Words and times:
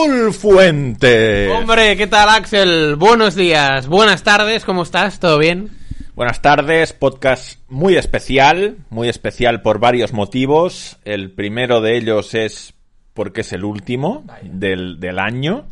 Raúl 0.00 0.32
Fuente. 0.32 1.50
Hombre, 1.50 1.94
¿qué 1.94 2.06
tal 2.06 2.30
Axel? 2.30 2.96
Buenos 2.96 3.34
días, 3.34 3.86
buenas 3.86 4.22
tardes, 4.22 4.64
¿cómo 4.64 4.82
estás? 4.82 5.20
¿Todo 5.20 5.36
bien? 5.38 5.70
Buenas 6.14 6.40
tardes, 6.40 6.94
podcast 6.94 7.60
muy 7.68 7.96
especial, 7.96 8.78
muy 8.88 9.10
especial 9.10 9.60
por 9.60 9.78
varios 9.78 10.14
motivos. 10.14 10.98
El 11.04 11.32
primero 11.32 11.82
de 11.82 11.98
ellos 11.98 12.34
es 12.34 12.72
porque 13.12 13.42
es 13.42 13.52
el 13.52 13.62
último 13.62 14.24
del, 14.42 15.00
del 15.00 15.18
año. 15.18 15.66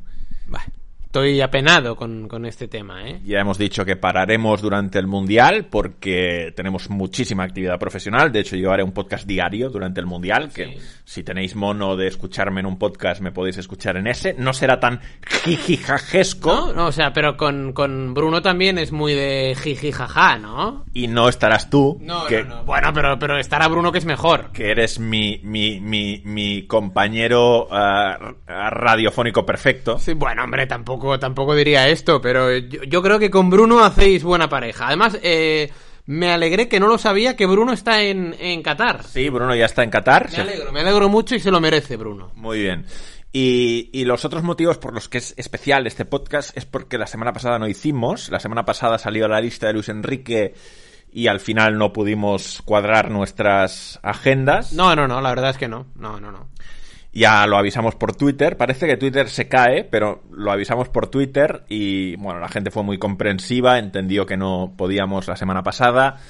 Estoy 1.09 1.41
apenado 1.41 1.97
con, 1.97 2.29
con 2.29 2.45
este 2.45 2.69
tema, 2.69 3.09
¿eh? 3.09 3.21
Ya 3.25 3.39
hemos 3.41 3.57
dicho 3.57 3.83
que 3.87 3.97
pararemos 3.97 4.61
durante 4.61 4.99
el 4.99 5.07
Mundial 5.07 5.67
porque 5.71 6.53
tenemos 6.55 6.91
muchísima 6.91 7.45
actividad 7.45 7.79
profesional. 7.79 8.31
De 8.31 8.41
hecho, 8.41 8.57
yo 8.57 8.71
haré 8.71 8.83
un 8.83 8.93
podcast 8.93 9.27
diario 9.27 9.71
durante 9.71 10.01
el 10.01 10.07
Mundial, 10.07 10.51
que 10.53 10.67
Sí. 10.67 10.77
si 11.05 11.23
tenéis 11.25 11.57
mono 11.57 11.97
de 11.97 12.09
escucharme 12.09 12.61
en 12.61 12.67
un 12.67 12.79
podcast 12.79 13.23
me 13.23 13.33
podéis 13.33 13.57
escuchar 13.57 13.97
en 13.97 14.07
ese. 14.07 14.35
No 14.35 14.53
será 14.53 14.79
tan 14.81 15.01
jijijajesco 15.27 16.51
¿No? 16.51 16.73
No, 16.75 16.87
o 16.89 16.93
sea, 16.93 17.13
pero 17.15 17.39
con, 17.39 17.73
con 17.73 18.13
Bruno 18.13 18.43
también 18.43 18.77
es 18.77 18.93
muy 18.93 19.15
de 19.15 19.57
jiji 19.59 19.93
jaja, 19.93 20.37
¿no? 20.39 20.85
y 20.93 21.07
no 21.07 21.29
estarás 21.31 21.71
tú, 21.71 21.99
que, 22.29 22.45
Bueno, 22.67 22.93
pero, 22.93 23.19
pero 23.19 23.39
estará 23.39 23.67
Bruno 23.69 23.91
que 23.93 23.99
es 23.99 24.05
mejor. 24.05 24.51
que 24.53 24.71
eres 24.71 24.99
mi, 24.99 25.41
mi, 25.43 25.81
mi, 25.81 26.21
mi 26.25 26.67
compañero 26.67 27.67
ah, 27.71 28.19
radiofónico 28.47 29.47
perfecto. 29.47 29.99
Sí, 29.99 30.13
bueno, 30.15 30.45
hombre, 30.45 30.67
tampoco, 30.67 30.98
tampoco 31.19 31.55
diría 31.55 31.89
esto, 31.89 32.21
pero 32.21 32.57
yo, 32.57 32.83
yo 32.85 33.03
creo 33.03 33.19
que 33.19 33.31
con 33.31 33.51
Bruno 33.51 33.85
hacéis 33.85 34.23
buena 34.23 34.49
pareja. 34.49 34.89
Además, 34.89 35.19
eh, 35.23 35.71
me 36.07 36.31
alegré 36.31 36.69
que 36.69 36.81
no 36.81 36.89
lo 36.89 36.97
sabía 36.97 37.37
que 37.37 37.47
Bruno 37.47 37.73
está 37.73 38.03
en, 38.03 38.35
en 38.39 38.63
Qatar. 38.63 39.05
Sí, 39.05 39.29
Bruno 39.29 39.55
ya 39.55 39.67
está 39.67 39.83
en 39.83 39.91
Qatar. 39.91 40.31
Me 40.33 40.39
alegro, 40.39 40.73
me 40.73 40.81
alegro 40.81 41.09
mucho 41.09 41.35
y 41.35 41.41
se 41.41 41.51
lo 41.51 41.61
merece, 41.61 41.97
Bruno. 41.97 42.33
Muy 42.35 42.61
bien. 42.61 42.87
Y, 43.31 43.91
y 43.93 44.05
los 44.07 44.25
otros 44.25 44.43
motivos 44.43 44.79
por 44.79 44.95
los 44.95 45.09
que 45.09 45.19
es 45.19 45.35
especial 45.37 45.87
este 45.87 46.07
podcast 46.07 46.57
es 46.57 46.65
porque 46.65 46.97
la 46.97 47.07
semana 47.07 47.35
pasada 47.35 47.59
no 47.59 47.69
hicimos. 47.69 48.31
La 48.31 48.41
semana 48.41 48.65
pasada 48.65 48.99
salió 48.99 49.29
la 49.29 49.41
lista 49.41 49.67
de 49.67 49.75
Luis 49.75 49.91
Enrique 49.91 50.55
y 51.13 51.27
al 51.27 51.41
final 51.41 51.77
no 51.77 51.93
pudimos 51.93 52.63
cuadrar 52.65 53.11
nuestras 53.11 54.01
agendas. 54.03 54.73
No, 54.73 54.97
no, 54.97 55.07
no, 55.07 55.21
la 55.21 55.29
verdad 55.29 55.51
es 55.51 55.59
que 55.59 55.69
no. 55.69 55.87
No, 55.95 56.19
no, 56.21 56.33
no. 56.33 56.49
Ya 57.19 57.47
lo 57.49 57.57
avisamos 57.59 57.97
por 57.97 58.15
Twitter. 58.15 58.57
Parece 58.57 58.87
que 58.87 58.97
Twitter 58.97 59.29
se 59.29 59.49
cae, 59.49 59.83
pero 59.83 60.23
lo 60.31 60.53
avisamos 60.53 60.89
por 60.89 61.09
Twitter 61.09 61.65
y 61.69 62.15
bueno, 62.17 62.39
la 62.39 62.49
gente 62.49 62.71
fue 62.71 62.85
muy 62.85 62.97
comprensiva, 62.99 63.79
entendió 63.79 64.25
que 64.25 64.37
no 64.37 64.75
podíamos 64.77 65.27
la 65.27 65.35
semana 65.35 65.65
pasada. 65.65 66.21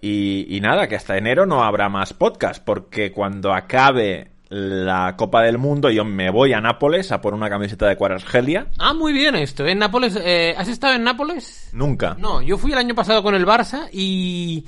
Y, 0.00 0.46
y 0.54 0.60
nada, 0.60 0.86
que 0.86 0.96
hasta 0.96 1.16
enero 1.16 1.46
no 1.46 1.64
habrá 1.64 1.88
más 1.88 2.12
podcast, 2.12 2.62
porque 2.64 3.10
cuando 3.10 3.52
acabe 3.52 4.30
la 4.50 5.16
Copa 5.16 5.42
del 5.42 5.58
Mundo 5.58 5.90
yo 5.90 6.04
me 6.04 6.30
voy 6.30 6.52
a 6.52 6.60
Nápoles 6.60 7.10
a 7.10 7.20
por 7.20 7.34
una 7.34 7.48
camiseta 7.48 7.88
de 7.88 7.96
Cuarasgelia. 7.96 8.68
Ah, 8.78 8.94
muy 8.94 9.12
bien 9.12 9.34
esto. 9.34 9.66
¿En 9.66 9.78
Nápoles? 9.78 10.16
eh, 10.22 10.54
¿Has 10.56 10.68
estado 10.68 10.94
en 10.94 11.02
Nápoles? 11.02 11.70
Nunca. 11.72 12.14
No, 12.20 12.40
yo 12.40 12.56
fui 12.58 12.70
el 12.70 12.78
año 12.78 12.94
pasado 12.94 13.22
con 13.22 13.34
el 13.34 13.46
Barça 13.46 13.88
y, 13.92 14.64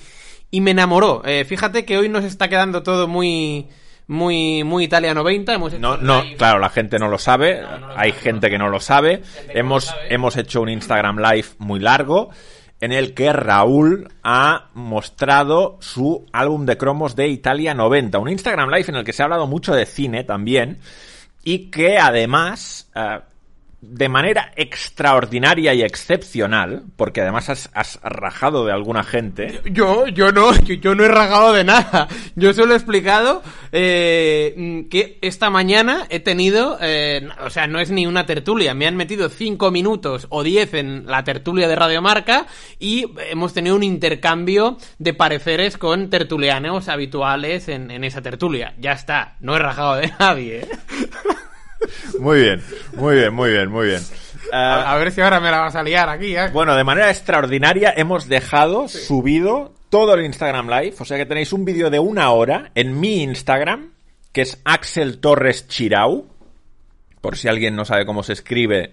y 0.51 0.61
me 0.61 0.73
enamoró. 0.73 1.23
Eh, 1.25 1.45
fíjate 1.45 1.85
que 1.85 1.99
hoy 1.99 2.09
nos 2.09 2.25
está 2.25 2.49
quedando 2.49 2.83
todo 2.83 3.07
muy, 3.07 3.69
muy, 4.09 4.63
muy 4.65 4.85
Italia 4.85 5.15
90. 5.15 5.55
Hemos 5.55 5.73
hecho 5.73 5.81
No, 5.83 5.97
no, 5.97 6.23
live. 6.23 6.37
claro, 6.37 6.59
la 6.59 6.69
gente 6.71 6.99
no 6.99 7.09
lo 7.09 7.19
sabe. 7.19 7.61
No, 7.61 7.79
no 7.79 7.87
lo 7.89 7.99
Hay 7.99 8.13
gente 8.13 8.49
que 8.51 8.59
no 8.59 8.69
lo 8.69 8.81
sabe. 8.81 9.23
Hemos, 9.49 9.85
lo 9.87 9.91
sabe. 9.93 10.15
hemos 10.15 10.37
hecho 10.37 10.61
un 10.63 10.69
Instagram 10.69 11.19
Live 11.19 11.49
muy 11.59 11.81
largo 11.81 12.31
en 12.81 12.93
el 12.93 13.15
que 13.15 13.33
Raúl 13.33 14.09
ha 14.23 14.69
mostrado 14.75 15.79
su 15.81 16.27
álbum 16.33 16.67
de 16.67 16.77
cromos 16.77 17.17
de 17.17 17.29
Italia 17.29 17.75
90. 17.75 18.19
Un 18.19 18.29
Instagram 18.29 18.69
Live 18.71 18.87
en 18.89 18.97
el 18.97 19.05
que 19.05 19.13
se 19.13 19.23
ha 19.23 19.25
hablado 19.25 19.47
mucho 19.47 19.75
de 19.75 19.87
cine 19.87 20.25
también 20.25 20.79
y 21.43 21.71
que 21.71 21.97
además, 21.99 22.91
eh, 22.95 23.21
de 23.81 24.09
manera 24.09 24.53
extraordinaria 24.57 25.75
y 25.75 25.83
excepcional, 25.83 26.85
porque 26.97 27.21
además 27.21 27.51
has, 27.51 27.71
has 27.75 28.01
rajado 28.03 28.65
de 28.65 28.73
alguna 28.73 29.05
gente. 29.05 29.61
Yo, 29.71 30.07
yo 30.09 30.33
no, 30.33 30.55
yo, 30.61 30.75
yo 30.75 30.95
no 30.95 31.05
he 31.05 31.09
ragado 31.09 31.53
de 31.53 31.65
nada. 31.65 32.09
Yo 32.35 32.53
solo 32.53 32.73
he 32.73 32.77
explicado 32.77 33.43
eh, 33.73 34.87
que 34.91 35.19
esta 35.21 35.51
mañana 35.51 36.07
he 36.09 36.21
tenido, 36.21 36.79
eh, 36.81 37.29
o 37.45 37.51
sea, 37.51 37.67
no 37.67 37.79
es 37.79 37.91
ni 37.91 38.07
una 38.07 38.27
tertulia, 38.27 38.75
me 38.75 38.87
han 38.87 38.97
metido 38.97 39.29
cinco 39.29 39.71
minutos 39.71 40.27
o 40.31 40.43
diez 40.43 40.75
en 40.75 41.07
la 41.07 41.25
tertulia 41.25 41.69
de 41.69 41.77
Radiomarca 41.77 42.47
y 42.79 43.07
hemos 43.31 43.53
tenido 43.53 43.77
un 43.77 43.83
intercambio 43.83 44.79
de 44.99 45.15
pareceres 45.15 45.77
con 45.79 46.11
tertulianos 46.11 46.89
habituales 46.89 47.69
en, 47.69 47.91
en 47.91 48.05
esa 48.05 48.23
tertulia. 48.23 48.75
Ya 48.79 48.93
está, 48.93 49.37
no 49.41 49.55
he 49.55 49.59
rajado 49.59 49.97
de 49.97 50.13
nadie. 50.19 50.61
¿eh? 50.61 50.69
Muy 52.19 52.41
bien, 52.41 52.63
muy 52.95 53.17
bien, 53.17 53.35
muy 53.35 53.51
bien, 53.51 53.71
muy 53.71 53.87
bien. 53.89 54.03
A, 54.53 54.79
Eh, 54.79 54.85
a 54.87 54.97
ver 54.97 55.13
si 55.13 55.21
ahora 55.21 55.41
me 55.41 55.51
la 55.51 55.61
vas 55.61 55.75
a 55.77 55.83
liar 55.83 56.09
aquí. 56.09 56.37
¿eh? 56.37 56.49
Bueno, 56.53 56.75
de 56.75 56.85
manera 56.85 57.11
extraordinaria 57.11 57.93
hemos 57.97 58.29
dejado 58.29 58.89
subido 58.89 59.75
todo 59.91 60.15
el 60.15 60.25
Instagram 60.25 60.69
Live. 60.69 60.95
O 60.99 61.05
sea 61.05 61.17
que 61.17 61.27
tenéis 61.27 61.53
un 61.53 61.65
vídeo 61.65 61.91
de 61.91 61.99
una 61.99 62.31
hora 62.31 62.71
en 62.75 62.99
mi 62.99 63.23
Instagram, 63.23 63.93
que 64.33 64.43
es 64.43 64.61
Axel 64.65 65.19
Torres 65.19 65.69
Chirau. 65.69 66.27
Por 67.21 67.37
si 67.37 67.49
alguien 67.49 67.75
no 67.77 67.85
sabe 67.85 68.07
cómo 68.07 68.23
se 68.23 68.33
escribe, 68.35 68.93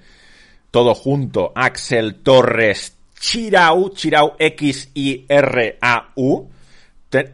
todo 0.72 0.96
junto, 0.96 1.52
Axel 1.56 2.16
Torres 2.16 2.98
Chirau, 3.20 3.94
Chirau 3.94 4.36
X-I-R-A-U. 4.40 5.70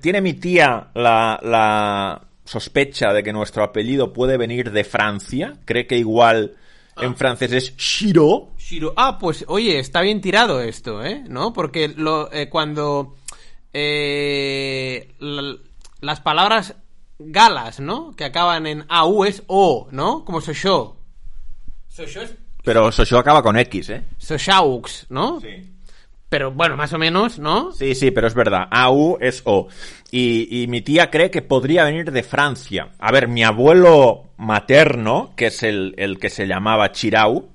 Tiene 0.02 0.20
mi 0.20 0.34
tía 0.34 0.88
la, 0.94 1.40
la 1.42 2.22
sospecha 2.50 3.14
de 3.14 3.22
que 3.22 3.32
nuestro 3.32 3.64
apellido 3.64 4.12
puede 4.12 4.38
venir 4.38 4.72
de 4.72 4.84
Francia. 4.84 5.54
Cree 5.66 5.86
que 5.86 5.98
igual 5.98 6.56
en 6.98 7.16
francés 7.16 7.52
es 7.54 7.78
Chiro. 7.78 8.50
Shiro- 8.58 8.94
Ah, 8.98 9.18
pues 9.20 9.46
oye, 9.48 9.78
está 9.80 10.02
bien 10.02 10.20
tirado 10.20 10.60
esto, 10.62 11.04
¿eh? 11.06 11.24
¿No? 11.28 11.54
Porque 11.54 11.90
lo, 11.90 12.32
eh, 12.34 12.50
cuando 12.50 13.16
eh, 13.74 15.14
las 16.02 16.20
palabras 16.22 16.76
galas, 17.20 17.80
¿no? 17.80 18.16
Que 18.16 18.26
acaban 18.26 18.66
en 18.66 18.86
AU 18.90 19.26
es 19.26 19.44
O, 19.48 19.88
¿no? 19.92 20.26
Como 20.26 20.42
Sosho. 20.42 20.98
Sosho 21.88 22.22
es 22.22 22.34
Pero 22.64 22.92
Sosho 22.92 23.18
acaba 23.20 23.44
con 23.44 23.58
X, 23.58 23.90
¿eh? 23.90 24.04
Soshaux, 24.18 25.06
¿no? 25.10 25.40
Sí. 25.40 25.48
Pero 26.30 26.52
bueno, 26.52 26.78
más 26.78 26.94
o 26.94 27.00
menos, 27.00 27.40
¿no? 27.40 27.72
Sí, 27.72 27.96
sí, 27.96 28.12
pero 28.12 28.28
es 28.28 28.36
verdad. 28.36 28.68
AU 28.70 29.18
es 29.20 29.42
O. 29.46 29.68
Y, 30.12 30.62
y 30.62 30.68
mi 30.68 30.82
tía 30.82 31.10
cree 31.10 31.32
que 31.32 31.42
podría 31.42 31.84
venir 31.84 32.12
de 32.12 32.24
Francia. 32.24 32.90
A 33.00 33.12
ver, 33.12 33.28
mi 33.28 33.44
abuelo 33.44 34.26
materno, 34.38 35.34
que 35.36 35.48
es 35.48 35.64
el, 35.64 35.96
el 35.98 36.20
que 36.20 36.30
se 36.30 36.46
llamaba 36.46 36.92
Chirau, 36.92 37.50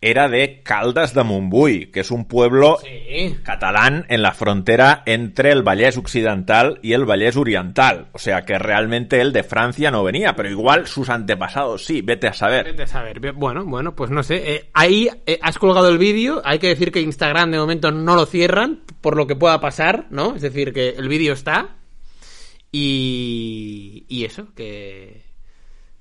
era 0.00 0.28
de 0.28 0.62
Caldas 0.62 1.12
de 1.12 1.24
Montbui, 1.24 1.86
que 1.86 2.00
es 2.00 2.10
un 2.12 2.26
pueblo 2.26 2.78
Sí. 2.80 3.36
catalán 3.42 4.06
en 4.08 4.22
la 4.22 4.32
frontera 4.32 5.02
entre 5.06 5.50
el 5.50 5.62
Vallès 5.62 5.96
Occidental 5.96 6.78
y 6.82 6.92
el 6.92 7.04
Vallès 7.04 7.36
Oriental. 7.36 8.06
O 8.12 8.18
sea 8.18 8.42
que 8.44 8.58
realmente 8.60 9.20
él 9.20 9.32
de 9.32 9.42
Francia 9.42 9.90
no 9.90 10.04
venía, 10.04 10.36
pero 10.36 10.48
igual 10.50 10.86
sus 10.86 11.08
antepasados 11.08 11.84
sí, 11.84 12.00
vete 12.00 12.28
a 12.28 12.32
saber. 12.32 12.66
Vete 12.66 12.84
a 12.84 12.86
saber. 12.86 13.32
Bueno, 13.32 13.64
bueno, 13.64 13.96
pues 13.96 14.10
no 14.12 14.22
sé. 14.22 14.54
Eh, 14.54 14.70
ahí 14.72 15.08
eh, 15.26 15.38
has 15.42 15.58
colgado 15.58 15.88
el 15.88 15.98
vídeo. 15.98 16.42
Hay 16.44 16.60
que 16.60 16.68
decir 16.68 16.92
que 16.92 17.00
Instagram 17.00 17.50
de 17.50 17.58
momento 17.58 17.90
no 17.90 18.14
lo 18.14 18.24
cierran 18.26 18.82
por 19.00 19.16
lo 19.16 19.26
que 19.26 19.34
pueda 19.34 19.60
pasar, 19.60 20.06
¿no? 20.10 20.36
Es 20.36 20.42
decir, 20.42 20.72
que 20.72 20.90
el 20.90 21.08
vídeo 21.08 21.32
está. 21.32 21.70
Y. 22.70 24.04
Y 24.08 24.24
eso, 24.24 24.54
que. 24.54 25.27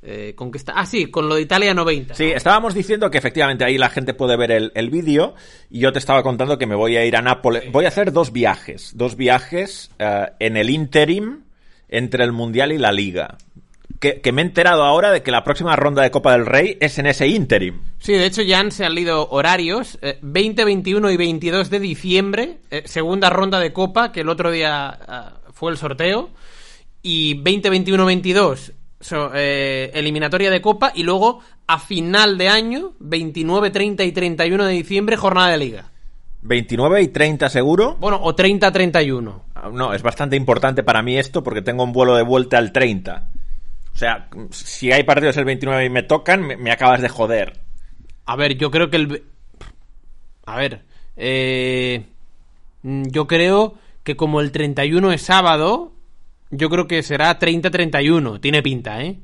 Eh, 0.04 0.34
¿Con 0.36 0.52
está? 0.54 0.74
Ah, 0.76 0.86
sí, 0.86 1.08
con 1.08 1.28
lo 1.28 1.36
de 1.36 1.42
Italia 1.42 1.74
90. 1.74 2.14
Sí, 2.14 2.26
estábamos 2.26 2.74
diciendo 2.74 3.10
que 3.10 3.18
efectivamente 3.18 3.66
ahí 3.66 3.78
la 3.78 3.90
gente 3.90 4.14
puede 4.14 4.38
ver 4.38 4.52
el, 4.52 4.72
el 4.76 4.90
vídeo 4.90 5.34
y 5.70 5.80
yo 5.80 5.92
te 5.92 6.00
estaba 6.00 6.24
contando 6.24 6.58
que 6.58 6.68
me 6.68 6.76
voy 6.76 6.96
a 6.98 7.06
ir 7.06 7.16
a 7.18 7.22
Nápoles. 7.22 7.72
Voy 7.72 7.86
a 7.86 7.90
hacer 7.90 8.12
dos 8.12 8.32
viajes, 8.32 8.92
dos 8.96 9.16
viajes 9.18 9.90
eh, 10.00 10.28
en 10.40 10.56
el 10.56 10.70
interim 10.70 11.42
entre 11.90 12.24
el 12.24 12.32
Mundial 12.32 12.72
y 12.72 12.78
la 12.78 12.92
Liga. 12.92 13.38
Que, 14.00 14.22
que 14.22 14.32
me 14.32 14.44
he 14.44 14.46
enterado 14.46 14.84
ahora 14.84 15.12
de 15.12 15.24
que 15.24 15.32
la 15.32 15.44
próxima 15.44 15.76
ronda 15.76 16.04
de 16.04 16.12
Copa 16.12 16.34
del 16.34 16.46
Rey 16.46 16.78
es 16.80 17.00
en 17.00 17.08
ese 17.08 17.28
interim. 17.28 17.82
Sí, 17.98 18.14
de 18.14 18.28
hecho 18.28 18.44
ya 18.44 18.60
han 18.60 18.72
salido 18.72 19.28
horarios. 19.30 19.98
eh, 20.04 20.20
20, 20.22 20.64
21 20.66 21.10
y 21.10 21.18
22 21.18 21.72
de 21.72 21.80
diciembre. 21.80 22.58
eh, 22.70 22.84
segunda 22.86 23.32
ronda 23.32 23.60
de 23.60 23.74
Copa, 23.74 24.12
que 24.12 24.22
el 24.22 24.30
otro 24.30 24.52
día 24.52 24.88
ah, 25.08 25.38
fue 25.52 25.72
el 25.72 25.78
sorteo. 25.78 26.30
Y 27.02 27.42
20, 27.42 27.70
21, 27.72 28.06
22 28.06 28.74
so- 29.00 29.32
eh, 29.34 29.92
eliminatoria 29.94 30.50
de 30.52 30.62
Copa. 30.62 30.92
Y 30.96 31.04
luego 31.04 31.40
a 31.68 31.80
final 31.80 32.38
de 32.38 32.50
año, 32.50 32.94
29, 33.00 33.70
30 33.72 34.04
y 34.04 34.12
31 34.12 34.66
de 34.66 34.74
diciembre, 34.74 35.18
jornada 35.18 35.50
de 35.50 35.58
Liga. 35.58 35.92
29 36.42 37.02
y 37.02 37.08
30 37.10 37.50
seguro. 37.50 37.96
Bueno, 38.00 38.20
o 38.22 38.34
30, 38.36 38.72
31. 38.72 39.44
Ah, 39.56 39.70
No, 39.74 39.94
es 39.94 40.02
bastante 40.04 40.36
importante 40.36 40.84
para 40.84 41.02
mí 41.02 41.18
esto 41.18 41.44
porque 41.44 41.62
tengo 41.62 41.84
un 41.84 41.92
vuelo 41.92 42.16
de 42.16 42.24
vuelta 42.24 42.58
al 42.58 42.72
30. 42.72 43.32
O 43.94 43.98
sea, 43.98 44.30
si 44.52 44.92
hay 44.92 45.04
partidos 45.04 45.36
el 45.38 45.46
29 45.46 45.86
y 45.86 45.90
me 45.90 46.04
tocan, 46.04 46.46
me, 46.46 46.56
me 46.56 46.72
acabas 46.72 47.02
de 47.02 47.10
joder. 47.10 47.60
A 48.26 48.36
ver, 48.36 48.56
yo 48.58 48.70
creo 48.72 48.90
que 48.90 48.98
el... 48.98 49.24
A 50.46 50.56
ver, 50.58 50.84
eh, 51.18 52.06
mm, 52.84 53.04
yo 53.08 53.26
creo 53.28 53.74
que 54.04 54.16
como 54.16 54.40
el 54.40 54.52
31 54.52 55.12
es 55.12 55.24
sábado, 55.24 55.92
yo 56.52 56.70
creo 56.70 56.88
que 56.88 57.04
será 57.04 57.38
30-31. 57.40 58.40
Tiene 58.42 58.62
pinta, 58.62 59.02
¿eh? 59.04 59.18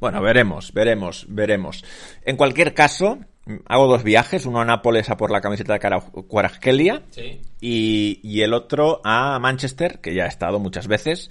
Bueno, 0.00 0.20
veremos, 0.20 0.72
veremos, 0.72 1.26
veremos. 1.28 1.84
En 2.24 2.36
cualquier 2.36 2.74
caso, 2.74 3.18
hago 3.66 3.86
dos 3.86 4.02
viajes, 4.02 4.44
uno 4.44 4.60
a 4.60 4.64
Nápoles 4.64 5.08
a 5.08 5.16
por 5.16 5.30
la 5.30 5.40
camiseta 5.40 5.74
de 5.78 6.00
Cuarasquelia 6.28 7.02
Sí. 7.10 7.40
y, 7.60 8.20
y 8.22 8.42
el 8.42 8.52
otro 8.54 9.00
a 9.04 9.38
Manchester, 9.38 10.00
que 10.00 10.14
ya 10.14 10.24
he 10.24 10.28
estado 10.28 10.58
muchas 10.58 10.88
veces, 10.88 11.30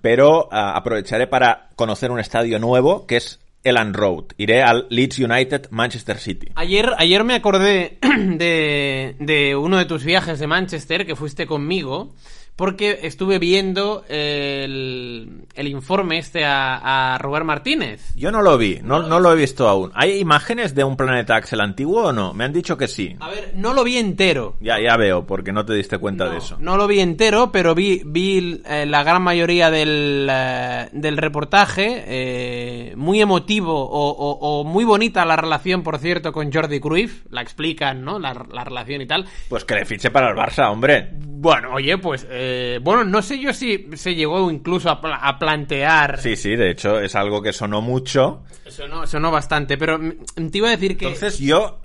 pero 0.00 0.48
ah, 0.52 0.76
aprovecharé 0.76 1.26
para 1.26 1.70
conocer 1.76 2.10
un 2.10 2.20
estadio 2.20 2.58
nuevo 2.58 3.06
que 3.06 3.16
es 3.16 3.40
Elan 3.62 3.94
Road. 3.94 4.26
Iré 4.36 4.62
al 4.62 4.86
Leeds 4.90 5.18
United 5.18 5.68
Manchester 5.70 6.18
City. 6.18 6.48
Ayer, 6.54 6.90
ayer 6.98 7.24
me 7.24 7.34
acordé 7.34 7.98
de, 8.18 9.16
de 9.18 9.56
uno 9.56 9.78
de 9.78 9.86
tus 9.86 10.04
viajes 10.04 10.38
de 10.38 10.46
Manchester 10.46 11.06
que 11.06 11.16
fuiste 11.16 11.46
conmigo. 11.46 12.14
Porque 12.56 13.00
estuve 13.02 13.38
viendo 13.40 14.04
el, 14.08 15.44
el 15.54 15.66
informe 15.68 16.18
este 16.18 16.44
a, 16.44 17.14
a 17.14 17.18
Robert 17.18 17.44
Martínez. 17.44 18.12
Yo 18.14 18.30
no 18.30 18.42
lo 18.42 18.56
vi, 18.56 18.78
no, 18.82 19.02
no 19.02 19.18
lo 19.18 19.32
he 19.32 19.36
visto 19.36 19.68
aún. 19.68 19.90
¿Hay 19.94 20.18
imágenes 20.18 20.74
de 20.74 20.84
un 20.84 20.96
planeta 20.96 21.34
Axel 21.34 21.60
antiguo 21.60 22.04
o 22.04 22.12
no? 22.12 22.32
Me 22.32 22.44
han 22.44 22.52
dicho 22.52 22.76
que 22.76 22.86
sí. 22.86 23.16
A 23.18 23.28
ver, 23.28 23.52
no 23.56 23.74
lo 23.74 23.82
vi 23.82 23.96
entero. 23.96 24.56
Ya, 24.60 24.78
ya 24.80 24.96
veo, 24.96 25.26
porque 25.26 25.52
no 25.52 25.64
te 25.64 25.74
diste 25.74 25.98
cuenta 25.98 26.28
de 26.28 26.38
eso. 26.38 26.56
No 26.60 26.76
lo 26.76 26.86
vi 26.86 27.00
entero, 27.00 27.50
pero 27.50 27.74
vi, 27.74 28.02
vi 28.04 28.62
eh, 28.66 28.86
la 28.86 29.02
gran 29.02 29.22
mayoría 29.22 29.70
del, 29.70 30.28
eh, 30.30 30.88
del 30.92 31.16
reportaje. 31.16 32.04
eh, 32.06 32.92
muy 32.96 33.20
emotivo 33.20 33.74
o, 33.74 34.10
o- 34.10 34.60
o 34.60 34.64
muy 34.64 34.84
bonita 34.84 35.24
la 35.24 35.36
relación, 35.36 35.82
por 35.82 35.98
cierto, 35.98 36.32
con 36.32 36.52
Jordi 36.52 36.78
Cruyff. 36.80 37.24
La 37.30 37.42
explican, 37.42 38.04
¿no? 38.04 38.18
La, 38.20 38.32
la 38.52 38.62
relación 38.64 39.02
y 39.02 39.06
tal. 39.06 39.26
Pues 39.48 39.64
que 39.64 39.74
le 39.74 39.84
fiche 39.84 40.10
para 40.10 40.30
el 40.30 40.36
Barça, 40.36 40.70
hombre. 40.70 41.08
Bueno, 41.12 41.74
oye, 41.74 41.98
pues, 41.98 42.26
eh, 42.30 42.43
bueno, 42.82 43.04
no 43.04 43.22
sé 43.22 43.38
yo 43.38 43.52
si 43.52 43.88
se 43.94 44.14
llegó 44.14 44.50
incluso 44.50 44.90
a, 44.90 45.00
pla- 45.00 45.16
a 45.16 45.38
plantear. 45.38 46.20
Sí, 46.20 46.36
sí, 46.36 46.56
de 46.56 46.70
hecho 46.70 46.98
es 47.00 47.14
algo 47.14 47.42
que 47.42 47.52
sonó 47.52 47.80
mucho. 47.80 48.42
Sonó, 48.68 49.06
sonó 49.06 49.30
bastante, 49.30 49.76
pero 49.78 49.98
te 49.98 50.58
iba 50.58 50.68
a 50.68 50.72
decir 50.72 50.96
que. 50.96 51.06
Entonces 51.06 51.38
yo 51.38 51.80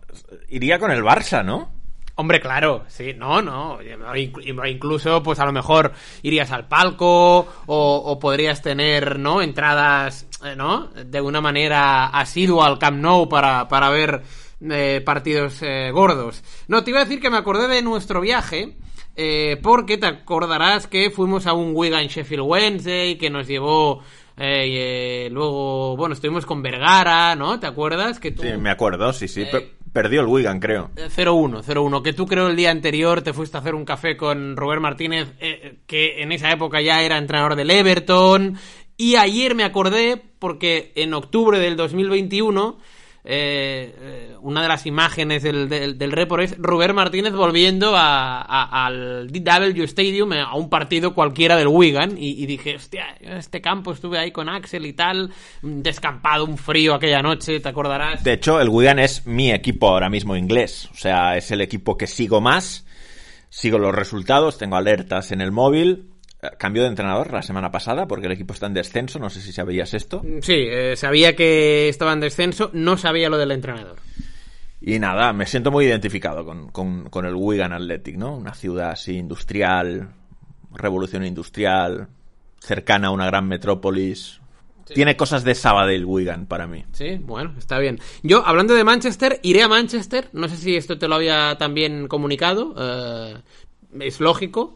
iría 0.49 0.79
con 0.79 0.91
el 0.91 1.03
Barça, 1.03 1.43
¿no? 1.43 1.71
Hombre, 2.15 2.41
claro, 2.41 2.83
sí, 2.89 3.13
no, 3.17 3.41
no. 3.41 3.79
inc- 3.79 4.69
Incluso, 4.69 5.23
pues 5.23 5.39
a 5.39 5.45
lo 5.45 5.53
mejor 5.53 5.93
irías 6.21 6.51
al 6.51 6.67
palco 6.67 7.47
o, 7.65 7.95
o 8.05 8.19
podrías 8.19 8.61
tener, 8.61 9.17
¿no? 9.19 9.41
Entradas, 9.41 10.27
eh, 10.43 10.53
¿no? 10.57 10.87
De 10.87 11.21
una 11.21 11.39
manera 11.39 12.07
asidua 12.07 12.67
al 12.67 12.77
Camp 12.77 12.97
Nou 12.99 13.29
para, 13.29 13.69
para 13.69 13.87
ver 13.89 14.21
eh, 14.69 15.01
partidos 15.05 15.61
eh, 15.61 15.91
gordos. 15.91 16.43
No, 16.67 16.83
te 16.83 16.89
iba 16.89 16.99
a 16.99 17.05
decir 17.05 17.21
que 17.21 17.29
me 17.29 17.37
acordé 17.37 17.69
de 17.69 17.81
nuestro 17.81 18.19
viaje. 18.19 18.75
Eh, 19.21 19.57
porque 19.61 19.97
te 19.97 20.05
acordarás 20.07 20.87
que 20.87 21.11
fuimos 21.11 21.45
a 21.45 21.51
un 21.53 21.71
Wigan 21.75 22.07
Sheffield 22.07 22.43
Wednesday 22.45 23.17
que 23.17 23.29
nos 23.29 23.47
llevó 23.47 24.01
eh, 24.37 25.25
eh, 25.25 25.29
luego, 25.29 25.97
bueno, 25.97 26.13
estuvimos 26.13 26.45
con 26.45 26.61
Vergara, 26.61 27.35
¿no? 27.35 27.59
¿Te 27.59 27.67
acuerdas? 27.67 28.17
Que 28.21 28.31
tú... 28.31 28.43
Sí, 28.43 28.49
me 28.57 28.69
acuerdo, 28.69 29.11
sí, 29.11 29.27
sí. 29.27 29.41
Eh, 29.41 29.47
Per- 29.51 29.71
perdió 29.91 30.21
el 30.21 30.27
Wigan, 30.27 30.61
creo. 30.61 30.91
Eh, 30.95 31.09
0-1, 31.13 31.63
0-1. 31.63 32.01
Que 32.01 32.13
tú 32.13 32.25
creo 32.25 32.47
el 32.47 32.55
día 32.55 32.71
anterior 32.71 33.21
te 33.21 33.33
fuiste 33.33 33.57
a 33.57 33.59
hacer 33.59 33.75
un 33.75 33.83
café 33.83 34.15
con 34.15 34.55
Robert 34.55 34.81
Martínez, 34.81 35.27
que 35.85 36.21
en 36.21 36.31
esa 36.31 36.51
época 36.53 36.79
ya 36.79 37.01
era 37.01 37.17
entrenador 37.17 37.55
del 37.57 37.69
Everton. 37.71 38.57
Y 38.95 39.15
ayer 39.17 39.53
me 39.55 39.65
acordé 39.65 40.21
porque 40.39 40.93
en 40.95 41.13
octubre 41.13 41.59
del 41.59 41.75
2021 41.75 42.77
eh, 43.23 44.35
una 44.41 44.61
de 44.61 44.67
las 44.67 44.85
imágenes 44.85 45.43
del, 45.43 45.67
del, 45.67 45.97
del 45.97 46.17
es 46.39 46.57
Robert 46.57 46.93
Martínez 46.93 47.33
volviendo 47.33 47.93
al 47.95 49.27
DW 49.27 49.83
Stadium 49.83 50.33
eh, 50.33 50.41
a 50.41 50.55
un 50.55 50.69
partido 50.69 51.13
cualquiera 51.13 51.57
del 51.57 51.67
Wigan 51.67 52.17
y, 52.17 52.41
y 52.41 52.45
dije, 52.45 52.75
hostia, 52.75 53.17
este 53.19 53.61
campo 53.61 53.91
estuve 53.91 54.19
ahí 54.19 54.31
con 54.31 54.49
Axel 54.49 54.85
y 54.85 54.93
tal, 54.93 55.31
descampado, 55.61 56.45
un 56.45 56.57
frío 56.57 56.93
aquella 56.93 57.21
noche, 57.21 57.59
¿te 57.59 57.69
acordarás? 57.69 58.23
De 58.23 58.33
hecho, 58.33 58.59
el 58.61 58.69
Wigan 58.69 58.99
es 58.99 59.25
mi 59.25 59.51
equipo 59.51 59.89
ahora 59.89 60.09
mismo 60.09 60.35
inglés. 60.35 60.89
O 60.91 60.95
sea, 60.95 61.37
es 61.37 61.51
el 61.51 61.61
equipo 61.61 61.97
que 61.97 62.07
sigo 62.07 62.41
más. 62.41 62.85
Sigo 63.49 63.79
los 63.79 63.95
resultados, 63.95 64.57
tengo 64.57 64.75
alertas 64.75 65.31
en 65.31 65.41
el 65.41 65.51
móvil. 65.51 66.11
Eh, 66.41 66.47
Cambio 66.57 66.83
de 66.83 66.89
entrenador 66.89 67.31
la 67.33 67.41
semana 67.41 67.71
pasada 67.71 68.07
porque 68.07 68.27
el 68.27 68.31
equipo 68.31 68.53
está 68.53 68.67
en 68.67 68.73
descenso. 68.73 69.19
No 69.19 69.29
sé 69.29 69.41
si 69.41 69.51
sabías 69.51 69.93
esto. 69.93 70.21
Sí, 70.41 70.55
eh, 70.57 70.95
sabía 70.95 71.35
que 71.35 71.89
estaba 71.89 72.13
en 72.13 72.19
descenso, 72.21 72.69
no 72.73 72.97
sabía 72.97 73.29
lo 73.29 73.37
del 73.37 73.51
entrenador. 73.51 73.97
Y 74.81 74.97
nada, 74.99 75.33
me 75.33 75.45
siento 75.45 75.71
muy 75.71 75.85
identificado 75.85 76.45
con, 76.45 76.69
con- 76.71 77.09
con 77.09 77.25
el 77.25 77.35
Wigan 77.35 77.73
Athletic, 77.73 78.15
¿no? 78.15 78.35
Una 78.37 78.53
ciudad 78.53 78.91
así 78.91 79.17
industrial, 79.17 80.09
revolución 80.73 81.25
industrial, 81.25 82.07
cercana 82.59 83.07
a 83.09 83.11
una 83.11 83.25
gran 83.25 83.45
metrópolis. 83.47 84.39
Tiene 84.93 85.15
cosas 85.17 85.43
de 85.43 85.53
Sabadell 85.53 86.05
Wigan 86.05 86.45
para 86.47 86.65
mí. 86.65 86.83
Sí, 86.93 87.17
bueno, 87.21 87.53
está 87.59 87.77
bien. 87.77 87.99
Yo, 88.23 88.43
hablando 88.45 88.73
de 88.73 88.83
Manchester, 88.83 89.39
iré 89.43 89.61
a 89.61 89.67
Manchester. 89.67 90.29
No 90.33 90.47
sé 90.47 90.57
si 90.57 90.75
esto 90.75 90.97
te 90.97 91.07
lo 91.07 91.15
había 91.15 91.57
también 91.59 92.07
comunicado. 92.07 92.73
eh, 92.79 93.35
es 93.99 94.19
lógico. 94.19 94.75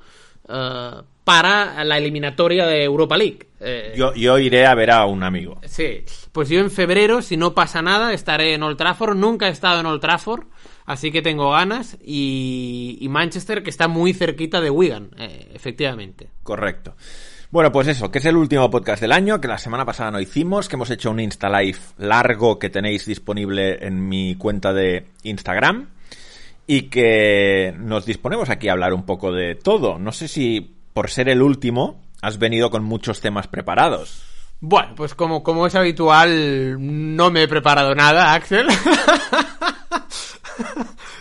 eh, 0.49 0.91
para 1.23 1.83
la 1.83 1.97
eliminatoria 1.97 2.65
de 2.65 2.83
Europa 2.83 3.17
League. 3.17 3.47
Eh, 3.59 3.93
Yo, 3.95 4.13
yo 4.13 4.37
iré 4.39 4.65
a 4.65 4.75
ver 4.75 4.91
a 4.91 5.05
un 5.05 5.23
amigo. 5.23 5.59
Sí, 5.65 6.03
pues 6.31 6.49
yo 6.49 6.59
en 6.59 6.69
febrero, 6.69 7.21
si 7.21 7.37
no 7.37 7.53
pasa 7.53 7.81
nada, 7.81 8.13
estaré 8.13 8.53
en 8.53 8.63
Old 8.63 8.77
Trafford. 8.77 9.15
Nunca 9.15 9.47
he 9.47 9.51
estado 9.51 9.79
en 9.79 9.85
Old 9.85 10.01
Trafford, 10.01 10.45
así 10.85 11.11
que 11.11 11.21
tengo 11.21 11.51
ganas. 11.51 11.97
Y, 12.03 12.97
y 12.99 13.07
Manchester, 13.07 13.63
que 13.63 13.69
está 13.69 13.87
muy 13.87 14.13
cerquita 14.13 14.59
de 14.59 14.69
Wigan, 14.69 15.11
eh, 15.17 15.49
efectivamente. 15.53 16.27
Correcto. 16.43 16.95
Bueno, 17.51 17.71
pues 17.71 17.87
eso, 17.87 18.09
que 18.09 18.17
es 18.17 18.25
el 18.25 18.35
último 18.35 18.69
podcast 18.71 18.99
del 18.99 19.11
año, 19.11 19.39
que 19.39 19.47
la 19.47 19.59
semana 19.59 19.85
pasada 19.85 20.09
no 20.09 20.19
hicimos, 20.19 20.67
que 20.67 20.75
hemos 20.75 20.89
hecho 20.89 21.11
un 21.11 21.19
Insta 21.19 21.49
Live 21.61 21.77
largo 21.99 22.57
que 22.57 22.71
tenéis 22.71 23.05
disponible 23.05 23.85
en 23.85 24.09
mi 24.09 24.33
cuenta 24.35 24.73
de 24.73 25.05
Instagram 25.21 25.89
y 26.65 26.83
que 26.89 27.73
nos 27.77 28.07
disponemos 28.07 28.49
aquí 28.49 28.69
a 28.69 28.71
hablar 28.71 28.93
un 28.93 29.05
poco 29.05 29.31
de 29.31 29.53
todo. 29.53 29.99
No 29.99 30.11
sé 30.11 30.27
si 30.27 30.73
por 30.93 31.09
ser 31.09 31.29
el 31.29 31.41
último 31.41 32.01
has 32.21 32.39
venido 32.39 32.69
con 32.69 32.83
muchos 32.83 33.19
temas 33.19 33.47
preparados. 33.47 34.23
Bueno, 34.61 34.93
pues 34.95 35.13
como, 35.13 35.43
como 35.43 35.67
es 35.67 35.75
habitual, 35.75 36.77
no 36.79 37.29
me 37.31 37.43
he 37.43 37.47
preparado 37.49 37.93
nada, 37.95 38.33
Axel. 38.33 38.67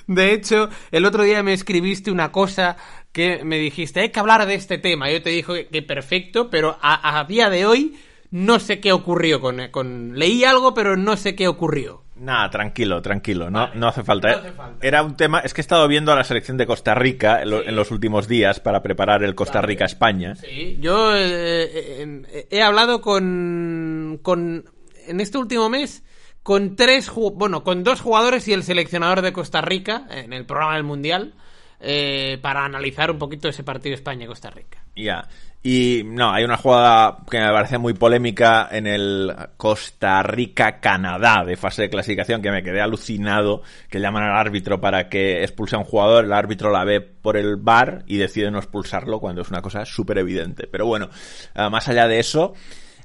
De 0.07 0.33
hecho, 0.33 0.69
el 0.93 1.05
otro 1.05 1.25
día 1.25 1.43
me 1.43 1.53
escribiste 1.53 2.13
una 2.13 2.31
cosa 2.31 2.77
que 3.11 3.45
me 3.45 3.59
dijiste, 3.59 4.01
hay 4.01 4.11
que 4.11 4.21
hablar 4.21 4.47
de 4.47 4.55
este 4.55 4.79
tema. 4.79 5.11
Yo 5.11 5.23
te 5.23 5.31
dije 5.31 5.67
que 5.67 5.83
perfecto, 5.83 6.51
pero 6.51 6.79
a, 6.81 7.25
día 7.29 7.51
de 7.51 7.67
hoy 7.67 7.97
no 8.31 8.61
sé 8.61 8.79
qué 8.79 8.93
ocurrió 8.93 9.41
con... 9.41 10.19
Leí 10.19 10.45
algo, 10.45 10.73
pero 10.73 10.97
no 10.97 11.17
sé 11.17 11.35
qué 11.35 11.49
ocurrió. 11.49 12.05
Nada, 12.23 12.49
tranquilo, 12.51 13.03
tranquilo, 13.03 13.51
no, 13.51 13.59
Vale, 13.67 13.77
no 13.81 13.89
hace 13.89 14.03
falta. 14.05 14.29
no 14.29 14.35
¿eh? 14.35 14.39
hace 14.41 14.53
falta. 14.53 14.87
Era 14.87 15.03
un 15.03 15.17
tema, 15.17 15.41
es 15.41 15.53
que 15.55 15.61
he 15.61 15.63
estado 15.65 15.87
viendo 15.89 16.13
a 16.13 16.17
la 16.17 16.25
selección 16.25 16.57
de 16.57 16.67
Costa 16.67 16.95
Rica 16.95 17.43
en, 17.43 17.51
lo- 17.51 17.63
en 17.65 17.75
los 17.75 17.91
últimos 17.91 18.29
días 18.29 18.61
para 18.61 18.83
preparar 18.83 19.25
el 19.25 19.35
Costa 19.35 19.61
Rica-España. 19.61 20.37
Sí, 20.37 20.79
yo 20.81 21.17
eh, 21.17 21.69
eh, 21.73 22.47
he 22.51 22.63
hablado 22.63 23.01
con, 23.01 24.21
con 24.23 24.65
en 25.07 25.21
este 25.21 25.39
último 25.39 25.69
mes 25.69 26.05
con 26.45 26.77
tres, 26.77 27.11
bueno, 27.35 27.63
con 27.65 27.85
dos 27.85 28.01
jugadores 28.01 28.47
y 28.49 28.53
el 28.53 28.63
seleccionador 28.63 29.23
de 29.23 29.33
Costa 29.33 29.61
Rica 29.61 30.07
en 30.11 30.33
el 30.33 30.45
programa 30.47 30.75
del 30.75 30.85
Mundial 30.85 31.35
eh, 31.83 32.39
para 32.41 32.65
analizar 32.65 33.11
un 33.11 33.19
poquito 33.19 33.49
ese 33.49 33.65
partido 33.65 33.95
España-Costa 33.95 34.51
Rica. 34.51 34.79
Ya. 34.97 35.29
Y 35.65 36.03
no, 36.05 36.33
hay 36.33 36.43
una 36.45 36.57
jugada 36.57 37.19
que 37.31 37.39
me 37.39 37.49
parece 37.53 37.79
muy 37.79 37.95
polémica 37.95 38.69
en 38.71 38.87
el 38.87 39.33
Costa 39.57 40.23
Rica-Canadá 40.23 41.45
de 41.45 41.57
fase 41.57 41.83
de 41.83 41.91
clasificación 41.91 42.43
que 42.43 42.51
me 42.51 42.65
quedé 42.65 42.81
alucinado 42.81 43.63
que 43.89 44.01
llaman 44.01 44.25
al 44.25 44.37
árbitro 44.37 44.81
para 44.81 45.09
que 45.09 45.43
expulse 45.43 45.77
a 45.77 45.79
un 45.79 45.85
jugador, 45.85 46.25
el 46.25 46.33
árbitro 46.33 46.71
la 46.73 46.85
ve 46.85 47.01
por 47.01 47.37
el 47.37 47.57
bar 47.57 48.03
y 48.07 48.17
decide 48.17 48.51
no 48.51 48.59
expulsarlo 48.59 49.21
cuando 49.21 49.43
es 49.43 49.51
una 49.51 49.63
cosa 49.63 49.85
súper 49.85 50.19
evidente. 50.19 50.67
Pero 50.67 50.87
bueno, 50.87 51.09
eh, 51.55 51.69
más 51.71 51.89
allá 51.89 52.09
de 52.09 52.19
eso, 52.19 52.55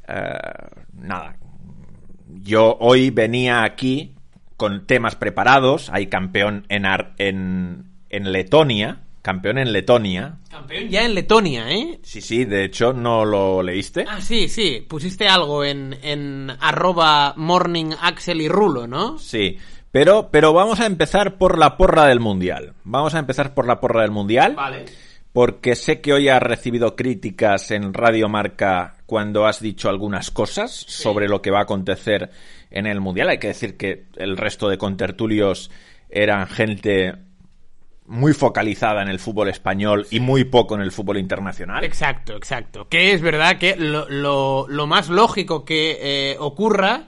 eh, 0.08 0.14
nada. 0.94 1.36
Yo 2.28 2.76
hoy 2.80 3.12
venía 3.12 3.64
aquí 3.64 4.16
con 4.56 4.88
temas 4.88 5.16
preparados, 5.16 5.92
hay 5.94 6.08
campeón 6.08 6.66
en, 6.70 6.88
Ar- 6.88 7.14
en, 7.20 7.92
en 8.10 8.32
Letonia, 8.32 9.02
campeón 9.22 9.58
en 9.58 9.74
Letonia, 9.74 10.38
Campeón 10.50 10.90
ya 10.90 11.06
en 11.06 11.14
Letonia, 11.14 11.70
¿eh? 11.70 12.00
Sí, 12.02 12.22
sí, 12.22 12.46
de 12.46 12.64
hecho, 12.66 12.94
¿no 12.94 13.26
lo 13.26 13.62
leíste? 13.62 14.06
Ah, 14.08 14.22
sí, 14.22 14.48
sí, 14.48 14.86
pusiste 14.88 15.28
algo 15.28 15.64
en, 15.64 15.96
en 16.02 16.52
arroba 16.60 17.34
morning 17.38 17.92
Axel 18.02 18.42
y 18.42 18.48
Rulo, 18.48 18.88
¿no? 18.88 19.18
Sí, 19.20 19.58
pero, 19.92 20.30
pero 20.32 20.54
vamos 20.54 20.80
a 20.80 20.86
empezar 20.86 21.38
por 21.38 21.58
la 21.58 21.78
porra 21.78 22.06
del 22.06 22.20
Mundial. 22.20 22.74
Vamos 22.84 23.16
a 23.16 23.20
empezar 23.20 23.54
por 23.54 23.68
la 23.68 23.80
porra 23.80 24.02
del 24.02 24.12
Mundial. 24.12 24.56
Vale. 24.56 24.86
Porque 25.32 25.76
sé 25.76 26.02
que 26.02 26.14
hoy 26.14 26.30
has 26.30 26.42
recibido 26.42 26.96
críticas 26.96 27.72
en 27.72 27.94
Radio 27.94 28.28
Marca 28.28 28.96
cuando 29.06 29.46
has 29.46 29.60
dicho 29.60 29.90
algunas 29.90 30.32
cosas 30.32 30.72
sobre 30.72 31.28
lo 31.28 31.42
que 31.42 31.52
va 31.52 31.60
a 31.60 31.64
acontecer 31.64 32.32
en 32.72 32.88
el 32.88 33.00
Mundial. 33.00 33.30
Hay 33.30 33.38
que 33.38 33.50
decir 33.50 33.78
que 33.78 34.06
el 34.16 34.38
resto 34.38 34.68
de 34.70 34.78
contertulios 34.78 35.70
eran 36.10 36.48
gente 36.48 37.14
muy 38.08 38.34
focalizada 38.34 39.02
en 39.02 39.10
el 39.10 39.20
fútbol 39.20 39.50
español 39.50 40.08
y 40.10 40.20
muy 40.20 40.46
poco 40.46 40.76
en 40.76 40.82
el 40.82 40.92
fútbol 40.92 41.18
internacional. 41.18 41.84
Exacto, 41.84 42.36
exacto. 42.36 42.88
Que 42.90 43.12
es 43.12 43.22
verdad 43.22 43.58
que 43.58 43.76
lo, 43.76 44.08
lo- 44.10 44.66
lo 44.68 44.88
más 44.88 45.10
lógico 45.10 45.66
que 45.66 45.98
eh, 46.32 46.38
ocurra 46.40 47.08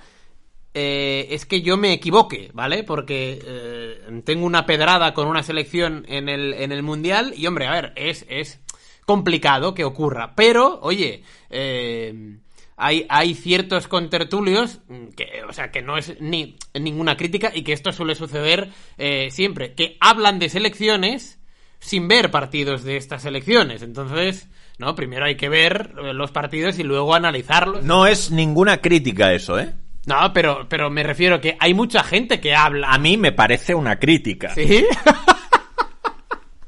eh, 0.74 1.28
es 1.32 1.46
que 1.46 1.62
yo 1.62 1.78
me 1.78 1.94
equivoque, 1.94 2.52
¿vale? 2.54 2.84
Porque 2.84 3.40
eh, 3.44 4.22
tengo 4.24 4.46
una 4.46 4.66
pedrada 4.66 5.14
con 5.14 5.28
una 5.28 5.42
selección 5.42 6.06
en 6.08 6.30
el, 6.30 6.54
en 6.54 6.72
el 6.72 6.84
Mundial 6.84 7.34
y, 7.36 7.48
hombre, 7.48 7.68
a 7.68 7.72
ver, 7.72 7.94
es, 7.96 8.26
es 8.30 8.60
complicado 9.06 9.74
que 9.74 9.84
ocurra. 9.86 10.34
Pero, 10.36 10.80
oye, 10.84 11.24
eh, 11.50 12.38
hay, 12.80 13.06
hay 13.10 13.36
ciertos 13.36 13.88
contertulios 13.88 14.80
que, 15.16 15.44
o 15.48 15.54
sea, 15.54 15.70
que 15.70 15.82
no 15.82 15.98
es 15.98 16.20
ni 16.22 16.56
ninguna 16.74 17.18
crítica 17.18 17.52
y 17.54 17.64
que 17.64 17.74
esto 17.74 17.92
suele 17.92 18.16
suceder 18.16 18.70
eh, 18.98 19.30
siempre, 19.32 19.74
que 19.74 19.98
hablan 20.00 20.40
de 20.40 20.50
selecciones 20.50 21.40
sin 21.80 22.08
ver 22.08 22.32
partidos 22.32 22.84
de 22.84 22.98
estas 22.98 23.24
selecciones. 23.24 23.82
Entonces, 23.82 24.50
no, 24.78 24.96
primero 24.96 25.26
hay 25.26 25.36
que 25.36 25.50
ver 25.50 25.94
eh, 26.02 26.14
los 26.14 26.32
partidos 26.32 26.80
y 26.80 26.84
luego 26.84 27.14
analizarlos. 27.14 27.84
No 27.84 28.08
es 28.08 28.32
ninguna 28.32 28.78
crítica 28.78 29.34
eso, 29.34 29.60
¿eh? 29.60 29.74
No, 30.06 30.32
pero, 30.34 30.68
pero 30.70 30.90
me 30.90 31.04
refiero 31.04 31.42
que 31.42 31.58
hay 31.60 31.74
mucha 31.74 32.04
gente 32.04 32.40
que 32.40 32.56
habla. 32.56 32.92
A 32.92 32.98
mí 32.98 33.18
me 33.18 33.34
parece 33.34 33.76
una 33.76 34.00
crítica. 34.00 34.54
¿Sí? 34.56 34.86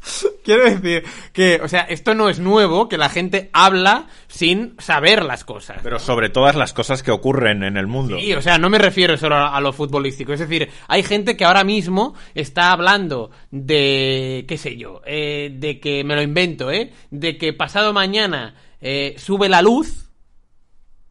Quiero 0.44 0.64
decir 0.64 1.04
que, 1.32 1.60
o 1.64 1.68
sea, 1.68 1.82
esto 1.82 2.16
no 2.16 2.28
es 2.30 2.40
nuevo, 2.40 2.90
que 2.90 2.98
la 2.98 3.10
gente 3.10 3.50
habla 3.54 4.08
sin 4.28 4.76
saber 4.80 5.24
las 5.24 5.44
cosas. 5.46 5.80
Pero 5.84 6.00
sobre 6.00 6.30
todas 6.30 6.56
las 6.56 6.74
cosas 6.74 7.04
que 7.04 7.12
ocurren 7.12 7.64
en 7.64 7.78
el 7.78 7.86
mundo. 7.88 8.18
Sí, 8.20 8.34
o 8.34 8.42
sea, 8.42 8.58
no 8.58 8.70
me 8.70 8.80
refiero 8.80 9.16
solo 9.18 9.36
a, 9.36 9.56
a 9.56 9.62
lo 9.62 9.72
futbolístico. 9.74 10.34
Es 10.34 10.40
decir, 10.40 10.70
hay 10.88 11.04
gente 11.04 11.38
que 11.38 11.46
ahora 11.46 11.64
mismo 11.64 12.16
está 12.34 12.72
hablando 12.72 13.30
de, 13.52 14.46
qué 14.48 14.58
sé 14.58 14.76
yo, 14.76 15.02
eh, 15.06 15.52
de 15.54 15.80
que, 15.80 16.04
me 16.04 16.16
lo 16.16 16.22
invento, 16.24 16.72
¿eh? 16.72 16.92
De 17.12 17.38
que 17.38 17.54
pasado 17.54 17.94
mañana 17.94 18.56
eh, 18.82 19.14
sube 19.20 19.50
la 19.50 19.62
luz, 19.62 20.10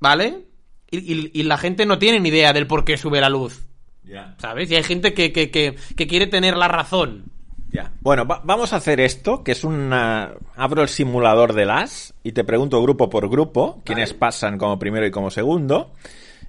¿vale? 0.00 0.46
Y, 0.90 0.98
y- 1.14 1.30
y 1.32 1.42
la 1.44 1.56
gente 1.58 1.86
no 1.86 1.98
tiene 1.98 2.18
ni 2.18 2.30
idea 2.30 2.52
del 2.52 2.66
por 2.66 2.84
qué 2.84 2.96
sube 2.96 3.20
la 3.20 3.28
luz, 3.28 3.66
Ya. 4.02 4.34
¿sabes? 4.38 4.68
Y 4.70 4.74
hay 4.74 4.82
gente 4.82 5.14
que, 5.14 5.32
que, 5.32 5.50
que, 5.52 5.76
que 5.96 6.06
quiere 6.08 6.26
tener 6.26 6.56
la 6.56 6.66
razón. 6.66 7.26
Ya. 7.72 7.92
Bueno, 8.00 8.26
va- 8.26 8.40
vamos 8.44 8.72
a 8.72 8.76
hacer 8.76 9.00
esto, 9.00 9.44
que 9.44 9.52
es 9.52 9.62
una... 9.64 10.32
Abro 10.56 10.82
el 10.82 10.88
simulador 10.88 11.52
de 11.52 11.66
las 11.66 12.14
y 12.24 12.32
te 12.32 12.44
pregunto 12.44 12.82
grupo 12.82 13.08
por 13.10 13.28
grupo 13.30 13.80
quiénes 13.84 14.12
pasan 14.14 14.58
como 14.58 14.78
primero 14.78 15.06
y 15.06 15.10
como 15.10 15.30
segundo. 15.30 15.92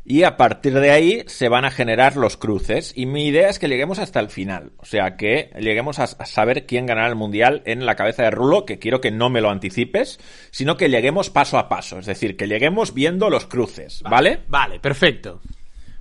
Y 0.03 0.23
a 0.23 0.35
partir 0.35 0.73
de 0.79 0.89
ahí 0.89 1.23
se 1.27 1.47
van 1.47 1.63
a 1.63 1.69
generar 1.69 2.17
los 2.17 2.35
cruces. 2.35 2.91
Y 2.95 3.05
mi 3.05 3.27
idea 3.27 3.49
es 3.49 3.59
que 3.59 3.67
lleguemos 3.67 3.99
hasta 3.99 4.19
el 4.19 4.29
final. 4.29 4.71
O 4.77 4.85
sea, 4.85 5.15
que 5.15 5.51
lleguemos 5.59 5.99
a, 5.99 6.05
a 6.05 6.25
saber 6.25 6.65
quién 6.65 6.87
ganará 6.87 7.07
el 7.07 7.15
Mundial 7.15 7.61
en 7.65 7.85
la 7.85 7.95
cabeza 7.95 8.23
de 8.23 8.31
Rulo, 8.31 8.65
que 8.65 8.79
quiero 8.79 8.99
que 8.99 9.11
no 9.11 9.29
me 9.29 9.41
lo 9.41 9.51
anticipes, 9.51 10.19
sino 10.49 10.75
que 10.75 10.89
lleguemos 10.89 11.29
paso 11.29 11.59
a 11.59 11.69
paso. 11.69 11.99
Es 11.99 12.07
decir, 12.07 12.35
que 12.35 12.47
lleguemos 12.47 12.95
viendo 12.95 13.29
los 13.29 13.45
cruces, 13.45 14.01
¿vale? 14.09 14.39
Vale, 14.47 14.79
perfecto. 14.79 15.39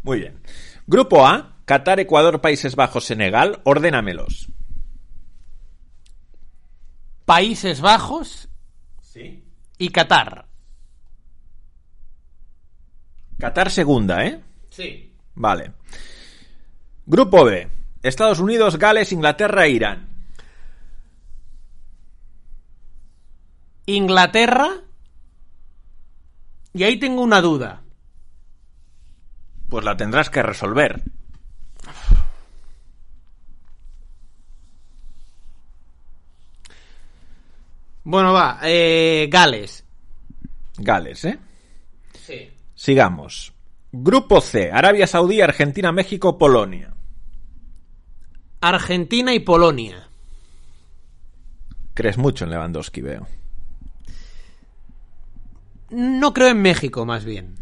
Muy 0.03 0.21
bien. 0.21 0.39
Grupo 0.87 1.27
A, 1.27 1.57
Qatar, 1.67 2.01
Ecuador, 2.01 2.41
Países 2.41 2.75
Bajos, 2.77 3.05
Senegal. 3.05 3.61
Ordénamelos. 3.65 4.49
Países 7.31 7.81
Bajos 7.81 8.49
Sí. 9.03 9.45
y 9.79 9.91
Qatar. 9.91 10.47
Qatar 13.39 13.71
segunda, 13.71 14.27
¿eh? 14.27 14.43
Sí. 14.71 15.15
Vale. 15.37 15.75
Grupo 17.07 17.45
B. 17.45 17.71
Estados 18.03 18.41
Unidos, 18.41 18.79
Gales, 18.79 19.13
Inglaterra 19.13 19.67
e 19.67 19.71
Irán. 19.71 20.09
Inglaterra. 23.87 24.69
Y 26.75 26.83
ahí 26.83 26.99
tengo 26.99 27.23
una 27.23 27.41
duda. 27.41 27.85
Pues 29.69 29.85
la 29.85 29.97
tendrás 29.97 30.31
que 30.31 30.43
resolver. 30.43 31.05
Bueno, 38.05 38.33
va. 38.33 38.59
Eh, 38.63 39.29
Gales. 39.31 39.85
Gales, 40.79 41.25
¿eh? 41.25 41.39
Sí. 42.15 42.51
Sigamos. 42.75 43.53
Grupo 43.93 44.41
C. 44.41 44.71
Arabia 44.73 45.07
Saudí, 45.07 45.41
Argentina, 45.41 45.93
México, 45.93 46.39
Polonia. 46.39 46.95
Argentina 48.61 49.35
y 49.35 49.41
Polonia. 49.41 50.09
Crees 51.95 52.19
mucho 52.19 52.45
en 52.45 52.51
Lewandowski, 52.51 53.01
veo. 53.01 53.27
No 55.91 56.33
creo 56.33 56.49
en 56.49 56.63
México, 56.63 57.05
más 57.05 57.25
bien. 57.25 57.57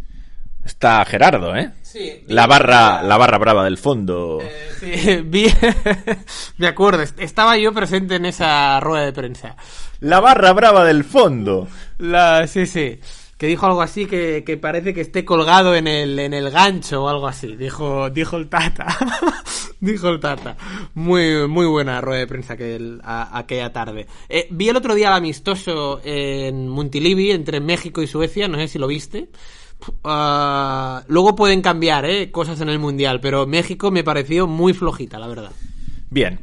Está 0.68 1.02
Gerardo, 1.06 1.56
¿eh? 1.56 1.70
Sí. 1.82 2.22
La 2.26 2.46
barra, 2.46 3.02
la 3.02 3.16
barra 3.16 3.38
brava 3.38 3.64
del 3.64 3.78
fondo. 3.78 4.38
Sí, 4.78 5.22
vi- 5.24 5.50
Me 6.58 6.66
acuerdo, 6.66 7.02
est- 7.02 7.18
estaba 7.18 7.56
yo 7.56 7.72
presente 7.72 8.16
en 8.16 8.26
esa 8.26 8.78
rueda 8.78 9.06
de 9.06 9.12
prensa. 9.14 9.56
La 10.00 10.20
barra 10.20 10.52
brava 10.52 10.84
del 10.84 11.04
fondo. 11.04 11.66
La, 11.96 12.46
sí, 12.46 12.66
sí. 12.66 13.00
Que 13.38 13.46
dijo 13.46 13.64
algo 13.66 13.80
así 13.80 14.04
que, 14.06 14.42
que 14.44 14.56
parece 14.58 14.92
que 14.92 15.00
esté 15.00 15.24
colgado 15.24 15.74
en 15.74 15.86
el, 15.86 16.18
en 16.18 16.34
el 16.34 16.50
gancho 16.50 17.04
o 17.04 17.08
algo 17.08 17.26
así. 17.28 17.56
Dijo, 17.56 18.10
dijo 18.10 18.36
el 18.36 18.48
Tata. 18.48 18.86
dijo 19.80 20.08
el 20.10 20.20
Tata. 20.20 20.56
Muy, 20.94 21.48
muy 21.48 21.64
buena 21.66 22.00
rueda 22.02 22.20
de 22.20 22.26
prensa 22.26 22.52
aquel, 22.54 23.00
a- 23.02 23.38
aquella 23.38 23.72
tarde. 23.72 24.06
Eh, 24.28 24.48
vi 24.50 24.68
el 24.68 24.76
otro 24.76 24.94
día 24.94 25.08
el 25.08 25.14
amistoso 25.14 26.00
en 26.04 26.68
Montilivi 26.68 27.30
entre 27.30 27.60
México 27.60 28.02
y 28.02 28.06
Suecia. 28.06 28.48
No 28.48 28.58
sé 28.58 28.68
si 28.68 28.78
lo 28.78 28.86
viste. 28.86 29.28
Ah, 30.04 31.04
luego 31.08 31.34
pueden 31.36 31.62
cambiar 31.62 32.04
eh, 32.04 32.30
cosas 32.30 32.60
en 32.60 32.68
el 32.68 32.78
mundial, 32.78 33.20
pero 33.20 33.46
México 33.46 33.90
me 33.90 34.04
pareció 34.04 34.46
muy 34.46 34.74
flojita, 34.74 35.18
la 35.18 35.28
verdad. 35.28 35.52
Bien. 36.10 36.40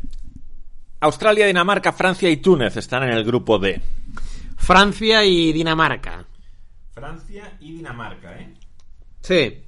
Australia, 0.99 1.45
Dinamarca, 1.45 1.91
Francia 1.91 2.29
y 2.29 2.37
Túnez 2.37 2.77
están 2.77 3.03
en 3.03 3.09
el 3.09 3.23
grupo 3.23 3.59
D. 3.59 3.81
Francia 4.57 5.23
y 5.23 5.53
Dinamarca. 5.53 6.25
Francia 6.93 7.57
y 7.59 7.73
Dinamarca, 7.73 8.39
¿eh? 8.39 8.53
Sí. 9.21 9.63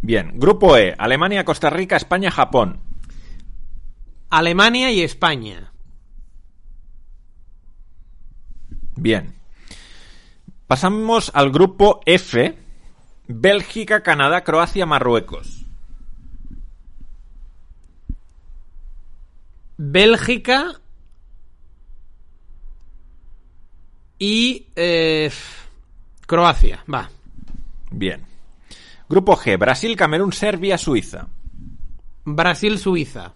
Bien. 0.00 0.38
Grupo 0.38 0.76
E. 0.76 0.94
Alemania, 0.96 1.44
Costa 1.44 1.68
Rica, 1.70 1.96
España, 1.96 2.30
Japón. 2.30 2.80
Alemania 4.30 4.92
y 4.92 5.02
España. 5.02 5.72
Bien. 8.94 9.35
Pasamos 10.66 11.30
al 11.34 11.50
grupo 11.50 12.00
F. 12.06 12.58
Bélgica, 13.28 14.02
Canadá, 14.02 14.42
Croacia, 14.42 14.86
Marruecos. 14.86 15.64
Bélgica 19.76 20.80
y 24.18 24.68
eh, 24.74 25.30
Croacia. 26.26 26.84
Va. 26.92 27.10
Bien. 27.90 28.22
Grupo 29.08 29.36
G. 29.36 29.58
Brasil, 29.58 29.96
Camerún, 29.96 30.32
Serbia, 30.32 30.78
Suiza. 30.78 31.28
Brasil-Suiza. 32.24 33.34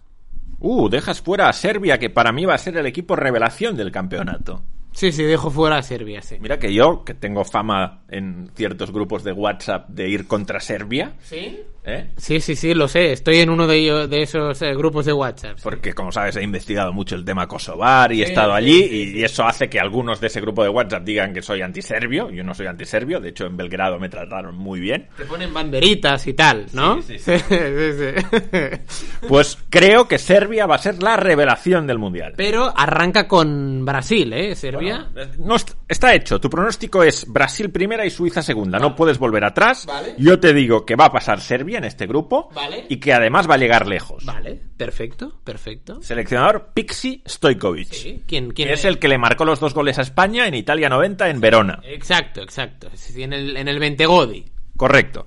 Uh, 0.58 0.88
dejas 0.88 1.20
fuera 1.20 1.48
a 1.48 1.52
Serbia, 1.52 1.98
que 1.98 2.10
para 2.10 2.32
mí 2.32 2.44
va 2.44 2.54
a 2.54 2.58
ser 2.58 2.76
el 2.76 2.86
equipo 2.86 3.14
revelación 3.14 3.76
del 3.76 3.92
campeonato. 3.92 4.62
Sí, 4.92 5.12
sí, 5.12 5.22
dejo 5.22 5.50
fuera 5.50 5.78
a 5.78 5.82
Serbia, 5.82 6.20
sí. 6.20 6.36
Mira 6.40 6.58
que 6.58 6.74
yo, 6.74 7.04
que 7.04 7.14
tengo 7.14 7.44
fama 7.44 8.02
en 8.08 8.50
ciertos 8.54 8.92
grupos 8.92 9.24
de 9.24 9.32
WhatsApp 9.32 9.88
de 9.88 10.08
ir 10.08 10.26
contra 10.26 10.60
Serbia, 10.60 11.14
¿Sí? 11.20 11.60
¿Eh? 11.84 12.10
Sí, 12.16 12.40
sí, 12.40 12.54
sí, 12.56 12.74
lo 12.74 12.88
sé. 12.88 13.12
Estoy 13.12 13.38
en 13.38 13.50
uno 13.50 13.66
de, 13.66 13.76
ellos, 13.76 14.10
de 14.10 14.22
esos 14.22 14.60
eh, 14.62 14.74
grupos 14.74 15.06
de 15.06 15.12
WhatsApp. 15.12 15.58
Porque, 15.62 15.92
como 15.92 16.12
sabes, 16.12 16.36
he 16.36 16.42
investigado 16.42 16.92
mucho 16.92 17.14
el 17.16 17.24
tema 17.24 17.46
Kosovar 17.48 18.12
y 18.12 18.22
he 18.22 18.26
Sí, 18.26 18.32
estado 18.32 18.50
sí, 18.52 18.56
allí 18.56 18.82
sí, 18.88 19.12
y 19.18 19.24
eso 19.24 19.44
hace 19.44 19.68
que 19.68 19.80
algunos 19.80 20.20
de 20.20 20.26
ese 20.28 20.40
grupo 20.40 20.62
de 20.62 20.68
WhatsApp 20.68 21.02
digan 21.04 21.32
que 21.32 21.42
soy 21.42 21.62
antiserbio. 21.62 22.30
Yo 22.30 22.44
no 22.44 22.54
soy 22.54 22.66
antiserbio, 22.66 23.20
de 23.20 23.30
hecho 23.30 23.46
en 23.46 23.56
Belgrado 23.56 23.98
me 23.98 24.08
trataron 24.08 24.56
muy 24.56 24.80
bien. 24.80 25.08
Te 25.16 25.24
ponen 25.24 25.52
banderitas 25.54 26.26
y 26.26 26.34
tal, 26.34 26.66
¿no? 26.72 27.00
Sí, 27.02 27.18
sí, 27.18 27.32
sí. 27.38 28.38
Pues 29.28 29.58
creo 29.68 30.08
que 30.08 30.18
Serbia 30.18 30.66
va 30.66 30.74
a 30.76 30.78
ser 30.78 31.02
la 31.02 31.16
revelación 31.16 31.86
del 31.86 31.98
Mundial. 31.98 32.34
Pero 32.36 32.72
arranca 32.76 33.28
con 33.28 33.84
Brasil, 33.84 34.32
¿eh? 34.32 34.54
Serbia. 34.54 35.08
Bueno, 35.12 35.30
no 35.38 35.56
est- 35.56 35.72
está 35.88 36.14
hecho. 36.14 36.40
Tu 36.40 36.48
pronóstico 36.50 37.02
es 37.02 37.26
Brasil 37.30 37.70
primera 37.70 38.04
y 38.04 38.10
Suiza 38.10 38.42
segunda. 38.42 38.78
No 38.78 38.94
puedes 38.96 39.18
volver 39.18 39.44
atrás. 39.44 39.86
Vale. 39.86 40.14
Yo 40.18 40.40
te 40.40 40.52
digo 40.52 40.84
que 40.84 40.96
va 40.96 41.06
a 41.06 41.12
pasar 41.12 41.40
Serbia 41.40 41.69
en 41.76 41.84
este 41.84 42.06
grupo 42.06 42.50
Vale. 42.54 42.86
y 42.88 42.98
que 42.98 43.12
además 43.12 43.48
va 43.48 43.54
a 43.54 43.58
llegar 43.58 43.86
lejos. 43.86 44.24
Vale, 44.24 44.60
perfecto, 44.76 45.40
perfecto. 45.44 46.02
Seleccionador 46.02 46.70
Pixi 46.74 47.22
Stojkovic. 47.26 47.92
Sí, 47.92 48.22
¿Quién, 48.26 48.52
es 48.56 48.84
el 48.84 48.98
que 48.98 49.08
le 49.08 49.18
marcó 49.18 49.44
los 49.44 49.60
dos 49.60 49.74
goles 49.74 49.98
a 49.98 50.02
España 50.02 50.46
en 50.46 50.54
Italia 50.54 50.88
90 50.88 51.28
en 51.28 51.40
Verona. 51.40 51.80
Exacto, 51.84 52.42
exacto. 52.42 52.88
En 53.16 53.32
el, 53.32 53.56
en 53.56 53.68
el 53.68 53.78
Ventegodi. 53.78 54.46
Correcto. 54.76 55.26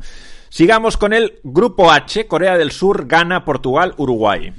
Sigamos 0.49 0.97
con 0.97 1.13
el 1.13 1.39
grupo 1.43 1.91
H, 1.91 2.27
Corea 2.27 2.57
del 2.57 2.71
Sur, 2.71 3.07
Ghana, 3.07 3.43
Portugal, 3.43 3.93
Uruguay. 3.97 4.53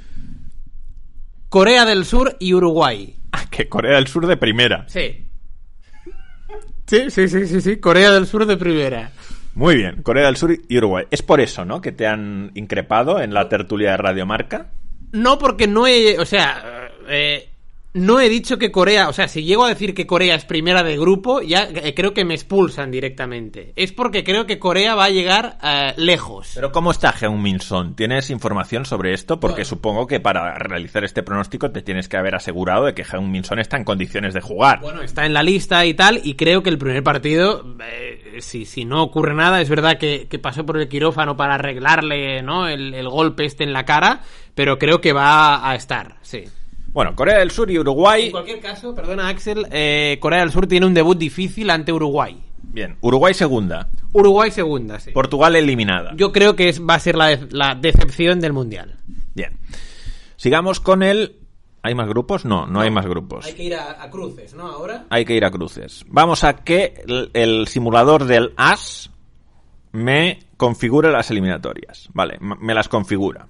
Corea 1.49 1.85
del 1.85 2.05
Sur 2.05 2.35
y 2.39 2.53
Uruguay. 2.53 3.15
Ah, 3.31 3.45
que 3.49 3.69
Corea 3.69 3.95
del 3.95 4.07
Sur 4.07 4.27
de 4.27 4.35
primera. 4.35 4.85
Sí. 4.89 5.25
Sí, 6.87 7.09
sí, 7.09 7.27
sí, 7.27 7.47
sí, 7.47 7.61
sí. 7.61 7.77
Corea 7.77 8.11
del 8.11 8.27
Sur 8.27 8.45
de 8.45 8.57
primera. 8.57 9.11
Muy 9.55 9.75
bien, 9.77 10.03
Corea 10.03 10.25
del 10.25 10.35
Sur 10.35 10.51
y 10.67 10.77
Uruguay. 10.77 11.05
Es 11.11 11.21
por 11.21 11.39
eso, 11.39 11.63
¿no? 11.65 11.81
Que 11.81 11.93
te 11.93 12.05
han 12.05 12.51
increpado 12.55 13.21
en 13.21 13.33
la 13.33 13.47
tertulia 13.49 13.91
de 13.91 13.97
Radiomarca. 13.97 14.71
No, 15.13 15.39
porque 15.39 15.65
no 15.65 15.87
he. 15.87 16.19
O 16.19 16.25
sea. 16.25 16.89
eh, 17.07 17.49
no 17.95 18.19
he 18.19 18.27
dicho 18.27 18.57
que 18.57 18.71
Corea. 18.71 19.07
O 19.07 19.13
sea, 19.13 19.29
si 19.29 19.45
llego 19.45 19.63
a 19.63 19.69
decir 19.69 19.93
que 19.93 20.05
Corea 20.05 20.35
es 20.35 20.43
primera 20.43 20.83
de 20.83 20.97
grupo, 20.97 21.41
ya 21.41 21.63
eh, 21.63 21.93
creo 21.95 22.13
que 22.13 22.25
me 22.25 22.33
expulsan 22.33 22.91
directamente. 22.91 23.71
Es 23.77 23.93
porque 23.93 24.25
creo 24.25 24.45
que 24.45 24.59
Corea 24.59 24.95
va 24.95 25.05
a 25.05 25.09
llegar 25.09 25.57
eh, 25.63 25.93
lejos. 25.95 26.51
Pero 26.55 26.73
¿cómo 26.73 26.91
está 26.91 27.13
Heung-Min 27.13 27.61
Son? 27.61 27.95
¿Tienes 27.95 28.29
información 28.29 28.83
sobre 28.85 29.13
esto? 29.13 29.39
Porque 29.39 29.63
supongo 29.63 30.07
que 30.07 30.19
para 30.19 30.55
realizar 30.55 31.05
este 31.05 31.23
pronóstico 31.23 31.71
te 31.71 31.81
tienes 31.81 32.09
que 32.09 32.17
haber 32.17 32.35
asegurado 32.35 32.85
de 32.85 32.93
que 32.93 33.05
Heung-Min 33.05 33.45
Son 33.45 33.59
está 33.59 33.77
en 33.77 33.85
condiciones 33.85 34.33
de 34.33 34.41
jugar. 34.41 34.81
Bueno, 34.81 35.01
está 35.01 35.25
en 35.25 35.33
la 35.33 35.41
lista 35.41 35.85
y 35.85 35.93
tal, 35.93 36.19
y 36.21 36.35
creo 36.35 36.63
que 36.63 36.71
el 36.71 36.77
primer 36.77 37.01
partido, 37.01 37.77
eh, 37.81 38.39
si, 38.41 38.65
si 38.65 38.83
no 38.83 39.03
ocurre 39.03 39.33
nada, 39.33 39.61
es 39.61 39.69
verdad 39.69 39.97
que, 39.97 40.27
que 40.27 40.37
pasó 40.37 40.65
por 40.65 40.77
el 40.77 40.89
quirófano 40.89 41.37
para 41.37 41.55
arreglarle 41.55 42.41
¿no? 42.41 42.67
el, 42.67 42.93
el 42.93 43.07
golpe 43.07 43.45
este 43.45 43.63
en 43.63 43.71
la 43.71 43.85
cara, 43.85 44.19
pero 44.53 44.77
creo 44.77 44.99
que 44.99 45.13
va 45.13 45.69
a 45.69 45.75
estar, 45.75 46.17
sí. 46.21 46.43
Bueno, 46.95 47.13
Corea 47.13 47.39
del 47.39 47.51
Sur 47.51 47.69
y 47.69 47.77
Uruguay. 47.77 48.27
En 48.27 48.31
cualquier 48.31 48.61
caso, 48.61 48.95
perdona 48.95 49.27
Axel, 49.27 49.67
eh, 49.69 50.17
Corea 50.21 50.39
del 50.39 50.51
Sur 50.51 50.65
tiene 50.65 50.85
un 50.85 50.93
debut 50.93 51.17
difícil 51.17 51.69
ante 51.69 51.91
Uruguay. 51.91 52.41
Bien, 52.63 52.97
Uruguay 53.01 53.33
segunda. 53.33 53.89
Uruguay 54.13 54.49
segunda, 54.49 54.97
sí. 54.99 55.11
Portugal 55.11 55.57
eliminada. 55.57 56.13
Yo 56.15 56.31
creo 56.31 56.55
que 56.55 56.69
es, 56.69 56.81
va 56.81 56.93
a 56.95 56.99
ser 56.99 57.15
la, 57.17 57.27
de- 57.35 57.47
la 57.51 57.75
decepción 57.75 58.39
del 58.39 58.53
Mundial. 58.53 58.95
Bien. 59.33 59.57
Sigamos 60.37 60.79
con 60.79 61.03
el... 61.03 61.35
¿Hay 61.83 61.95
más 61.95 62.07
grupos? 62.07 62.45
No, 62.45 62.65
no, 62.65 62.79
hay 62.79 62.89
más 62.91 63.05
grupos. 63.05 63.45
que 63.45 63.63
ir 63.63 63.75
a, 63.75 64.09
cruces, 64.09 64.53
¿no? 64.55 64.65
Ahora. 64.65 65.05
Hay 65.09 65.25
que 65.25 65.35
ir 65.35 65.43
a 65.43 65.51
cruces. 65.51 66.05
Vamos 66.07 66.45
a 66.45 66.55
que 66.55 67.03
el, 67.05 67.29
el 67.33 67.67
simulador 67.67 68.23
del 68.23 68.53
AS 68.55 69.11
me 69.91 70.39
configure 70.57 71.11
las 71.11 71.29
eliminatorias. 71.29 72.07
Vale, 72.13 72.37
me 72.39 72.73
las 72.73 72.87
configura. 72.87 73.47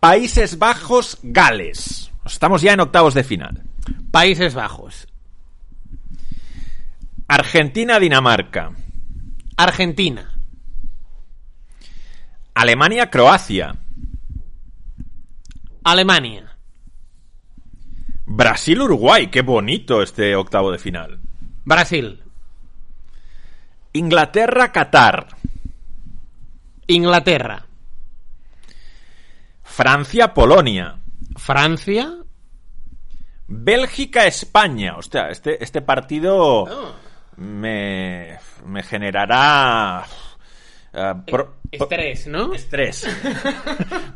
Países 0.00 0.58
Bajos, 0.58 1.18
Gales. 1.24 2.12
Estamos 2.24 2.62
ya 2.62 2.72
en 2.72 2.80
octavos 2.80 3.14
de 3.14 3.24
final. 3.24 3.64
Países 4.12 4.54
Bajos. 4.54 5.08
Argentina, 7.26 7.98
Dinamarca. 7.98 8.72
Argentina. 9.56 10.40
Alemania, 12.54 13.10
Croacia. 13.10 13.76
Alemania. 15.82 16.56
Brasil, 18.24 18.80
Uruguay. 18.80 19.28
Qué 19.28 19.42
bonito 19.42 20.00
este 20.02 20.36
octavo 20.36 20.70
de 20.70 20.78
final. 20.78 21.18
Brasil. 21.64 22.22
Inglaterra, 23.92 24.70
Qatar. 24.70 25.28
Inglaterra. 26.86 27.67
Francia, 29.78 30.34
Polonia. 30.34 30.96
Francia. 31.36 32.16
Bélgica, 33.46 34.26
España. 34.26 34.96
Hostia, 34.96 35.28
este, 35.30 35.62
este 35.62 35.82
partido 35.82 36.64
Oh. 36.64 36.94
me, 37.36 38.38
me 38.66 38.82
generará 38.82 40.04
pro- 41.26 41.54
Estrés, 41.70 42.26
¿no? 42.26 42.54
estrés. 42.54 43.06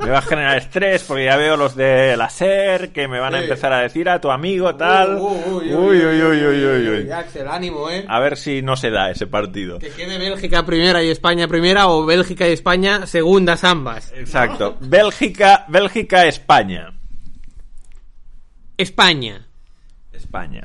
me 0.03 0.09
va 0.11 0.19
a 0.19 0.23
generar 0.23 0.57
estrés 0.57 1.03
porque 1.03 1.27
ya 1.27 1.37
veo 1.37 1.57
los 1.59 1.77
de 1.77 2.17
la 2.17 2.31
SER 2.31 2.93
que 2.93 3.09
me 3.09 3.21
van 3.21 3.35
a 3.35 3.39
Sí. 3.39 3.45
empezar 3.45 3.73
a 3.75 3.81
decir 3.81 4.09
a 4.09 4.21
tu 4.21 4.31
amigo 4.31 4.75
tal. 4.75 5.19
Uy, 5.21 5.75
Uy, 5.75 5.75
uy, 5.75 6.23
uy, 6.23 6.47
uy, 6.47 6.65
uy, 6.65 6.89
uy. 6.89 7.11
Axel, 7.11 7.47
ánimo, 7.49 7.91
¿eh? 7.91 8.07
A 8.09 8.21
ver 8.21 8.39
si 8.39 8.63
no 8.63 8.75
se 8.77 8.91
da 8.91 9.11
ese 9.11 9.27
partido. 9.27 9.79
Que 9.79 9.91
quede 9.91 10.17
Bélgica 10.17 10.65
primera 10.65 11.03
y 11.03 11.11
España 11.11 11.47
primera 11.47 11.89
o 11.89 12.07
Bélgica 12.07 12.49
y 12.49 12.53
España 12.53 13.07
segundas 13.07 13.65
ambas. 13.65 14.13
Exacto. 14.17 14.79
Bélgica, 14.81 15.67
Bélgica, 15.69 16.27
España. 16.27 16.95
España. 18.79 19.47
España. 20.13 20.63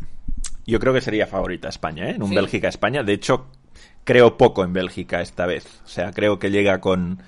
Yo 0.65 0.79
creo 0.79 0.93
que 0.93 1.01
sería 1.01 1.27
favorita 1.27 1.69
España, 1.69 2.09
¿eh? 2.09 2.15
En 2.15 2.23
un 2.23 2.29
Sí. 2.29 2.35
Bélgica-España. 2.35 3.03
De 3.03 3.13
hecho, 3.13 3.47
creo 4.07 4.37
poco 4.37 4.63
en 4.63 4.71
Bélgica 4.71 5.21
esta 5.21 5.45
vez. 5.45 5.65
O 5.85 5.87
sea, 5.89 6.11
creo 6.13 6.39
que 6.39 6.49
llega 6.49 6.79
con 6.79 7.21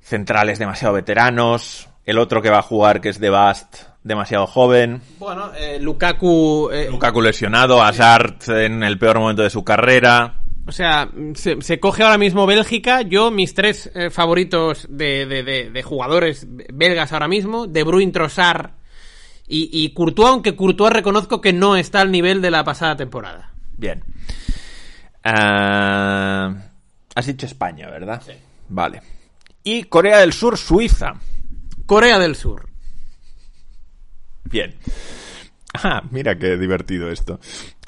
centrales 0.00 0.58
demasiado 0.58 0.94
veteranos. 0.94 1.88
El 2.04 2.18
otro 2.18 2.40
que 2.40 2.50
va 2.50 2.58
a 2.58 2.62
jugar, 2.62 3.00
que 3.00 3.08
es 3.08 3.18
de 3.18 3.30
Bast, 3.30 3.82
demasiado 4.04 4.46
joven. 4.46 5.02
Bueno, 5.18 5.50
eh, 5.58 5.78
Lukaku... 5.80 6.70
eh, 6.72 6.86
Lukaku 6.88 7.20
lesionado, 7.20 7.82
Hazard 7.82 8.36
en 8.48 8.84
el 8.84 8.96
peor 8.98 9.18
momento 9.18 9.42
de 9.42 9.50
su 9.50 9.64
carrera. 9.64 10.42
O 10.68 10.72
sea, 10.72 11.10
se, 11.34 11.60
se 11.62 11.80
coge 11.80 12.04
ahora 12.04 12.18
mismo 12.18 12.46
Bélgica. 12.46 13.02
Yo, 13.02 13.32
mis 13.32 13.54
tres 13.54 13.90
eh, 13.94 14.10
favoritos 14.10 14.86
de, 14.88 15.26
de- 15.26 15.42
de- 15.42 15.70
de 15.70 15.82
jugadores 15.82 16.46
belgas 16.72 17.12
ahora 17.12 17.26
mismo, 17.28 17.66
De 17.66 17.82
Bruyne, 17.82 18.12
Trossard 18.12 18.70
y, 19.48 19.68
y 19.72 19.92
Courtois, 19.92 20.28
aunque 20.30 20.54
Courtois 20.54 20.92
reconozco 20.92 21.40
que 21.40 21.52
no 21.52 21.76
está 21.76 22.00
al 22.00 22.12
nivel 22.12 22.40
de 22.42 22.50
la 22.52 22.62
pasada 22.62 22.96
temporada. 22.96 23.50
Bien. 23.76 24.02
Ah, 25.28 26.54
has 27.14 27.26
dicho 27.26 27.46
España, 27.46 27.88
¿verdad? 27.90 28.22
Sí. 28.24 28.32
Vale. 28.68 29.02
Y 29.64 29.84
Corea 29.84 30.18
del 30.18 30.32
Sur, 30.32 30.56
Suiza. 30.56 31.14
Corea 31.86 32.18
del 32.18 32.36
Sur. 32.36 32.68
Bien. 34.44 34.74
Ah, 35.74 36.02
mira 36.10 36.38
qué 36.38 36.56
divertido 36.56 37.10
esto. 37.10 37.40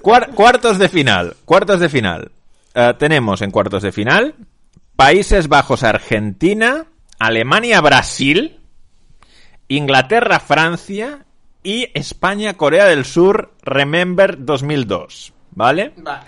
Cuar- 0.02 0.34
cuartos 0.34 0.78
de 0.78 0.88
final. 0.88 1.36
Cuartos 1.44 1.80
de 1.80 1.88
final. 1.88 2.30
Eh, 2.74 2.94
tenemos 2.98 3.40
en 3.42 3.50
cuartos 3.50 3.82
de 3.82 3.92
final 3.92 4.34
Países 4.96 5.48
Bajos, 5.48 5.84
Argentina, 5.84 6.86
Alemania, 7.18 7.80
Brasil, 7.80 8.60
Inglaterra, 9.68 10.40
Francia 10.40 11.24
y 11.62 11.88
España, 11.94 12.54
Corea 12.54 12.86
del 12.86 13.04
Sur, 13.04 13.54
Remember 13.62 14.44
2002. 14.44 15.32
¿Vale? 15.52 15.92
Vale. 15.96 16.26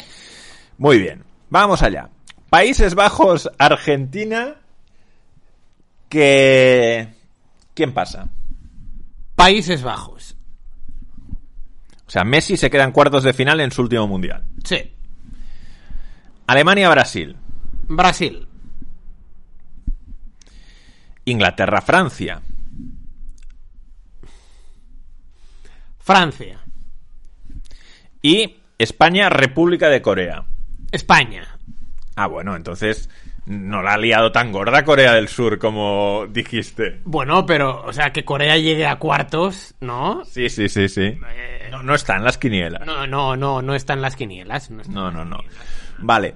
Muy 0.81 0.99
bien. 0.99 1.23
Vamos 1.51 1.83
allá. 1.83 2.09
Países 2.49 2.95
Bajos, 2.95 3.51
Argentina. 3.59 4.57
Que... 6.09 7.07
¿Quién 7.75 7.93
pasa? 7.93 8.31
Países 9.37 9.83
Bajos. 9.83 10.37
O 12.07 12.11
sea, 12.11 12.25
Messi 12.25 12.57
se 12.57 12.71
queda 12.71 12.85
en 12.85 12.93
cuartos 12.93 13.25
de 13.25 13.35
final 13.35 13.61
en 13.61 13.71
su 13.71 13.83
último 13.83 14.07
mundial. 14.07 14.47
Sí. 14.65 14.91
Alemania-Brasil. 16.47 17.37
Brasil. 17.83 18.49
Inglaterra-Francia. 21.27 22.41
Francia. 25.99 26.59
Y 28.23 28.63
España-República 28.79 29.91
de 29.91 30.01
Corea. 30.01 30.47
España. 30.93 31.47
Ah, 32.17 32.27
bueno, 32.27 32.57
entonces 32.57 33.09
no 33.47 33.83
la 33.83 33.95
ha 33.95 33.99
liado 33.99 34.31
tan 34.33 34.53
gorda 34.53 34.85
Corea 34.85 35.15
del 35.15 35.29
Sur 35.29 35.59
como 35.59 36.27
dijiste. 36.29 37.01
Bueno, 37.05 37.47
pero, 37.47 37.83
o 37.85 37.93
sea, 37.93 38.13
que 38.13 38.25
Corea 38.25 38.57
llegue 38.59 38.87
a 38.87 38.97
cuartos, 38.97 39.75
¿no? 39.81 40.25
Sí, 40.25 40.49
sí, 40.51 40.69
sí, 40.69 40.89
sí. 40.89 41.03
Eh, 41.03 41.69
No, 41.71 41.83
no 41.83 41.95
está 41.95 42.17
en 42.17 42.25
las 42.25 42.37
quinielas. 42.39 42.85
No, 42.87 43.07
no, 43.07 43.37
no, 43.37 43.63
no 43.63 43.75
están 43.75 44.03
las 44.03 44.17
quinielas. 44.17 44.71
No, 44.71 44.81
están 44.83 44.95
No, 44.95 45.11
no, 45.11 45.25
no. 45.25 45.39
Vale. 45.99 46.35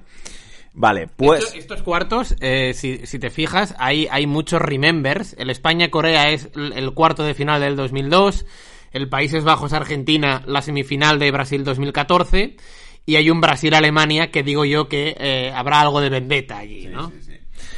Vale, 0.73 1.07
pues... 1.07 1.43
Esto- 1.45 1.57
estos 1.57 1.83
cuartos, 1.83 2.35
eh, 2.41 2.73
si, 2.73 3.05
si 3.05 3.17
te 3.19 3.29
fijas, 3.29 3.75
hay, 3.77 4.07
hay 4.11 4.27
muchos 4.27 4.61
remembers. 4.61 5.33
El 5.39 5.49
España-Corea 5.49 6.31
es 6.31 6.49
el, 6.55 6.73
el 6.73 6.91
cuarto 6.93 7.23
de 7.23 7.33
final 7.33 7.61
del 7.61 7.75
2002. 7.77 8.45
El 8.91 9.07
Países 9.07 9.43
Bajos-Argentina, 9.45 10.41
la 10.45 10.61
semifinal 10.61 11.17
de 11.19 11.31
Brasil 11.31 11.63
2014. 11.63 12.57
Y 13.05 13.15
hay 13.17 13.29
un 13.29 13.39
Brasil-Alemania 13.41 14.31
que 14.31 14.41
digo 14.43 14.65
yo 14.65 14.87
que 14.89 15.15
eh, 15.19 15.51
habrá 15.55 15.81
algo 15.81 16.01
de 16.01 16.09
vendetta 16.09 16.57
allí, 16.57 16.87
¿no? 16.87 17.11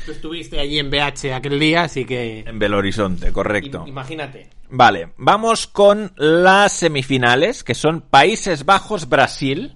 Tú 0.05 0.11
estuviste 0.13 0.59
allí 0.59 0.79
en 0.79 0.89
BH 0.89 1.33
aquel 1.35 1.59
día, 1.59 1.83
así 1.83 2.05
que... 2.05 2.39
En 2.47 2.57
Belo 2.59 2.77
Horizonte, 2.77 3.33
correcto. 3.33 3.83
im- 3.85 3.89
Imagínate. 3.89 4.49
Vale, 4.69 5.09
vamos 5.17 5.67
con 5.67 6.13
las 6.15 6.71
semifinales, 6.71 7.63
que 7.63 7.75
son 7.75 8.01
Países 8.01 8.65
Bajos, 8.65 9.09
Brasil 9.09 9.75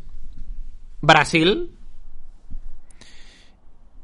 Brasil, 1.02 1.72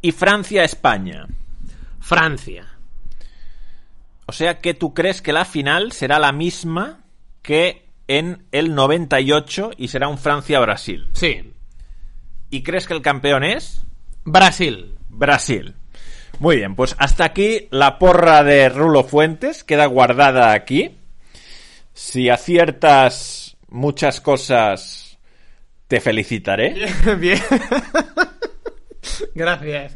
y 0.01 0.11
Francia, 0.11 0.63
España. 0.63 1.27
Francia. 1.99 2.67
O 4.25 4.31
sea 4.31 4.59
que 4.59 4.73
tú 4.73 4.93
crees 4.93 5.21
que 5.21 5.31
la 5.33 5.45
final 5.45 5.91
será 5.91 6.19
la 6.19 6.31
misma 6.31 7.05
que 7.41 7.86
en 8.07 8.45
el 8.51 8.75
98 8.75 9.71
y 9.77 9.89
será 9.89 10.07
un 10.07 10.17
Francia-Brasil. 10.17 11.09
Sí. 11.13 11.53
¿Y 12.49 12.63
crees 12.63 12.87
que 12.87 12.93
el 12.93 13.01
campeón 13.01 13.43
es? 13.43 13.85
Brasil. 14.23 14.95
Brasil. 15.09 15.75
Muy 16.39 16.57
bien, 16.57 16.75
pues 16.75 16.95
hasta 16.99 17.25
aquí 17.25 17.67
la 17.71 17.97
porra 17.97 18.43
de 18.43 18.69
Rulo 18.69 19.03
Fuentes 19.03 19.63
queda 19.63 19.85
guardada 19.87 20.51
aquí. 20.53 20.97
Si 21.93 22.29
aciertas 22.29 23.57
muchas 23.69 24.21
cosas, 24.21 25.17
te 25.87 25.99
felicitaré. 25.99 26.75
Bien. 27.19 27.41
Gracias, 29.33 29.93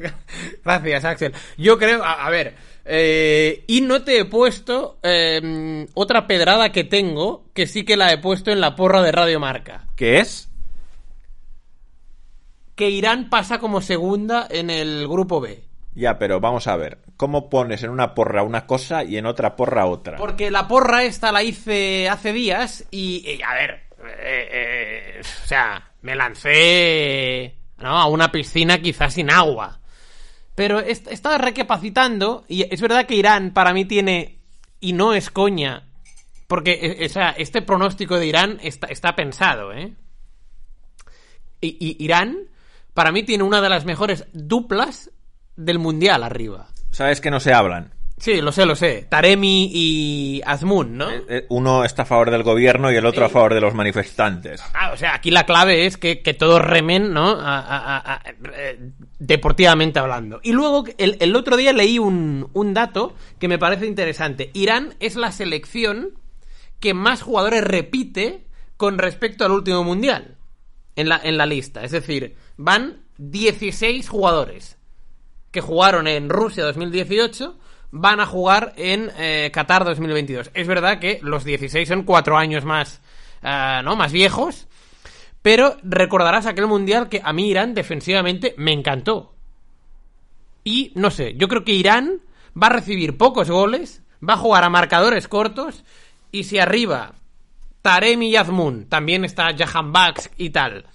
gracias 0.63 1.05
Axel. 1.05 1.33
Yo 1.57 1.77
creo, 1.77 2.03
a, 2.03 2.25
a 2.25 2.29
ver, 2.29 2.55
eh, 2.85 3.63
y 3.67 3.81
no 3.81 4.03
te 4.03 4.19
he 4.19 4.25
puesto 4.25 4.99
eh, 5.03 5.87
otra 5.93 6.27
pedrada 6.27 6.71
que 6.71 6.83
tengo, 6.83 7.45
que 7.53 7.67
sí 7.67 7.83
que 7.85 7.97
la 7.97 8.11
he 8.11 8.17
puesto 8.17 8.51
en 8.51 8.61
la 8.61 8.75
porra 8.75 9.01
de 9.01 9.11
Radio 9.11 9.39
Marca. 9.39 9.87
¿Qué 9.95 10.19
es? 10.19 10.49
Que 12.75 12.89
Irán 12.89 13.29
pasa 13.29 13.59
como 13.59 13.81
segunda 13.81 14.47
en 14.49 14.69
el 14.69 15.07
grupo 15.07 15.39
B. 15.39 15.63
Ya, 15.93 16.17
pero 16.17 16.39
vamos 16.39 16.67
a 16.67 16.77
ver. 16.77 16.99
¿Cómo 17.17 17.49
pones 17.49 17.83
en 17.83 17.89
una 17.89 18.13
porra 18.15 18.43
una 18.43 18.65
cosa 18.65 19.03
y 19.03 19.17
en 19.17 19.25
otra 19.25 19.55
porra 19.55 19.85
otra? 19.85 20.17
Porque 20.17 20.49
la 20.49 20.67
porra 20.67 21.03
esta 21.03 21.31
la 21.31 21.43
hice 21.43 22.07
hace 22.09 22.31
días 22.31 22.87
y, 22.91 23.23
y, 23.29 23.41
a 23.41 23.53
ver, 23.53 23.83
eh, 24.19 24.49
eh, 24.51 25.21
o 25.21 25.47
sea, 25.47 25.91
me 26.01 26.15
lancé 26.15 27.55
¿no? 27.77 27.89
a 27.89 28.07
una 28.07 28.31
piscina 28.31 28.79
quizás 28.81 29.13
sin 29.13 29.29
agua. 29.29 29.80
Pero 30.61 30.79
he, 30.79 30.91
estado 30.91 31.39
recapacitando 31.39 32.45
y 32.47 32.71
es 32.71 32.79
verdad 32.81 33.07
que 33.07 33.15
Irán 33.15 33.49
para 33.49 33.73
mí 33.73 33.85
tiene, 33.85 34.37
y 34.79 34.93
no 34.93 35.11
es 35.13 35.31
coña, 35.31 35.87
porque 36.45 36.97
eh, 36.99 37.07
o 37.07 37.09
sea, 37.09 37.31
este 37.31 37.63
pronóstico 37.63 38.19
de 38.19 38.27
Irán 38.27 38.59
está, 38.61 38.85
está 38.85 39.15
pensado, 39.15 39.73
¿eh? 39.73 39.95
Y, 41.61 41.77
y 41.79 42.03
Irán 42.03 42.47
para 42.93 43.11
mí 43.11 43.23
tiene 43.23 43.43
una 43.43 43.59
de 43.59 43.69
las 43.69 43.85
mejores 43.85 44.27
duplas 44.33 45.09
del 45.55 45.79
mundial 45.79 46.21
arriba. 46.21 46.67
Sabes 46.91 47.21
que 47.21 47.31
no 47.31 47.39
se 47.39 47.53
hablan. 47.53 47.95
Sí, 48.21 48.39
lo 48.39 48.51
sé, 48.51 48.67
lo 48.67 48.75
sé. 48.75 49.07
Taremi 49.09 49.71
y 49.73 50.41
Azmoun, 50.45 50.95
¿no? 50.95 51.09
Eh, 51.09 51.47
Uno 51.49 51.83
está 51.83 52.03
a 52.03 52.05
favor 52.05 52.29
del 52.29 52.43
gobierno 52.43 52.91
y 52.91 52.95
el 52.95 53.05
otro 53.07 53.25
a 53.25 53.29
favor 53.29 53.55
de 53.55 53.61
los 53.61 53.73
manifestantes. 53.73 54.61
Ah, 54.75 54.91
o 54.93 54.97
sea, 54.97 55.15
aquí 55.15 55.31
la 55.31 55.47
clave 55.47 55.87
es 55.87 55.97
que, 55.97 56.21
que 56.21 56.35
todos 56.35 56.61
remen, 56.61 57.13
¿no? 57.13 57.31
A- 57.31 57.59
a- 57.59 57.97
a- 57.97 58.13
a- 58.13 58.21
eh, 58.55 58.77
deportivamente 59.17 59.97
hablando. 59.97 60.39
Y 60.43 60.51
luego, 60.51 60.83
el, 60.99 61.17
el 61.19 61.35
otro 61.35 61.57
día 61.57 61.73
leí 61.73 61.97
un, 61.97 62.47
un 62.53 62.73
dato 62.75 63.15
que 63.39 63.47
me 63.47 63.57
parece 63.57 63.87
interesante. 63.87 64.51
Irán 64.53 64.93
es 64.99 65.15
la 65.15 65.31
selección 65.31 66.11
que 66.79 66.93
más 66.93 67.23
jugadores 67.23 67.63
repite 67.63 68.45
con 68.77 68.99
respecto 68.99 69.45
al 69.45 69.51
último 69.51 69.83
mundial 69.83 70.37
en 70.95 71.09
la, 71.09 71.19
en 71.23 71.37
la 71.39 71.47
lista. 71.47 71.83
Es 71.83 71.89
decir, 71.91 72.35
van 72.55 73.01
16 73.17 74.07
jugadores 74.07 74.77
que 75.49 75.61
jugaron 75.61 76.07
en 76.07 76.29
Rusia 76.29 76.63
2018 76.65 77.57
van 77.91 78.19
a 78.19 78.25
jugar 78.25 78.73
en 78.77 79.11
eh, 79.17 79.51
Qatar 79.53 79.83
2022. 79.83 80.51
Es 80.53 80.67
verdad 80.67 80.99
que 80.99 81.19
los 81.21 81.43
16 81.43 81.87
son 81.87 82.03
cuatro 82.03 82.37
años 82.37 82.65
más, 82.65 83.01
eh, 83.43 83.81
¿no? 83.83 83.95
Más 83.95 84.11
viejos. 84.11 84.67
Pero 85.41 85.77
recordarás 85.83 86.45
aquel 86.45 86.67
mundial 86.67 87.09
que 87.09 87.21
a 87.23 87.33
mí 87.33 87.49
Irán 87.49 87.73
defensivamente 87.73 88.53
me 88.57 88.71
encantó. 88.71 89.33
Y 90.63 90.91
no 90.95 91.09
sé, 91.09 91.33
yo 91.35 91.47
creo 91.47 91.63
que 91.63 91.73
Irán 91.73 92.21
va 92.61 92.67
a 92.67 92.71
recibir 92.71 93.17
pocos 93.17 93.49
goles, 93.49 94.03
va 94.27 94.33
a 94.35 94.37
jugar 94.37 94.63
a 94.63 94.69
marcadores 94.69 95.27
cortos 95.27 95.83
y 96.31 96.43
si 96.43 96.59
arriba 96.59 97.15
Taremi 97.81 98.35
y 98.35 98.85
también 98.87 99.25
está 99.25 99.49
Jahan 99.57 99.91
Bax 99.91 100.29
y 100.37 100.51
tal, 100.51 100.85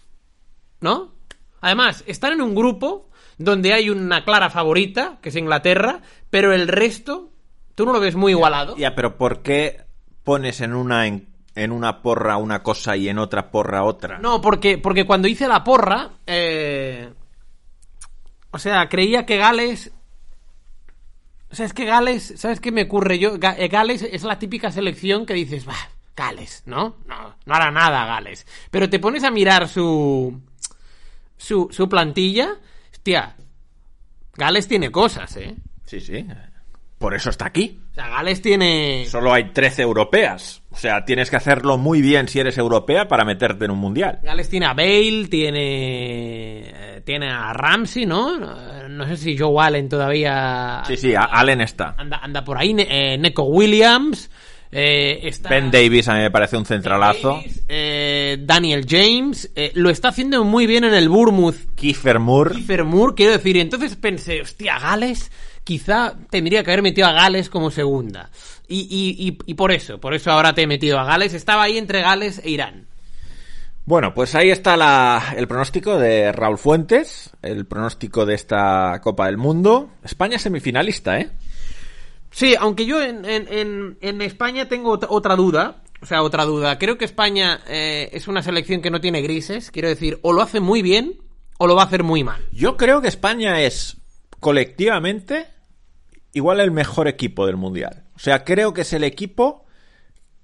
¿no? 0.81 1.15
Además, 1.61 2.05
están 2.07 2.35
en 2.35 2.43
un 2.43 2.55
grupo 2.55 3.11
donde 3.39 3.73
hay 3.73 3.91
una 3.91 4.25
clara 4.25 4.51
favorita, 4.51 5.19
que 5.21 5.29
es 5.29 5.37
Inglaterra, 5.37 6.01
pero 6.31 6.53
el 6.53 6.69
resto, 6.69 7.31
tú 7.75 7.85
no 7.87 7.93
lo 7.93 8.01
ves 8.01 8.17
muy 8.17 8.33
igualado. 8.33 8.77
Ya, 8.77 8.95
pero 8.95 9.17
¿por 9.17 9.43
qué 9.43 9.83
pones 10.25 10.61
en 10.61 10.75
una 10.75 11.07
en, 11.07 11.29
en 11.55 11.73
una 11.73 12.03
porra 12.03 12.37
una 12.37 12.63
cosa 12.63 12.97
y 12.97 13.09
en 13.09 13.19
otra 13.19 13.51
porra 13.51 13.85
otra? 13.85 14.19
No, 14.19 14.41
porque, 14.41 14.79
porque 14.79 15.07
cuando 15.07 15.29
hice 15.29 15.49
la 15.49 15.65
porra, 15.65 16.11
eh, 16.27 17.11
o 18.51 18.59
sea, 18.59 18.89
creía 18.89 19.27
que 19.27 19.37
Gales... 19.37 19.93
O 21.49 21.55
sea, 21.55 21.65
es 21.65 21.73
que 21.73 21.85
Gales, 21.85 22.35
¿sabes 22.37 22.61
qué 22.61 22.73
me 22.73 22.83
ocurre 22.83 23.19
yo? 23.19 23.35
Eh, 23.37 23.69
Gales 23.69 24.03
es 24.03 24.25
la 24.25 24.39
típica 24.39 24.73
selección 24.73 25.25
que 25.25 25.35
dices, 25.35 25.65
bah, 25.65 25.91
Gales, 26.17 26.65
¿no? 26.67 26.97
No, 27.07 27.37
no 27.45 27.55
hará 27.55 27.71
nada 27.71 28.05
Gales. 28.05 28.47
Pero 28.71 28.91
te 28.91 28.99
pones 28.99 29.23
a 29.23 29.31
mirar 29.31 29.69
su, 29.69 30.41
su, 31.37 31.69
su 31.71 31.89
plantilla, 31.89 32.57
hostia, 33.07 33.37
Gales 34.35 34.67
tiene 34.67 34.91
cosas, 34.91 35.37
¿eh? 35.37 35.55
Sí, 35.85 36.01
sí. 36.01 36.27
Por 36.99 37.15
eso 37.15 37.31
está 37.31 37.47
aquí. 37.47 37.81
O 37.93 37.95
sea, 37.95 38.09
Gales 38.09 38.43
tiene... 38.43 39.05
Solo 39.07 39.33
hay 39.33 39.53
13 39.53 39.83
europeas. 39.83 40.63
O 40.71 40.77
sea, 40.77 41.05
tienes 41.05 41.31
que 41.31 41.37
hacerlo 41.37 41.79
muy 41.79 42.03
bien 42.03 42.27
si 42.27 42.41
eres 42.41 42.59
europea 42.59 43.07
para 43.07 43.25
meterte 43.25 43.67
en 43.67 43.71
un 43.71 43.79
mundial. 43.79 44.19
Gales 44.25 44.49
tiene 44.49 44.67
a 44.67 44.75
Bale, 44.75 45.29
tiene 45.31 46.97
eh, 46.97 47.03
tiene 47.05 47.31
a 47.31 47.53
Ramsey, 47.53 48.07
¿no? 48.07 48.37
No- 48.89 49.07
sé 49.07 49.17
si 49.17 49.39
Joe 49.39 49.65
Allen 49.65 49.89
todavía 49.89 50.83
Sí, 50.87 50.97
sí, 50.97 51.15
Allen 51.17 51.61
está. 51.61 51.95
anda, 51.97 52.17
anda 52.19 52.43
por 52.43 52.59
ahí. 52.59 52.75
Eh, 52.77 53.17
Neco 53.19 53.45
Williams, 53.45 54.31
eh, 54.73 55.21
está 55.25 55.49
Ben 55.49 55.71
Davis 55.71 56.09
a 56.09 56.15
mí 56.15 56.21
me 56.21 56.31
parece 56.31 56.57
un 56.57 56.67
centralazo. 56.67 57.35
Davis, 57.35 57.63
eh, 57.69 58.39
Daniel 58.41 58.85
James, 58.89 59.51
eh, 59.55 59.73
lo 59.75 59.91
está 59.91 60.09
haciendo 60.09 60.45
muy 60.45 60.67
bien 60.67 60.85
en 60.85 60.95
el 60.95 61.09
Bournemouth. 61.09 61.75
Kiefer 61.75 62.19
Moore. 62.19 62.55
Kiefer 62.57 62.85
Moore, 62.85 63.15
quiero 63.15 63.33
decir, 63.33 63.57
y 63.57 63.61
entonces 63.61 63.97
pensé, 63.97 64.41
hostia, 64.43 64.79
Gales, 64.79 65.31
quizá 65.65 66.15
tendría 66.31 66.63
que 66.63 66.71
haber 66.71 66.83
metido 66.83 67.07
a 67.07 67.13
Gales 67.13 67.49
como 67.49 67.71
segunda. 67.71 68.31
Y, 68.69 68.81
y, 68.91 69.29
y, 69.29 69.39
y 69.47 69.55
por 69.55 69.71
eso, 69.73 69.99
por 70.01 70.13
eso 70.15 70.31
ahora 70.33 70.53
te 70.53 70.63
he 70.63 70.67
metido 70.67 70.99
a 70.99 71.05
Gales. 71.05 71.35
Estaba 71.35 71.63
ahí 71.63 71.79
entre 71.79 72.01
Gales 72.03 72.41
e 72.45 72.51
Irán. 72.51 72.87
Bueno, 73.85 74.13
pues 74.15 74.35
ahí 74.35 74.51
está 74.51 74.77
la- 74.77 75.35
el 75.37 75.47
pronóstico 75.47 75.97
de 75.97 76.33
Raúl 76.33 76.59
Fuentes, 76.59 77.31
el 77.43 77.67
pronóstico 77.67 78.27
de 78.27 78.35
esta 78.35 79.01
Copa 79.01 79.27
del 79.27 79.37
Mundo. 79.37 79.91
España 80.03 80.41
semifinalista, 80.41 81.21
¿eh? 81.21 81.31
Sí, 82.37 82.55
aunque 82.55 82.85
yo 82.85 83.01
en, 83.03 83.25
en, 83.25 83.97
en, 84.03 84.21
España 84.21 84.69
tengo 84.69 84.99
ot- 84.99 85.07
otra 85.09 85.37
duda. 85.37 85.83
O 86.03 86.05
sea, 86.05 86.23
otra 86.23 86.45
duda. 86.45 86.77
Creo 86.79 86.99
que 86.99 87.07
España 87.07 87.61
eh, 87.67 88.11
es 88.13 88.29
una 88.29 88.43
selección 88.43 88.83
que 88.83 88.91
no 88.91 89.01
tiene 89.01 89.23
grises. 89.23 89.71
Quiero 89.71 89.89
decir, 89.89 90.19
o 90.21 90.35
lo 90.35 90.43
hace 90.43 90.61
muy 90.61 90.83
bien 90.83 91.15
o 91.57 91.67
lo 91.67 91.75
va 91.75 91.85
a 91.85 91.87
hacer 91.87 92.03
muy 92.03 92.25
mal. 92.25 92.47
Yo 92.53 92.77
creo 92.77 93.01
que 93.01 93.09
España 93.09 93.63
es 93.63 93.97
colectivamente 94.39 95.47
igual 96.35 96.61
el 96.61 96.73
mejor 96.73 97.09
equipo 97.09 97.47
del 97.47 97.57
Mundial. 97.57 98.05
O 98.15 98.19
sea, 98.19 98.45
creo 98.45 98.75
que 98.75 98.83
es 98.83 98.93
el 98.93 99.05
equipo 99.05 99.65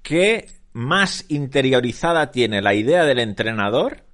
que 0.00 0.46
más 0.72 1.26
interiorizada 1.28 2.30
tiene 2.30 2.62
la 2.62 2.72
idea 2.72 3.04
del 3.04 3.18
entrenador, 3.18 4.04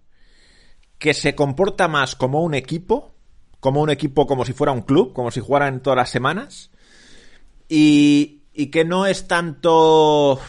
que 0.98 1.14
se 1.14 1.36
comporta 1.36 1.86
más 1.86 2.16
como 2.16 2.42
un 2.42 2.54
equipo, 2.54 3.14
como 3.60 3.80
un 3.82 3.90
equipo 3.90 4.26
como 4.26 4.44
si 4.44 4.52
fuera 4.52 4.72
un 4.72 4.82
club, 4.82 5.12
como 5.12 5.30
si 5.30 5.38
jugaran 5.38 5.80
todas 5.80 5.98
las 5.98 6.10
semanas, 6.10 6.72
y, 7.68 8.40
que 8.72 8.84
no 8.84 9.06
es 9.06 9.28
tanto 9.28 10.40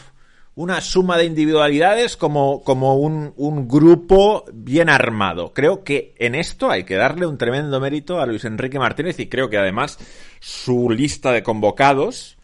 una 0.56 0.80
suma 0.80 1.16
de 1.16 1.24
individualidades 1.24 2.16
como, 2.16 2.62
como 2.64 2.96
un, 2.96 3.32
un 3.36 3.68
grupo 3.68 4.44
bien 4.52 4.88
armado. 4.88 5.52
Creo 5.54 5.84
que 5.84 6.14
en 6.18 6.34
esto 6.34 6.70
hay 6.70 6.84
que 6.84 6.96
darle 6.96 7.26
un 7.26 7.38
tremendo 7.38 7.80
mérito 7.80 8.20
a 8.20 8.26
Luis 8.26 8.44
Enrique 8.44 8.78
Martínez 8.78 9.18
y 9.20 9.28
creo 9.28 9.48
que 9.48 9.58
además 9.58 9.98
su 10.40 10.90
lista 10.90 11.32
de 11.32 11.42
convocados 11.42 12.36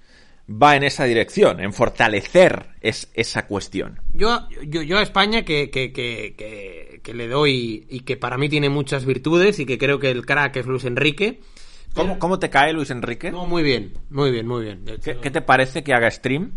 va 0.51 0.77
en 0.77 0.85
esa 0.85 1.05
dirección, 1.05 1.61
en 1.61 1.73
fortalecer 1.73 2.67
es, 2.81 3.11
esa 3.15 3.47
cuestión. 3.47 4.01
Yo, 4.13 4.49
yo, 4.65 4.83
yo 4.83 4.99
a 4.99 5.03
España 5.03 5.45
que, 5.45 5.71
que, 5.71 5.93
que, 5.93 7.01
que 7.03 7.15
le 7.15 7.29
doy 7.29 7.87
y 7.89 8.01
que 8.01 8.17
para 8.17 8.39
mí 8.39 8.49
tiene 8.49 8.69
muchas 8.69 9.05
virtudes 9.05 9.59
y 9.59 9.67
que 9.67 9.79
creo 9.79 9.99
que 9.99 10.11
el 10.11 10.25
crack 10.25 10.57
es 10.57 10.67
Luis 10.67 10.85
Enrique. 10.85 11.41
¿Cómo, 11.97 12.19
cómo 12.19 12.39
te 12.39 12.51
cae 12.51 12.73
Luis 12.73 12.91
Enrique? 12.91 13.33
No, 13.33 13.47
muy 13.47 13.63
bien, 13.63 13.95
muy 14.11 14.31
bien, 14.31 14.47
muy 14.47 14.65
bien. 14.65 14.85
¿Qué, 15.03 15.17
qué 15.17 15.31
te 15.31 15.41
parece 15.41 15.83
que 15.83 15.95
haga 15.95 16.11
stream? 16.11 16.53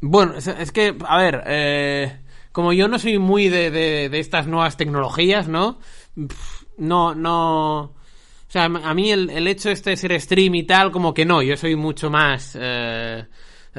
Bueno, 0.00 0.34
es, 0.36 0.46
es 0.46 0.72
que, 0.72 0.94
a 1.06 1.18
ver, 1.18 1.42
eh, 1.46 2.20
como 2.52 2.72
yo 2.72 2.88
no 2.88 2.98
soy 2.98 3.18
muy 3.18 3.48
de, 3.48 3.70
de, 3.70 4.08
de 4.08 4.18
estas 4.18 4.46
nuevas 4.46 4.76
tecnologías, 4.76 5.48
¿no? 5.48 5.78
Pff, 6.14 6.64
No, 6.78 7.14
no... 7.14 7.80
O 7.80 8.52
sea, 8.52 8.64
a 8.64 8.94
mí 8.94 9.12
el, 9.12 9.30
el 9.30 9.46
hecho 9.46 9.70
este 9.70 9.90
de 9.90 9.96
ser 9.96 10.20
stream 10.20 10.56
y 10.56 10.64
tal, 10.64 10.90
como 10.90 11.14
que 11.14 11.24
no, 11.24 11.40
yo 11.40 11.56
soy 11.56 11.76
mucho 11.76 12.10
más 12.10 12.58
eh, 12.60 13.24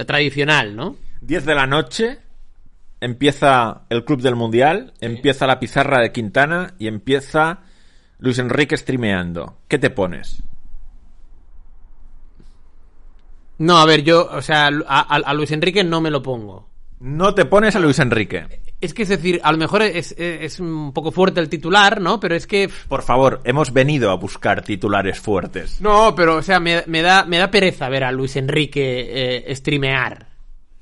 tradicional, 0.07 0.73
¿no? 0.77 0.95
10 1.19 1.43
de 1.45 1.55
la 1.55 1.67
noche, 1.67 2.19
empieza 3.01 3.81
el 3.89 4.05
Club 4.05 4.21
del 4.21 4.37
Mundial, 4.37 4.93
empieza 5.01 5.45
la 5.45 5.59
pizarra 5.59 5.99
de 5.99 6.13
Quintana 6.13 6.73
y 6.79 6.87
empieza 6.87 7.63
Luis 8.19 8.39
Enrique 8.39 8.77
streameando. 8.77 9.57
¿Qué 9.67 9.77
te 9.77 9.89
pones? 9.89 10.41
No, 13.61 13.77
a 13.77 13.85
ver, 13.85 14.01
yo, 14.01 14.27
o 14.27 14.41
sea, 14.41 14.71
a, 14.87 15.33
Luis 15.35 15.51
Enrique 15.51 15.83
no 15.83 16.01
me 16.01 16.09
lo 16.09 16.23
pongo. 16.23 16.67
No 16.99 17.35
te 17.35 17.45
pones 17.45 17.75
a 17.75 17.79
Luis 17.79 17.99
Enrique. 17.99 18.47
Es 18.81 18.95
que 18.95 19.03
es 19.03 19.09
decir, 19.09 19.39
a 19.43 19.51
lo 19.51 19.59
mejor 19.59 19.83
es, 19.83 20.13
es, 20.13 20.17
es 20.17 20.59
un 20.59 20.91
poco 20.93 21.11
fuerte 21.11 21.39
el 21.39 21.47
titular, 21.47 22.01
¿no? 22.01 22.19
Pero 22.19 22.33
es 22.33 22.47
que... 22.47 22.71
Por 22.87 23.03
favor, 23.03 23.39
hemos 23.43 23.71
venido 23.71 24.09
a 24.09 24.15
buscar 24.15 24.63
titulares 24.63 25.19
fuertes. 25.19 25.79
No, 25.79 26.15
pero, 26.15 26.37
o 26.37 26.41
sea, 26.41 26.59
me, 26.59 26.83
me 26.87 27.03
da, 27.03 27.23
me 27.25 27.37
da 27.37 27.51
pereza 27.51 27.87
ver 27.87 28.03
a 28.03 28.11
Luis 28.11 28.35
Enrique 28.35 29.45
eh, 29.47 29.55
streamear. 29.55 30.25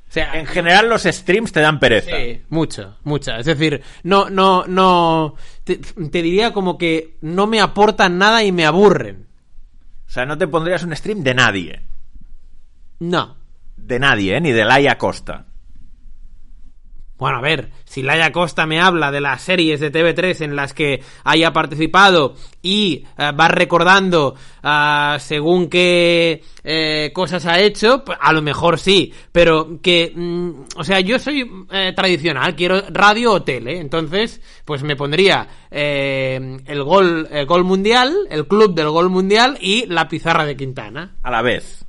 O 0.07 0.11
sea, 0.13 0.39
En 0.39 0.45
general 0.45 0.87
los 0.87 1.03
streams 1.03 1.51
te 1.51 1.59
dan 1.59 1.81
pereza. 1.81 2.15
Sí, 2.15 2.43
mucho, 2.47 2.95
mucha. 3.03 3.39
Es 3.39 3.45
decir, 3.45 3.81
no, 4.03 4.29
no, 4.29 4.63
no. 4.67 5.35
Te, 5.65 5.75
te 5.75 6.21
diría 6.21 6.53
como 6.53 6.77
que 6.77 7.17
no 7.19 7.45
me 7.45 7.59
aportan 7.59 8.17
nada 8.17 8.41
y 8.41 8.53
me 8.53 8.65
aburren. 8.65 9.27
O 10.07 10.11
sea, 10.11 10.25
no 10.25 10.37
te 10.37 10.47
pondrías 10.47 10.83
un 10.83 10.95
stream 10.95 11.23
de 11.23 11.33
nadie. 11.33 11.81
No. 12.99 13.37
De 13.77 13.99
nadie, 13.99 14.35
¿eh? 14.35 14.41
Ni 14.41 14.51
de 14.51 14.65
Laia 14.65 14.97
Costa. 14.97 15.45
Bueno, 17.19 17.39
a 17.39 17.41
ver, 17.41 17.69
si 17.83 18.01
Laia 18.01 18.31
Costa 18.31 18.65
me 18.65 18.79
habla 18.79 19.11
de 19.11 19.19
las 19.19 19.41
series 19.41 19.81
de 19.81 19.91
TV3 19.91 20.41
en 20.41 20.55
las 20.55 20.73
que 20.73 21.03
haya 21.25 21.51
participado 21.51 22.35
y 22.61 23.03
eh, 23.17 23.31
va 23.33 23.49
recordando 23.49 24.35
ah, 24.63 25.17
según 25.19 25.69
qué 25.69 26.41
eh, 26.63 27.11
cosas 27.13 27.45
ha 27.45 27.59
hecho, 27.59 28.05
pues, 28.05 28.17
a 28.21 28.31
lo 28.31 28.41
mejor 28.41 28.79
sí, 28.79 29.13
pero 29.33 29.81
que, 29.81 30.13
mm, 30.15 30.51
o 30.77 30.83
sea, 30.85 31.01
yo 31.01 31.19
soy 31.19 31.45
eh, 31.71 31.91
tradicional, 31.93 32.55
quiero 32.55 32.83
radio 32.89 33.33
o 33.33 33.43
tele, 33.43 33.81
entonces, 33.81 34.41
pues 34.63 34.81
me 34.83 34.95
pondría 34.95 35.45
eh, 35.69 36.57
el 36.65 36.83
gol, 36.83 37.27
el 37.31 37.45
gol 37.45 37.65
mundial, 37.65 38.15
el 38.29 38.47
club 38.47 38.73
del 38.73 38.91
gol 38.91 39.09
mundial 39.09 39.57
y 39.59 39.85
la 39.87 40.07
pizarra 40.07 40.45
de 40.45 40.55
Quintana. 40.55 41.17
A 41.21 41.29
la 41.29 41.41
vez. 41.41 41.85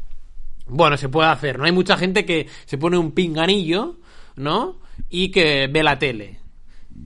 Bueno, 0.70 0.96
se 0.96 1.08
puede 1.08 1.28
hacer, 1.28 1.58
¿no? 1.58 1.64
Hay 1.64 1.72
mucha 1.72 1.96
gente 1.96 2.24
que 2.24 2.48
se 2.64 2.78
pone 2.78 2.96
un 2.96 3.12
pinganillo, 3.12 3.98
¿no? 4.36 4.78
Y 5.08 5.30
que 5.30 5.68
ve 5.68 5.82
la 5.82 5.98
tele. 5.98 6.40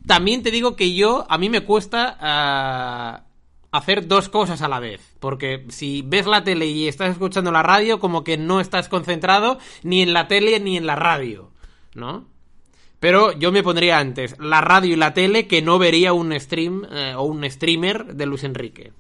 También 0.07 0.43
te 0.43 0.51
digo 0.51 0.77
que 0.77 0.95
yo, 0.95 1.27
a 1.29 1.39
mí 1.39 1.49
me 1.49 1.63
cuesta 1.63 2.17
ah, 2.21 3.25
hacer 3.73 4.07
dos 4.07 4.29
cosas 4.29 4.63
a 4.63 4.69
la 4.69 4.81
vez. 4.81 5.01
Porque 5.19 5.65
si 5.69 6.03
ves 6.03 6.27
la 6.27 6.45
tele 6.45 6.67
y 6.67 6.89
estás 6.89 7.11
escuchando 7.11 7.51
la 7.51 7.63
radio, 7.63 7.99
como 7.99 8.23
que 8.23 8.37
no 8.37 8.61
estás 8.61 8.89
concentrado 8.89 9.59
ni 9.83 10.03
en 10.03 10.13
la 10.13 10.29
tele 10.29 10.61
ni 10.61 10.77
en 10.77 10.87
la 10.87 10.97
radio, 10.97 11.51
¿no? 11.95 12.29
Pero 13.01 13.33
yo 13.33 13.53
me 13.53 13.63
pondría 13.63 13.99
antes 13.99 14.37
la 14.39 14.61
radio 14.61 14.95
y 14.95 14.97
la 14.97 15.13
tele 15.13 15.47
que 15.47 15.61
no 15.61 15.79
vería 15.79 16.13
un 16.13 16.39
stream 16.39 16.87
eh, 16.91 17.15
o 17.17 17.25
un 17.25 17.49
streamer 17.51 18.15
de 18.15 18.27
Luis 18.27 18.45
Enrique. 18.45 18.93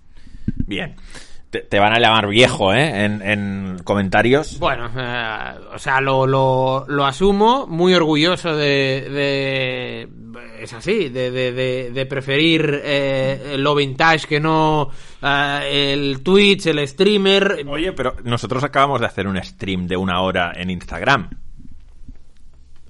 Bien. 0.67 0.97
Te, 1.55 1.61
te 1.61 1.79
van 1.79 1.93
a 1.93 2.01
llamar 2.01 2.27
viejo, 2.27 2.75
¿eh? 2.75 3.05
En, 3.05 3.23
en 3.23 3.79
comentarios. 3.85 4.59
Bueno, 4.59 4.91
eh, 4.97 5.55
o 5.73 5.79
sea, 5.79 6.01
lo, 6.01 6.27
lo, 6.27 6.85
lo 6.89 7.07
asumo, 7.07 7.69
muy 7.69 7.95
orgulloso 7.95 8.57
de... 8.57 9.09
de- 9.09 10.09
es 10.61 10.73
así, 10.73 11.11
de, 11.11 11.31
de, 11.31 12.07
preferir 12.07 12.81
eh, 12.83 13.55
lo 13.59 13.77
vintage 13.77 14.27
que 14.27 14.41
no 14.41 14.91
eh, 15.23 15.93
el 15.93 16.23
Twitch, 16.25 16.67
el 16.67 16.89
streamer. 16.89 17.65
Oye, 17.69 17.93
pero 17.93 18.17
nosotros 18.25 18.65
acabamos 18.65 18.99
de 19.01 19.07
hacer 19.07 19.29
un 19.29 19.41
stream 19.41 19.87
de 19.87 19.97
una 19.97 20.23
hora 20.23 20.53
en 20.57 20.71
Instagram. 20.71 21.31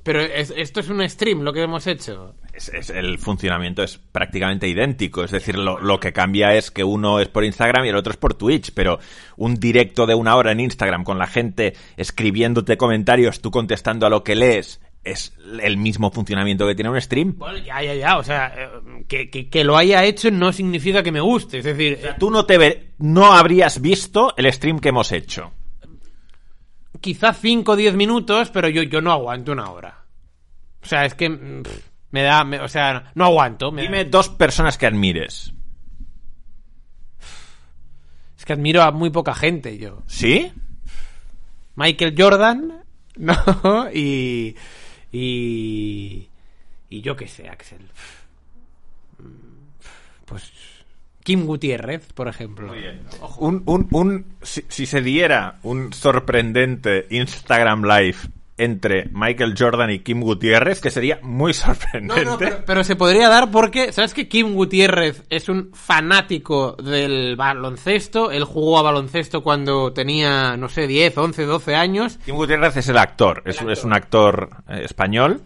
Pero 0.03 0.21
es- 0.21 0.55
esto 0.57 0.81
es 0.81 0.89
un 0.89 1.07
stream 1.07 1.43
lo 1.43 1.53
que 1.53 1.63
hemos 1.65 1.87
hecho. 1.87 2.35
Es, 2.57 2.69
es- 2.69 2.91
el 2.91 3.19
funcionamiento 3.19 3.83
es 3.83 3.99
prácticamente 3.99 4.69
idéntico. 4.69 5.25
Es 5.25 5.31
decir, 5.33 5.59
lo, 5.59 5.79
lo 5.81 5.99
que 5.99 6.13
cambia 6.13 6.55
es 6.55 6.71
que 6.71 6.85
uno 6.85 7.19
es 7.21 7.29
por 7.29 7.45
Instagram 7.45 7.85
y 7.85 7.89
el 7.89 7.97
otro 7.97 8.13
es 8.13 8.17
por 8.17 8.35
Twitch. 8.35 8.73
Pero 8.75 8.99
un 9.37 9.55
directo 9.57 10.07
de 10.07 10.15
una 10.15 10.37
hora 10.37 10.53
en 10.53 10.61
Instagram 10.61 11.03
con 11.05 11.19
la 11.19 11.27
gente 11.27 11.75
escribiéndote 11.97 12.77
comentarios, 12.77 13.41
tú 13.41 13.51
contestando 13.51 14.07
a 14.07 14.11
lo 14.11 14.23
que 14.23 14.37
lees, 14.37 14.81
es 15.03 15.35
el 15.61 15.77
mismo 15.77 16.11
funcionamiento 16.13 16.67
que 16.67 16.75
tiene 16.75 16.91
un 16.91 17.01
stream. 17.01 17.35
Bueno, 17.37 17.59
ya, 17.59 17.83
ya, 17.83 17.95
ya, 17.95 18.17
o 18.19 18.23
sea, 18.23 18.55
eh, 18.57 19.05
que, 19.09 19.29
que, 19.29 19.51
que 19.51 19.63
lo 19.65 19.77
haya 19.77 20.03
hecho 20.05 20.31
no 20.31 20.53
significa 20.53 21.03
que 21.03 21.13
me 21.13 21.21
guste. 21.21 21.59
Es 21.59 21.65
decir, 21.65 21.99
eh, 22.03 22.15
Tú 22.19 22.31
no 22.31 22.47
te 22.47 22.57
ve- 22.57 22.93
no 22.99 23.35
habrías 23.35 23.81
visto 23.83 24.33
el 24.37 24.51
stream 24.53 24.79
que 24.79 24.89
hemos 24.91 25.13
hecho. 25.13 25.53
quizá 27.01 27.35
5 27.35 27.73
o 27.73 27.77
10 27.77 27.95
minutos, 27.97 28.51
pero 28.51 28.69
yo, 28.69 28.83
yo 28.83 29.01
no 29.01 29.13
aguanto 29.13 29.53
una 29.53 29.71
hora. 29.71 30.05
O 30.83 30.87
sea, 30.87 31.05
es 31.05 31.15
que 31.15 31.29
mm, 31.29 31.63
pff, 31.63 31.89
me 32.15 32.23
da, 32.23 32.45
me- 32.45 32.61
o 32.61 32.69
sea, 32.69 33.11
no 33.17 33.25
aguanto. 33.25 33.73
me 33.73 33.83
da- 33.83 33.89
Dime 33.89 34.05
dos 34.05 34.29
personas 34.29 34.79
que 34.79 34.87
admires. 34.87 35.53
Es 38.39 38.45
que 38.45 38.53
admiro 38.53 38.83
a 38.83 38.93
muy 38.93 39.11
poca 39.11 39.35
gente 39.35 39.77
yo. 39.79 40.05
¿Sí? 40.07 40.53
Michael 41.75 42.15
Jordan, 42.17 42.85
¿no? 43.17 43.35
Y. 43.93 44.55
Y. 45.11 46.29
Y 46.89 47.01
yo 47.01 47.17
qué 47.17 47.27
sé, 47.27 47.49
Axel. 47.49 47.81
Pues. 50.25 50.53
Kim 51.25 51.47
Gutiérrez, 51.47 52.13
por 52.13 52.29
ejemplo. 52.29 52.73
Un, 53.39 53.63
un, 53.67 53.89
un, 53.91 54.27
si, 54.43 54.65
si 54.69 54.85
se 54.87 55.01
diera 55.01 55.59
un 55.63 55.93
sorprendente 55.95 57.07
Instagram 57.11 57.83
Live 57.85 58.19
entre 58.57 59.07
Michael 59.11 59.55
Jordan 59.59 59.91
y 59.91 59.99
Kim 60.01 60.21
Gutiérrez, 60.21 60.81
que 60.81 60.91
sería 60.91 61.19
muy 61.23 61.51
No, 61.51 61.55
sorprendente. 61.55 62.25
no, 62.25 62.39
pero, 62.39 62.59
pero 62.65 62.85
se 62.85 62.95
podría 62.95 63.29
dar 63.29 63.51
porque, 63.51 63.91
¿sabes 63.93 64.15
que 64.15 64.29
Kim 64.29 64.55
Gutiérrez 64.55 65.25
es 65.29 65.49
un 65.49 65.71
fanático 65.75 66.77
del 66.83 67.35
baloncesto? 67.37 68.31
Él 68.31 68.45
jugó 68.45 68.79
a 68.79 68.83
baloncesto 68.83 69.43
cuando 69.43 69.93
tenía, 69.93 70.57
no 70.57 70.69
sé, 70.69 70.87
10, 70.87 71.19
11, 71.19 71.45
12 71.47 71.75
años. 71.75 72.19
Kim 72.25 72.37
Gutiérrez 72.37 72.77
es 72.77 72.89
el 72.89 72.99
actor, 72.99 73.43
es, 73.45 73.57
actor. 73.59 73.73
es 73.73 73.85
un 73.85 73.93
actor 73.93 74.49
eh, 74.69 74.83
español 74.85 75.43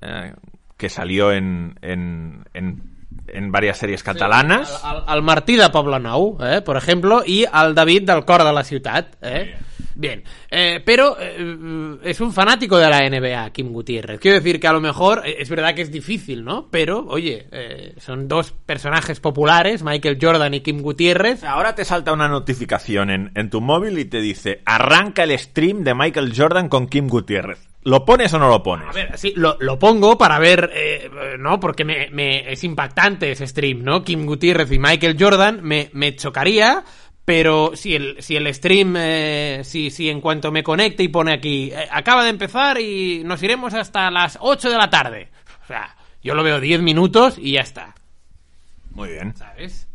eh, 0.00 0.34
que 0.76 0.88
salió 0.88 1.32
en, 1.32 1.78
en, 1.82 2.44
en, 2.54 2.82
en 3.28 3.52
varias 3.52 3.78
series 3.78 4.02
catalanas. 4.02 4.82
Al, 4.84 4.96
al, 4.98 5.04
al 5.06 5.22
Martí 5.22 5.56
de 5.56 5.68
Poblenou, 5.70 6.36
eh, 6.42 6.62
por 6.62 6.76
ejemplo, 6.76 7.22
y 7.24 7.44
al 7.50 7.74
David 7.76 8.02
del 8.04 8.24
Cor 8.24 8.42
de 8.42 8.52
la 8.52 8.64
Ciutat. 8.64 9.14
Eh. 9.22 9.56
Bien, 10.00 10.22
Eh, 10.48 10.80
pero 10.86 11.16
eh, 11.20 11.96
es 12.04 12.20
un 12.20 12.32
fanático 12.32 12.78
de 12.78 12.88
la 12.88 13.00
NBA, 13.10 13.50
Kim 13.50 13.72
Gutiérrez. 13.72 14.20
Quiero 14.20 14.36
decir 14.38 14.60
que 14.60 14.68
a 14.68 14.72
lo 14.72 14.80
mejor 14.80 15.22
eh, 15.26 15.36
es 15.40 15.50
verdad 15.50 15.74
que 15.74 15.82
es 15.82 15.90
difícil, 15.90 16.44
¿no? 16.44 16.68
Pero, 16.70 17.04
oye, 17.08 17.48
eh, 17.50 17.94
son 17.98 18.28
dos 18.28 18.52
personajes 18.52 19.18
populares, 19.18 19.82
Michael 19.82 20.18
Jordan 20.20 20.54
y 20.54 20.60
Kim 20.60 20.82
Gutiérrez. 20.82 21.42
Ahora 21.42 21.74
te 21.74 21.84
salta 21.84 22.12
una 22.12 22.28
notificación 22.28 23.10
en, 23.10 23.32
en 23.34 23.50
tu 23.50 23.60
móvil 23.60 23.98
y 23.98 24.04
te 24.04 24.20
dice, 24.20 24.62
arranca 24.64 25.24
el 25.24 25.36
stream 25.36 25.82
de 25.82 25.94
Michael 25.96 26.32
Jordan 26.36 26.68
con 26.68 26.86
Kim 26.86 27.08
Gutiérrez. 27.08 27.58
¿Lo 27.82 28.04
pones 28.04 28.32
o 28.34 28.38
no 28.38 28.48
lo 28.48 28.62
pones? 28.62 28.86
A 28.88 28.92
ver, 28.92 29.18
sí, 29.18 29.32
lo, 29.34 29.56
lo 29.60 29.78
pongo 29.80 30.16
para 30.16 30.38
ver, 30.38 30.70
eh, 30.74 31.10
¿no? 31.40 31.58
Porque 31.58 31.84
me, 31.84 32.08
me- 32.10 32.52
es 32.52 32.62
impactante 32.62 33.32
ese 33.32 33.46
stream, 33.48 33.82
¿no? 33.82 34.04
Kim 34.04 34.26
Gutiérrez 34.26 34.70
y 34.70 34.78
Michael 34.78 35.16
Jordan 35.18 35.60
me, 35.62 35.88
me 35.92 36.14
chocaría, 36.14 36.84
pero 37.28 37.72
si 37.74 37.94
el, 37.94 38.22
si 38.22 38.36
el 38.36 38.54
stream, 38.54 38.94
eh, 38.96 39.60
si, 39.62 39.90
si 39.90 40.08
en 40.08 40.22
cuanto 40.22 40.50
me 40.50 40.62
conecte 40.62 41.02
y 41.02 41.08
pone 41.08 41.34
aquí, 41.34 41.70
eh, 41.70 41.86
acaba 41.90 42.24
de 42.24 42.30
empezar 42.30 42.80
y 42.80 43.22
nos 43.22 43.42
iremos 43.42 43.74
hasta 43.74 44.10
las 44.10 44.38
8 44.40 44.70
de 44.70 44.78
la 44.78 44.88
tarde. 44.88 45.28
O 45.62 45.66
sea, 45.66 45.94
yo 46.22 46.34
lo 46.34 46.42
veo 46.42 46.58
10 46.58 46.80
minutos 46.80 47.36
y 47.36 47.52
ya 47.52 47.60
está, 47.60 47.94
Muy 48.92 49.10
bien. 49.10 49.36
¿sabes? 49.36 49.86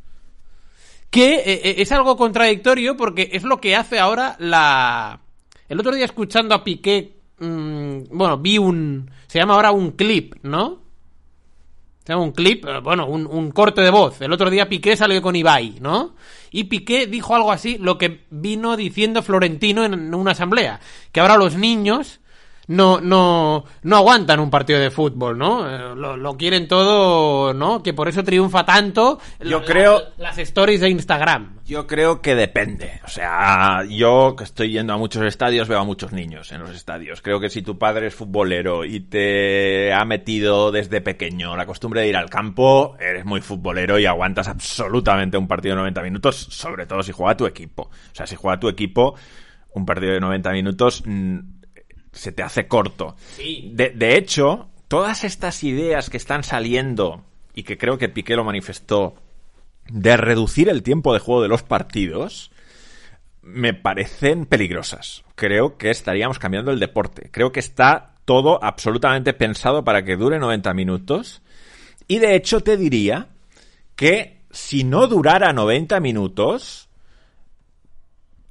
Que 1.10 1.38
eh, 1.38 1.82
es 1.82 1.92
algo 1.92 2.18
contradictorio 2.18 2.96
porque 2.96 3.32
es 3.34 3.42
lo 3.42 3.60
que 3.60 3.76
hace 3.76 3.98
ahora 3.98 4.36
la... 4.38 5.20
El 5.68 5.80
otro 5.80 5.96
día 5.96 6.06
escuchando 6.06 6.54
a 6.54 6.64
Piqué, 6.64 7.16
mm, 7.40 8.16
bueno, 8.16 8.38
vi 8.38 8.60
un... 8.60 9.10
Se 9.26 9.40
llama 9.40 9.56
ahora 9.56 9.72
un 9.72 9.94
clip, 9.94 10.36
¿no? 10.44 10.83
Un 12.10 12.32
clip, 12.32 12.66
eh, 12.66 12.80
bueno, 12.82 13.08
un, 13.08 13.26
un 13.26 13.52
corte 13.52 13.82
de 13.82 13.90
voz. 13.90 14.20
El 14.22 14.34
otro 14.34 14.50
día 14.50 14.68
Piqué 14.68 14.98
salió 14.98 15.22
con 15.22 15.36
Ibai, 15.36 15.78
¿no? 15.80 16.16
Y 16.52 16.66
Piqué 16.66 17.08
dijo 17.08 17.34
algo 17.34 17.52
así, 17.52 17.78
lo 17.78 17.98
que 17.98 18.26
vino 18.30 18.76
diciendo 18.76 19.24
Florentino 19.24 19.86
en 19.86 20.14
una 20.14 20.32
asamblea. 20.32 20.82
Que 21.12 21.22
ahora 21.22 21.38
los 21.38 21.56
niños 21.56 22.20
no, 22.68 23.02
no, 23.02 23.66
no 23.84 23.98
aguantan 23.98 24.40
un 24.40 24.50
partido 24.50 24.80
de 24.80 24.90
fútbol, 24.92 25.38
¿no? 25.38 25.70
Eh, 25.70 25.96
Lo, 25.96 26.16
lo 26.18 26.38
quieren 26.38 26.68
todo, 26.68 27.54
¿no? 27.54 27.84
Que 27.84 27.94
por 27.94 28.08
eso 28.08 28.24
triunfa 28.24 28.66
tanto 28.66 29.20
Yo 29.42 29.60
la- 29.60 29.66
creo- 29.66 30.00
la- 30.18 30.30
las 30.30 30.38
stories 30.38 30.82
de 30.82 30.90
Instagram. 30.90 31.60
Yo 31.66 31.88
creo 31.88 32.22
que 32.22 32.36
depende. 32.36 33.00
O 33.06 33.08
sea, 33.08 33.84
yo 33.90 34.36
que 34.38 34.44
estoy 34.44 34.72
yendo 34.72 34.94
a 34.94 34.98
muchos 34.98 35.24
estadios, 35.24 35.68
veo 35.68 35.80
a 35.80 35.84
muchos 35.86 36.12
niños 36.12 36.52
en 36.52 36.60
los 36.60 36.72
estadios. 36.72 37.22
Creo 37.22 37.40
que 37.40 37.50
si 37.50 37.62
tu 37.62 37.78
padre 37.78 38.08
es 38.08 38.16
futbolero 38.16 38.84
y 38.84 39.00
te 39.00 39.94
ha 39.94 40.04
metido 40.04 40.72
desde 40.72 41.00
pequeño 41.02 41.56
la 41.56 41.66
costumbre 41.66 42.02
de 42.02 42.10
ir 42.10 42.18
al 42.18 42.30
campo, 42.30 42.98
eres 43.00 43.24
muy 43.26 43.40
futbolero 43.42 43.98
y 43.98 44.06
aguantas 44.06 44.48
absolutamente 44.50 45.38
un 45.38 45.48
partido 45.48 45.76
de 45.76 45.80
90 45.82 46.02
minutos, 46.02 46.36
sobre 46.36 46.86
todo 46.86 47.02
si 47.02 47.12
juega 47.14 47.38
tu 47.38 47.46
equipo. 47.46 47.84
O 47.84 47.90
sea, 48.16 48.28
si 48.28 48.36
juega 48.36 48.60
tu 48.60 48.68
equipo, 48.68 49.16
un 49.74 49.86
partido 49.86 50.12
de 50.14 50.20
90 50.20 50.52
minutos 50.52 51.02
mm, 51.06 51.40
se 52.14 52.32
te 52.32 52.44
hace 52.44 52.68
corto. 52.68 53.16
Sí. 53.36 53.72
De, 53.74 53.90
de 53.90 54.16
hecho, 54.16 54.70
todas 54.88 55.24
estas 55.24 55.64
ideas 55.64 56.10
que 56.10 56.18
están 56.18 56.44
saliendo 56.44 57.24
y 57.54 57.64
que 57.64 57.78
creo 57.78 57.98
que 57.98 58.10
Piqué 58.10 58.36
lo 58.36 58.44
manifestó 58.44 59.16
de 59.90 60.16
reducir 60.16 60.70
el 60.70 60.84
tiempo 60.84 61.14
de 61.14 61.20
juego 61.20 61.42
de 61.42 61.50
los 61.50 61.64
partidos 61.64 62.52
me 63.44 63.74
parecen 63.74 64.46
peligrosas. 64.46 65.24
Creo 65.36 65.78
que 65.78 65.92
estaríamos 65.92 66.40
cambiando 66.40 66.72
el 66.72 66.80
deporte. 66.80 67.30
Creo 67.32 67.52
que 67.52 67.60
está 67.60 68.16
todo 68.26 68.64
absolutamente 68.64 69.34
pensado 69.34 69.84
para 69.84 70.04
que 70.04 70.16
dure 70.16 70.40
90 70.40 70.74
minutos. 70.74 71.42
Y 72.08 72.20
de 72.20 72.36
hecho 72.36 72.62
te 72.62 72.78
diría 72.78 73.28
que 73.96 74.42
si 74.50 74.84
no 74.84 75.08
durara 75.08 75.52
90 75.52 76.00
minutos, 76.00 76.83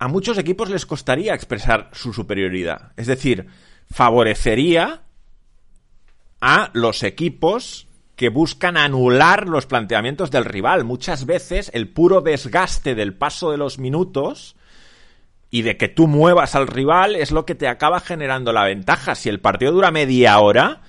a 0.02 0.08
muchos 0.08 0.36
equipos 0.36 0.68
les 0.68 0.84
costaría 0.84 1.32
expresar 1.32 1.88
su 1.92 2.12
superioridad. 2.12 2.90
Es 2.96 3.06
decir, 3.06 3.46
favorecería 3.88 5.02
a 6.40 6.70
los 6.72 7.04
equipos 7.04 7.86
que 8.16 8.28
buscan 8.28 8.76
anular 8.76 9.48
los 9.48 9.66
planteamientos 9.66 10.32
del 10.32 10.44
rival. 10.44 10.82
Muchas 10.82 11.24
veces 11.24 11.70
el 11.72 11.88
puro 11.88 12.20
desgaste 12.20 12.96
del 12.96 13.14
paso 13.14 13.52
de 13.52 13.58
los 13.58 13.78
minutos 13.78 14.56
y 15.52 15.62
de 15.62 15.76
que 15.76 15.86
tú 15.86 16.08
muevas 16.08 16.56
al 16.56 16.66
rival 16.66 17.14
es 17.14 17.30
lo 17.30 17.46
que 17.46 17.54
te 17.54 17.68
acaba 17.68 18.00
generando 18.00 18.52
la 18.52 18.64
ventaja. 18.64 19.14
Si 19.14 19.28
el 19.28 19.38
partido 19.38 19.70
dura 19.70 19.92
media 19.92 20.36
hora, 20.40 20.82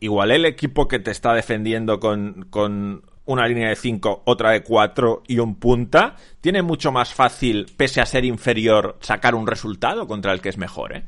igual 0.00 0.30
el 0.30 0.46
equipo 0.46 0.88
que 0.88 0.98
te 0.98 1.10
está 1.10 1.34
defendiendo 1.34 2.00
con, 2.00 2.46
con 2.48 3.02
una 3.26 3.46
línea 3.46 3.68
de 3.68 3.76
5, 3.76 4.22
otra 4.24 4.50
de 4.50 4.62
4 4.62 5.22
y 5.28 5.38
un 5.38 5.56
punta, 5.56 6.16
tiene 6.40 6.62
mucho 6.62 6.92
más 6.92 7.12
fácil, 7.12 7.66
pese 7.76 8.00
a 8.00 8.06
ser 8.06 8.24
inferior, 8.24 8.96
sacar 9.00 9.34
un 9.34 9.46
resultado 9.46 10.06
contra 10.06 10.32
el 10.32 10.40
que 10.40 10.48
es 10.48 10.58
mejor, 10.58 10.96
¿eh? 10.96 11.04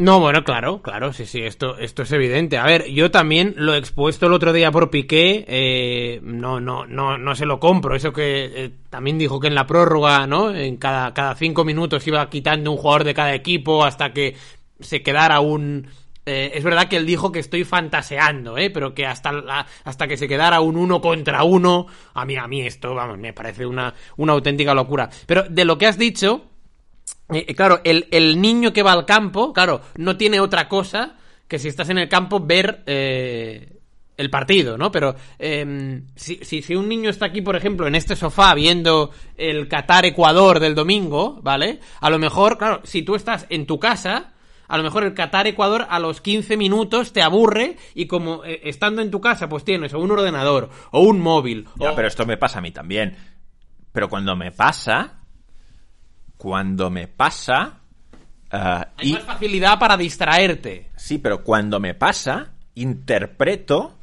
No, 0.00 0.18
bueno, 0.18 0.44
claro, 0.44 0.80
claro, 0.80 1.12
sí, 1.12 1.26
sí, 1.26 1.42
esto, 1.42 1.76
esto 1.76 2.04
es 2.04 2.12
evidente. 2.12 2.56
A 2.56 2.64
ver, 2.64 2.86
yo 2.90 3.10
también 3.10 3.52
lo 3.58 3.74
he 3.74 3.78
expuesto 3.78 4.26
el 4.26 4.32
otro 4.32 4.54
día 4.54 4.72
por 4.72 4.88
Piqué, 4.88 5.44
eh, 5.46 6.20
no, 6.22 6.58
no, 6.58 6.86
no, 6.86 7.18
no 7.18 7.34
se 7.34 7.44
lo 7.44 7.60
compro. 7.60 7.94
Eso 7.94 8.10
que 8.10 8.44
eh, 8.46 8.70
también 8.88 9.18
dijo 9.18 9.38
que 9.40 9.48
en 9.48 9.54
la 9.54 9.66
prórroga, 9.66 10.26
¿no? 10.26 10.54
En 10.54 10.78
cada, 10.78 11.12
cada 11.12 11.34
cinco 11.34 11.66
minutos 11.66 12.06
iba 12.06 12.30
quitando 12.30 12.70
un 12.70 12.78
jugador 12.78 13.04
de 13.04 13.12
cada 13.12 13.34
equipo 13.34 13.84
hasta 13.84 14.14
que 14.14 14.36
se 14.80 15.02
quedara 15.02 15.40
un, 15.40 15.86
eh, 16.26 16.52
es 16.54 16.62
verdad 16.62 16.88
que 16.88 16.96
él 16.96 17.06
dijo 17.06 17.32
que 17.32 17.38
estoy 17.38 17.64
fantaseando, 17.64 18.58
¿eh? 18.58 18.70
Pero 18.70 18.94
que 18.94 19.06
hasta, 19.06 19.66
hasta 19.84 20.06
que 20.06 20.16
se 20.16 20.28
quedara 20.28 20.60
un 20.60 20.76
uno 20.76 21.00
contra 21.00 21.44
uno, 21.44 21.86
a 22.14 22.24
mí, 22.24 22.36
a 22.36 22.46
mí 22.46 22.62
esto, 22.62 22.94
vamos, 22.94 23.18
me 23.18 23.32
parece 23.32 23.64
una, 23.64 23.94
una 24.16 24.34
auténtica 24.34 24.74
locura. 24.74 25.08
Pero 25.26 25.44
de 25.48 25.64
lo 25.64 25.78
que 25.78 25.86
has 25.86 25.98
dicho, 25.98 26.44
eh, 27.32 27.46
eh, 27.48 27.54
claro, 27.54 27.80
el, 27.84 28.06
el, 28.10 28.40
niño 28.40 28.72
que 28.72 28.82
va 28.82 28.92
al 28.92 29.06
campo, 29.06 29.52
claro, 29.52 29.80
no 29.96 30.16
tiene 30.16 30.40
otra 30.40 30.68
cosa 30.68 31.16
que 31.48 31.58
si 31.58 31.68
estás 31.68 31.88
en 31.88 31.98
el 31.98 32.08
campo 32.08 32.38
ver 32.38 32.84
el 32.86 34.30
partido, 34.30 34.76
¿no? 34.76 34.92
Pero 34.92 35.16
em, 35.38 36.06
si, 36.14 36.36
si, 36.42 36.60
si, 36.60 36.76
un 36.76 36.88
niño 36.88 37.08
está 37.08 37.26
aquí, 37.26 37.40
por 37.40 37.56
ejemplo, 37.56 37.86
en 37.86 37.94
este 37.94 38.14
sofá 38.14 38.54
viendo 38.54 39.10
el 39.36 39.66
Qatar-Ecuador 39.66 40.60
del 40.60 40.74
domingo, 40.74 41.40
¿vale? 41.42 41.80
A 42.00 42.10
lo 42.10 42.18
mejor, 42.18 42.58
claro, 42.58 42.82
si 42.84 43.02
tú 43.02 43.14
estás 43.14 43.46
en 43.48 43.66
tu 43.66 43.80
casa, 43.80 44.34
a 44.70 44.76
lo 44.76 44.84
mejor 44.84 45.02
el 45.02 45.14
Qatar-Ecuador 45.14 45.86
a 45.90 45.98
los 45.98 46.20
15 46.20 46.56
minutos 46.56 47.12
te 47.12 47.22
aburre 47.22 47.76
y 47.92 48.06
como 48.06 48.44
eh, 48.44 48.60
estando 48.64 49.02
en 49.02 49.10
tu 49.10 49.20
casa, 49.20 49.48
pues 49.48 49.64
tienes 49.64 49.92
o 49.94 49.98
un 49.98 50.12
ordenador 50.12 50.70
o 50.92 51.00
un 51.00 51.20
móvil. 51.20 51.66
Ya, 51.74 51.90
o... 51.90 51.96
pero 51.96 52.06
esto 52.06 52.24
me 52.24 52.36
pasa 52.36 52.60
a 52.60 52.62
mí 52.62 52.70
también. 52.70 53.16
Pero 53.90 54.08
cuando 54.08 54.36
me 54.36 54.52
pasa, 54.52 55.18
cuando 56.36 56.88
me 56.88 57.08
pasa... 57.08 57.80
Uh, 58.52 58.84
Hay 58.96 59.08
y... 59.08 59.12
más 59.14 59.24
facilidad 59.24 59.76
para 59.80 59.96
distraerte. 59.96 60.90
Sí, 60.94 61.18
pero 61.18 61.42
cuando 61.42 61.80
me 61.80 61.94
pasa, 61.94 62.52
interpreto 62.76 63.98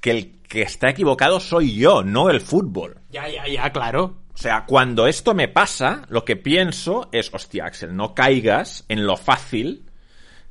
que 0.00 0.12
el 0.12 0.32
que 0.42 0.62
está 0.62 0.88
equivocado 0.88 1.40
soy 1.40 1.74
yo, 1.74 2.04
no 2.04 2.30
el 2.30 2.40
fútbol. 2.40 3.00
Ya, 3.10 3.28
ya, 3.28 3.48
ya, 3.48 3.72
claro. 3.72 4.18
O 4.32 4.38
sea, 4.38 4.66
cuando 4.66 5.08
esto 5.08 5.34
me 5.34 5.48
pasa, 5.48 6.02
lo 6.08 6.24
que 6.24 6.36
pienso 6.36 7.08
es, 7.10 7.34
hostia, 7.34 7.64
Axel, 7.64 7.96
no 7.96 8.14
caigas 8.14 8.84
en 8.88 9.04
lo 9.04 9.16
fácil 9.16 9.85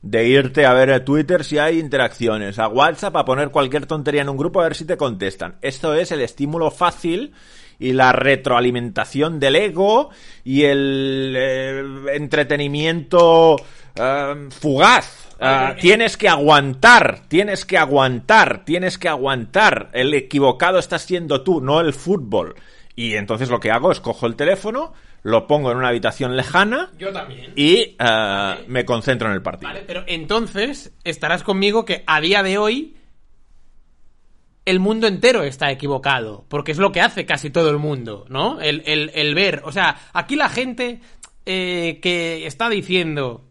de 0.05 0.27
irte 0.27 0.67
a 0.67 0.73
ver 0.73 0.91
a 0.91 1.03
Twitter 1.03 1.43
si 1.43 1.57
hay 1.57 1.79
interacciones, 1.79 2.59
a 2.59 2.67
WhatsApp 2.67 3.15
a 3.17 3.25
poner 3.25 3.49
cualquier 3.49 3.87
tontería 3.87 4.21
en 4.21 4.29
un 4.29 4.37
grupo 4.37 4.61
a 4.61 4.65
ver 4.65 4.75
si 4.75 4.85
te 4.85 4.97
contestan. 4.97 5.55
Esto 5.63 5.95
es 5.95 6.11
el 6.11 6.21
estímulo 6.21 6.69
fácil 6.69 7.33
y 7.79 7.91
la 7.91 8.11
retroalimentación 8.11 9.39
del 9.39 9.55
ego 9.55 10.11
y 10.43 10.63
el 10.63 11.33
eh, 11.35 11.83
entretenimiento 12.13 13.55
eh, 13.95 14.47
fugaz. 14.51 15.23
Uh, 15.41 15.77
tienes 15.81 16.15
que 16.15 16.29
aguantar, 16.29 17.23
tienes 17.27 17.65
que 17.65 17.77
aguantar, 17.77 18.63
tienes 18.63 18.97
que 18.97 19.09
aguantar. 19.09 19.89
El 19.91 20.13
equivocado 20.13 20.77
estás 20.77 21.01
siendo 21.01 21.41
tú, 21.41 21.59
no 21.59 21.81
el 21.81 21.93
fútbol. 21.93 22.55
Y 22.95 23.15
entonces 23.15 23.49
lo 23.49 23.59
que 23.59 23.71
hago 23.71 23.91
es 23.91 23.99
cojo 23.99 24.27
el 24.27 24.35
teléfono, 24.35 24.93
lo 25.25 25.47
pongo 25.47 25.71
en 25.71 25.77
una 25.77 25.87
habitación 25.87 26.37
lejana. 26.37 26.91
Yo 26.99 27.11
también. 27.11 27.51
Y 27.55 27.95
uh, 27.95 28.03
vale. 28.03 28.65
me 28.67 28.85
concentro 28.85 29.27
en 29.27 29.33
el 29.33 29.41
partido. 29.41 29.69
Vale, 29.69 29.83
pero 29.85 30.03
entonces 30.05 30.93
estarás 31.03 31.41
conmigo 31.41 31.83
que 31.83 32.03
a 32.05 32.21
día 32.21 32.43
de 32.43 32.59
hoy 32.59 32.95
el 34.65 34.79
mundo 34.79 35.07
entero 35.07 35.41
está 35.41 35.71
equivocado. 35.71 36.45
Porque 36.47 36.73
es 36.73 36.77
lo 36.77 36.91
que 36.91 37.01
hace 37.01 37.25
casi 37.25 37.49
todo 37.49 37.71
el 37.71 37.79
mundo, 37.79 38.25
¿no? 38.29 38.61
El, 38.61 38.83
el, 38.85 39.09
el 39.15 39.33
ver. 39.33 39.63
O 39.65 39.71
sea, 39.71 39.97
aquí 40.13 40.35
la 40.35 40.47
gente 40.47 40.99
eh, 41.47 41.97
que 42.03 42.45
está 42.45 42.69
diciendo. 42.69 43.44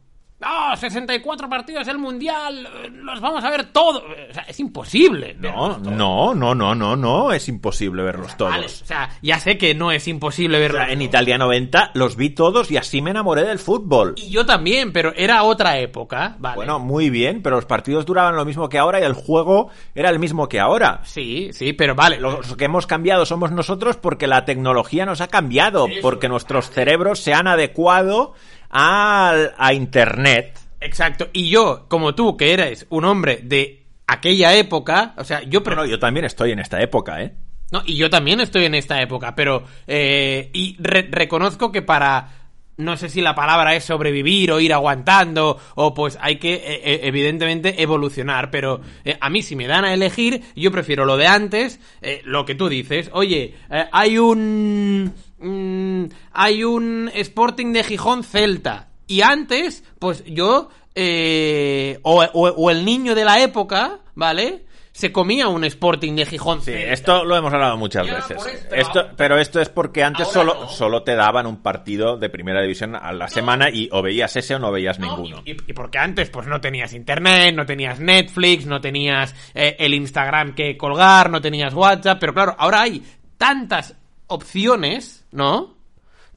¡Oh, 0.47 0.77
64 0.77 1.49
partidos 1.49 1.89
el 1.89 1.99
Mundial! 1.99 2.69
¡Los 2.93 3.21
vamos 3.21 3.43
a 3.45 3.51
ver 3.51 3.67
todos! 3.67 4.03
O 4.03 4.33
sea, 4.33 4.45
es 4.45 4.59
imposible. 4.61 5.37
No, 5.39 5.79
no, 5.79 6.35
no, 6.35 6.55
no, 6.55 6.75
no, 6.75 6.97
no, 6.97 7.33
es 7.33 7.49
imposible 7.49 8.03
verlos 8.03 8.37
todos. 8.37 8.53
Vale, 8.53 8.67
o 8.67 8.69
sea, 8.69 9.11
ya 9.23 9.39
sé 9.39 9.57
que 9.59 9.75
no 9.75 9.93
es 9.93 10.07
imposible 10.09 10.59
verlos 10.59 10.83
o 10.83 10.85
sea, 10.85 10.93
En 10.93 11.03
Italia 11.03 11.39
90 11.39 11.93
los 11.95 12.17
vi 12.17 12.31
todos 12.31 12.71
y 12.71 12.77
así 12.77 13.01
me 13.03 13.11
enamoré 13.11 13.45
del 13.45 13.59
fútbol. 13.59 14.15
Y 14.17 14.31
yo 14.31 14.45
también, 14.45 14.93
pero 14.93 15.13
era 15.17 15.43
otra 15.45 15.79
época, 15.79 16.37
¿vale? 16.38 16.57
Bueno, 16.57 16.79
muy 16.79 17.11
bien, 17.11 17.42
pero 17.42 17.57
los 17.57 17.67
partidos 17.67 18.07
duraban 18.07 18.37
lo 18.37 18.45
mismo 18.45 18.69
que 18.69 18.79
ahora 18.79 19.01
y 19.01 19.05
el 19.05 19.15
juego 19.15 19.71
era 19.95 20.11
el 20.11 20.19
mismo 20.19 20.49
que 20.49 20.61
ahora. 20.61 21.01
Sí, 21.05 21.51
sí, 21.53 21.73
pero 21.73 21.95
vale. 21.95 22.19
Los 22.21 22.57
que 22.57 22.65
hemos 22.65 22.87
cambiado 22.87 23.27
somos 23.27 23.51
nosotros 23.51 23.97
porque 23.97 24.27
la 24.27 24.45
tecnología 24.45 25.07
nos 25.07 25.21
ha 25.21 25.29
cambiado, 25.29 25.87
Eso, 25.87 26.01
porque 26.03 26.29
nuestros 26.29 26.71
cerebros 26.71 27.21
se 27.21 27.35
han 27.35 27.47
adecuado 27.47 28.35
a, 28.75 29.35
a 29.56 29.72
Internet. 29.72 30.58
Exacto. 30.81 31.29
Y 31.33 31.48
yo, 31.48 31.87
como 31.88 32.14
tú, 32.14 32.37
que 32.37 32.52
eres 32.52 32.87
un 32.90 33.06
hombre 33.06 33.40
de 33.42 33.87
aquella 34.06 34.54
época, 34.54 35.14
o 35.16 35.25
sea, 35.25 35.42
yo... 35.44 35.62
Pero 35.62 35.77
no, 35.77 35.87
yo 35.87 35.98
también 35.98 36.27
estoy 36.27 36.50
en 36.50 36.58
esta 36.58 36.83
época, 36.83 37.22
¿eh? 37.22 37.33
No, 37.72 37.83
y 37.87 37.96
yo 37.96 38.10
también 38.10 38.40
estoy 38.40 38.66
en 38.66 38.75
esta 38.75 39.00
época, 39.00 39.35
pero... 39.35 39.64
Eh, 39.87 40.50
y 40.52 40.77
re 40.79 41.08
reconozco 41.10 41.72
que 41.72 41.81
para... 41.81 42.40
No 42.77 42.96
sé 42.96 43.08
si 43.08 43.20
la 43.20 43.37
palabra 43.37 43.77
es 43.77 43.85
sobrevivir 43.85 44.50
o 44.50 44.58
ir 44.58 44.72
aguantando, 44.72 45.60
o 45.77 45.94
pues 45.94 46.18
hay 46.20 46.38
que, 46.38 46.54
eh, 46.54 47.00
evidentemente, 47.04 47.81
evolucionar. 47.81 48.50
Pero 48.50 48.81
eh, 49.04 49.16
a 49.20 49.31
mí, 49.31 49.42
si 49.42 49.54
me 49.54 49.68
dan 49.68 49.85
a 49.85 49.94
elegir, 49.94 50.42
yo 50.56 50.72
prefiero 50.72 51.04
lo 51.04 51.16
de 51.16 51.29
antes, 51.29 51.79
eh, 52.02 52.20
lo 52.25 52.44
que 52.44 52.56
tú 52.56 52.68
dices. 52.68 53.10
Oye, 53.12 53.54
eh, 53.70 53.87
hay 53.92 54.18
un 54.18 55.14
mmm, 55.45 56.07
hay 56.33 56.65
un 56.65 57.11
Sporting 57.15 57.73
de 57.73 57.85
Gijón 57.85 58.25
Celta. 58.25 58.88
Y 59.07 59.21
antes, 59.21 59.85
pues 59.99 60.25
yo, 60.25 60.71
eh, 60.95 61.99
o, 62.03 62.23
o, 62.23 62.49
o, 62.49 62.71
el 62.71 62.85
niño 62.85 63.15
de 63.15 63.25
la 63.25 63.42
época, 63.42 63.99
¿vale? 64.15 64.65
Se 64.92 65.11
comía 65.11 65.49
un 65.49 65.65
Sporting 65.65 66.15
de 66.15 66.25
Gijón. 66.25 66.63
Sí, 66.63 66.71
Celta. 66.71 66.92
esto 66.92 67.25
lo 67.25 67.37
hemos 67.37 67.53
hablado 67.53 67.77
muchas 67.77 68.07
veces. 68.07 68.47
Esto, 68.47 68.71
esto, 68.71 69.07
pero 69.17 69.37
esto 69.38 69.61
es 69.61 69.69
porque 69.69 70.05
antes 70.05 70.29
solo, 70.29 70.55
no. 70.55 70.69
solo 70.69 71.03
te 71.03 71.17
daban 71.17 71.47
un 71.47 71.63
partido 71.63 72.17
de 72.17 72.31
primera 72.31 72.63
división 72.63 72.95
a 72.95 73.13
la 73.13 73.25
no. 73.25 73.31
semana 73.31 73.71
y 73.71 73.88
o 73.90 74.01
veías 74.03 74.37
ese 74.37 74.55
o 74.55 74.59
no 74.61 74.71
veías 74.71 75.01
no, 75.01 75.09
ninguno. 75.09 75.42
Y, 75.45 75.51
y, 75.51 75.73
porque 75.75 75.99
antes 75.99 76.31
pues 76.31 76.47
no 76.47 76.61
tenías 76.61 76.95
internet, 76.95 77.55
no 77.55 77.67
tenías 77.67 77.99
Netflix, 77.99 78.67
no 78.67 78.81
tenías 78.81 79.35
eh, 79.53 79.77
el 79.81 79.95
Instagram 79.95 80.55
que 80.55 80.77
colgar, 80.77 81.29
no 81.29 81.40
tenías 81.40 81.75
WhatsApp, 81.75 82.19
pero 82.21 82.33
claro, 82.33 82.55
ahora 82.57 82.83
hay 82.83 83.03
tantas 83.37 83.97
opciones, 84.27 85.27
¿no? 85.33 85.75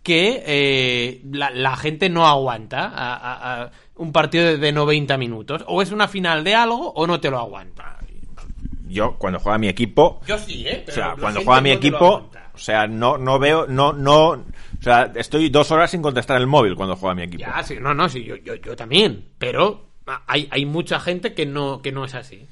Que 0.03 0.43
eh, 0.45 1.21
la, 1.31 1.49
la, 1.49 1.75
gente 1.75 2.09
no 2.09 2.25
aguanta 2.25 2.85
a, 2.85 3.15
a, 3.15 3.63
a 3.63 3.71
un 3.95 4.11
partido 4.11 4.45
de, 4.45 4.57
de, 4.57 4.71
90 4.71 5.17
minutos. 5.17 5.63
O 5.67 5.81
es 5.81 5.91
una 5.91 6.07
final 6.07 6.43
de 6.43 6.55
algo 6.55 6.91
o 6.91 7.05
no 7.05 7.19
te 7.19 7.29
lo 7.29 7.39
aguanta. 7.39 7.97
Yo, 8.87 9.15
cuando 9.17 9.39
juega 9.39 9.57
mi 9.57 9.67
equipo. 9.67 10.21
Yo 10.25 10.37
sí, 10.37 10.65
¿eh? 10.65 10.85
o 10.87 10.91
sea, 10.91 11.15
cuando 11.19 11.41
juega 11.43 11.61
mi 11.61 11.69
no 11.71 11.75
equipo. 11.75 12.29
O 12.53 12.59
sea, 12.59 12.87
no, 12.87 13.17
no 13.17 13.37
veo, 13.37 13.67
no, 13.67 13.93
no. 13.93 14.29
O 14.29 14.43
sea, 14.81 15.11
estoy 15.15 15.49
dos 15.49 15.69
horas 15.71 15.91
sin 15.91 16.01
contestar 16.01 16.39
el 16.39 16.47
móvil 16.47 16.75
cuando 16.75 16.95
juega 16.95 17.13
mi 17.13 17.23
equipo. 17.23 17.43
Ya, 17.43 17.61
sí, 17.63 17.77
no, 17.79 17.93
no, 17.93 18.09
sí, 18.09 18.23
yo, 18.23 18.35
yo, 18.37 18.55
yo 18.55 18.75
también. 18.75 19.25
Pero 19.37 19.89
hay, 20.25 20.47
hay 20.51 20.65
mucha 20.65 20.99
gente 20.99 21.33
que 21.33 21.45
no, 21.45 21.81
que 21.81 21.91
no 21.91 22.05
es 22.05 22.15
así. 22.15 22.47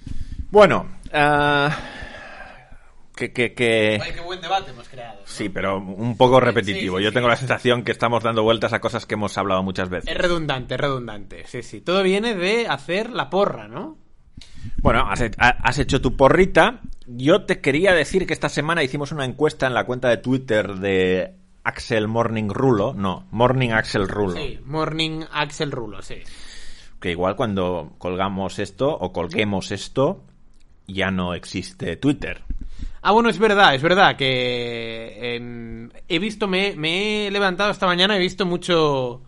Bueno, 0.51 0.87
uh, 1.07 1.69
que, 3.15 3.31
que, 3.31 3.53
que... 3.53 3.99
Ay, 4.01 4.11
qué 4.13 4.21
buen 4.21 4.41
debate 4.41 4.71
hemos 4.71 4.87
creado. 4.89 5.19
¿no? 5.21 5.27
Sí, 5.27 5.49
pero 5.49 5.77
un 5.77 6.17
poco 6.17 6.39
repetitivo. 6.39 6.97
Sí, 6.97 7.01
sí, 7.01 7.05
Yo 7.05 7.13
tengo 7.13 7.27
la 7.27 7.35
sensación 7.35 7.83
que 7.83 7.91
estamos 7.91 8.23
dando 8.23 8.43
vueltas 8.43 8.73
a 8.73 8.79
cosas 8.79 9.05
que 9.05 9.15
hemos 9.15 9.37
hablado 9.37 9.63
muchas 9.63 9.89
veces. 9.89 10.09
Es 10.09 10.17
redundante, 10.17 10.75
es 10.75 10.79
redundante. 10.79 11.43
Sí, 11.47 11.63
sí. 11.63 11.81
Todo 11.81 12.03
viene 12.03 12.35
de 12.35 12.67
hacer 12.67 13.09
la 13.09 13.29
porra, 13.29 13.67
¿no? 13.67 13.97
Bueno, 14.81 15.07
has, 15.09 15.23
has, 15.37 15.79
hecho 15.79 16.01
tu 16.01 16.15
porrita. 16.15 16.81
Yo 17.07 17.45
te 17.45 17.61
quería 17.61 17.93
decir 17.93 18.27
que 18.27 18.33
esta 18.33 18.49
semana 18.49 18.83
hicimos 18.83 19.11
una 19.11 19.25
encuesta 19.25 19.67
en 19.67 19.73
la 19.73 19.85
cuenta 19.85 20.09
de 20.09 20.17
Twitter 20.17 20.75
de 20.75 21.35
Axel 21.63 22.07
Morning 22.07 22.49
Rulo. 22.49 22.93
No, 22.93 23.27
Morning 23.31 23.71
Axel 23.71 24.07
Rulo. 24.07 24.35
Sí, 24.35 24.59
Morning 24.65 25.23
Axel 25.31 25.71
Rulo, 25.71 26.01
sí. 26.01 26.17
Que 26.99 27.11
igual 27.11 27.35
cuando 27.35 27.93
colgamos 27.97 28.59
esto 28.59 28.89
o 28.89 29.11
colguemos 29.11 29.71
esto, 29.71 30.23
ya 30.87 31.11
no 31.11 31.33
existe 31.33 31.95
Twitter. 31.97 32.43
Ah, 33.07 33.11
bueno, 33.11 33.29
es 33.29 33.37
verdad, 33.37 33.75
es 33.75 33.81
verdad 33.83 34.15
que 34.15 34.25
eh, 35.37 35.89
he 36.07 36.19
visto, 36.19 36.47
me, 36.47 36.73
me, 36.75 37.27
he 37.27 37.31
levantado 37.31 37.69
esta 37.71 37.85
mañana, 37.85 38.15
he 38.15 38.19
visto 38.19 38.45
mucho... 38.45 39.21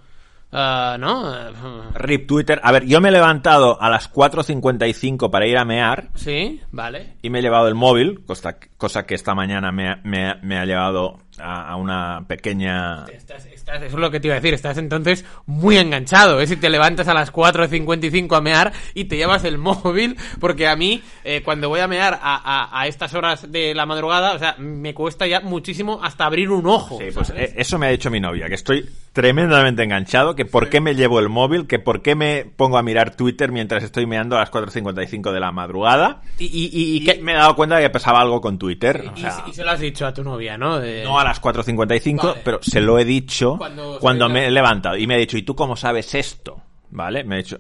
Uh, 0.50 0.56
ah, 0.56 0.98
¿no? 0.98 1.92
Rip 1.94 2.26
Twitter. 2.26 2.60
A 2.64 2.72
ver, 2.72 2.86
yo 2.86 3.02
me 3.02 3.10
he 3.10 3.12
levantado 3.12 3.82
a 3.82 3.90
las 3.90 4.12
4.55 4.12 5.30
para 5.30 5.46
ir 5.46 5.58
a 5.58 5.66
mear 5.66 6.08
Sí, 6.16 6.62
vale. 6.72 7.16
y 7.22 7.30
me 7.30 7.40
he 7.40 7.42
llevado 7.42 7.68
el 7.68 7.76
móvil, 7.76 8.24
cosa, 8.26 8.58
cosa 8.78 9.06
que 9.06 9.14
esta 9.16 9.36
mañana 9.36 9.72
me, 9.74 9.90
ha- 9.90 10.00
me 10.06 10.30
ha- 10.30 10.40
me 10.42 10.58
ha 10.58 10.66
llevado 10.66 11.20
a, 11.38 11.68
a 11.70 11.76
una 11.76 12.26
pequeña... 12.28 13.06
Estás- 13.08 13.46
estás- 13.68 13.84
eso 13.84 13.96
es 13.98 14.02
lo 14.02 14.10
que 14.12 14.20
te 14.20 14.28
iba 14.28 14.36
a 14.36 14.40
decir, 14.40 14.54
estás 14.54 14.78
entonces 14.78 15.26
muy 15.46 15.78
enganchado, 15.78 16.40
¿eh? 16.42 16.48
Si 16.48 16.56
te 16.56 16.70
levantas 16.70 17.08
a 17.08 17.14
las 17.14 17.32
4.55 17.32 18.36
a 18.36 18.42
mear 18.42 18.72
y 18.94 19.06
te 19.06 19.18
llevas 19.18 19.44
el 19.44 19.58
móvil, 19.58 20.16
porque 20.40 20.68
a 20.68 20.76
mí, 20.76 21.02
eh, 21.24 21.42
cuando 21.44 21.70
voy 21.70 21.80
a 21.82 21.88
mear 21.88 22.14
a, 22.22 22.36
a- 22.72 22.82
a 22.82 22.88
estas 22.88 23.14
horas 23.14 23.52
de 23.52 23.74
la 23.76 23.86
madrugada, 23.86 24.34
o 24.34 24.40
sea, 24.40 24.56
me 24.58 24.94
cuesta 24.94 25.28
ya 25.28 25.42
muchísimo 25.42 26.00
hasta 26.02 26.26
abrir 26.26 26.50
un 26.50 26.66
ojo. 26.68 26.98
Sí, 27.00 27.06
pues 27.14 27.28
¿sabes? 27.28 27.52
eh, 27.52 27.56
eso 27.58 27.78
me 27.78 27.88
ha 27.88 27.90
dicho 27.90 28.10
mi 28.10 28.20
novia, 28.20 28.48
que 28.48 28.56
estoy 28.56 28.90
tremendamente 29.14 29.84
enganchado, 29.84 30.36
que 30.36 30.46
por 30.46 30.70
qué 30.70 30.80
me 30.80 30.96
llevo 30.96 31.20
el 31.20 31.28
móvil, 31.30 31.68
que 31.68 31.80
por 31.80 32.02
qué 32.02 32.16
me 32.16 32.46
pongo 32.46 32.78
a 32.78 32.84
mirar 32.84 33.16
Twitter 33.16 33.52
mientras 33.52 33.84
estoy 33.84 34.06
meando 34.06 34.36
a 34.38 34.40
las 34.40 34.52
4.55 34.52 35.32
de 35.32 35.40
la 35.40 35.52
madrugada. 35.52 36.22
y, 36.40 36.46
y- 36.46 36.70
y- 36.72 36.94
y 36.94 36.98
Y 36.98 37.04
que- 37.06 37.22
me 37.22 37.34
he 37.34 37.36
dado 37.36 37.56
cuenta 37.56 37.78
de 37.78 37.84
que 37.84 37.90
pasaba 37.90 38.22
algo 38.22 38.40
con 38.42 38.58
Twitter. 38.60 39.04
o 39.14 39.18
y- 39.18 39.22
sea, 39.22 39.44
y 39.48 39.54
se 39.54 39.64
lo 39.64 39.72
has 39.72 39.80
dicho 39.80 40.06
a 40.06 40.14
tu 40.14 40.24
novia, 40.24 40.58
¿no? 40.58 40.80
De- 40.80 41.04
no 41.04 41.20
a 41.20 41.24
las 41.24 41.40
4.55, 41.42 42.28
Vale. 42.28 42.42
pero 42.44 42.60
se 42.62 42.80
lo 42.80 43.00
he 43.00 43.06
dicho 43.06 43.57
Cuando 43.58 44.30
me 44.30 44.48
he 44.48 44.52
levantado. 44.52 44.98
Y 44.98 45.08
me 45.08 45.16
ha 45.16 45.18
dicho, 45.18 45.38
¿y 45.38 45.44
tú 45.44 45.56
cómo 45.56 45.76
sabes 45.76 46.14
esto? 46.16 46.62
¿Vale? 46.90 47.24
Me 47.24 47.36
ha 47.36 47.38
dicho, 47.40 47.60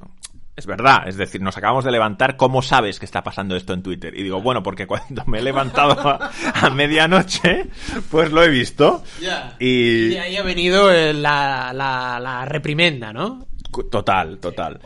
es 0.58 0.66
verdad, 0.66 1.08
es 1.08 1.18
decir, 1.18 1.40
nos 1.40 1.56
acabamos 1.56 1.86
de 1.86 1.92
levantar, 1.92 2.36
¿cómo 2.36 2.64
sabes 2.64 2.98
que 2.98 3.06
está 3.06 3.24
pasando 3.24 3.56
esto 3.56 3.74
en 3.74 3.84
Twitter? 3.84 4.18
Y 4.18 4.24
digo, 4.24 4.42
bueno, 4.42 4.64
porque 4.64 4.88
cuando 4.88 5.24
me 5.28 5.38
he 5.38 5.42
levantado 5.44 5.92
a, 6.10 6.32
a 6.54 6.70
medianoche, 6.72 7.68
pues 8.10 8.32
lo 8.32 8.44
he 8.44 8.50
visto. 8.50 9.04
Ya. 9.22 9.56
Y 9.60 10.16
ahí 10.16 10.36
ha 10.36 10.42
venido 10.42 10.92
eh, 10.92 11.14
la, 11.14 11.72
la, 11.74 12.20
la 12.20 12.46
reprimenda, 12.46 13.14
¿no? 13.14 13.46
total, 13.92 14.40
total. 14.40 14.80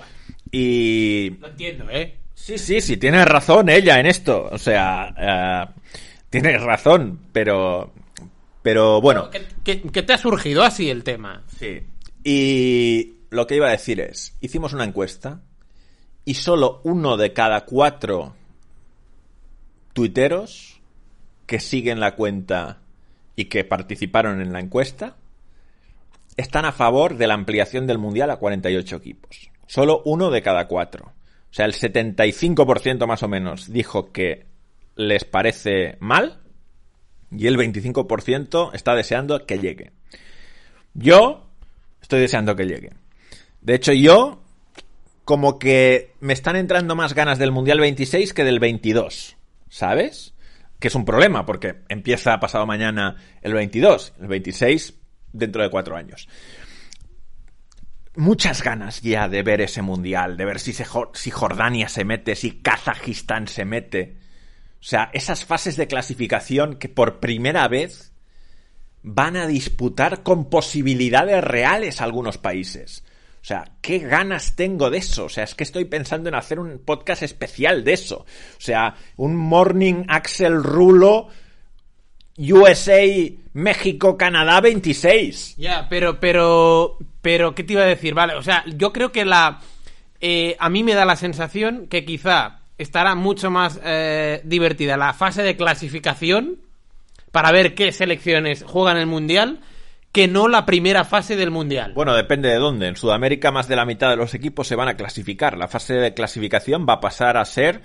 Y 0.51 1.29
Lo 1.39 1.47
entiendo, 1.47 1.85
¿eh? 1.89 2.17
sí, 2.33 2.57
sí, 2.57 2.81
sí, 2.81 2.97
tiene 2.97 3.23
razón 3.23 3.69
ella 3.69 3.97
en 3.99 4.07
esto. 4.07 4.49
O 4.51 4.57
sea, 4.57 5.13
eh, 5.17 5.81
tiene 6.29 6.57
razón, 6.57 7.17
pero... 7.31 7.93
Pero 8.61 9.01
bueno, 9.01 9.29
¿Qué, 9.31 9.41
qué 9.63 10.03
te 10.03 10.13
ha 10.13 10.17
surgido 10.17 10.63
así 10.63 10.89
el 10.89 11.03
tema? 11.03 11.43
Sí. 11.57 11.81
Y 12.23 13.13
lo 13.29 13.47
que 13.47 13.55
iba 13.55 13.67
a 13.67 13.71
decir 13.71 13.99
es, 13.99 14.35
hicimos 14.41 14.73
una 14.73 14.83
encuesta 14.83 15.41
y 16.25 16.35
solo 16.35 16.81
uno 16.83 17.17
de 17.17 17.33
cada 17.33 17.65
cuatro 17.65 18.35
tuiteros 19.93 20.79
que 21.45 21.59
siguen 21.59 21.99
la 21.99 22.15
cuenta 22.15 22.79
y 23.35 23.45
que 23.45 23.63
participaron 23.63 24.41
en 24.41 24.53
la 24.53 24.59
encuesta 24.59 25.17
están 26.37 26.65
a 26.65 26.71
favor 26.71 27.17
de 27.17 27.27
la 27.27 27.33
ampliación 27.33 27.87
del 27.87 27.97
Mundial 27.97 28.29
a 28.31 28.37
48 28.37 28.95
equipos. 28.95 29.49
Solo 29.67 30.01
uno 30.05 30.29
de 30.29 30.41
cada 30.41 30.67
cuatro. 30.67 31.05
O 31.05 31.53
sea, 31.53 31.65
el 31.65 31.73
75% 31.73 33.05
más 33.07 33.23
o 33.23 33.27
menos 33.27 33.71
dijo 33.71 34.11
que 34.11 34.45
les 34.95 35.25
parece 35.25 35.97
mal 35.99 36.39
y 37.31 37.47
el 37.47 37.57
25% 37.57 38.71
está 38.73 38.93
deseando 38.95 39.45
que 39.45 39.59
llegue. 39.59 39.91
Yo 40.93 41.47
estoy 42.01 42.19
deseando 42.19 42.55
que 42.55 42.65
llegue. 42.65 42.91
De 43.61 43.75
hecho, 43.75 43.93
yo 43.93 44.41
como 45.23 45.59
que 45.59 46.13
me 46.19 46.33
están 46.33 46.55
entrando 46.55 46.95
más 46.95 47.13
ganas 47.13 47.39
del 47.39 47.51
Mundial 47.51 47.79
26 47.79 48.33
que 48.33 48.43
del 48.43 48.59
22, 48.59 49.37
¿sabes? 49.69 50.33
Que 50.79 50.87
es 50.89 50.95
un 50.95 51.05
problema 51.05 51.45
porque 51.45 51.81
empieza 51.89 52.39
pasado 52.39 52.65
mañana 52.65 53.15
el 53.41 53.53
22, 53.53 54.13
el 54.19 54.27
26 54.27 54.95
dentro 55.31 55.63
de 55.63 55.69
cuatro 55.69 55.95
años. 55.95 56.27
Muchas 58.15 58.61
ganas 58.61 59.01
ya 59.01 59.29
de 59.29 59.41
ver 59.41 59.61
ese 59.61 59.81
Mundial, 59.81 60.35
de 60.35 60.43
ver 60.43 60.59
si, 60.59 60.73
se, 60.73 60.85
si 61.13 61.31
Jordania 61.31 61.87
se 61.87 62.03
mete, 62.03 62.35
si 62.35 62.59
Kazajistán 62.59 63.47
se 63.47 63.63
mete. 63.63 64.17
O 64.81 64.83
sea, 64.83 65.11
esas 65.13 65.45
fases 65.45 65.77
de 65.77 65.87
clasificación 65.87 66.75
que 66.75 66.89
por 66.89 67.19
primera 67.19 67.67
vez 67.67 68.13
van 69.03 69.37
a 69.37 69.45
disputar 69.45 70.23
con 70.23 70.49
posibilidades 70.49 71.43
reales 71.43 72.01
algunos 72.01 72.39
países. 72.39 73.03
O 73.41 73.45
sea, 73.45 73.73
qué 73.81 73.99
ganas 73.99 74.55
tengo 74.55 74.89
de 74.89 74.97
eso. 74.97 75.25
O 75.25 75.29
sea, 75.29 75.43
es 75.43 75.53
que 75.53 75.63
estoy 75.63 75.85
pensando 75.85 76.29
en 76.29 76.35
hacer 76.35 76.59
un 76.59 76.79
podcast 76.79 77.21
especial 77.21 77.83
de 77.83 77.93
eso. 77.93 78.17
O 78.17 78.61
sea, 78.61 78.95
un 79.17 79.35
Morning 79.35 80.05
Axel 80.07 80.63
Rulo 80.63 81.27
USA 82.37 83.01
México 83.53 84.17
Canadá 84.17 84.61
26. 84.61 85.57
Ya, 85.57 85.87
pero, 85.89 86.19
pero, 86.19 86.97
pero, 87.21 87.53
¿qué 87.53 87.63
te 87.63 87.73
iba 87.73 87.83
a 87.83 87.87
decir? 87.87 88.15
Vale, 88.15 88.33
o 88.33 88.41
sea, 88.41 88.63
yo 88.65 88.91
creo 88.91 89.11
que 89.11 89.25
la, 89.25 89.59
eh, 90.19 90.55
a 90.59 90.69
mí 90.69 90.83
me 90.83 90.95
da 90.95 91.05
la 91.05 91.15
sensación 91.15 91.87
que 91.87 92.05
quizá 92.05 92.60
estará 92.81 93.15
mucho 93.15 93.49
más 93.51 93.79
eh, 93.83 94.41
divertida 94.43 94.97
la 94.97 95.13
fase 95.13 95.43
de 95.43 95.55
clasificación 95.57 96.57
para 97.31 97.51
ver 97.51 97.75
qué 97.75 97.91
selecciones 97.91 98.63
juegan 98.67 98.97
el 98.97 99.07
mundial 99.07 99.61
que 100.11 100.27
no 100.27 100.49
la 100.49 100.65
primera 100.65 101.05
fase 101.05 101.37
del 101.37 101.51
mundial. 101.51 101.93
Bueno, 101.93 102.13
depende 102.13 102.49
de 102.49 102.55
dónde. 102.55 102.87
En 102.89 102.97
Sudamérica 102.97 103.49
más 103.51 103.69
de 103.69 103.77
la 103.77 103.85
mitad 103.85 104.09
de 104.09 104.17
los 104.17 104.33
equipos 104.33 104.67
se 104.67 104.75
van 104.75 104.89
a 104.89 104.95
clasificar. 104.95 105.57
La 105.57 105.69
fase 105.69 105.93
de 105.93 106.13
clasificación 106.13 106.85
va 106.87 106.95
a 106.95 106.99
pasar 106.99 107.37
a 107.37 107.45
ser 107.45 107.81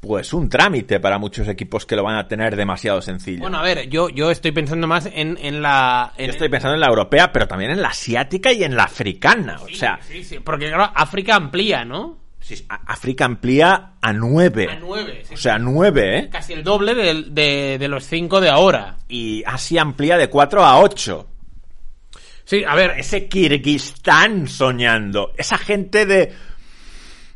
pues 0.00 0.34
un 0.34 0.50
trámite 0.50 1.00
para 1.00 1.18
muchos 1.18 1.48
equipos 1.48 1.86
que 1.86 1.96
lo 1.96 2.04
van 2.04 2.16
a 2.16 2.28
tener 2.28 2.56
demasiado 2.56 3.00
sencillo. 3.00 3.40
Bueno, 3.40 3.58
a 3.58 3.62
ver, 3.62 3.88
yo, 3.88 4.10
yo 4.10 4.30
estoy 4.30 4.52
pensando 4.52 4.86
más 4.86 5.06
en, 5.06 5.38
en 5.40 5.62
la. 5.62 6.12
en- 6.18 6.26
Yo 6.26 6.32
estoy 6.32 6.50
pensando 6.50 6.74
en 6.74 6.80
la 6.80 6.88
europea, 6.88 7.32
pero 7.32 7.48
también 7.48 7.70
en 7.70 7.80
la 7.80 7.88
asiática 7.88 8.52
y 8.52 8.62
en 8.64 8.76
la 8.76 8.84
africana. 8.84 9.56
O 9.62 9.68
sea, 9.68 9.98
Sí, 10.06 10.22
sí, 10.22 10.38
porque 10.40 10.68
claro, 10.68 10.92
África 10.94 11.34
amplía, 11.36 11.84
¿no? 11.86 12.18
Sí, 12.44 12.66
África 12.68 13.24
amplía 13.24 13.94
a 14.00 14.12
nueve. 14.12 14.68
A 14.70 14.76
nueve. 14.76 15.22
sí, 15.26 15.34
O 15.34 15.36
sea, 15.36 15.58
nueve, 15.58 16.18
¿eh? 16.18 16.28
casi 16.30 16.52
el 16.52 16.62
doble 16.62 16.94
de, 16.94 17.78
de 17.78 17.88
los 17.88 18.04
cinco 18.04 18.40
de 18.40 18.50
ahora. 18.50 18.96
Y 19.08 19.42
Asia 19.46 19.82
amplía 19.82 20.16
de 20.18 20.28
4 20.28 20.64
a 20.64 20.80
8. 20.80 21.28
Sí, 22.44 22.62
a 22.62 22.74
ver, 22.74 22.92
Ese 22.98 23.26
Kirguistán 23.28 24.46
soñando. 24.48 25.32
Esa 25.38 25.56
gente 25.56 26.04
de 26.04 26.32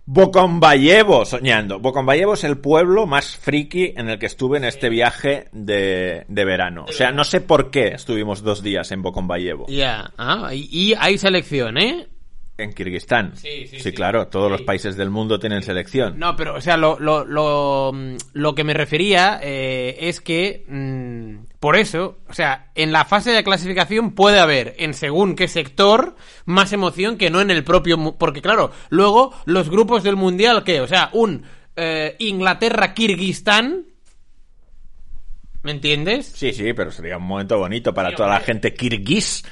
Bokombayevo 0.04 1.24
soñando. 1.26 1.78
Bokombayevo 1.80 2.34
es 2.34 2.44
el 2.44 2.58
pueblo 2.58 3.06
más 3.06 3.36
friki 3.36 3.92
en 3.96 4.08
el 4.08 4.18
que 4.18 4.26
estuve 4.26 4.56
en 4.56 4.64
este 4.64 4.88
viaje 4.88 5.48
de, 5.52 6.24
de 6.28 6.44
verano. 6.44 6.86
O 6.88 6.92
sea, 6.92 7.12
no 7.12 7.24
sé 7.24 7.40
por 7.42 7.70
qué 7.70 7.88
estuvimos 7.88 8.42
dos 8.42 8.62
días 8.62 8.90
en 8.92 9.02
Bokombayevo. 9.02 9.66
ya. 9.68 10.10
Ah, 10.16 10.50
y, 10.54 10.68
y 10.70 10.94
hay 10.98 11.18
selección, 11.18 11.76
¿eh? 11.78 12.06
En 12.58 12.72
Kirguistán. 12.72 13.36
Sí, 13.36 13.68
sí, 13.68 13.78
sí. 13.78 13.92
claro. 13.92 14.26
Todos 14.26 14.50
los 14.50 14.62
países 14.62 14.96
del 14.96 15.10
mundo 15.10 15.38
tienen 15.38 15.62
selección. 15.62 16.18
No, 16.18 16.34
pero, 16.34 16.56
o 16.56 16.60
sea, 16.60 16.76
lo, 16.76 16.98
lo, 16.98 17.24
lo, 17.24 17.92
mm, 17.94 18.16
lo 18.32 18.54
que 18.56 18.64
me 18.64 18.74
refería 18.74 19.38
eh, 19.40 19.96
es 20.00 20.20
que, 20.20 20.64
mm, 20.68 21.54
por 21.60 21.76
eso, 21.76 22.18
o 22.28 22.34
sea, 22.34 22.72
en 22.74 22.90
la 22.90 23.04
fase 23.04 23.30
de 23.30 23.44
clasificación 23.44 24.10
puede 24.10 24.40
haber, 24.40 24.74
en 24.78 24.92
según 24.92 25.36
qué 25.36 25.46
sector, 25.46 26.16
más 26.46 26.72
emoción 26.72 27.16
que 27.16 27.30
no 27.30 27.40
en 27.40 27.52
el 27.52 27.62
propio... 27.62 28.18
Porque, 28.18 28.42
claro, 28.42 28.72
luego 28.90 29.32
los 29.44 29.70
grupos 29.70 30.02
del 30.02 30.16
Mundial, 30.16 30.64
¿qué? 30.64 30.80
O 30.80 30.88
sea, 30.88 31.10
un 31.12 31.44
eh, 31.76 32.16
Inglaterra-Kirguistán... 32.18 33.86
¿Me 35.62 35.70
entiendes? 35.70 36.32
Sí, 36.34 36.52
sí, 36.52 36.72
pero 36.72 36.90
sería 36.90 37.18
un 37.18 37.24
momento 37.24 37.56
bonito 37.56 37.94
para 37.94 38.14
toda 38.16 38.30
la 38.30 38.40
gente 38.40 38.74
kirguís. 38.74 39.44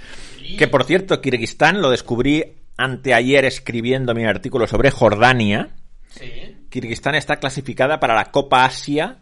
Que 0.57 0.69
por 0.69 0.85
cierto, 0.85 1.21
Kirguistán 1.21 1.83
lo 1.83 1.91
descubrí 1.91 2.45
anteayer 2.77 3.45
escribiendo 3.45 4.15
mi 4.15 4.25
artículo 4.25 4.67
sobre 4.67 4.91
Jordania. 4.91 5.71
Sí. 6.09 6.57
Kirguistán 6.71 7.15
está 7.15 7.37
clasificada 7.37 8.01
para 8.01 8.15
la 8.15 8.31
Copa 8.31 8.65
Asia 8.65 9.19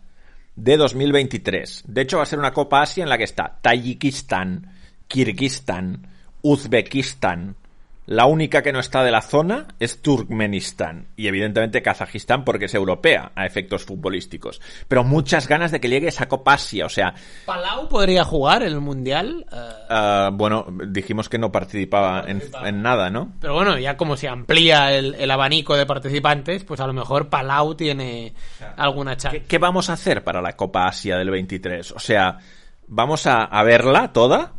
de 0.56 0.76
2023. 0.76 1.84
De 1.86 2.02
hecho, 2.02 2.18
va 2.18 2.24
a 2.24 2.26
ser 2.26 2.38
una 2.38 2.52
Copa 2.52 2.82
Asia 2.82 3.02
en 3.02 3.10
la 3.10 3.18
que 3.18 3.24
está 3.24 3.58
Tayikistán, 3.60 4.72
Kirguistán, 5.08 6.06
Uzbekistán. 6.42 7.56
La 8.06 8.26
única 8.26 8.62
que 8.62 8.72
no 8.72 8.80
está 8.80 9.02
de 9.02 9.10
la 9.10 9.22
zona 9.22 9.66
es 9.80 10.02
Turkmenistán 10.02 11.08
y 11.16 11.26
evidentemente 11.26 11.80
Kazajistán 11.80 12.44
porque 12.44 12.66
es 12.66 12.74
europea 12.74 13.32
a 13.34 13.46
efectos 13.46 13.84
futbolísticos. 13.84 14.60
Pero 14.88 15.04
muchas 15.04 15.48
ganas 15.48 15.70
de 15.70 15.80
que 15.80 15.88
llegue 15.88 16.08
esa 16.08 16.28
Copa 16.28 16.54
Asia. 16.54 16.84
O 16.84 16.90
sea, 16.90 17.14
¿Palau 17.46 17.88
podría 17.88 18.24
jugar 18.24 18.62
en 18.62 18.74
el 18.74 18.80
Mundial? 18.80 19.46
Ah, 19.50 20.30
bueno, 20.34 20.66
dijimos 20.88 21.30
que 21.30 21.38
no 21.38 21.50
participaba 21.50 22.24
en, 22.26 22.42
en 22.64 22.82
nada, 22.82 23.08
¿no? 23.08 23.32
Pero 23.40 23.54
bueno, 23.54 23.78
ya 23.78 23.96
como 23.96 24.18
se 24.18 24.28
amplía 24.28 24.92
el, 24.92 25.14
el 25.14 25.30
abanico 25.30 25.74
de 25.74 25.86
participantes, 25.86 26.62
pues 26.64 26.80
a 26.80 26.86
lo 26.86 26.92
mejor 26.92 27.30
Palau 27.30 27.74
tiene 27.74 28.34
alguna 28.76 29.16
chance. 29.16 29.40
¿Qué, 29.40 29.46
qué 29.46 29.58
vamos 29.58 29.88
a 29.88 29.94
hacer 29.94 30.22
para 30.22 30.42
la 30.42 30.56
Copa 30.56 30.86
Asia 30.86 31.16
del 31.16 31.30
23? 31.30 31.92
O 31.92 31.98
sea, 31.98 32.36
¿vamos 32.86 33.26
a, 33.26 33.44
a 33.44 33.62
verla 33.62 34.12
toda? 34.12 34.52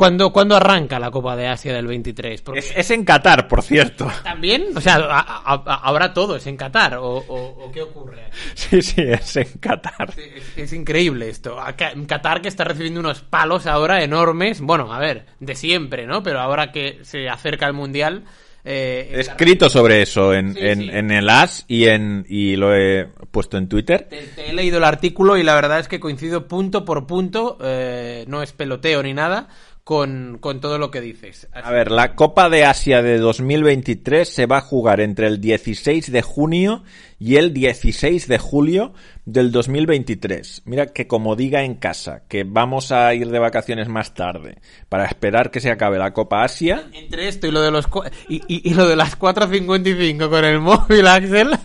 ¿Cuándo, 0.00 0.32
cuándo 0.32 0.56
arranca 0.56 0.98
la 0.98 1.10
Copa 1.10 1.36
de 1.36 1.46
Asia 1.46 1.74
del 1.74 1.86
23? 1.86 2.40
Porque 2.40 2.60
Es, 2.60 2.72
es 2.74 2.90
en 2.90 3.04
Qatar, 3.04 3.46
por 3.46 3.60
cierto. 3.62 4.10
¿También? 4.24 4.68
O 4.74 4.80
sea, 4.80 4.94
a- 4.94 5.20
a- 5.20 5.62
a- 5.66 5.80
¿habrá 5.86 6.14
todo? 6.14 6.36
¿Es 6.36 6.46
en 6.46 6.56
Qatar? 6.56 6.94
¿O, 6.96 7.18
o- 7.18 7.66
o 7.66 7.70
qué 7.70 7.82
ocurre? 7.82 8.22
aquí? 8.24 8.36
Sí, 8.54 8.80
sí, 8.80 9.02
es 9.02 9.36
en 9.36 9.48
Qatar. 9.60 10.14
Es, 10.16 10.56
es 10.56 10.72
increíble 10.72 11.28
esto. 11.28 11.58
En 11.92 12.06
Qatar 12.06 12.40
que 12.40 12.48
está 12.48 12.64
recibiendo 12.64 12.98
unos 13.00 13.20
palos 13.20 13.66
ahora 13.66 14.02
enormes. 14.02 14.62
Bueno, 14.62 14.90
a 14.90 14.98
ver, 14.98 15.26
de 15.38 15.54
siempre, 15.54 16.06
¿no? 16.06 16.22
Pero 16.22 16.40
ahora 16.40 16.72
que 16.72 17.00
se 17.02 17.28
acerca 17.28 17.66
el 17.66 17.74
Mundial... 17.74 18.24
eh, 18.64 19.12
He 19.14 19.20
escrito 19.20 19.68
sobre 19.68 20.00
eso 20.00 20.32
en, 20.32 20.54
Sí, 20.54 20.60
en, 20.62 20.78
sí. 20.80 20.88
en 20.90 21.10
el 21.10 21.28
AS 21.28 21.66
y, 21.68 21.84
en, 21.88 22.24
y 22.26 22.56
lo 22.56 22.74
he 22.74 23.06
puesto 23.30 23.58
en 23.58 23.68
Twitter. 23.68 24.06
Te, 24.08 24.16
te 24.34 24.48
he 24.50 24.52
leído 24.54 24.78
el 24.78 24.84
artículo 24.84 25.36
y 25.36 25.42
la 25.42 25.54
verdad 25.54 25.78
es 25.78 25.88
que 25.88 26.00
coincido 26.00 26.48
punto 26.48 26.86
por 26.86 27.06
punto, 27.06 27.58
eh, 27.62 28.24
no 28.28 28.42
es 28.42 28.52
peloteo 28.52 29.02
ni 29.02 29.12
nada, 29.14 29.48
con, 29.84 30.38
con 30.40 30.60
todo 30.60 30.78
lo 30.78 30.90
que 30.90 31.00
dices. 31.00 31.48
Así- 31.52 31.62
A 31.66 31.70
ver, 31.72 31.90
la 31.90 32.14
Copa 32.14 32.48
de 32.48 32.64
Asia 32.64 33.02
de 33.02 33.18
2023 33.18 34.28
se 34.28 34.46
va 34.46 34.58
a 34.58 34.60
jugar 34.60 35.00
entre 35.00 35.26
el 35.26 35.40
16 35.40 36.12
de 36.12 36.22
junio 36.22 36.84
y 37.18 37.36
el 37.36 37.52
16 37.52 38.28
de 38.28 38.38
julio 38.38 38.92
del 39.24 39.50
2023. 39.52 40.62
Mira 40.64 40.86
que 40.86 41.06
como 41.06 41.34
diga 41.36 41.62
en 41.64 41.74
casa 41.74 42.22
que 42.28 42.44
vamos 42.44 42.92
a 42.92 43.12
ir 43.14 43.28
de 43.30 43.38
vacaciones 43.38 43.88
más 43.88 44.14
tarde 44.14 44.58
para 44.88 45.06
esperar 45.06 45.50
que 45.50 45.60
se 45.60 45.70
acabe 45.70 45.98
la 45.98 46.12
Copa 46.12 46.44
Asia, 46.44 46.84
Entre 46.92 47.26
esto 47.28 47.46
y 47.46 47.50
lo 47.50 47.60
de 47.60 47.70
los 47.70 47.86
y, 48.28 48.36
y- 48.48 48.70
y 48.70 48.74
lo 48.74 48.86
de 48.88 48.96
las 48.96 49.18
4.55 49.18 50.28
con 50.30 50.44
el 50.44 50.60
móvil, 50.60 51.06
Axel. 51.06 51.50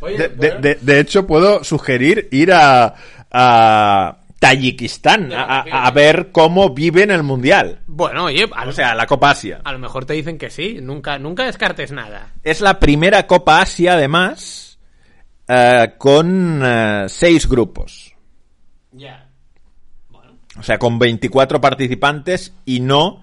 Oye, 0.00 0.16
de, 0.16 0.28
de- 0.30 0.58
de- 0.60 0.74
de 0.80 1.00
hecho 1.00 1.26
puedo 1.26 1.62
sugerir 1.62 2.28
ir 2.32 2.52
a, 2.52 2.94
a 3.30 4.16
Tayikistán 4.40 5.32
a, 5.32 5.42
a- 5.60 5.86
a 5.86 5.90
ver 5.92 6.30
cómo 6.32 6.70
viven 6.70 7.10
el 7.12 7.22
Mundial. 7.22 7.80
bueno, 7.86 8.24
oye, 8.24 8.48
a, 8.52 8.66
O 8.66 8.72
sea, 8.72 8.94
la 8.96 9.06
Copa 9.06 9.30
Asia. 9.30 9.60
a 9.62 9.70
lo 9.72 9.78
mejor 9.78 10.06
te 10.06 10.14
dicen 10.14 10.38
que 10.38 10.50
sí, 10.50 10.78
nunca, 10.82 11.18
nunca 11.18 11.44
descartes 11.44 11.92
nada. 11.92 12.32
Es 12.42 12.60
la 12.60 12.80
primera 12.80 13.26
Copa 13.26 13.60
Asia, 13.60 13.92
además, 13.92 14.78
eh, 15.46 15.92
con 15.98 16.60
eh, 16.64 17.04
seis 17.08 17.46
grupos. 17.48 18.14
Ya. 18.92 19.28
Bueno. 20.08 20.32
O 20.58 20.62
sea, 20.62 20.78
con 20.78 20.98
24 20.98 21.60
participantes 21.60 22.54
y 22.64 22.80
no 22.80 23.22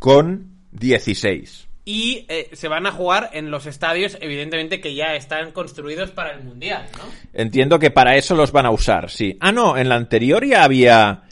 con 0.00 0.52
16. 0.72 1.65
Y 1.88 2.26
eh, 2.28 2.50
se 2.52 2.66
van 2.66 2.84
a 2.84 2.90
jugar 2.90 3.30
en 3.32 3.52
los 3.52 3.64
estadios, 3.64 4.18
evidentemente, 4.20 4.80
que 4.80 4.96
ya 4.96 5.14
están 5.14 5.52
construidos 5.52 6.10
para 6.10 6.32
el 6.32 6.42
Mundial, 6.42 6.84
¿no? 6.98 7.04
Entiendo 7.32 7.78
que 7.78 7.92
para 7.92 8.16
eso 8.16 8.34
los 8.34 8.50
van 8.50 8.66
a 8.66 8.72
usar, 8.72 9.08
sí. 9.08 9.38
Ah, 9.40 9.52
no, 9.52 9.76
en 9.78 9.88
la 9.88 9.94
anterior 9.94 10.44
ya 10.44 10.64
había 10.64 11.22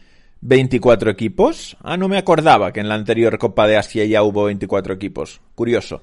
24 0.42 1.10
equipos. 1.10 1.76
Ah, 1.82 1.96
no 1.96 2.06
me 2.06 2.18
acordaba 2.18 2.72
que 2.72 2.78
en 2.78 2.88
la 2.88 2.94
anterior 2.94 3.36
Copa 3.36 3.66
de 3.66 3.76
Asia 3.76 4.04
ya 4.04 4.22
hubo 4.22 4.44
24 4.44 4.94
equipos. 4.94 5.40
Curioso. 5.56 6.02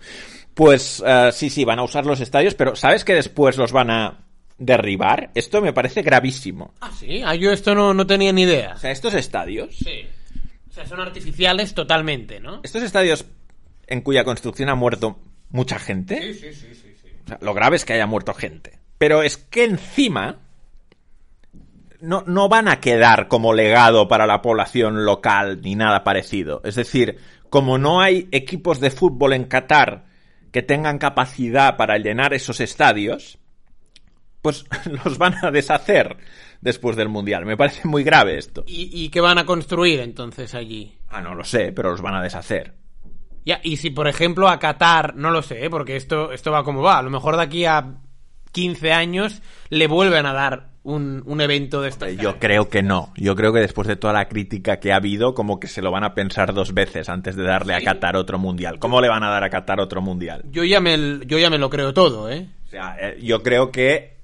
Pues 0.54 1.02
eh, 1.06 1.30
sí, 1.32 1.50
sí, 1.50 1.64
van 1.64 1.80
a 1.80 1.84
usar 1.84 2.06
los 2.06 2.20
estadios, 2.20 2.54
pero 2.54 2.76
¿sabes 2.76 3.06
que 3.06 3.14
después 3.14 3.56
los 3.56 3.72
van 3.72 3.90
a 3.90 4.26
derribar? 4.58 5.32
Esto 5.34 5.62
me 5.62 5.72
parece 5.72 6.02
gravísimo. 6.02 6.74
Ah, 6.82 6.92
sí, 7.00 7.22
ah, 7.24 7.36
yo 7.36 7.54
esto 7.54 7.74
no, 7.74 7.94
no 7.94 8.06
tenía 8.06 8.34
ni 8.34 8.42
idea. 8.42 8.74
O 8.76 8.80
sea, 8.80 8.92
estos 8.92 9.14
estadios, 9.14 9.78
Sí. 9.78 10.08
O 10.70 10.74
sea, 10.74 10.88
son 10.88 11.02
artificiales 11.02 11.74
totalmente, 11.74 12.40
¿no? 12.40 12.62
estos 12.64 12.82
estadios 12.82 13.26
en 13.88 14.02
cuya 14.02 14.24
construcción 14.24 14.70
ha 14.70 14.76
muerto 14.76 15.20
mucha 15.50 15.80
gente, 15.80 16.34
sí, 16.34 16.54
sí, 16.54 16.74
sí, 16.74 16.96
sí. 17.02 17.10
O 17.26 17.28
sea, 17.28 17.40
lo 17.42 17.54
grave 17.54 17.76
es 17.76 17.86
que 17.86 17.94
haya 17.94 18.08
muerto 18.08 18.34
gente. 18.34 18.80
Pero 18.98 19.24
es 19.24 19.38
que 19.38 19.66
encima 19.66 20.40
no, 22.02 22.24
no 22.26 22.50
van 22.50 22.68
a 22.68 22.80
quedar 22.80 23.28
como 23.28 23.54
legado 23.54 24.08
para 24.08 24.26
la 24.26 24.42
población 24.42 25.06
local 25.06 25.62
ni 25.62 25.76
nada 25.76 26.04
parecido. 26.04 26.62
Es 26.64 26.76
decir, 26.76 27.18
como 27.50 27.78
no 27.78 28.02
hay 28.02 28.28
equipos 28.32 28.80
de 28.80 28.92
fútbol 28.92 29.34
en 29.34 29.46
Qatar 29.46 30.06
que 30.52 30.62
tengan 30.62 30.98
capacidad 30.98 31.78
para 31.78 31.98
llenar 31.98 32.34
esos 32.34 32.60
estadios, 32.60 33.40
pues 34.42 34.66
los 35.06 35.18
van 35.18 35.36
a 35.44 35.52
deshacer 35.52 36.18
después 36.60 36.96
del 36.96 37.10
Mundial. 37.10 37.46
Me 37.46 37.58
parece 37.58 37.88
muy 37.88 38.04
grave 38.04 38.38
esto. 38.38 38.64
¿Y, 38.68 38.90
y 38.92 39.10
qué 39.10 39.22
van 39.22 39.38
a 39.38 39.46
construir 39.46 40.00
entonces 40.00 40.56
allí? 40.56 40.98
Ah, 41.10 41.22
no 41.22 41.36
lo 41.36 41.44
sé, 41.44 41.72
pero 41.72 41.92
los 41.92 42.02
van 42.02 42.16
a 42.16 42.22
deshacer. 42.22 42.74
Ya, 43.46 43.60
y 43.64 43.78
si 43.78 43.90
por 43.90 44.08
ejemplo 44.08 44.48
a 44.48 44.60
Qatar, 44.60 45.16
no 45.16 45.32
lo 45.32 45.42
sé, 45.42 45.66
¿eh? 45.66 45.70
porque 45.70 45.96
esto, 45.96 46.32
esto 46.32 46.52
va 46.52 46.64
como 46.64 46.82
va, 46.82 47.00
a 47.00 47.02
lo 47.02 47.10
mejor 47.10 47.38
de 47.38 47.44
aquí 47.44 47.66
a 47.66 47.96
15 48.52 48.92
años 48.92 49.42
le 49.70 49.88
vuelven 49.88 50.26
a 50.26 50.34
dar 50.34 50.72
un, 50.84 51.22
un 51.26 51.42
evento 51.42 51.82
de 51.82 51.90
esta 51.90 52.10
Yo 52.10 52.40
creo 52.40 52.70
que 52.70 52.82
no. 52.82 53.14
Yo 53.16 53.36
creo 53.36 53.54
que 53.54 53.60
después 53.60 53.88
de 53.88 53.96
toda 53.96 54.14
la 54.14 54.28
crítica 54.28 54.80
que 54.80 54.92
ha 54.92 54.98
habido, 54.98 55.34
como 55.34 55.60
que 55.60 55.68
se 55.68 55.82
lo 55.82 55.92
van 55.92 56.04
a 56.04 56.14
pensar 56.14 56.54
dos 56.54 56.74
veces 56.74 57.10
antes 57.10 57.36
de 57.36 57.44
darle 57.44 57.76
a 57.76 57.82
Qatar 57.82 58.16
otro 58.16 58.40
mundial. 58.40 58.80
¿Cómo 58.80 59.02
le 59.02 59.10
van 59.10 59.24
a 59.24 59.30
dar 59.30 59.44
a 59.44 59.50
Qatar 59.50 59.80
otro 59.80 60.02
mundial? 60.02 60.44
Yo 60.50 60.64
ya 60.64 60.80
me, 60.80 61.20
yo 61.26 61.38
ya 61.38 61.50
me 61.50 61.58
lo 61.58 61.70
creo 61.70 61.94
todo, 61.94 62.30
¿eh? 62.30 62.50
O 62.66 62.70
sea, 62.70 62.96
eh, 63.00 63.20
yo 63.22 63.44
creo 63.44 63.72
que, 63.72 64.18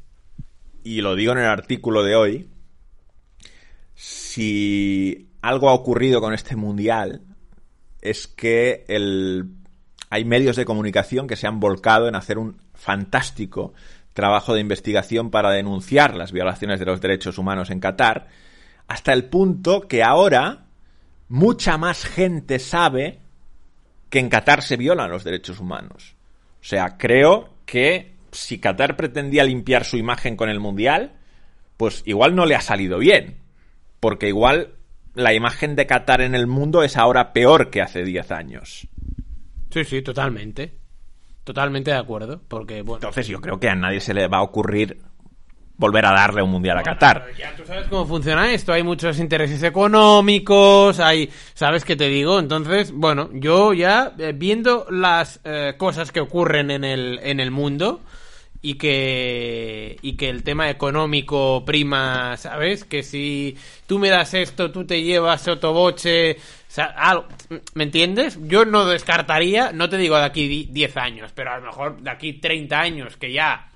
y 0.83 1.01
lo 1.01 1.15
digo 1.15 1.33
en 1.33 1.39
el 1.39 1.45
artículo 1.45 2.03
de 2.03 2.15
hoy, 2.15 2.49
si 3.93 5.31
algo 5.41 5.69
ha 5.69 5.73
ocurrido 5.73 6.21
con 6.21 6.33
este 6.33 6.55
mundial 6.55 7.21
es 8.01 8.27
que 8.27 8.85
el, 8.87 9.49
hay 10.09 10.25
medios 10.25 10.55
de 10.55 10.65
comunicación 10.65 11.27
que 11.27 11.35
se 11.35 11.47
han 11.47 11.59
volcado 11.59 12.07
en 12.07 12.15
hacer 12.15 12.37
un 12.37 12.61
fantástico 12.73 13.73
trabajo 14.13 14.53
de 14.53 14.61
investigación 14.61 15.29
para 15.29 15.51
denunciar 15.51 16.15
las 16.15 16.31
violaciones 16.31 16.79
de 16.79 16.85
los 16.85 17.01
derechos 17.01 17.37
humanos 17.37 17.69
en 17.69 17.79
Qatar, 17.79 18.27
hasta 18.87 19.13
el 19.13 19.25
punto 19.25 19.81
que 19.81 20.03
ahora 20.03 20.65
mucha 21.27 21.77
más 21.77 22.05
gente 22.05 22.57
sabe 22.59 23.19
que 24.09 24.19
en 24.19 24.29
Qatar 24.29 24.63
se 24.63 24.77
violan 24.77 25.11
los 25.11 25.23
derechos 25.23 25.59
humanos. 25.59 26.15
O 26.61 26.63
sea, 26.63 26.97
creo 26.97 27.53
que 27.65 28.15
si 28.31 28.59
Qatar 28.59 28.95
pretendía 28.95 29.43
limpiar 29.43 29.85
su 29.85 29.97
imagen 29.97 30.35
con 30.35 30.49
el 30.49 30.59
Mundial, 30.59 31.13
pues 31.75 32.03
igual 32.05 32.35
no 32.35 32.45
le 32.45 32.55
ha 32.55 32.61
salido 32.61 32.97
bien. 32.97 33.37
Porque 33.99 34.27
igual 34.27 34.76
la 35.17 35.33
imagen 35.33 35.75
de 35.75 35.87
Qatar 35.87 36.21
en 36.21 36.35
el 36.35 36.47
mundo 36.47 36.83
es 36.83 36.95
ahora 36.95 37.33
peor 37.33 37.69
que 37.69 37.81
hace 37.81 38.03
10 38.03 38.31
años. 38.31 38.87
Sí, 39.71 39.83
sí, 39.83 40.01
totalmente. 40.01 40.77
Totalmente 41.43 41.91
de 41.91 41.97
acuerdo, 41.97 42.41
porque 42.47 42.83
bueno... 42.83 42.97
Entonces 42.97 43.27
yo 43.27 43.41
creo 43.41 43.59
que 43.59 43.69
a 43.69 43.75
nadie 43.75 43.99
se 43.99 44.13
le 44.13 44.27
va 44.27 44.37
a 44.37 44.43
ocurrir 44.43 44.97
volver 45.77 46.05
a 46.05 46.11
darle 46.11 46.41
un 46.41 46.51
Mundial 46.51 46.77
a 46.77 46.83
Qatar. 46.83 47.27
Ya 47.37 47.55
tú 47.55 47.63
sabes 47.65 47.87
cómo 47.87 48.05
funciona 48.05 48.51
esto, 48.51 48.73
hay 48.73 48.83
muchos 48.83 49.19
intereses 49.19 49.61
económicos, 49.63 50.99
hay, 50.99 51.29
¿sabes 51.53 51.85
qué 51.85 51.95
te 51.95 52.07
digo? 52.07 52.39
Entonces, 52.39 52.91
bueno, 52.91 53.29
yo 53.33 53.73
ya 53.73 54.13
eh, 54.17 54.33
viendo 54.35 54.87
las 54.89 55.39
eh, 55.43 55.75
cosas 55.77 56.11
que 56.11 56.19
ocurren 56.19 56.71
en 56.71 56.83
el, 56.83 57.19
en 57.23 57.39
el 57.39 57.51
mundo 57.51 58.01
y 58.61 58.75
que, 58.75 59.97
y 60.01 60.13
que 60.17 60.29
el 60.29 60.43
tema 60.43 60.69
económico 60.69 61.63
prima, 61.65 62.35
¿sabes? 62.37 62.83
Que 62.83 63.03
si 63.03 63.55
tú 63.85 63.99
me 63.99 64.09
das 64.09 64.33
esto, 64.33 64.71
tú 64.71 64.85
te 64.85 65.01
llevas 65.03 65.41
sotoboche, 65.41 66.33
o 66.33 66.37
sea, 66.67 66.85
algo- 66.85 67.27
¿me 67.75 67.83
entiendes? 67.83 68.37
Yo 68.43 68.65
no 68.65 68.85
descartaría, 68.85 69.71
no 69.71 69.89
te 69.89 69.97
digo 69.97 70.17
de 70.17 70.25
aquí 70.25 70.47
di- 70.47 70.67
10 70.71 70.97
años, 70.97 71.31
pero 71.33 71.51
a 71.51 71.59
lo 71.59 71.65
mejor 71.67 72.01
de 72.01 72.09
aquí 72.09 72.33
30 72.33 72.79
años 72.79 73.15
que 73.17 73.31
ya 73.31 73.69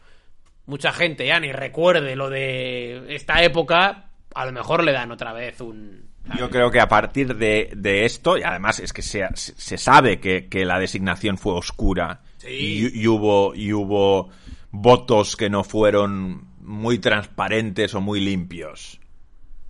mucha 0.66 0.92
gente 0.92 1.26
ya 1.26 1.40
ni 1.40 1.52
recuerde 1.52 2.16
lo 2.16 2.30
de 2.30 3.16
esta 3.16 3.44
época, 3.44 4.10
a 4.34 4.46
lo 4.46 4.52
mejor 4.52 4.84
le 4.84 4.92
dan 4.92 5.12
otra 5.12 5.34
vez 5.34 5.62
un... 5.62 6.10
Yo 6.38 6.50
creo 6.50 6.70
que 6.70 6.80
a 6.80 6.88
partir 6.88 7.36
de, 7.36 7.72
de 7.76 8.06
esto, 8.06 8.38
y 8.38 8.44
además 8.44 8.80
es 8.80 8.94
que 8.94 9.02
se, 9.02 9.24
se 9.34 9.78
sabe 9.78 10.20
que, 10.20 10.48
que 10.50 10.66
la 10.66 10.80
designación 10.80 11.38
fue 11.38 11.54
oscura 11.54 12.22
Sí. 12.38 12.90
y, 12.94 13.02
y 13.02 13.08
hubo, 13.08 13.54
y 13.54 13.72
hubo 13.74 14.30
votos 14.72 15.36
que 15.36 15.50
no 15.50 15.64
fueron 15.64 16.48
muy 16.62 17.00
transparentes 17.00 17.94
o 17.96 18.02
muy 18.02 18.20
limpios. 18.22 19.00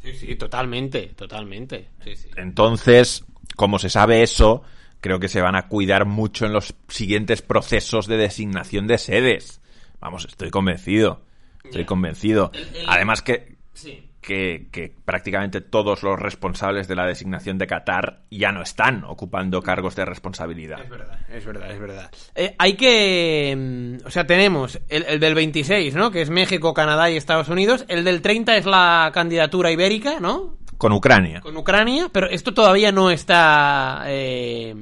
Sí, 0.01 0.13
sí, 0.13 0.35
totalmente, 0.35 1.07
totalmente. 1.15 1.89
Sí, 2.03 2.15
sí. 2.15 2.29
Entonces, 2.35 3.23
como 3.55 3.77
se 3.79 3.89
sabe 3.89 4.23
eso, 4.23 4.63
creo 4.99 5.19
que 5.19 5.27
se 5.27 5.41
van 5.41 5.55
a 5.55 5.67
cuidar 5.67 6.05
mucho 6.05 6.45
en 6.45 6.53
los 6.53 6.73
siguientes 6.87 7.41
procesos 7.41 8.07
de 8.07 8.17
designación 8.17 8.87
de 8.87 8.97
sedes. 8.97 9.61
Vamos, 9.99 10.25
estoy 10.25 10.49
convencido. 10.49 11.21
Estoy 11.63 11.85
convencido. 11.85 12.51
El- 12.53 12.61
el- 12.75 12.85
Además 12.87 13.21
que, 13.21 13.55
Sí. 13.73 14.03
Que, 14.21 14.67
que 14.71 14.93
prácticamente 15.03 15.61
todos 15.61 16.03
los 16.03 16.19
responsables 16.19 16.87
de 16.87 16.95
la 16.95 17.05
designación 17.05 17.57
de 17.57 17.67
Qatar 17.67 18.21
ya 18.29 18.51
no 18.51 18.61
están 18.61 19.03
ocupando 19.03 19.61
cargos 19.61 19.95
de 19.95 20.05
responsabilidad. 20.05 20.79
Es 20.83 20.89
verdad, 20.89 21.19
es 21.29 21.45
verdad, 21.45 21.71
es 21.71 21.79
verdad. 21.79 22.11
Eh, 22.35 22.55
hay 22.59 22.73
que... 22.73 23.55
mm, 23.57 24.05
O 24.07 24.11
sea, 24.11 24.25
tenemos 24.27 24.79
el, 24.89 25.03
el 25.07 25.19
del 25.19 25.33
26, 25.35 25.95
¿no? 25.95 26.11
Que 26.11 26.21
es 26.21 26.29
México, 26.29 26.73
Canadá 26.73 27.09
y 27.09 27.17
Estados 27.17 27.49
Unidos. 27.49 27.83
El 27.87 28.03
del 28.03 28.21
30 28.21 28.57
es 28.57 28.65
la 28.65 29.09
candidatura 29.13 29.71
ibérica, 29.71 30.19
¿no? 30.19 30.57
Con 30.77 30.91
Ucrania. 30.93 31.41
Con 31.41 31.57
Ucrania, 31.57 32.07
pero 32.11 32.27
esto 32.29 32.53
todavía 32.53 32.91
no 32.91 33.09
está... 33.11 34.03
eh, 34.07 34.75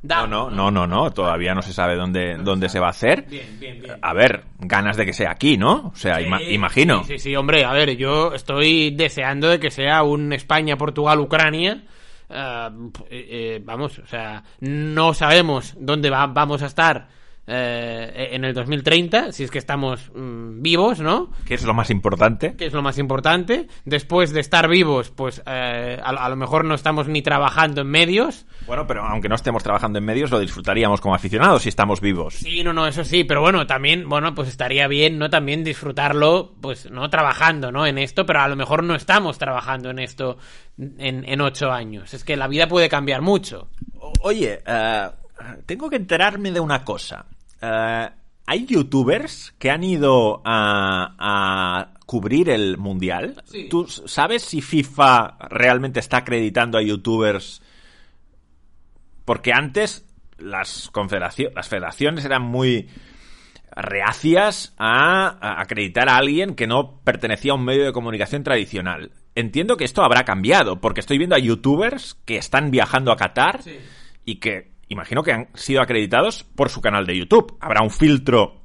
Da- 0.00 0.26
No, 0.26 0.48
no, 0.48 0.50
no, 0.50 0.70
no, 0.70 0.86
no, 0.86 1.10
todavía 1.10 1.54
no 1.54 1.62
se 1.62 1.72
sabe 1.72 1.96
dónde, 1.96 2.36
dónde 2.36 2.68
se 2.68 2.78
va 2.78 2.86
a 2.86 2.90
hacer. 2.90 3.24
Bien, 3.28 3.58
bien, 3.58 3.80
bien. 3.80 3.96
A 4.00 4.12
ver, 4.12 4.44
ganas 4.58 4.96
de 4.96 5.04
que 5.04 5.12
sea 5.12 5.30
aquí, 5.32 5.56
¿no? 5.56 5.88
O 5.92 5.96
sea, 5.96 6.20
ima- 6.20 6.40
imagino. 6.48 7.02
Sí, 7.04 7.14
sí, 7.14 7.18
sí, 7.18 7.36
hombre, 7.36 7.64
a 7.64 7.72
ver, 7.72 7.96
yo 7.96 8.32
estoy 8.32 8.90
deseando 8.92 9.48
de 9.48 9.58
que 9.58 9.70
sea 9.70 10.02
un 10.04 10.32
España, 10.32 10.76
Portugal, 10.76 11.18
Ucrania. 11.20 11.82
Ah, 12.30 12.70
eh, 13.10 13.26
eh, 13.30 13.62
vamos, 13.64 13.98
o 13.98 14.06
sea, 14.06 14.44
no 14.60 15.14
sabemos 15.14 15.74
dónde 15.80 16.10
va- 16.10 16.26
vamos 16.26 16.62
a 16.62 16.66
estar 16.66 17.08
eh, 17.48 18.28
en 18.32 18.44
el 18.44 18.52
2030, 18.54 19.32
si 19.32 19.44
es 19.44 19.50
que 19.50 19.58
estamos 19.58 20.10
mm, 20.14 20.60
vivos, 20.62 21.00
¿no? 21.00 21.30
Que 21.46 21.54
es 21.54 21.64
lo 21.64 21.74
más 21.74 21.90
importante. 21.90 22.54
que 22.56 22.66
es 22.66 22.72
lo 22.72 22.82
más 22.82 22.98
importante. 22.98 23.66
Después 23.84 24.32
de 24.32 24.40
estar 24.40 24.68
vivos, 24.68 25.10
pues 25.10 25.42
eh, 25.46 25.98
a, 26.02 26.08
a 26.10 26.28
lo 26.28 26.36
mejor 26.36 26.64
no 26.64 26.74
estamos 26.74 27.08
ni 27.08 27.22
trabajando 27.22 27.80
en 27.80 27.88
medios. 27.88 28.46
Bueno, 28.66 28.86
pero 28.86 29.02
aunque 29.04 29.28
no 29.28 29.34
estemos 29.34 29.62
trabajando 29.62 29.98
en 29.98 30.04
medios, 30.04 30.30
lo 30.30 30.38
disfrutaríamos 30.40 31.00
como 31.00 31.14
aficionados 31.14 31.62
si 31.62 31.68
estamos 31.70 32.00
vivos. 32.00 32.34
Sí, 32.34 32.62
no, 32.62 32.72
no, 32.72 32.86
eso 32.86 33.02
sí, 33.04 33.24
pero 33.24 33.40
bueno, 33.40 33.66
también, 33.66 34.08
bueno, 34.08 34.34
pues 34.34 34.48
estaría 34.48 34.86
bien, 34.88 35.18
¿no? 35.18 35.30
También 35.30 35.64
disfrutarlo, 35.64 36.54
pues, 36.60 36.90
¿no? 36.90 37.08
Trabajando, 37.10 37.72
¿no? 37.72 37.86
En 37.86 37.98
esto, 37.98 38.26
pero 38.26 38.40
a 38.40 38.48
lo 38.48 38.56
mejor 38.56 38.84
no 38.84 38.94
estamos 38.94 39.38
trabajando 39.38 39.90
en 39.90 39.98
esto 39.98 40.36
en, 40.76 41.24
en 41.28 41.40
ocho 41.40 41.72
años. 41.72 42.12
Es 42.14 42.24
que 42.24 42.36
la 42.36 42.46
vida 42.48 42.68
puede 42.68 42.88
cambiar 42.88 43.22
mucho. 43.22 43.68
O- 43.98 44.12
Oye, 44.22 44.60
eh, 44.66 45.08
tengo 45.66 45.88
que 45.88 45.96
enterarme 45.96 46.50
de 46.50 46.60
una 46.60 46.84
cosa. 46.84 47.24
Eh, 47.60 48.08
hay 48.46 48.66
youtubers 48.66 49.54
que 49.58 49.70
han 49.70 49.84
ido 49.84 50.40
a, 50.44 51.14
a 51.18 51.94
cubrir 52.06 52.48
el 52.48 52.78
mundial. 52.78 53.42
Sí. 53.44 53.68
¿Tú 53.68 53.86
sabes 53.86 54.42
si 54.42 54.60
FIFA 54.62 55.36
realmente 55.50 56.00
está 56.00 56.18
acreditando 56.18 56.78
a 56.78 56.82
youtubers? 56.82 57.60
Porque 59.24 59.52
antes 59.52 60.06
las 60.38 60.88
confederaciones, 60.90 61.54
las 61.54 61.68
federaciones 61.68 62.24
eran 62.24 62.42
muy 62.42 62.88
reacias 63.70 64.74
a, 64.78 65.28
a 65.40 65.60
acreditar 65.60 66.08
a 66.08 66.16
alguien 66.16 66.54
que 66.54 66.66
no 66.66 67.00
pertenecía 67.04 67.52
a 67.52 67.56
un 67.56 67.64
medio 67.64 67.84
de 67.84 67.92
comunicación 67.92 68.42
tradicional. 68.42 69.12
Entiendo 69.34 69.76
que 69.76 69.84
esto 69.84 70.02
habrá 70.02 70.24
cambiado, 70.24 70.80
porque 70.80 71.00
estoy 71.00 71.18
viendo 71.18 71.36
a 71.36 71.38
youtubers 71.38 72.14
que 72.24 72.38
están 72.38 72.70
viajando 72.70 73.12
a 73.12 73.16
Qatar 73.16 73.62
Sí. 73.62 73.76
y 74.24 74.36
que 74.36 74.72
imagino 74.88 75.22
que 75.22 75.32
han 75.32 75.48
sido 75.54 75.80
acreditados 75.80 76.44
por 76.54 76.70
su 76.70 76.80
canal 76.80 77.06
de 77.06 77.16
YouTube. 77.16 77.56
Habrá 77.60 77.82
un 77.82 77.90
filtro 77.90 78.62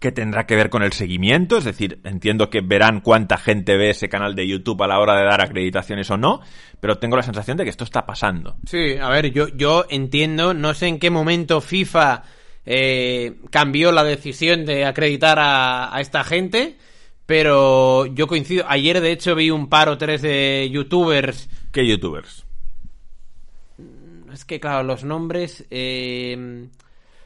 que 0.00 0.12
tendrá 0.12 0.46
que 0.46 0.56
ver 0.56 0.68
con 0.68 0.82
el 0.82 0.92
seguimiento, 0.92 1.56
es 1.56 1.64
decir, 1.64 2.00
entiendo 2.04 2.50
que 2.50 2.60
verán 2.60 3.00
cuánta 3.00 3.38
gente 3.38 3.76
ve 3.76 3.90
ese 3.90 4.08
canal 4.08 4.34
de 4.34 4.46
YouTube 4.46 4.82
a 4.82 4.86
la 4.86 4.98
hora 4.98 5.16
de 5.16 5.24
dar 5.24 5.40
acreditaciones 5.40 6.10
o 6.10 6.18
no, 6.18 6.40
pero 6.80 6.98
tengo 6.98 7.16
la 7.16 7.22
sensación 7.22 7.56
de 7.56 7.64
que 7.64 7.70
esto 7.70 7.84
está 7.84 8.04
pasando. 8.04 8.56
Sí, 8.66 8.96
a 9.00 9.08
ver, 9.08 9.32
yo, 9.32 9.48
yo 9.48 9.86
entiendo, 9.88 10.52
no 10.52 10.74
sé 10.74 10.88
en 10.88 10.98
qué 10.98 11.08
momento 11.08 11.62
FIFA 11.62 12.22
eh, 12.66 13.36
cambió 13.50 13.92
la 13.92 14.04
decisión 14.04 14.66
de 14.66 14.84
acreditar 14.84 15.38
a, 15.38 15.94
a 15.94 16.00
esta 16.02 16.22
gente, 16.22 16.76
pero 17.24 18.04
yo 18.04 18.26
coincido. 18.26 18.66
Ayer, 18.68 19.00
de 19.00 19.12
hecho, 19.12 19.34
vi 19.34 19.50
un 19.50 19.68
par 19.70 19.88
o 19.88 19.96
tres 19.96 20.20
de 20.20 20.68
youtubers 20.70 21.48
¿Qué 21.74 21.84
youtubers? 21.88 22.46
Es 24.34 24.44
que, 24.44 24.58
claro, 24.60 24.82
los 24.82 25.04
nombres 25.04 25.64
eh, 25.70 26.66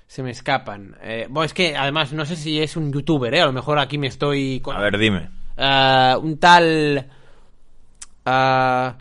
se 0.06 0.22
me 0.22 0.30
escapan. 0.30 0.94
Eh, 1.02 1.26
bueno, 1.30 1.44
es 1.46 1.54
que 1.54 1.74
además 1.76 2.12
no 2.12 2.24
sé 2.26 2.36
si 2.36 2.60
es 2.60 2.76
un 2.76 2.92
youtuber, 2.92 3.34
¿eh? 3.34 3.40
A 3.40 3.46
lo 3.46 3.52
mejor 3.52 3.78
aquí 3.78 3.96
me 3.98 4.06
estoy... 4.08 4.60
con- 4.60 4.76
A 4.76 4.80
ver, 4.80 4.98
dime. 4.98 5.30
Ah, 5.56 6.18
un 6.22 6.38
tal... 6.38 7.08
ah, 8.26 8.96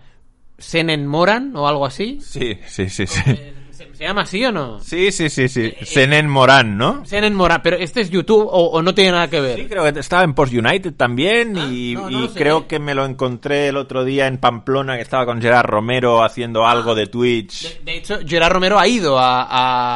Senen 0.57 1.05
Moran 1.05 1.55
o 1.55 1.67
algo 1.67 1.85
así. 1.85 2.19
Sí, 2.21 2.57
sí, 2.65 2.89
sí, 2.89 3.05
sí. 3.05 3.21
Eh, 3.27 3.53
¿Se, 3.97 4.03
llama 4.03 4.21
así 4.21 4.45
o 4.45 4.51
no? 4.51 4.79
Sí, 4.79 5.11
sí, 5.11 5.29
sí, 5.29 5.47
sí. 5.49 5.73
Senen 5.81 6.29
Morán, 6.29 6.77
¿no? 6.77 7.03
Senen 7.05 7.33
Moran, 7.33 7.61
pero 7.63 7.77
este 7.77 8.01
es 8.01 8.11
YouTube 8.11 8.45
o, 8.45 8.69
o 8.69 8.81
no 8.83 8.93
tiene 8.93 9.11
nada 9.11 9.27
que 9.27 9.41
ver. 9.41 9.57
Sí, 9.57 9.65
creo 9.65 9.91
que 9.91 9.99
estaba 9.99 10.23
en 10.23 10.35
Post 10.35 10.53
United 10.53 10.93
también 10.93 11.57
y, 11.57 11.95
no, 11.95 12.09
no 12.09 12.25
y 12.25 12.27
sé. 12.27 12.39
creo 12.39 12.67
que 12.67 12.77
me 12.77 12.93
lo 12.93 13.05
encontré 13.05 13.69
el 13.69 13.77
otro 13.77 14.05
día 14.05 14.27
en 14.27 14.37
Pamplona 14.37 14.95
que 14.97 15.01
estaba 15.01 15.25
con 15.25 15.41
Gerard 15.41 15.65
Romero 15.65 16.23
haciendo 16.23 16.67
algo 16.67 16.93
de 16.93 17.07
Twitch. 17.07 17.79
De, 17.79 17.91
de 17.91 17.97
hecho, 17.97 18.19
Gerard 18.23 18.53
Romero 18.53 18.77
ha 18.77 18.87
ido 18.87 19.17
a, 19.17 19.41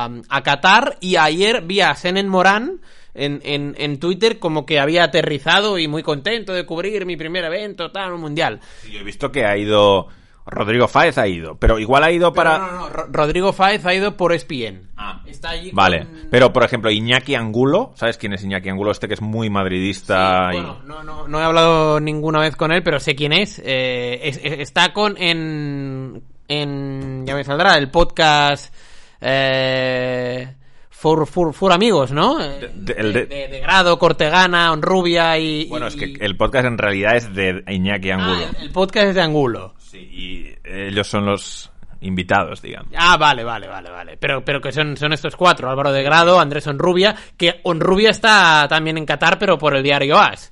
a, 0.06 0.10
a 0.30 0.42
Qatar 0.42 0.98
y 1.00 1.18
ayer 1.18 1.62
vi 1.62 1.82
a 1.82 1.94
Senen 1.94 2.28
Morán 2.28 2.82
en, 3.14 3.42
en, 3.44 3.76
en 3.78 4.00
Twitter 4.00 4.40
como 4.40 4.66
que 4.66 4.80
había 4.80 5.04
aterrizado 5.04 5.78
y 5.78 5.88
muy 5.88 6.02
contento 6.04 6.54
de 6.54 6.66
cubrir 6.66 7.06
mi 7.06 7.18
primer 7.18 7.46
evento, 7.46 7.92
tal, 7.92 8.14
un 8.14 8.22
mundial. 8.22 8.62
Yo 8.92 9.00
he 9.00 9.04
visto 9.04 9.32
que 9.32 9.46
ha 9.46 9.58
ido 9.58 10.08
Rodrigo 10.52 10.88
Fáez 10.88 11.18
ha 11.18 11.28
ido, 11.28 11.56
pero 11.58 11.80
igual 11.80 12.04
ha 12.04 12.12
ido 12.12 12.34
para 12.34 12.58
No, 12.58 12.68
no, 12.68 12.72
no, 12.82 12.90
Ro- 12.90 13.08
Rodrigo 13.10 13.54
Fáez 13.54 13.86
ha 13.86 13.94
ido 13.94 14.18
por 14.18 14.34
ESPN. 14.34 14.90
Ah. 14.98 15.22
Está 15.26 15.52
allí 15.52 15.72
Vale, 15.74 16.00
con- 16.00 16.28
pero 16.30 16.52
por 16.54 16.64
ejemplo 16.64 16.92
Iñaki 16.92 17.36
Angulo, 17.36 17.94
¿sabes 17.96 18.18
quién 18.18 18.34
es 18.34 18.44
Iñaki 18.44 18.68
Angulo? 18.70 18.92
Este 18.92 19.08
que 19.08 19.14
es 19.14 19.22
muy 19.22 19.50
madridista 19.50 20.50
Sí, 20.52 20.58
y- 20.58 20.60
bueno, 20.62 20.80
no, 20.86 21.04
no, 21.04 21.28
no 21.28 21.40
he 21.40 21.44
hablado 21.44 22.00
ninguna 22.02 22.42
vez 22.42 22.56
con 22.58 22.72
él, 22.74 22.84
pero 22.84 23.00
sé 23.00 23.16
quién 23.16 23.32
es. 23.34 23.60
Eh, 23.64 24.20
es- 24.24 24.42
es- 24.44 24.60
está 24.60 24.92
con 24.94 25.16
en, 25.18 26.22
en. 26.50 27.26
Ya 27.26 27.34
me 27.34 27.44
saldrá, 27.46 27.78
el 27.78 27.90
podcast. 27.90 28.74
Eh, 29.22 30.54
for, 30.90 31.26
for, 31.28 31.54
for 31.54 31.72
Amigos, 31.72 32.12
¿no? 32.12 32.44
Eh, 32.44 32.70
de- 32.76 32.94
De, 32.94 33.00
el 33.02 33.14
de- 33.14 33.26
de- 33.26 33.60
Grado, 33.62 33.98
Cortegana, 33.98 34.72
Onrubia 34.74 35.38
y. 35.38 35.66
Bueno, 35.70 35.86
y- 35.86 35.90
es 35.90 35.96
que 35.96 36.14
el 36.20 36.36
podcast 36.38 36.66
en 36.66 36.78
realidad 36.78 37.16
es 37.16 37.34
de 37.34 37.64
Iñaki 37.68 38.12
Ah, 38.12 38.16
Angulo. 38.16 38.46
el, 38.58 38.64
el 38.66 38.72
podcast 38.72 39.08
es 39.08 39.16
de 39.16 39.22
Angulo. 39.22 39.74
Sí, 40.10 40.56
y 40.66 40.70
ellos 40.70 41.08
son 41.08 41.26
los 41.26 41.72
invitados, 42.02 42.62
digamos. 42.62 42.92
Ah, 42.98 43.18
vale, 43.18 43.44
vale, 43.44 43.68
vale, 43.68 43.90
vale. 43.92 44.18
Pero, 44.18 44.44
pero 44.44 44.60
que 44.60 44.72
son, 44.72 44.98
son 44.98 45.14
estos 45.14 45.36
cuatro, 45.36 45.70
Álvaro 45.70 45.92
de 45.92 46.02
Grado, 46.04 46.40
Andrés 46.40 46.66
Onrubia, 46.68 47.16
que 47.38 47.60
Onrubia 47.64 48.10
está 48.10 48.66
también 48.68 48.98
en 48.98 49.06
Qatar, 49.06 49.38
pero 49.38 49.58
por 49.58 49.76
el 49.76 49.84
diario 49.84 50.18
AS. 50.18 50.52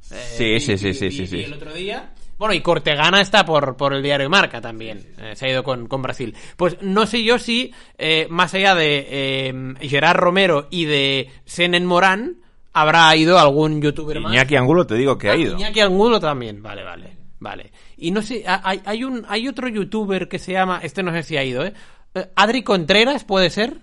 Sí, 0.00 0.60
sí, 0.60 0.76
sí, 0.76 0.92
sí, 0.92 1.06
y- 1.06 1.10
sí, 1.12 1.22
y 1.22 1.26
sí. 1.26 1.40
el 1.42 1.54
otro 1.54 1.72
día. 1.72 2.10
Bueno, 2.36 2.52
y 2.52 2.60
Cortegana 2.60 3.20
está 3.20 3.44
por, 3.46 3.76
por 3.76 3.94
el 3.94 4.02
diario 4.02 4.28
Marca 4.28 4.60
también. 4.60 5.14
Eh, 5.18 5.34
se 5.36 5.46
ha 5.46 5.50
ido 5.50 5.62
con, 5.64 5.86
con 5.86 6.02
Brasil. 6.02 6.34
Pues 6.56 6.76
no 6.82 7.06
sé 7.06 7.22
yo 7.22 7.38
si, 7.38 7.72
eh, 7.96 8.26
más 8.28 8.52
allá 8.54 8.74
de 8.74 9.06
eh, 9.08 9.74
Gerard 9.80 10.16
Romero 10.18 10.66
y 10.70 10.84
de 10.84 11.30
Senen 11.46 11.86
Morán, 11.86 12.36
habrá 12.72 13.14
ido 13.16 13.38
algún 13.38 13.80
youtuber 13.80 14.20
más. 14.20 14.32
Iñaki 14.34 14.56
Angulo 14.56 14.84
te 14.86 14.96
digo 14.96 15.16
que 15.16 15.30
ha 15.30 15.32
Ah, 15.32 15.36
ido. 15.36 15.56
Iñaki 15.56 15.80
Angulo 15.80 16.18
también. 16.20 16.60
Vale, 16.60 16.82
vale. 16.82 17.16
Vale. 17.44 17.70
Y 17.98 18.10
no 18.10 18.22
sé, 18.22 18.42
ha- 18.46 18.62
hay, 18.64 18.80
hay, 18.86 19.04
un, 19.04 19.26
hay 19.28 19.46
otro 19.48 19.68
youtuber 19.68 20.28
que 20.28 20.38
se 20.38 20.52
llama. 20.52 20.80
Este 20.82 21.02
no 21.02 21.12
sé 21.12 21.22
si 21.22 21.36
ha 21.36 21.44
ido, 21.44 21.62
¿eh? 21.64 21.74
Eh, 22.14 22.30
Adri 22.36 22.62
Contreras, 22.62 23.22
¿puede 23.24 23.50
ser? 23.50 23.76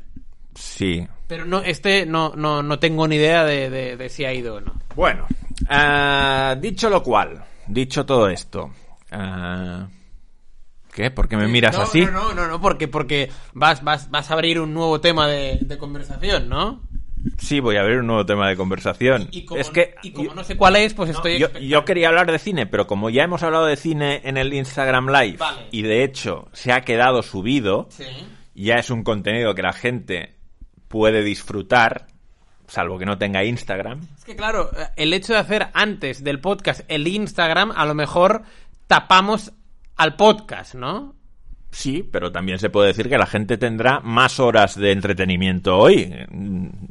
Sí. 0.56 1.08
Pero 1.28 1.46
no, 1.46 1.60
este 1.62 2.08
no, 2.08 2.34
no, 2.36 2.64
no 2.64 2.80
tengo 2.80 3.08
ni 3.08 3.18
idea 3.18 3.46
de, 3.46 3.70
de- 3.70 3.98
de 3.98 4.10
si 4.10 4.26
ha 4.26 4.34
ido 4.34 4.56
o 4.56 4.62
no. 4.62 4.74
Bueno, 4.96 5.28
ah, 5.70 6.56
dicho 6.60 6.90
lo 6.90 7.04
cual, 7.04 7.44
dicho 7.68 8.04
todo 8.04 8.28
esto, 8.30 8.72
ah, 9.12 9.88
¿qué? 10.92 11.12
¿Por 11.12 11.30
qué 11.30 11.38
me 11.38 11.48
miras 11.48 11.76
no, 11.78 11.84
así? 11.84 12.02
No, 12.02 12.12
no, 12.12 12.34
no, 12.34 12.48
no, 12.48 12.60
porque, 12.60 12.88
porque 12.88 13.30
vas, 13.54 13.84
vas, 13.84 14.10
vas 14.10 14.30
a 14.32 14.34
abrir 14.34 14.60
un 14.60 14.74
nuevo 14.74 15.00
tema 15.00 15.28
de, 15.28 15.60
de 15.62 15.78
conversación, 15.78 16.50
¿no? 16.50 16.82
Sí, 17.38 17.60
voy 17.60 17.76
a 17.76 17.82
abrir 17.82 18.00
un 18.00 18.08
nuevo 18.08 18.26
tema 18.26 18.48
de 18.50 18.56
conversación. 18.56 19.28
Y 19.32 19.46
como, 19.46 19.60
es 19.62 19.70
que 19.70 19.96
y 20.04 20.12
como 20.12 20.30
yo- 20.30 20.36
no 20.36 20.44
sé 20.44 20.56
cuál 20.58 20.76
es, 20.76 20.94
pues 20.94 21.10
estoy... 21.12 21.38
yo, 21.40 21.86
quería 21.86 22.08
hablar 22.10 22.32
de 22.32 22.40
cine, 22.40 22.66
pero 22.66 22.88
como 22.88 23.10
ya 23.10 23.24
hemos 23.24 23.44
hablado 23.44 23.66
de 23.66 23.76
cine 23.76 24.22
en 24.24 24.38
el 24.38 24.54
Instagram 24.54 25.08
Live 25.08 25.38
Vale. 25.38 25.68
y 25.72 25.82
de 25.84 26.04
hecho 26.04 26.48
se 26.54 26.72
ha 26.72 26.82
quedado 26.82 27.22
subido, 27.24 27.88
Sí. 27.90 28.06
ya 28.56 28.76
es 28.76 28.90
un 28.90 29.04
contenido 29.04 29.54
que 29.56 29.62
la 29.62 29.74
gente 29.74 30.36
puede 30.88 31.24
disfrutar, 31.24 32.08
salvo 32.68 32.98
que 32.98 33.06
no 33.06 33.18
tenga 33.18 33.44
Instagram. 33.44 34.02
Es 34.18 34.24
que 34.26 34.36
claro, 34.36 34.72
el 34.96 35.14
hecho 35.14 35.34
de 35.34 35.40
hacer 35.40 35.68
antes 35.74 36.24
del 36.24 36.40
podcast 36.40 36.82
el 36.88 37.08
Instagram, 37.08 37.72
a 37.76 37.86
lo 37.86 37.94
mejor 37.94 38.44
tapamos 38.88 39.52
al 39.98 40.16
podcast, 40.16 40.74
¿no? 40.76 41.16
Sí, 41.72 42.08
pero 42.12 42.32
también 42.32 42.60
se 42.60 42.70
puede 42.70 42.88
decir 42.88 43.08
que 43.10 43.18
la 43.18 43.26
gente 43.26 43.58
tendrá 43.58 44.02
más 44.02 44.40
horas 44.40 44.76
de 44.78 44.92
entretenimiento 44.92 45.78
hoy. 45.78 46.14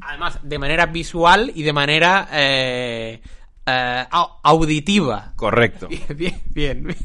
Además, 0.02 0.40
de 0.42 0.58
manera 0.58 0.86
visual 0.86 1.52
y 1.54 1.62
de 1.62 1.72
manera 1.72 2.28
eh, 2.32 3.20
eh, 3.66 4.04
au- 4.10 4.38
auditiva. 4.42 5.32
Correcto. 5.36 5.88
Bien, 6.16 6.40
bien, 6.54 6.84
bien. 6.84 6.96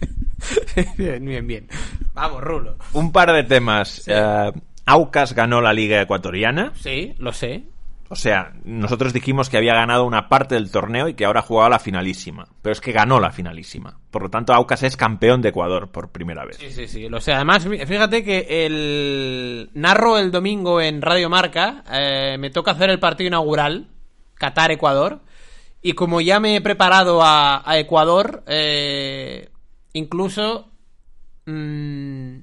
Bien, 0.98 1.26
bien, 1.26 1.48
bien. 1.48 1.68
Vamos, 2.14 2.42
Rulo. 2.42 2.78
Un 2.94 3.12
par 3.12 3.32
de 3.34 3.44
temas. 3.44 4.04
Eh, 4.08 4.52
Aucas 4.86 5.34
ganó 5.34 5.60
la 5.62 5.74
Liga 5.74 6.02
Ecuatoriana. 6.02 6.72
Sí, 6.76 7.14
lo 7.18 7.34
sé. 7.34 7.64
O 8.08 8.16
sea, 8.16 8.53
nosotros 8.64 9.14
dijimos 9.14 9.49
que 9.49 9.58
había 9.58 9.74
ganado 9.74 10.06
una 10.06 10.30
parte 10.30 10.53
del 10.56 10.70
torneo 10.70 11.08
y 11.08 11.16
que 11.16 11.26
ahora 11.26 11.41
jugaba 11.41 11.70
la 11.70 11.80
finalísima. 11.80 12.47
Pero 12.62 12.72
es 12.74 12.80
que 12.80 12.91
ganó 12.91 13.20
la 13.20 13.32
finalísima. 13.32 13.99
Por 14.12 14.22
lo 14.22 14.30
tanto, 14.30 14.53
Aucas 14.53 14.84
es 14.84 14.95
campeón 14.95 15.41
de 15.41 15.49
Ecuador 15.49 15.91
por 15.91 16.12
primera 16.12 16.45
vez. 16.45 16.58
Sí, 16.58 16.70
sí, 16.72 16.88
sí, 16.88 17.10
lo 17.10 17.20
sé. 17.20 17.34
Además, 17.34 17.68
fí- 17.68 17.84
fíjate 17.86 18.24
que 18.24 18.66
el 18.68 19.72
narro 19.74 20.20
el 20.20 20.30
domingo 20.32 20.80
en 20.82 21.01
Radio 21.01 21.30
Marca, 21.32 21.84
eh, 21.91 22.38
me 22.39 22.51
toca 22.51 22.72
hacer 22.72 22.91
el 22.91 22.99
partido 22.99 23.28
inaugural, 23.30 23.89
Qatar-Ecuador, 24.36 25.22
y 25.82 25.93
como 25.93 26.22
ya 26.22 26.39
me 26.39 26.56
he 26.56 26.62
preparado 26.62 27.24
a, 27.24 27.68
a 27.68 27.80
Ecuador, 27.80 28.43
eh, 28.47 29.49
incluso 29.93 30.70
mm, 31.45 32.36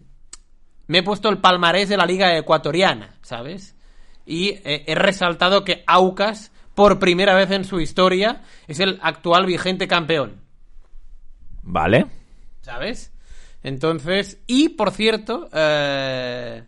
me 0.89 0.99
he 0.99 1.03
puesto 1.03 1.29
el 1.29 1.39
palmarés 1.39 1.89
de 1.89 1.97
la 1.97 2.07
liga 2.07 2.37
ecuatoriana, 2.37 3.17
¿sabes? 3.23 3.77
Y 4.25 4.51
eh, 4.65 4.85
he 4.87 4.95
resaltado 4.95 5.65
que 5.65 5.85
Aucas, 5.87 6.53
por 6.75 6.99
primera 6.99 7.35
vez 7.35 7.51
en 7.51 7.65
su 7.65 7.81
historia, 7.81 8.43
es 8.69 8.81
el 8.81 8.99
actual 9.03 9.47
vigente 9.47 9.89
campeón. 9.89 10.41
Vale. 11.63 12.07
¿Sabes? 12.61 13.13
Entonces, 13.63 14.41
y 14.47 14.71
por 14.71 14.91
cierto, 14.91 15.49
eh, 15.53 16.65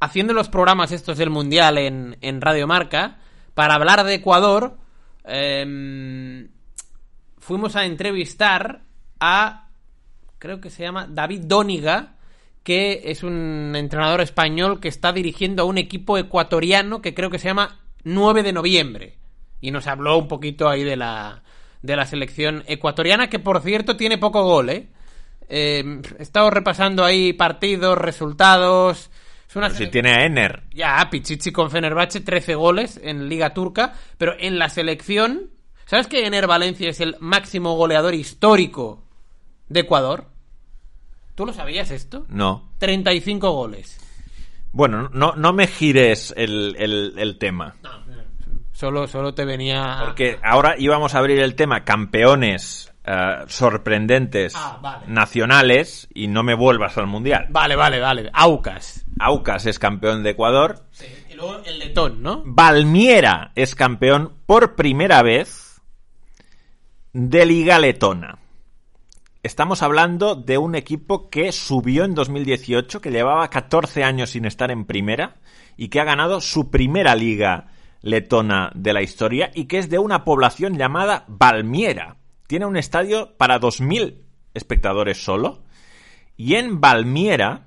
haciendo 0.00 0.32
los 0.32 0.48
programas 0.48 0.92
estos 0.92 1.18
del 1.18 1.30
Mundial 1.30 1.78
en, 1.78 2.16
en 2.20 2.40
Radio 2.40 2.66
Marca, 2.66 3.18
para 3.54 3.74
hablar 3.74 4.04
de 4.04 4.14
Ecuador, 4.14 4.78
em, 5.24 6.48
fuimos 7.38 7.76
a 7.76 7.84
entrevistar 7.84 8.82
a, 9.18 9.68
creo 10.38 10.60
que 10.60 10.70
se 10.70 10.84
llama 10.84 11.06
David 11.08 11.42
Dóniga, 11.44 12.14
que 12.62 13.02
es 13.06 13.22
un 13.22 13.74
entrenador 13.74 14.20
español 14.20 14.80
que 14.80 14.88
está 14.88 15.12
dirigiendo 15.12 15.62
a 15.62 15.66
un 15.66 15.78
equipo 15.78 16.18
ecuatoriano 16.18 17.00
que 17.00 17.14
creo 17.14 17.30
que 17.30 17.38
se 17.38 17.48
llama 17.48 17.80
9 18.04 18.42
de 18.42 18.52
noviembre. 18.52 19.18
Y 19.60 19.70
nos 19.70 19.86
habló 19.86 20.18
un 20.18 20.28
poquito 20.28 20.68
ahí 20.68 20.84
de 20.84 20.96
la, 20.96 21.42
de 21.82 21.96
la 21.96 22.06
selección 22.06 22.64
ecuatoriana, 22.66 23.28
que 23.28 23.38
por 23.38 23.60
cierto 23.62 23.96
tiene 23.96 24.18
poco 24.18 24.42
gol, 24.44 24.70
¿eh? 24.70 24.88
Eh, 25.48 26.00
he 26.18 26.22
estado 26.22 26.48
repasando 26.50 27.04
ahí 27.04 27.32
partidos, 27.32 27.98
resultados. 27.98 29.10
Es 29.48 29.56
una 29.56 29.68
Si 29.70 29.88
tiene 29.88 30.12
a 30.12 30.24
Ener. 30.24 30.62
Ya, 30.72 31.08
Pichichi 31.10 31.50
con 31.50 31.70
Fenerbahce, 31.70 32.20
13 32.20 32.54
goles 32.54 33.00
en 33.02 33.28
Liga 33.28 33.52
Turca, 33.52 33.94
pero 34.16 34.34
en 34.38 34.58
la 34.58 34.68
selección... 34.68 35.50
¿Sabes 35.86 36.06
que 36.06 36.24
Ener 36.24 36.46
Valencia 36.46 36.88
es 36.88 37.00
el 37.00 37.16
máximo 37.18 37.74
goleador 37.74 38.14
histórico 38.14 39.02
de 39.68 39.80
Ecuador? 39.80 40.26
¿Tú 41.34 41.46
lo 41.46 41.52
sabías 41.52 41.90
esto? 41.90 42.26
No. 42.28 42.70
35 42.78 43.50
goles. 43.50 43.98
Bueno, 44.72 45.08
no, 45.12 45.32
no 45.36 45.52
me 45.52 45.66
gires 45.66 46.32
el, 46.36 46.76
el- 46.78 47.14
el 47.18 47.38
tema. 47.38 47.74
Solo, 48.72 49.06
solo 49.08 49.34
te 49.34 49.44
venía... 49.44 49.98
Porque 50.04 50.38
ahora 50.42 50.74
íbamos 50.78 51.14
a 51.14 51.18
abrir 51.18 51.38
el 51.40 51.54
tema 51.54 51.84
campeones 51.84 52.90
eh, 53.04 53.44
sorprendentes 53.46 54.54
Ah, 54.56 54.78
vale. 54.80 55.06
nacionales 55.08 56.08
y 56.14 56.28
no 56.28 56.42
me 56.42 56.54
vuelvas 56.54 56.96
al 56.96 57.06
mundial. 57.06 57.46
Vale, 57.50 57.76
vale, 57.76 58.00
vale. 58.00 58.30
Aucas. 58.32 59.04
Aucas 59.18 59.66
es 59.66 59.78
campeón 59.78 60.22
de 60.22 60.30
Ecuador. 60.30 60.84
Y 61.30 61.34
luego 61.34 61.60
el 61.66 61.78
letón, 61.78 62.22
¿no? 62.22 62.42
Valmiera 62.46 63.52
es 63.54 63.74
campeón 63.74 64.34
por 64.46 64.76
primera 64.76 65.22
vez 65.22 65.80
de 67.12 67.44
Liga 67.44 67.78
Letona. 67.78 68.38
Estamos 69.42 69.82
hablando 69.82 70.34
de 70.34 70.58
un 70.58 70.74
equipo 70.74 71.30
que 71.30 71.50
subió 71.52 72.04
en 72.04 72.14
2018, 72.14 73.00
que 73.00 73.10
llevaba 73.10 73.48
14 73.48 74.04
años 74.04 74.28
sin 74.30 74.44
estar 74.44 74.70
en 74.70 74.84
primera 74.84 75.36
y 75.78 75.88
que 75.88 75.98
ha 75.98 76.04
ganado 76.04 76.42
su 76.42 76.70
primera 76.70 77.16
liga 77.16 77.68
letona 78.02 78.70
de 78.74 78.92
la 78.92 79.00
historia 79.00 79.50
y 79.54 79.64
que 79.64 79.78
es 79.78 79.88
de 79.88 79.98
una 79.98 80.24
población 80.24 80.76
llamada 80.76 81.24
Valmiera. 81.26 82.18
Tiene 82.48 82.66
un 82.66 82.76
estadio 82.76 83.34
para 83.38 83.58
2.000 83.58 84.18
espectadores 84.52 85.24
solo. 85.24 85.62
Y 86.36 86.56
en 86.56 86.78
Valmiera, 86.78 87.64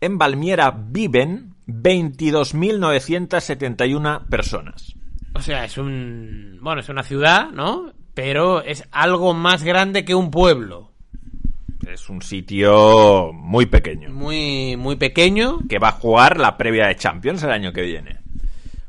en 0.00 0.18
Valmiera 0.18 0.70
viven 0.70 1.56
22.971 1.66 4.24
personas. 4.26 4.94
O 5.34 5.42
sea, 5.42 5.64
es 5.64 5.76
un... 5.78 6.60
Bueno, 6.62 6.80
es 6.80 6.88
una 6.88 7.02
ciudad, 7.02 7.50
¿no? 7.50 7.92
Pero 8.16 8.62
es 8.62 8.82
algo 8.92 9.34
más 9.34 9.62
grande 9.62 10.04
que 10.06 10.14
un 10.14 10.30
pueblo. 10.30 10.90
Es 11.86 12.08
un 12.08 12.22
sitio 12.22 13.30
muy 13.34 13.66
pequeño. 13.66 14.08
Muy, 14.10 14.74
muy 14.76 14.96
pequeño. 14.96 15.58
Que 15.68 15.78
va 15.78 15.88
a 15.90 15.92
jugar 15.92 16.40
la 16.40 16.56
previa 16.56 16.86
de 16.86 16.96
Champions 16.96 17.42
el 17.42 17.50
año 17.50 17.72
que 17.74 17.82
viene. 17.82 18.16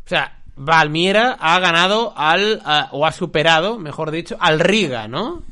O 0.05 0.09
sea, 0.09 0.39
Valmiera 0.55 1.37
ha 1.41 1.59
ganado 1.59 2.13
al... 2.17 2.61
a- 2.65 2.87
o 2.93 3.05
ha 3.05 3.11
superado, 3.11 3.77
mejor 3.77 4.11
dicho, 4.11 4.37
al 4.39 4.61
Riga, 4.61 5.09
¿no? 5.09 5.43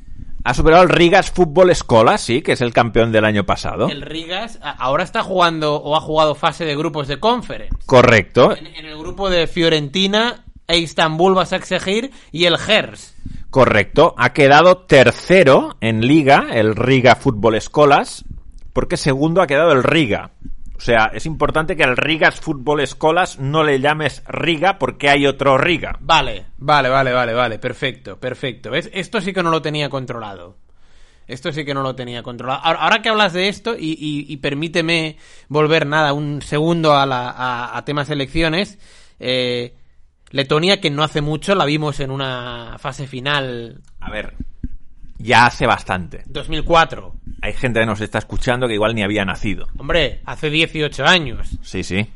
Ha 0.45 0.53
superado 0.53 0.83
el 0.83 0.89
Rigas 0.89 1.29
Fútbol 1.31 1.69
Escola, 1.69 2.17
sí, 2.17 2.41
que 2.41 2.53
es 2.53 2.61
el 2.61 2.71
campeón 2.71 3.11
del 3.11 3.25
año 3.25 3.45
pasado. 3.45 3.89
El 3.89 4.03
Rigas 4.03 4.57
a- 4.63 4.71
ahora 4.71 5.03
está 5.03 5.21
jugando 5.21 5.75
o 5.75 5.97
ha 5.97 6.01
jugado 6.01 6.33
fase 6.33 6.63
de 6.63 6.77
grupos 6.77 7.09
de 7.09 7.19
conference. 7.19 7.75
Correcto, 7.85 8.55
En, 8.55 8.67
en 8.67 8.85
el 8.85 8.97
grupo 8.97 9.29
de 9.29 9.47
Fiorentina 9.47 10.45
e 10.65 10.77
Istanbul 10.77 11.35
Basaksehir 11.35 12.11
y 12.31 12.45
el 12.45 12.57
Gers. 12.57 13.11
Correcto. 13.55 14.13
Ha 14.17 14.33
quedado 14.33 14.79
tercero 14.79 15.77
en 15.79 16.01
Liga, 16.05 16.47
el 16.51 16.75
Riga 16.75 17.15
Fútbol 17.15 17.55
Escolas, 17.55 18.25
porque 18.73 18.97
segundo 18.97 19.41
ha 19.41 19.47
quedado 19.47 19.71
el 19.71 19.81
Riga. 19.81 20.31
O 20.75 20.81
sea, 20.81 21.09
es 21.13 21.25
importante 21.25 21.77
que 21.77 21.85
al 21.85 21.95
Rigas 21.95 22.41
Fútbol 22.41 22.81
Escolas 22.81 23.39
no 23.39 23.63
le 23.63 23.79
llames 23.79 24.23
Riga 24.27 24.77
porque 24.77 25.09
hay 25.09 25.25
otro 25.25 25.57
Riga. 25.57 25.95
Vale, 26.01 26.47
vale, 26.57 26.89
vale, 26.89 27.13
vale, 27.13 27.33
vale, 27.33 27.57
perfecto, 27.57 28.19
perfecto. 28.19 28.71
¿Ves? 28.71 28.89
Esto 28.93 29.21
sí 29.21 29.31
que 29.31 29.41
no 29.41 29.51
lo 29.51 29.61
tenía 29.61 29.87
controlado. 29.87 30.57
Esto 31.25 31.53
sí 31.53 31.63
que 31.63 31.73
no 31.73 31.81
lo 31.81 31.95
tenía 31.95 32.23
controlado. 32.23 32.59
Ahora, 32.61 33.01
que 33.01 33.07
hablas 33.07 33.31
de 33.31 33.47
esto, 33.47 33.73
y, 33.77 33.91
y- 33.93 34.25
y 34.33 34.35
permíteme 34.35 35.15
volver 35.47 35.87
nada, 35.87 36.11
un 36.11 36.41
segundo 36.41 36.93
a, 36.93 37.05
la, 37.05 37.29
a, 37.29 37.77
a 37.77 37.85
temas 37.85 38.09
elecciones, 38.09 38.77
eh, 39.21 39.75
Letonia, 40.35 40.81
que 40.81 40.89
no 40.91 41.03
hace 41.03 41.21
mucho, 41.21 41.55
la 41.55 41.65
vimos 41.65 41.99
en 41.99 42.11
una 42.11 42.75
fase 42.79 43.07
final 43.07 43.81
A 43.99 44.11
ver, 44.11 44.33
ya 45.17 45.45
hace 45.45 45.65
bastante. 45.65 46.23
2004. 46.27 47.13
Hay 47.41 47.53
gente 47.53 47.79
que 47.79 47.85
nos 47.85 48.01
está 48.01 48.17
escuchando 48.19 48.67
que 48.67 48.73
igual 48.73 48.95
ni 48.95 49.03
había 49.03 49.23
nacido. 49.25 49.67
Hombre, 49.77 50.21
hace 50.25 50.49
18 50.49 51.05
años. 51.05 51.47
Sí, 51.61 51.83
sí. 51.83 52.07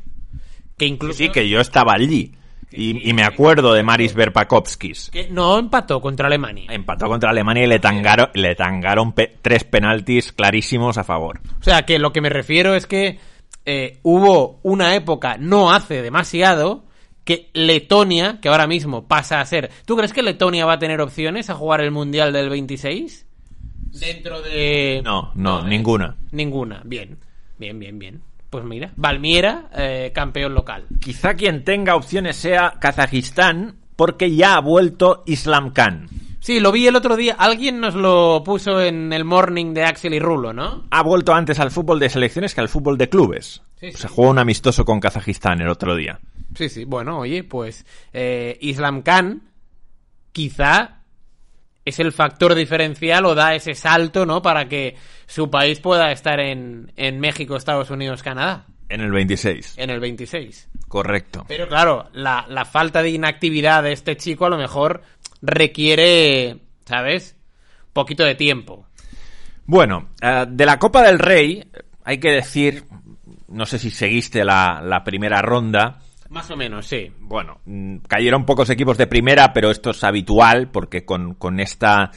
Que 0.78 0.86
incluso... 0.86 1.17
Sí, 1.17 1.30
que 1.30 1.47
yo 1.47 1.59
estaba 1.61 1.93
allí. 1.93 2.34
Y, 2.72 3.09
y 3.09 3.13
me 3.13 3.24
acuerdo 3.24 3.74
de 3.74 3.82
Maris 3.84 4.13
Verpakovskis. 4.13 5.09
que 5.11 5.28
no 5.30 5.57
empató 5.57 5.99
contra 6.01 6.28
Alemania. 6.28 6.67
Empató 6.72 7.07
contra 7.07 7.32
Alemania 7.32 7.63
y 7.63 7.67
le 7.67 7.80
tangaron, 7.80 8.30
le 8.36 8.53
tangaron 8.55 9.13
pe- 9.13 9.38
tres 9.41 9.63
penaltis 9.63 10.32
clarísimos 10.34 10.97
a 10.99 11.03
favor. 11.03 11.39
O 11.59 11.63
sea, 11.63 11.84
que 11.84 11.97
lo 11.99 12.11
que 12.13 12.22
me 12.22 12.30
refiero 12.30 12.76
es 12.76 12.86
que 12.86 13.17
eh, 13.65 13.97
hubo 14.03 14.59
una 14.61 14.93
época, 14.95 15.38
no 15.39 15.72
hace 15.74 16.01
demasiado, 16.03 16.84
que 17.30 17.52
Letonia, 17.54 18.40
que 18.42 18.50
ahora 18.50 18.66
mismo 18.66 19.08
pasa 19.08 19.40
a 19.40 19.46
ser... 19.46 19.70
¿Tú 19.86 19.96
crees 19.96 20.14
que 20.14 20.24
Letonia 20.24 20.66
va 20.66 20.74
a 20.74 20.80
tener 20.80 21.00
opciones 21.00 21.52
a 21.52 21.54
jugar 21.54 21.80
el 21.80 21.92
Mundial 21.92 22.34
del 22.34 22.50
26? 22.50 23.28
Dentro 24.00 24.42
de... 24.42 25.04
No, 25.06 25.32
no, 25.36 25.60
¿eh? 25.60 25.70
ninguna. 25.70 26.16
Ninguna. 26.32 26.82
Bien, 26.84 27.20
bien, 27.60 27.78
bien, 27.78 28.00
bien. 28.00 28.22
Pues 28.50 28.66
mira, 28.66 28.94
Valmiera, 28.96 29.70
eh, 29.76 30.12
campeón 30.12 30.56
local. 30.56 30.88
Quizá 31.00 31.36
quien 31.36 31.64
tenga 31.64 31.96
opciones 31.96 32.36
sea 32.36 32.78
Kazajistán, 32.80 33.76
porque 33.96 34.36
ya 34.36 34.56
ha 34.56 34.62
vuelto 34.62 35.22
Islam 35.28 35.72
Khan. 35.72 36.08
Sí, 36.40 36.60
lo 36.60 36.72
vi 36.72 36.88
el 36.88 36.96
otro 36.96 37.16
día. 37.16 37.36
Alguien 37.38 37.80
nos 37.80 37.94
lo 37.94 38.42
puso 38.44 38.82
en 38.82 39.14
el 39.14 39.24
morning 39.24 39.76
de 39.76 39.84
Axel 39.84 40.16
y 40.16 40.20
Rulo, 40.20 40.52
¿no? 40.52 40.86
Ha 40.90 41.04
vuelto 41.04 41.36
antes 41.36 41.60
al 41.60 41.70
fútbol 41.70 42.00
de 42.00 42.10
selecciones 42.10 42.56
que 42.56 42.62
al 42.62 42.70
fútbol 42.70 42.98
de 42.98 43.08
clubes. 43.08 43.62
Sí, 43.80 43.92
sí. 43.92 43.98
Se 43.98 44.08
jugó 44.08 44.32
un 44.32 44.40
amistoso 44.40 44.84
con 44.84 45.00
Kazajistán 45.00 45.62
el 45.62 45.70
otro 45.70 45.96
día. 45.96 46.20
Sí, 46.56 46.70
sí, 46.70 46.86
bueno, 46.86 47.20
oye, 47.20 47.43
pues 47.43 47.86
eh, 48.14 48.58
Islam 48.62 49.02
Khan 49.02 49.41
quizá 50.32 51.04
es 51.86 52.00
el 52.00 52.12
factor 52.12 52.56
diferencial 52.56 53.26
o 53.26 53.36
da 53.36 53.56
ese 53.56 53.74
salto, 53.76 54.26
¿no? 54.26 54.41
Para 54.41 54.68
que 54.68 54.95
su 55.26 55.50
país 55.50 55.80
pueda 55.80 56.12
estar 56.12 56.39
en, 56.39 56.91
en 56.95 57.20
México, 57.20 57.56
Estados 57.56 57.89
Unidos, 57.89 58.22
Canadá, 58.24 58.66
En 58.89 59.02
el 59.02 59.12
26. 59.12 59.78
en 59.78 59.89
el 59.89 60.00
26. 60.00 60.70
Correcto. 60.88 61.45
Pero 61.47 61.68
claro, 61.68 62.10
la, 62.14 62.45
la 62.47 62.66
falta 62.66 63.02
de 63.02 63.12
inactividad 63.12 63.84
de 63.84 63.91
este 63.93 64.18
chico 64.18 64.45
a 64.45 64.50
lo 64.50 64.58
mejor 64.58 65.02
requiere, 65.41 66.58
¿sabes? 66.86 67.36
Poquito 67.93 68.24
de 68.24 68.36
tiempo. 68.36 68.88
Bueno, 69.66 70.10
eh, 70.22 70.45
de 70.47 70.66
la 70.66 70.80
Copa 70.80 71.04
del 71.04 71.20
Rey, 71.20 71.64
hay 72.04 72.20
que 72.20 72.32
decir, 72.32 72.86
no 73.47 73.66
sé 73.66 73.78
si 73.80 73.91
seguiste 73.91 74.43
la, 74.43 74.82
la 74.84 75.04
primera 75.04 75.41
ronda, 75.41 76.00
Más 76.30 76.50
o 76.52 76.56
menos, 76.56 76.86
sí. 76.86 77.12
bueno, 77.20 77.60
mm, 77.66 77.98
cayeron 78.08 78.46
pocos 78.46 78.70
equipos 78.70 78.98
de 78.98 79.08
primera, 79.08 79.52
pero 79.52 79.72
esto 79.72 79.90
es 79.92 80.04
habitual 80.04 80.70
porque 80.70 81.04
con, 81.04 81.34
con 81.34 81.60
esta 81.60 82.12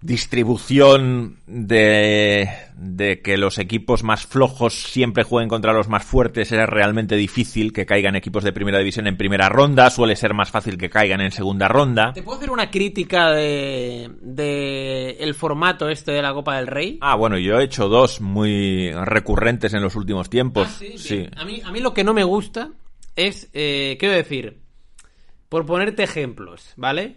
distribución 0.00 1.38
de, 1.46 2.48
de 2.76 3.20
que 3.20 3.36
los 3.36 3.58
equipos 3.58 4.04
más 4.04 4.26
flojos 4.26 4.74
siempre 4.74 5.24
jueguen 5.24 5.48
contra 5.48 5.72
los 5.72 5.88
más 5.88 6.04
fuertes 6.04 6.52
es 6.52 6.66
realmente 6.68 7.16
difícil 7.16 7.72
que 7.72 7.84
caigan 7.84 8.14
equipos 8.14 8.44
de 8.44 8.52
primera 8.52 8.78
división 8.78 9.08
en 9.08 9.16
primera 9.16 9.48
ronda, 9.48 9.90
suele 9.90 10.14
ser 10.14 10.34
más 10.34 10.52
fácil 10.52 10.78
que 10.78 10.88
caigan 10.88 11.20
en 11.20 11.32
segunda 11.32 11.66
ronda. 11.66 12.12
¿Te 12.12 12.22
puedo 12.22 12.38
hacer 12.38 12.50
una 12.50 12.70
crítica 12.70 13.32
de, 13.32 14.08
de 14.20 15.16
el 15.18 15.34
formato 15.34 15.88
este 15.88 16.12
de 16.12 16.22
la 16.22 16.32
Copa 16.32 16.56
del 16.56 16.68
Rey? 16.68 16.98
Ah, 17.00 17.16
bueno, 17.16 17.36
yo 17.36 17.58
he 17.58 17.64
hecho 17.64 17.88
dos 17.88 18.20
muy 18.20 18.92
recurrentes 18.92 19.74
en 19.74 19.82
los 19.82 19.96
últimos 19.96 20.30
tiempos. 20.30 20.68
Ah, 20.70 20.76
sí, 20.78 20.96
sí. 20.96 21.28
A 21.36 21.44
mí, 21.44 21.60
a 21.64 21.72
mí 21.72 21.80
lo 21.80 21.92
que 21.92 22.04
no 22.04 22.14
me 22.14 22.22
gusta 22.22 22.70
es, 23.26 23.50
eh, 23.52 23.96
quiero 23.98 24.14
decir, 24.14 24.60
por 25.48 25.66
ponerte 25.66 26.02
ejemplos, 26.02 26.72
¿vale? 26.76 27.16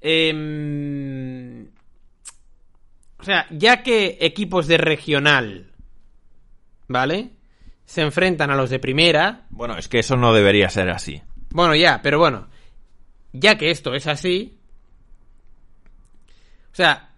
Em, 0.00 1.68
o 3.18 3.24
sea, 3.24 3.46
ya 3.50 3.82
que 3.82 4.18
equipos 4.20 4.66
de 4.66 4.78
regional 4.78 5.72
¿vale? 6.92 7.30
Se 7.84 8.02
enfrentan 8.02 8.50
a 8.50 8.56
los 8.56 8.70
de 8.70 8.78
primera. 8.78 9.46
Bueno, 9.50 9.76
es 9.76 9.88
que 9.88 9.98
eso 9.98 10.16
no 10.16 10.32
debería 10.32 10.68
ser 10.68 10.90
así. 10.90 11.22
Bueno, 11.50 11.74
ya, 11.74 12.00
pero 12.02 12.18
bueno. 12.18 12.48
Ya 13.32 13.56
que 13.56 13.70
esto 13.70 13.94
es 13.94 14.06
así. 14.06 14.58
O 16.70 16.74
sea, 16.74 17.10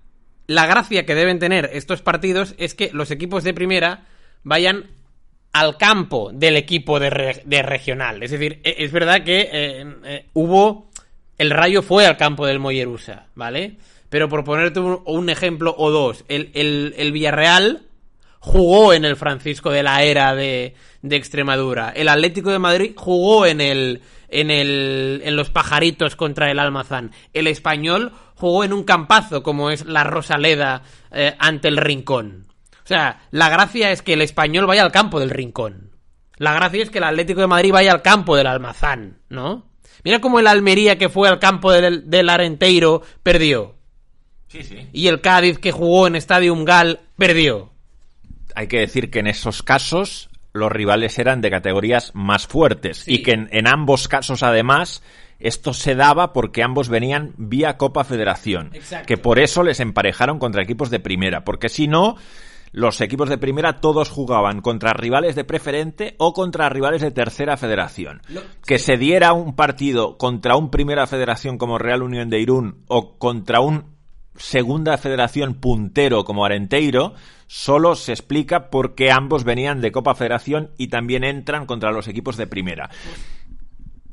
la 0.46 0.66
gracia 0.66 1.04
que 1.04 1.14
deben 1.14 1.38
tener 1.38 1.70
estos 1.72 2.02
partidos 2.02 2.54
es 2.58 2.74
que 2.74 2.90
los 2.92 3.10
equipos 3.10 3.44
de 3.44 3.54
primera 3.54 4.06
vayan 4.42 4.90
al 5.54 5.78
campo 5.78 6.30
del 6.34 6.56
equipo 6.56 7.00
de, 7.00 7.08
re- 7.10 7.42
de 7.46 7.62
regional. 7.62 8.22
Es 8.22 8.30
decir, 8.32 8.60
e- 8.62 8.74
es 8.80 8.92
verdad 8.92 9.24
que 9.24 9.48
eh, 9.50 9.86
eh, 10.04 10.26
hubo. 10.34 10.90
El 11.38 11.50
rayo 11.50 11.82
fue 11.82 12.06
al 12.06 12.16
campo 12.16 12.46
del 12.46 12.58
Mollerusa, 12.60 13.26
¿vale? 13.34 13.76
Pero 14.08 14.28
por 14.28 14.44
ponerte 14.44 14.78
un, 14.80 15.00
un 15.06 15.30
ejemplo 15.30 15.74
o 15.76 15.90
dos, 15.90 16.24
el, 16.28 16.50
el- 16.54 16.94
el 16.96 17.10
Villarreal 17.12 17.82
jugó 18.38 18.92
en 18.92 19.04
el 19.04 19.16
Francisco 19.16 19.70
de 19.70 19.82
la 19.82 20.02
Era 20.04 20.34
de, 20.34 20.74
de 21.02 21.16
Extremadura. 21.16 21.90
El 21.96 22.08
Atlético 22.08 22.50
de 22.50 22.58
Madrid 22.58 22.92
jugó 22.96 23.46
en 23.46 23.60
el. 23.60 24.02
En, 24.28 24.50
el, 24.50 25.22
en 25.24 25.36
los 25.36 25.50
pajaritos 25.50 26.16
contra 26.16 26.50
el 26.50 26.58
Almazán. 26.58 27.12
El 27.32 27.46
español 27.46 28.10
jugó 28.34 28.64
en 28.64 28.72
un 28.72 28.82
campazo 28.82 29.44
como 29.44 29.70
es 29.70 29.84
la 29.86 30.02
Rosaleda 30.02 30.82
eh, 31.12 31.34
ante 31.38 31.68
el 31.68 31.76
Rincón. 31.76 32.46
O 32.84 32.86
sea, 32.86 33.22
la 33.30 33.48
gracia 33.48 33.90
es 33.90 34.02
que 34.02 34.12
el 34.12 34.22
español 34.22 34.66
vaya 34.66 34.82
al 34.82 34.92
campo 34.92 35.18
del 35.20 35.30
Rincón. 35.30 35.90
La 36.36 36.52
gracia 36.52 36.82
es 36.82 36.90
que 36.90 36.98
el 36.98 37.04
Atlético 37.04 37.40
de 37.40 37.46
Madrid 37.46 37.72
vaya 37.72 37.92
al 37.92 38.02
campo 38.02 38.36
del 38.36 38.46
Almazán, 38.46 39.18
¿no? 39.28 39.66
Mira 40.04 40.20
cómo 40.20 40.38
el 40.38 40.46
Almería 40.46 40.98
que 40.98 41.08
fue 41.08 41.28
al 41.28 41.38
campo 41.38 41.72
del, 41.72 42.10
del 42.10 42.28
Arenteiro 42.28 43.02
perdió. 43.22 43.76
Sí, 44.48 44.62
sí. 44.62 44.88
Y 44.92 45.06
el 45.08 45.20
Cádiz 45.20 45.58
que 45.58 45.72
jugó 45.72 46.06
en 46.06 46.16
Estadio 46.16 46.54
Gal 46.64 47.00
perdió. 47.16 47.72
Hay 48.54 48.66
que 48.68 48.80
decir 48.80 49.10
que 49.10 49.20
en 49.20 49.28
esos 49.28 49.62
casos 49.62 50.28
los 50.52 50.70
rivales 50.70 51.18
eran 51.18 51.40
de 51.40 51.50
categorías 51.50 52.10
más 52.14 52.46
fuertes 52.46 52.98
Sí. 52.98 53.14
y 53.14 53.22
que 53.22 53.32
en, 53.32 53.48
en 53.50 53.66
ambos 53.66 54.06
casos 54.08 54.42
además 54.42 55.02
esto 55.40 55.72
se 55.72 55.94
daba 55.96 56.32
porque 56.32 56.62
ambos 56.62 56.88
venían 56.88 57.32
vía 57.36 57.76
Copa 57.76 58.04
Federación, 58.04 58.70
Exacto. 58.74 59.06
que 59.06 59.16
por 59.16 59.38
eso 59.40 59.64
les 59.64 59.80
emparejaron 59.80 60.38
contra 60.38 60.62
equipos 60.62 60.90
de 60.90 61.00
primera, 61.00 61.44
porque 61.44 61.68
si 61.68 61.88
no 61.88 62.16
los 62.74 63.00
equipos 63.00 63.28
de 63.28 63.38
primera 63.38 63.80
todos 63.80 64.10
jugaban 64.10 64.60
contra 64.60 64.92
rivales 64.92 65.36
de 65.36 65.44
preferente 65.44 66.16
o 66.18 66.32
contra 66.32 66.68
rivales 66.68 67.02
de 67.02 67.12
tercera 67.12 67.56
federación. 67.56 68.20
Que 68.66 68.80
se 68.80 68.96
diera 68.96 69.32
un 69.32 69.54
partido 69.54 70.18
contra 70.18 70.56
un 70.56 70.70
primera 70.70 71.06
federación 71.06 71.56
como 71.56 71.78
Real 71.78 72.02
Unión 72.02 72.30
de 72.30 72.40
Irún 72.40 72.82
o 72.88 73.16
contra 73.16 73.60
un 73.60 73.94
segunda 74.36 74.98
federación 74.98 75.54
puntero 75.54 76.24
como 76.24 76.44
Arenteiro 76.44 77.14
solo 77.46 77.94
se 77.94 78.10
explica 78.10 78.70
porque 78.70 79.12
ambos 79.12 79.44
venían 79.44 79.80
de 79.80 79.92
Copa 79.92 80.16
Federación 80.16 80.72
y 80.76 80.88
también 80.88 81.22
entran 81.22 81.66
contra 81.66 81.92
los 81.92 82.08
equipos 82.08 82.36
de 82.36 82.48
primera. 82.48 82.90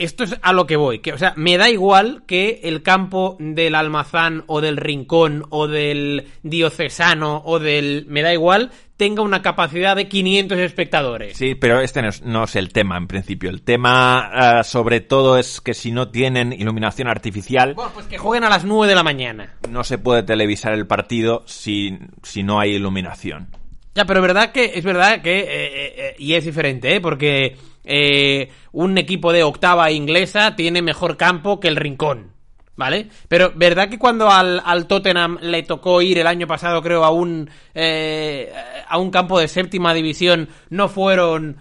Esto 0.02 0.24
es 0.24 0.36
a 0.41 0.52
lo 0.52 0.66
que 0.66 0.78
voy. 0.78 0.99
Que, 0.99 1.14
o 1.14 1.18
sea, 1.18 1.34
me 1.36 1.58
da 1.58 1.70
igual 1.70 2.24
que 2.26 2.62
el 2.64 2.82
campo 2.82 3.38
del 3.39 3.76
Almazán 3.76 4.43
o 4.47 4.60
del 4.60 4.78
Rincón 4.78 5.45
o 5.49 5.68
del 5.68 6.28
Diocesano 6.41 7.43
o 7.45 7.60
del... 7.60 8.06
Me 8.08 8.24
da 8.24 8.34
igual, 8.34 8.72
tenga 8.97 9.22
una 9.22 9.43
capacidad 9.43 9.95
de 9.95 10.08
500 10.08 10.58
espectadores. 10.58 11.38
Sí, 11.38 11.54
pero 11.54 11.80
este 11.82 12.02
no 12.02 12.10
es, 12.10 12.24
no 12.24 12.45
es 12.45 12.56
el 12.56 12.74
tema 12.74 12.97
en 12.97 13.08
principio. 13.08 13.52
El 13.52 13.62
tema 13.62 14.60
eh, 14.60 14.64
sobre 14.64 15.02
todo 15.02 15.38
es 15.38 15.62
que 15.62 15.76
si 15.76 15.91
no 15.91 16.10
tienen 16.10 16.52
iluminación 16.52 17.08
artificial 17.08 17.76
Bueno, 17.76 17.91
pues 17.93 18.08
que 18.08 18.18
jueguen 18.18 18.43
a 18.43 18.49
las 18.49 18.66
9 18.66 18.88
de 18.88 18.95
la 18.95 19.04
mañana. 19.04 19.56
no 19.70 19.84
se 19.84 19.99
puede 19.99 20.24
televisar 20.24 20.74
el 20.74 20.88
partido 20.88 21.43
si, 21.45 21.99
si 22.24 22.41
no 22.41 22.60
hay 22.60 22.72
iluminación. 22.72 23.49
Ya, 23.93 24.06
pero 24.06 24.22
verdad 24.22 24.52
que 24.52 24.72
es 24.76 24.84
verdad 24.84 25.22
que 25.22 25.39
eh, 25.41 25.47
eh, 25.49 26.16
y 26.18 26.34
es 26.34 26.45
diferente, 26.45 26.95
¿eh? 26.95 27.02
Porque 27.02 27.58
eh, 27.84 28.49
un 28.71 28.97
equipo 28.97 29.32
de 29.34 29.43
octava 29.43 29.91
inglesa 29.91 30.55
tiene 30.55 30.82
mejor 30.82 31.17
campo 31.17 31.59
que 31.59 31.67
el 31.67 31.75
Rincón, 31.75 32.32
¿vale? 32.75 33.09
Pero 33.27 33.51
verdad 33.55 33.89
que 33.89 33.97
cuando 33.99 34.29
al, 34.29 34.61
al 34.63 34.88
Tottenham 34.88 35.38
le 35.41 35.63
tocó 35.63 36.01
ir 36.01 36.17
el 36.19 36.27
año 36.27 36.47
pasado, 36.47 36.82
creo, 36.82 37.03
a 37.03 37.09
un 37.11 37.49
eh, 37.73 38.51
a 38.88 38.97
un 38.97 39.09
campo 39.11 39.39
de 39.39 39.47
séptima 39.47 39.93
división, 39.93 40.49
no 40.69 40.89
fueron 40.89 41.57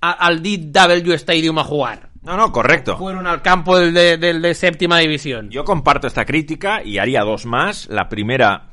a- 0.00 0.12
al 0.12 0.42
DW 0.42 1.12
Stadium 1.14 1.58
a 1.58 1.64
jugar, 1.64 2.10
No, 2.22 2.36
no, 2.36 2.52
correcto. 2.52 2.96
fueron 2.98 3.26
al 3.26 3.42
campo 3.42 3.78
del 3.78 3.94
de, 3.94 4.16
del 4.16 4.42
de 4.42 4.54
séptima 4.54 4.98
división. 4.98 5.50
Yo 5.50 5.64
comparto 5.64 6.06
esta 6.06 6.24
crítica 6.24 6.82
y 6.82 6.98
haría 6.98 7.22
dos 7.22 7.46
más. 7.46 7.88
La 7.88 8.08
primera, 8.08 8.70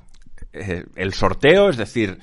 eh, 0.53 0.85
el 0.95 1.13
sorteo, 1.13 1.69
es 1.69 1.77
decir, 1.77 2.19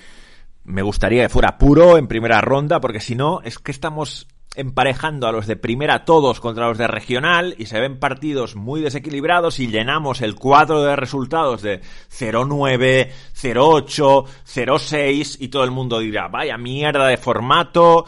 me 0.67 0.83
gustaría 0.83 1.23
que 1.23 1.29
fuera 1.29 1.59
puro 1.59 1.97
en 1.97 2.09
primera 2.09 2.41
ronda, 2.41 2.81
porque 2.81 3.01
si 3.01 3.15
no, 3.15 3.41
es 3.43 3.59
que 3.59 3.71
estamos 3.71 4.27
emparejando 4.57 5.29
a 5.29 5.33
los 5.33 5.47
de 5.47 5.57
primera 5.57 6.05
todos 6.05 6.41
contra 6.41 6.69
los 6.69 6.79
de 6.79 6.87
regional 6.87 7.55
y 7.59 7.67
se 7.67 7.79
ven 7.79 7.99
partidos 7.99 8.57
muy 8.57 8.81
desequilibrados 8.81 9.61
y 9.61 9.69
llenamos 9.69 10.23
el 10.23 10.35
cuadro 10.35 10.83
de 10.83 10.97
resultados 10.97 11.63
de 11.63 11.83
0-9, 12.11 13.11
0-8, 13.35 14.25
0-6 14.47 15.37
y 15.41 15.49
todo 15.49 15.63
el 15.65 15.71
mundo 15.71 15.99
dirá, 15.99 16.29
vaya 16.29 16.57
mierda 16.57 17.07
de 17.07 17.17
formato. 17.17 18.07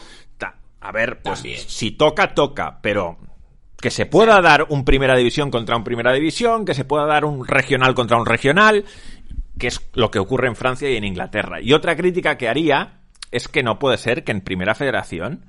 A 0.81 0.93
ver, 0.93 1.21
pues 1.21 1.39
También. 1.41 1.59
si 1.59 1.91
toca, 1.91 2.33
toca, 2.33 2.79
pero 2.81 3.17
que 3.81 3.91
se 3.91 4.05
pueda 4.05 4.41
dar 4.41 4.65
un 4.69 4.83
primera 4.83 5.15
división 5.15 5.51
contra 5.51 5.75
un 5.75 5.83
primera 5.83 6.13
división, 6.13 6.65
que 6.65 6.73
se 6.73 6.85
pueda 6.85 7.05
dar 7.05 7.25
un 7.25 7.45
regional 7.45 7.93
contra 7.93 8.17
un 8.17 8.25
regional, 8.25 8.85
que 9.59 9.67
es 9.67 9.87
lo 9.93 10.09
que 10.09 10.19
ocurre 10.19 10.47
en 10.47 10.55
Francia 10.55 10.89
y 10.89 10.95
en 10.95 11.03
Inglaterra. 11.03 11.61
Y 11.61 11.73
otra 11.73 11.95
crítica 11.95 12.37
que 12.37 12.49
haría 12.49 13.01
es 13.31 13.47
que 13.47 13.61
no 13.61 13.77
puede 13.77 13.97
ser 13.97 14.23
que 14.23 14.31
en 14.31 14.41
primera 14.41 14.73
federación 14.73 15.45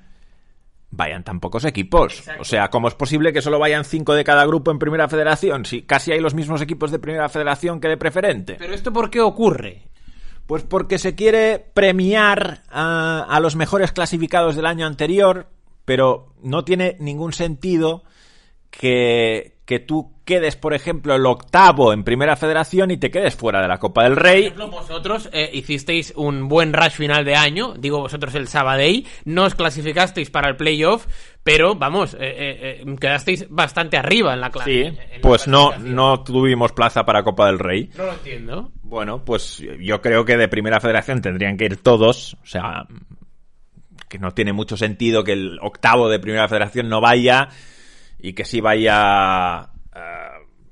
vayan 0.91 1.25
tan 1.25 1.41
pocos 1.41 1.65
equipos. 1.65 2.19
Exacto. 2.19 2.43
O 2.43 2.45
sea, 2.45 2.69
¿cómo 2.69 2.89
es 2.89 2.95
posible 2.95 3.33
que 3.33 3.43
solo 3.43 3.59
vayan 3.59 3.85
cinco 3.85 4.15
de 4.15 4.25
cada 4.25 4.45
grupo 4.45 4.71
en 4.71 4.79
primera 4.79 5.09
federación 5.09 5.65
si 5.65 5.83
casi 5.83 6.13
hay 6.13 6.21
los 6.21 6.35
mismos 6.35 6.61
equipos 6.61 6.91
de 6.91 6.99
primera 6.99 7.29
federación 7.29 7.81
que 7.81 7.89
de 7.89 7.97
preferente? 7.97 8.57
Pero 8.59 8.75
esto 8.75 8.93
¿por 8.93 9.09
qué 9.09 9.21
ocurre? 9.21 9.89
Pues 10.47 10.65
porque 10.65 10.99
se 10.99 11.15
quiere 11.15 11.65
premiar 11.73 12.65
a, 12.71 13.25
a 13.29 13.41
los 13.41 13.55
mejores 13.55 13.93
clasificados 13.93 14.57
del 14.57 14.67
año 14.67 14.85
anterior, 14.85 15.47
pero 15.85 16.35
no 16.43 16.65
tiene 16.65 16.97
ningún 16.99 17.33
sentido 17.33 18.03
que, 18.71 19.59
que 19.65 19.79
tú 19.79 20.20
quedes, 20.31 20.55
por 20.55 20.75
ejemplo, 20.75 21.17
el 21.17 21.27
octavo 21.27 21.93
en 21.93 22.05
primera 22.05 22.37
federación 22.37 22.93
y 22.93 22.99
te 22.99 23.11
quedes 23.11 23.35
fuera 23.35 23.61
de 23.61 23.67
la 23.67 23.79
Copa 23.79 24.05
del 24.05 24.15
Por 24.15 24.23
Rey. 24.23 24.43
ejemplo, 24.43 24.71
vosotros 24.71 25.29
eh, 25.33 25.51
hicisteis 25.53 26.13
un 26.15 26.47
buen 26.47 26.73
rush 26.73 26.93
final 26.93 27.25
de 27.25 27.35
año, 27.35 27.75
digo 27.77 27.99
vosotros 27.99 28.37
el 28.37 28.47
Sabadell, 28.47 29.05
no 29.25 29.43
os 29.43 29.57
clasificasteis 29.57 30.31
para 30.31 30.49
el 30.49 30.55
playoff, 30.55 31.09
pero 31.43 31.75
vamos, 31.75 32.15
eh, 32.15 32.79
eh, 32.81 32.97
quedasteis 33.01 33.47
bastante 33.51 33.97
arriba 33.97 34.33
en 34.33 34.41
la 34.41 34.51
clase. 34.51 34.71
Sí, 34.71 34.81
en 34.83 34.95
la 34.95 35.21
pues 35.21 35.49
no, 35.49 35.77
no 35.79 36.23
tuvimos 36.23 36.71
plaza 36.71 37.03
para 37.03 37.25
Copa 37.25 37.47
del 37.47 37.59
Rey. 37.59 37.91
No 37.99 38.05
lo 38.05 38.13
entiendo. 38.13 38.71
Bueno, 38.85 39.25
pues 39.25 39.61
yo 39.81 40.01
creo 40.01 40.25
que 40.25 40.37
de 40.37 40.47
primera 40.47 40.79
federación 40.79 41.23
tendrían 41.23 41.57
que 41.57 41.65
ir 41.65 41.83
todos. 41.83 42.35
O 42.35 42.47
sea, 42.47 42.87
que 44.09 44.21
no 44.21 44.31
tiene 44.31 44.53
mucho 44.53 44.77
sentido 44.77 45.25
que 45.25 45.33
el 45.33 45.59
octavo 45.61 46.09
de 46.09 46.21
primera 46.21 46.47
federación 46.47 46.89
no 46.89 47.01
vaya 47.01 47.49
y 48.21 48.35
que 48.35 48.45
sí 48.45 48.61
vaya. 48.61 49.71
Eh, 49.95 50.01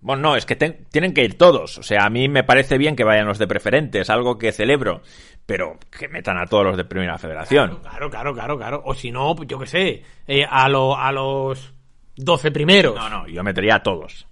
bueno, 0.00 0.22
no, 0.22 0.36
es 0.36 0.46
que 0.46 0.54
ten- 0.56 0.86
tienen 0.90 1.12
que 1.12 1.24
ir 1.24 1.36
todos. 1.36 1.78
O 1.78 1.82
sea, 1.82 2.04
a 2.04 2.10
mí 2.10 2.28
me 2.28 2.44
parece 2.44 2.78
bien 2.78 2.94
que 2.94 3.04
vayan 3.04 3.26
los 3.26 3.38
de 3.38 3.46
preferente, 3.48 4.00
es 4.00 4.10
algo 4.10 4.38
que 4.38 4.52
celebro. 4.52 5.02
Pero 5.46 5.78
que 5.90 6.08
metan 6.08 6.36
a 6.38 6.46
todos 6.46 6.64
los 6.64 6.76
de 6.76 6.84
primera 6.84 7.16
federación. 7.18 7.78
Claro, 7.82 8.10
claro, 8.10 8.34
claro, 8.34 8.56
claro. 8.58 8.82
O 8.84 8.94
si 8.94 9.10
no, 9.10 9.34
pues 9.34 9.48
yo 9.48 9.58
qué 9.58 9.66
sé, 9.66 10.02
eh, 10.26 10.44
a, 10.48 10.68
lo- 10.68 10.96
a 10.96 11.10
los 11.10 11.72
12 12.16 12.50
primeros. 12.52 12.94
No, 12.94 13.08
no, 13.08 13.26
yo 13.28 13.42
metería 13.42 13.76
a 13.76 13.82
todos. 13.82 14.26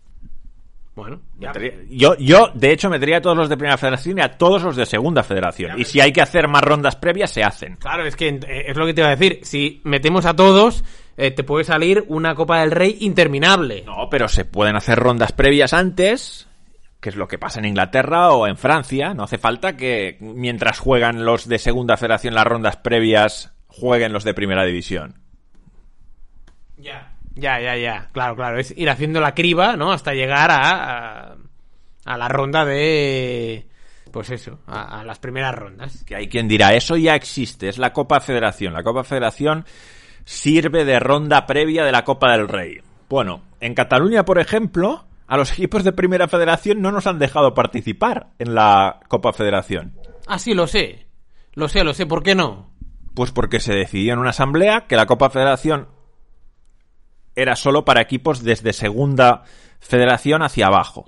Bueno, 0.95 1.21
ya. 1.39 1.53
Yo, 1.91 2.17
yo, 2.17 2.49
de 2.55 2.73
hecho, 2.73 2.89
metería 2.89 3.19
a 3.19 3.21
todos 3.21 3.37
los 3.37 3.49
de 3.51 3.57
primera 3.59 3.77
federación 3.77 4.17
y 4.17 4.23
a 4.23 4.31
todos 4.39 4.63
los 4.63 4.77
de 4.77 4.87
segunda 4.87 5.23
federación. 5.23 5.79
Y 5.79 5.85
si 5.85 6.01
hay 6.01 6.11
que 6.11 6.23
hacer 6.23 6.49
más 6.49 6.63
rondas 6.63 6.97
previas, 6.97 7.31
se 7.31 7.43
hacen. 7.43 7.77
Claro, 7.77 8.07
es 8.07 8.17
que 8.17 8.29
eh, 8.29 8.65
es 8.69 8.77
lo 8.79 8.87
que 8.87 8.95
te 8.95 9.03
iba 9.03 9.09
a 9.09 9.17
decir. 9.17 9.41
Si 9.43 9.83
metemos 9.85 10.25
a 10.25 10.35
todos, 10.35 10.85
eh, 11.17 11.31
te 11.31 11.45
puede 11.45 11.65
salir 11.65 12.05
una 12.09 12.35
Copa 12.35 12.61
del 12.61 12.71
Rey 12.71 12.99
interminable. 13.01 13.83
No, 13.87 14.09
pero 14.11 14.29
se 14.29 14.45
pueden 14.45 14.77
hacer 14.77 14.99
rondas 14.99 15.33
previas 15.33 15.73
antes, 15.73 16.49
que 17.01 17.09
es 17.09 17.17
lo 17.17 17.29
que 17.29 17.39
pasa 17.39 17.59
en 17.59 17.67
Inglaterra 17.67 18.31
o 18.33 18.47
en 18.47 18.57
Francia. 18.57 19.15
No 19.15 19.25
hace 19.25 19.39
falta 19.39 19.77
que 19.77 20.17
mientras 20.21 20.79
juegan 20.79 21.25
los 21.25 21.49
de 21.49 21.59
segunda 21.59 21.97
federación 21.97 22.35
las 22.35 22.47
rondas 22.47 22.77
previas, 22.77 23.53
jueguen 23.67 24.13
los 24.13 24.25
de 24.25 24.35
primera 24.35 24.65
división. 24.65 25.21
Ya. 26.77 27.13
Ya, 27.35 27.61
ya, 27.61 27.77
ya. 27.77 28.09
Claro, 28.13 28.35
claro. 28.35 28.59
Es 28.59 28.73
ir 28.77 28.89
haciendo 28.89 29.21
la 29.21 29.35
criba, 29.35 29.77
¿no? 29.77 29.93
Hasta 29.93 30.15
llegar 30.15 30.51
a, 30.51 31.33
a, 31.33 31.37
a 32.07 32.17
la 32.17 32.29
ronda 32.29 32.65
de... 32.65 33.67
Pues 34.11 34.31
eso, 34.31 34.61
a, 34.67 35.01
a 35.01 35.05
las 35.05 35.19
primeras 35.19 35.55
rondas. 35.55 36.03
Que 36.05 36.17
hay 36.17 36.29
quien 36.31 36.49
dirá, 36.49 36.73
eso 36.73 36.97
ya 36.97 37.15
existe, 37.15 37.69
es 37.69 37.77
la 37.77 37.93
Copa 37.93 38.21
Federación. 38.21 38.73
La 38.73 38.83
Copa 38.83 39.05
Federación 39.05 39.67
sirve 40.27 40.85
de 40.85 41.01
ronda 41.01 41.47
previa 41.47 41.85
de 41.85 41.93
la 41.93 42.05
Copa 42.05 42.33
del 42.33 42.49
Rey. 42.49 42.83
Bueno, 43.09 43.41
en 43.61 43.75
Cataluña, 43.75 44.25
por 44.25 44.39
ejemplo, 44.39 45.07
a 45.27 45.39
los 45.39 45.53
equipos 45.55 45.85
de 45.85 45.93
primera 45.93 46.29
federación 46.29 46.83
no 46.83 46.93
nos 46.93 47.07
han 47.07 47.19
dejado 47.19 47.55
participar 47.55 48.29
en 48.39 48.55
la 48.55 49.01
Copa 49.09 49.33
Federación. 49.33 49.95
Ah, 50.27 50.39
sí, 50.39 50.53
lo 50.53 50.67
sé. 50.67 51.07
Lo 51.55 51.69
sé, 51.69 51.85
lo 51.85 51.95
sé. 51.95 52.05
¿Por 52.05 52.23
qué 52.23 52.35
no? 52.35 52.71
Pues 53.15 53.33
porque 53.33 53.61
se 53.61 53.73
decidió 53.73 54.13
en 54.13 54.19
una 54.19 54.31
asamblea 54.31 54.87
que 54.87 54.97
la 54.97 55.07
Copa 55.07 55.31
Federación 55.31 55.89
era 57.35 57.55
solo 57.55 57.85
para 57.85 58.03
equipos 58.03 58.43
desde 58.43 58.73
segunda 58.73 59.45
federación 59.79 60.43
hacia 60.43 60.67
abajo. 60.67 61.05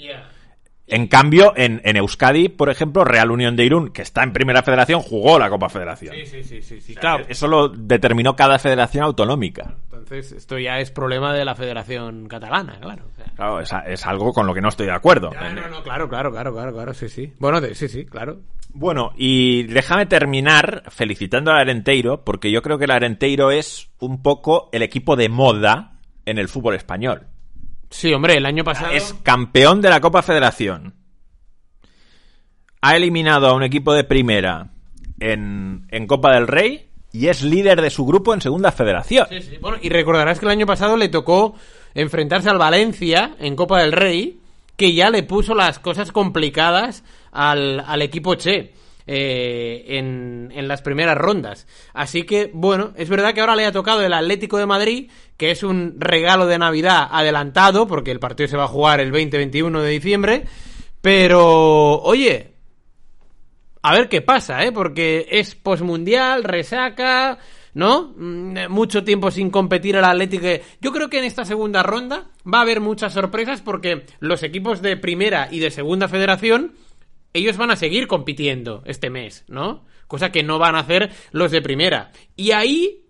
En 0.88 1.06
cambio, 1.06 1.52
en, 1.54 1.80
en, 1.84 1.96
Euskadi, 1.96 2.48
por 2.48 2.70
ejemplo, 2.70 3.04
Real 3.04 3.30
Unión 3.30 3.56
de 3.56 3.64
Irún, 3.64 3.90
que 3.90 4.02
está 4.02 4.22
en 4.22 4.32
Primera 4.32 4.62
Federación, 4.62 5.00
jugó 5.00 5.38
la 5.38 5.50
Copa 5.50 5.68
Federación. 5.68 6.14
Sí, 6.14 6.26
sí, 6.26 6.42
sí, 6.42 6.62
sí, 6.62 6.80
sí. 6.80 6.92
O 6.92 6.94
sea, 6.94 7.00
claro, 7.00 7.24
eso 7.28 7.46
lo 7.46 7.68
determinó 7.68 8.34
cada 8.34 8.58
federación 8.58 9.04
autonómica. 9.04 9.74
Entonces, 9.84 10.32
esto 10.32 10.58
ya 10.58 10.78
es 10.78 10.90
problema 10.90 11.34
de 11.34 11.44
la 11.44 11.54
Federación 11.54 12.26
Catalana, 12.26 12.78
claro. 12.80 13.04
O 13.10 13.14
sea, 13.14 13.26
Claro, 13.36 13.60
es, 13.60 13.70
es, 13.86 14.06
algo 14.06 14.32
con 14.32 14.46
lo 14.46 14.54
que 14.54 14.60
no 14.60 14.68
estoy 14.68 14.86
de 14.86 14.92
acuerdo. 14.92 15.30
ya, 15.32 15.52
no, 15.52 15.68
no, 15.68 15.82
claro, 15.82 16.08
claro, 16.08 16.32
claro, 16.32 16.52
claro, 16.52 16.72
claro, 16.72 16.94
sí, 16.94 17.08
sí. 17.08 17.32
Bueno, 17.38 17.60
de, 17.60 17.74
sí, 17.74 17.86
sí, 17.86 18.04
claro. 18.04 18.40
Bueno, 18.72 19.12
y 19.16 19.64
déjame 19.64 20.06
terminar 20.06 20.84
felicitando 20.88 21.50
al 21.50 21.58
Arenteiro, 21.58 22.24
porque 22.24 22.50
yo 22.50 22.62
creo 22.62 22.78
que 22.78 22.84
el 22.84 22.90
Arenteiro 22.90 23.50
es 23.50 23.90
un 23.98 24.22
poco 24.22 24.68
el 24.72 24.82
equipo 24.82 25.16
de 25.16 25.28
moda 25.28 25.98
en 26.26 26.38
el 26.38 26.48
fútbol 26.48 26.74
español. 26.74 27.26
Sí, 27.90 28.12
hombre, 28.12 28.36
el 28.36 28.46
año 28.46 28.64
pasado... 28.64 28.92
Es 28.92 29.14
campeón 29.22 29.80
de 29.80 29.90
la 29.90 30.00
Copa 30.00 30.22
Federación. 30.22 30.94
Ha 32.80 32.96
eliminado 32.96 33.48
a 33.48 33.54
un 33.54 33.62
equipo 33.62 33.92
de 33.94 34.04
primera 34.04 34.70
en, 35.20 35.86
en 35.90 36.06
Copa 36.06 36.34
del 36.34 36.46
Rey 36.46 36.90
y 37.12 37.28
es 37.28 37.42
líder 37.42 37.80
de 37.80 37.90
su 37.90 38.04
grupo 38.06 38.34
en 38.34 38.40
Segunda 38.40 38.70
Federación. 38.70 39.26
Sí, 39.30 39.42
sí. 39.42 39.56
Bueno, 39.60 39.78
y 39.80 39.88
recordarás 39.88 40.38
que 40.38 40.46
el 40.46 40.52
año 40.52 40.66
pasado 40.66 40.96
le 40.96 41.08
tocó 41.08 41.54
enfrentarse 41.94 42.50
al 42.50 42.58
Valencia 42.58 43.34
en 43.40 43.56
Copa 43.56 43.80
del 43.80 43.92
Rey, 43.92 44.40
que 44.76 44.94
ya 44.94 45.10
le 45.10 45.22
puso 45.22 45.54
las 45.54 45.78
cosas 45.78 46.12
complicadas 46.12 47.02
al, 47.32 47.80
al 47.80 48.02
equipo 48.02 48.34
Che. 48.36 48.74
Eh, 49.10 49.96
en, 49.96 50.52
en, 50.54 50.68
las 50.68 50.82
primeras 50.82 51.16
rondas. 51.16 51.66
Así 51.94 52.24
que, 52.24 52.50
bueno, 52.52 52.92
es 52.94 53.08
verdad 53.08 53.32
que 53.32 53.40
ahora 53.40 53.56
le 53.56 53.64
ha 53.64 53.72
tocado 53.72 54.02
el 54.02 54.12
Atlético 54.12 54.58
de 54.58 54.66
Madrid, 54.66 55.10
que 55.38 55.50
es 55.50 55.62
un 55.62 55.94
regalo 55.98 56.46
de 56.46 56.58
Navidad 56.58 57.08
adelantado, 57.10 57.86
porque 57.86 58.10
el 58.10 58.20
partido 58.20 58.48
se 58.48 58.58
va 58.58 58.64
a 58.64 58.68
jugar 58.68 59.00
el 59.00 59.10
20-21 59.10 59.80
de 59.80 59.88
diciembre. 59.88 60.44
Pero, 61.00 62.02
oye, 62.02 62.52
a 63.80 63.94
ver 63.94 64.10
qué 64.10 64.20
pasa, 64.20 64.62
¿eh? 64.62 64.72
Porque 64.72 65.26
es 65.30 65.54
posmundial, 65.54 66.44
resaca, 66.44 67.38
¿no? 67.72 68.12
Mucho 68.68 69.04
tiempo 69.04 69.30
sin 69.30 69.48
competir 69.48 69.96
el 69.96 70.04
Atlético. 70.04 70.48
Yo 70.82 70.92
creo 70.92 71.08
que 71.08 71.18
en 71.18 71.24
esta 71.24 71.46
segunda 71.46 71.82
ronda 71.82 72.26
va 72.44 72.58
a 72.58 72.62
haber 72.62 72.82
muchas 72.82 73.14
sorpresas 73.14 73.62
porque 73.62 74.04
los 74.20 74.42
equipos 74.42 74.82
de 74.82 74.98
primera 74.98 75.48
y 75.50 75.60
de 75.60 75.70
segunda 75.70 76.08
federación 76.08 76.74
ellos 77.32 77.56
van 77.56 77.70
a 77.70 77.76
seguir 77.76 78.06
compitiendo 78.06 78.82
este 78.86 79.10
mes, 79.10 79.44
¿no? 79.48 79.84
Cosa 80.06 80.32
que 80.32 80.42
no 80.42 80.58
van 80.58 80.74
a 80.74 80.80
hacer 80.80 81.10
los 81.32 81.50
de 81.50 81.62
primera. 81.62 82.10
Y 82.36 82.52
ahí... 82.52 83.04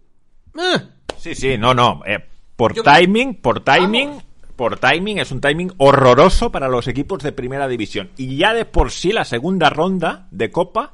¡eh! 0.56 0.80
Sí, 1.16 1.34
sí, 1.34 1.56
no, 1.58 1.74
no. 1.74 2.02
Eh, 2.06 2.18
por 2.56 2.74
Yo... 2.74 2.82
timing, 2.82 3.36
por 3.36 3.62
timing, 3.62 4.08
Vamos. 4.08 4.24
por 4.56 4.78
timing, 4.78 5.18
es 5.18 5.30
un 5.30 5.40
timing 5.40 5.72
horroroso 5.78 6.50
para 6.50 6.68
los 6.68 6.88
equipos 6.88 7.22
de 7.22 7.32
primera 7.32 7.68
división. 7.68 8.10
Y 8.16 8.36
ya 8.36 8.52
de 8.54 8.64
por 8.64 8.90
sí 8.90 9.12
la 9.12 9.24
segunda 9.24 9.70
ronda 9.70 10.26
de 10.32 10.50
Copa, 10.50 10.92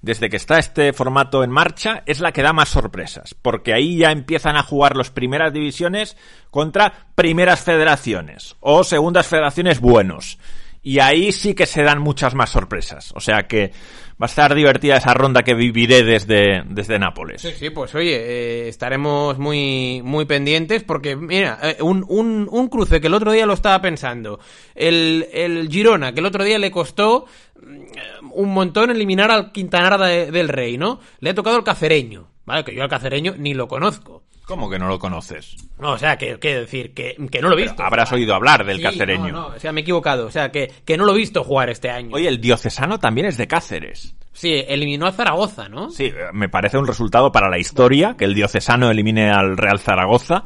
desde 0.00 0.30
que 0.30 0.36
está 0.36 0.58
este 0.58 0.92
formato 0.92 1.42
en 1.42 1.50
marcha, 1.50 2.02
es 2.06 2.20
la 2.20 2.32
que 2.32 2.42
da 2.42 2.52
más 2.52 2.68
sorpresas. 2.68 3.34
Porque 3.34 3.72
ahí 3.72 3.98
ya 3.98 4.12
empiezan 4.12 4.56
a 4.56 4.62
jugar 4.62 4.96
las 4.96 5.10
primeras 5.10 5.52
divisiones 5.52 6.16
contra 6.50 7.08
primeras 7.16 7.60
federaciones 7.60 8.56
o 8.60 8.84
segundas 8.84 9.26
federaciones 9.26 9.80
buenos. 9.80 10.38
Y 10.82 10.98
ahí 10.98 11.30
sí 11.30 11.54
que 11.54 11.66
se 11.66 11.82
dan 11.82 12.00
muchas 12.00 12.34
más 12.34 12.50
sorpresas. 12.50 13.12
O 13.14 13.20
sea 13.20 13.46
que 13.46 13.70
va 14.20 14.26
a 14.26 14.26
estar 14.26 14.54
divertida 14.54 14.96
esa 14.96 15.14
ronda 15.14 15.42
que 15.42 15.54
viviré 15.54 16.02
desde, 16.02 16.62
desde 16.66 16.98
Nápoles. 16.98 17.40
Sí, 17.40 17.52
sí, 17.56 17.70
pues 17.70 17.94
oye, 17.94 18.16
eh, 18.16 18.68
estaremos 18.68 19.38
muy, 19.38 20.00
muy 20.02 20.24
pendientes 20.24 20.82
porque, 20.82 21.16
mira, 21.16 21.58
eh, 21.62 21.76
un, 21.80 22.04
un, 22.08 22.48
un, 22.50 22.68
cruce 22.68 23.00
que 23.00 23.06
el 23.06 23.14
otro 23.14 23.32
día 23.32 23.46
lo 23.46 23.54
estaba 23.54 23.80
pensando. 23.80 24.40
El, 24.74 25.28
el 25.32 25.68
Girona, 25.68 26.12
que 26.12 26.20
el 26.20 26.26
otro 26.26 26.44
día 26.44 26.58
le 26.58 26.70
costó 26.70 27.26
un 28.32 28.52
montón 28.52 28.90
eliminar 28.90 29.30
al 29.30 29.52
Quintanar 29.52 29.98
de, 30.00 30.30
del 30.30 30.48
Rey, 30.48 30.78
¿no? 30.78 31.00
Le 31.20 31.30
ha 31.30 31.34
tocado 31.34 31.56
el 31.56 31.64
Cacereño, 31.64 32.28
¿vale? 32.44 32.64
Que 32.64 32.74
yo 32.74 32.82
al 32.82 32.88
Cacereño 32.88 33.34
ni 33.38 33.54
lo 33.54 33.68
conozco. 33.68 34.24
¿Cómo 34.46 34.68
que 34.68 34.78
no 34.78 34.88
lo 34.88 34.98
conoces? 34.98 35.56
No, 35.78 35.92
o 35.92 35.98
sea, 35.98 36.16
que, 36.18 36.38
que 36.38 36.60
decir, 36.60 36.92
que, 36.94 37.16
que, 37.30 37.40
no 37.40 37.48
lo 37.48 37.54
he 37.54 37.62
visto. 37.62 37.76
Pero 37.76 37.86
habrás 37.86 38.12
oído 38.12 38.34
hablar 38.34 38.64
del 38.64 38.78
sí, 38.78 38.82
cacereño. 38.82 39.28
No, 39.28 39.32
no, 39.32 39.46
o 39.48 39.58
sea, 39.58 39.72
me 39.72 39.80
he 39.80 39.82
equivocado. 39.82 40.26
O 40.26 40.30
sea, 40.30 40.50
que, 40.50 40.72
que 40.84 40.96
no 40.96 41.04
lo 41.04 41.14
he 41.14 41.18
visto 41.18 41.44
jugar 41.44 41.70
este 41.70 41.90
año. 41.90 42.10
Oye, 42.14 42.28
el 42.28 42.40
diocesano 42.40 42.98
también 42.98 43.26
es 43.26 43.36
de 43.36 43.46
Cáceres. 43.46 44.14
Sí, 44.32 44.64
eliminó 44.66 45.06
a 45.06 45.12
Zaragoza, 45.12 45.68
¿no? 45.68 45.90
Sí, 45.90 46.12
me 46.32 46.48
parece 46.48 46.78
un 46.78 46.86
resultado 46.86 47.30
para 47.32 47.48
la 47.50 47.58
historia 47.58 48.16
que 48.18 48.24
el 48.24 48.34
diocesano 48.34 48.90
elimine 48.90 49.30
al 49.30 49.56
Real 49.56 49.78
Zaragoza. 49.78 50.44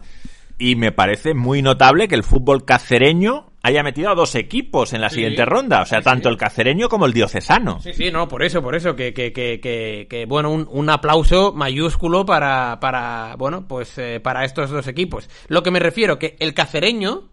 Y 0.59 0.75
me 0.77 0.91
parece 0.91 1.35
muy 1.35 1.63
notable 1.63 2.09
que 2.09 2.15
el 2.15 2.23
fútbol 2.23 2.65
cacereño 2.65 3.53
haya 3.67 3.83
metido 3.83 4.11
a 4.11 4.15
dos 4.15 4.35
equipos 4.35 4.93
en 4.93 5.01
la 5.01 5.09
Sí, 5.09 5.17
siguiente 5.17 5.45
ronda. 5.45 5.83
O 5.83 5.87
sea, 5.87 5.99
sí, 5.99 6.05
tanto 6.05 6.29
sí. 6.29 6.33
el 6.33 6.39
cacereño 6.39 6.89
como 6.89 7.07
el 7.07 7.13
diocesano. 7.13 7.81
Sí, 7.81 7.93
sí, 7.93 8.11
no, 8.11 8.29
por 8.29 8.43
eso, 8.43 8.63
por 8.63 8.75
eso, 8.75 8.95
que, 8.95 9.13
que, 9.13 9.33
que, 9.33 10.07
que, 10.09 10.27
bueno, 10.27 10.51
un, 10.51 10.69
un 10.71 10.91
aplauso 10.91 11.53
mayúsculo 11.53 12.25
para, 12.25 12.79
para 12.81 13.35
bueno, 13.37 13.67
pues 13.67 13.97
eh, 13.99 14.21
para 14.21 14.45
estos 14.45 14.71
dos 14.71 14.87
equipos. 14.87 15.29
Lo 15.49 15.63
que 15.63 15.71
me 15.71 15.81
refiero, 15.81 16.19
que 16.19 16.37
el 16.41 16.55
cacereño 16.55 17.29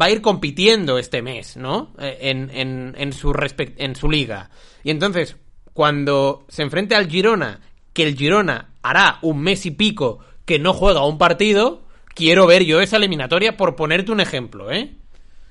va 0.00 0.06
a 0.06 0.10
ir 0.10 0.20
compitiendo 0.20 0.98
este 0.98 1.22
mes, 1.22 1.56
¿no? 1.56 1.92
Eh, 1.98 2.18
En, 2.20 2.50
en, 2.54 2.94
en, 2.96 3.12
su 3.12 3.32
respect- 3.32 3.74
en 3.78 3.96
su 3.96 4.10
liga. 4.10 4.50
Y 4.84 4.90
entonces, 4.90 5.36
cuando 5.72 6.44
se 6.48 6.62
enfrente 6.62 6.94
al 6.94 7.08
Girona, 7.08 7.60
que 7.92 8.02
el 8.04 8.16
Girona 8.16 8.70
hará 8.82 9.18
un 9.22 9.40
mes 9.40 9.66
y 9.66 9.70
pico 9.72 10.20
que 10.44 10.58
no 10.58 10.72
juega 10.74 11.04
un 11.04 11.18
partido, 11.18 11.82
quiero 12.14 12.46
ver 12.46 12.64
yo 12.64 12.80
esa 12.80 12.96
eliminatoria 12.98 13.56
por 13.56 13.76
ponerte 13.76 14.12
un 14.12 14.20
ejemplo, 14.20 14.70
¿eh? 14.70 14.94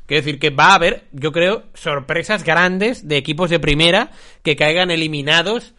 Quiero 0.10 0.26
decir 0.26 0.39
que 0.39 0.49
va 0.49 0.72
a 0.72 0.74
haber, 0.74 1.03
yo 1.12 1.32
creo, 1.32 1.66
sorpresas 1.76 2.43
grandes 2.43 3.07
de 3.07 3.16
equipos 3.16 3.51
de 3.51 3.60
primera 3.60 4.10
que 4.41 4.55
caigan 4.55 4.89
eliminados 4.89 5.76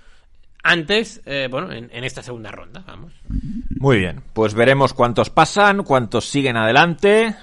antes, 0.62 1.20
eh, 1.26 1.48
bueno, 1.50 1.72
en, 1.72 1.90
en, 1.92 2.04
esta 2.04 2.22
segunda 2.22 2.52
ronda, 2.52 2.84
vamos. 2.86 3.12
Muy 3.80 3.98
bien, 3.98 4.22
pues 4.32 4.54
veremos 4.54 4.94
cuántos 4.94 5.30
pasan, 5.30 5.82
cuántos 5.82 6.26
siguen 6.26 6.56
adelante. 6.56 7.34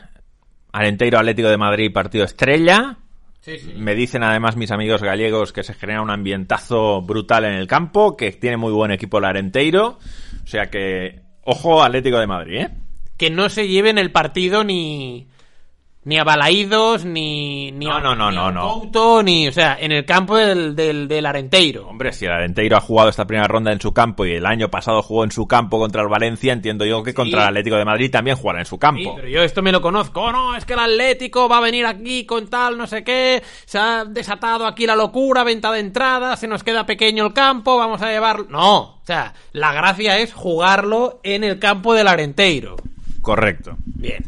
Alenteiro 0.72 1.20
Atlético 1.20 1.50
de 1.50 1.58
Madrid, 1.58 1.92
partido 1.92 2.24
estrella. 2.24 2.96
Sí, 3.42 3.58
sí. 3.60 3.74
Me 3.76 3.94
dicen 3.94 4.24
además 4.24 4.56
mis 4.56 4.72
amigos 4.72 5.04
gallegos 5.04 5.52
que 5.52 5.64
se 5.64 5.74
genera 5.74 6.02
un 6.02 6.10
ambientazo 6.10 7.02
brutal 7.02 7.44
en 7.44 7.56
el 7.56 7.68
campo, 7.68 8.16
que 8.16 8.32
tiene 8.32 8.56
muy 8.56 8.72
buen 8.72 8.92
equipo 8.92 9.18
el 9.18 9.26
Arenteiro. 9.26 10.00
O 10.42 10.48
sea 10.48 10.68
que, 10.68 11.20
ojo 11.44 11.84
Atlético 11.84 12.18
de 12.18 12.28
Madrid, 12.28 12.62
¿eh? 12.62 12.70
Que 13.18 13.30
no 13.30 13.50
se 13.50 13.68
lleven 13.68 13.98
el 13.98 14.14
partido 14.14 14.64
ni 14.64 15.28
ni 16.08 16.18
a 16.18 16.24
Balaídos, 16.24 17.04
ni, 17.04 17.70
ni 17.74 17.86
no, 17.86 17.96
a, 17.96 18.00
no, 18.00 18.16
no, 18.16 18.30
ni 18.32 18.38
no, 18.38 18.46
a 18.46 18.52
no. 18.54 18.74
Couto, 18.80 19.22
ni, 19.22 19.50
o 19.50 19.52
sea, 19.52 19.78
en 19.78 19.92
el 19.92 20.06
campo 20.06 20.38
del, 20.38 20.74
del, 20.74 21.06
del 21.10 21.26
Arenteiro. 21.26 21.86
Hombre, 21.90 22.14
si 22.14 22.24
el 22.24 22.32
Arenteiro 22.32 22.78
ha 22.78 22.80
jugado 22.80 23.10
esta 23.10 23.28
primera 23.28 23.46
ronda 23.46 23.74
en 23.74 23.82
su 23.82 23.94
campo 23.94 24.26
y 24.26 24.32
el 24.32 24.46
año 24.46 24.70
pasado 24.70 25.04
jugó 25.04 25.26
en 25.26 25.32
su 25.32 25.46
campo 25.50 25.78
contra 25.80 26.02
el 26.02 26.08
Valencia, 26.08 26.54
entiendo 26.54 26.86
yo 26.86 27.04
que 27.04 27.12
Sí. 27.12 27.16
contra 27.18 27.42
el 27.42 27.48
Atlético 27.50 27.76
de 27.76 27.84
Madrid 27.84 28.10
también 28.10 28.38
jugará 28.38 28.60
en 28.60 28.66
su 28.66 28.80
campo. 28.80 29.02
Sí, 29.04 29.12
pero 29.18 29.28
yo 29.28 29.44
esto 29.44 29.62
me 29.62 29.74
lo 29.74 29.82
conozco. 29.82 30.22
Oh, 30.22 30.32
no, 30.32 30.56
es 30.56 30.64
que 30.64 30.74
el 30.74 30.80
Atlético 30.80 31.50
va 31.50 31.58
a 31.58 31.62
venir 31.62 31.86
aquí 31.86 32.26
con 32.26 32.48
tal, 32.48 32.78
no 32.78 32.88
sé 32.88 33.04
qué. 33.04 33.44
Se 33.66 33.78
ha 33.78 34.06
desatado 34.06 34.66
aquí 34.66 34.86
la 34.86 34.96
locura, 34.96 35.44
venta 35.44 35.74
de 35.74 35.82
entrada, 35.82 36.38
se 36.38 36.48
nos 36.48 36.64
queda 36.64 36.86
pequeño 36.86 37.26
el 37.26 37.34
campo, 37.34 37.76
vamos 37.78 38.02
a 38.02 38.10
llevarlo. 38.10 38.48
No, 38.50 38.80
o 38.80 39.02
sea, 39.04 39.34
la 39.52 39.74
gracia 39.74 40.18
es 40.20 40.34
jugarlo 40.34 41.20
en 41.24 41.44
el 41.44 41.60
campo 41.60 41.94
del 41.94 42.08
Arenteiro. 42.08 42.78
Correcto. 43.22 43.76
Bien. 43.84 44.24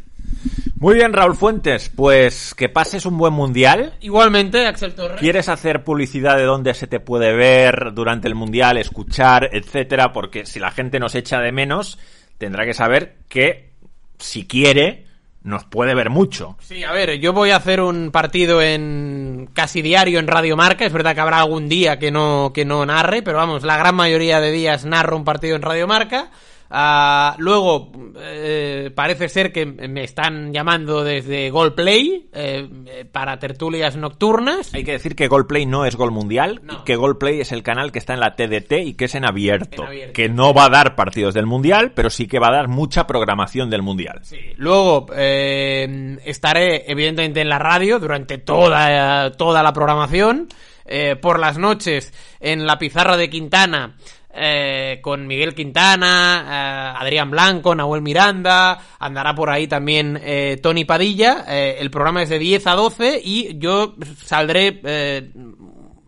Muy 0.80 0.96
bien, 0.96 1.12
Raúl 1.12 1.36
Fuentes, 1.36 1.92
pues 1.94 2.56
que 2.56 2.70
pases 2.70 3.06
un 3.06 3.18
buen 3.18 3.34
mundial. 3.34 3.96
Igualmente, 4.00 4.66
Axel 4.66 4.96
Torres. 4.96 5.20
¿Quieres 5.20 5.50
hacer 5.50 5.84
publicidad 5.84 6.38
de 6.38 6.44
dónde 6.44 6.74
se 6.74 6.88
te 6.88 7.02
puede 7.02 7.34
ver 7.34 7.92
durante 7.94 8.30
el 8.30 8.36
mundial, 8.36 8.78
escuchar, 8.78 9.50
etcétera? 9.52 10.14
Porque 10.14 10.46
si 10.46 10.58
la 10.58 10.72
gente 10.72 10.98
nos 10.98 11.16
echa 11.16 11.42
de 11.42 11.52
menos, 11.52 12.00
tendrá 12.38 12.66
que 12.66 12.74
saber 12.74 13.18
que 13.28 13.74
si 14.20 14.48
quiere 14.48 15.06
nos 15.44 15.66
puede 15.66 15.94
ver 15.96 16.10
mucho. 16.10 16.56
Sí, 16.62 16.82
a 16.86 16.94
ver, 16.94 17.20
yo 17.20 17.34
voy 17.34 17.50
a 17.50 17.58
hacer 17.58 17.82
un 17.82 18.12
partido 18.12 18.62
en 18.62 19.50
casi 19.54 19.82
diario 19.82 20.18
en 20.20 20.28
Radio 20.28 20.56
Marca. 20.56 20.86
Es 20.86 20.94
verdad 20.94 21.14
que 21.14 21.22
habrá 21.22 21.40
algún 21.40 21.68
día 21.68 22.00
que 22.00 22.10
no 22.10 22.54
que 22.54 22.64
no 22.64 22.86
narre, 22.86 23.22
pero 23.22 23.38
vamos, 23.38 23.64
la 23.64 23.76
gran 23.76 23.96
mayoría 23.96 24.40
de 24.40 24.54
días 24.54 24.86
narro 24.86 25.18
un 25.18 25.26
partido 25.26 25.58
en 25.58 25.62
Radio 25.62 25.88
Marca. 25.88 26.32
Ah, 26.72 27.36
luego, 27.40 27.92
eh, 28.22 28.92
parece 28.94 29.28
ser 29.28 29.52
que 29.52 29.66
me 29.66 30.04
están 30.04 30.54
llamando 30.54 31.04
desde 31.04 31.50
Golplay 31.50 32.30
eh, 32.32 33.06
para 33.12 33.40
tertulias 33.40 33.96
nocturnas. 33.96 34.72
Hay 34.76 34.84
que 34.84 34.92
decir 34.92 35.16
que 35.16 35.28
Golplay 35.28 35.66
no 35.66 35.86
es 35.86 35.96
Gol 35.96 36.12
Mundial, 36.12 36.62
No. 36.64 36.84
que 36.84 36.96
Golplay 36.96 37.42
es 37.42 37.52
el 37.52 37.64
canal 37.64 37.92
que 37.92 37.98
está 37.98 38.14
en 38.14 38.20
la 38.20 38.36
TDT 38.36 38.74
y 38.86 38.94
que 38.94 39.06
es 39.06 39.16
en 39.16 39.26
abierto, 39.26 39.82
En 39.82 39.88
abierto. 39.88 40.14
que 40.14 40.30
no 40.30 40.54
va 40.54 40.66
a 40.66 40.70
dar 40.70 40.96
partidos 40.96 41.34
del 41.34 41.48
Mundial, 41.48 41.94
pero 41.96 42.12
sí 42.12 42.28
que 42.28 42.38
va 42.38 42.50
a 42.50 42.54
dar 42.54 42.68
mucha 42.68 43.08
programación 43.08 43.72
del 43.72 43.82
Mundial. 43.82 44.20
Sí. 44.22 44.38
Luego 44.58 45.08
eh, 45.16 46.20
estaré 46.26 46.90
evidentemente 46.92 47.42
en 47.42 47.50
la 47.50 47.58
radio 47.58 47.98
durante 48.00 48.38
toda, 48.38 49.32
toda 49.32 49.64
la 49.64 49.74
programación. 49.74 50.48
Eh, 50.92 51.16
por 51.16 51.38
las 51.40 51.60
noches 51.60 52.12
en 52.40 52.66
la 52.66 52.80
pizarra 52.80 53.16
de 53.16 53.30
Quintana 53.30 53.96
eh, 54.32 55.00
con 55.02 55.28
Miguel 55.28 55.56
Quintana, 55.56 56.46
eh, 56.46 57.02
Adrián 57.02 57.32
Blanco, 57.32 57.74
Nahuel 57.76 58.02
Miranda, 58.02 58.80
andará 59.00 59.34
por 59.34 59.50
ahí 59.50 59.68
también 59.68 60.20
eh, 60.22 60.60
Tony 60.62 60.86
Padilla. 60.86 61.46
Eh, 61.48 61.78
el 61.80 61.90
programa 61.90 62.24
es 62.24 62.30
de 62.30 62.40
10 62.40 62.68
a 62.68 62.76
12 62.76 63.22
y 63.24 63.58
yo 63.58 63.96
saldré 64.24 64.80
eh, 64.84 65.32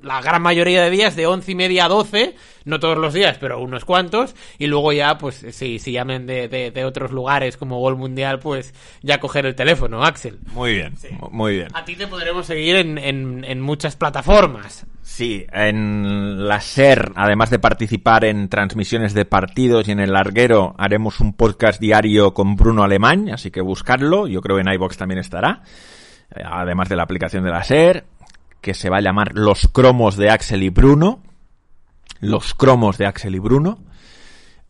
la 0.02 0.22
gran 0.22 0.42
mayoría 0.42 0.84
de 0.84 0.90
días 0.90 1.16
de 1.16 1.28
11 1.28 1.52
y 1.52 1.56
media 1.56 1.86
a 1.86 1.90
12, 1.90 2.36
no 2.66 2.80
todos 2.80 2.98
los 2.98 3.14
días, 3.14 3.38
pero 3.40 3.60
unos 3.60 3.86
cuantos, 3.86 4.36
y 4.58 4.68
luego 4.68 4.94
ya, 4.94 5.18
pues, 5.18 5.46
si, 5.52 5.80
si 5.80 5.92
llamen 5.92 6.28
de, 6.28 6.48
de, 6.48 6.72
de 6.72 6.86
otros 6.86 7.12
lugares 7.12 7.58
como 7.58 7.80
Gol 7.80 7.98
Mundial, 7.98 8.40
pues 8.40 8.74
ya 9.02 9.20
coger 9.20 9.46
el 9.46 9.56
teléfono, 9.56 10.04
Axel. 10.04 10.40
Muy 10.54 10.76
bien, 10.76 10.94
muy 11.32 11.56
bien. 11.56 11.68
A 11.74 11.86
ti 11.86 11.96
te 11.96 12.08
podremos 12.08 12.46
seguir 12.46 12.76
en, 12.76 12.98
en, 12.98 13.44
en 13.46 13.62
muchas 13.62 13.96
plataformas. 13.96 14.86
Sí, 15.02 15.46
en 15.52 16.48
la 16.48 16.62
SER, 16.62 17.12
además 17.16 17.50
de 17.50 17.60
participar 17.60 18.24
en 18.24 18.48
transmisiones 18.48 19.14
de 19.14 19.26
partidos 19.26 19.88
y 19.88 19.92
en 19.92 20.00
el 20.00 20.14
larguero, 20.14 20.74
haremos 20.78 21.20
un 21.20 21.34
podcast 21.34 21.82
diario 21.82 22.34
con 22.34 22.56
Bruno 22.56 22.84
Alemán, 22.84 23.30
así 23.30 23.52
que 23.52 23.62
buscarlo, 23.62 24.28
yo 24.28 24.42
creo 24.42 24.56
que 24.56 24.62
en 24.62 24.74
iBox 24.74 24.98
también 24.98 25.20
estará, 25.20 25.64
eh, 26.34 26.42
además 26.46 26.88
de 26.88 26.96
la 26.96 27.04
aplicación 27.04 27.44
de 27.44 27.50
la 27.50 27.64
SER, 27.64 28.06
que 28.62 28.74
se 28.74 28.90
va 28.90 28.98
a 28.98 29.02
llamar 29.02 29.32
Los 29.34 29.68
Cromos 29.68 30.16
de 30.16 30.30
Axel 30.30 30.64
y 30.64 30.70
Bruno, 30.70 31.22
Los 32.20 32.54
Cromos 32.54 32.98
de 32.98 33.08
Axel 33.08 33.36
y 33.36 33.40
Bruno. 33.40 33.80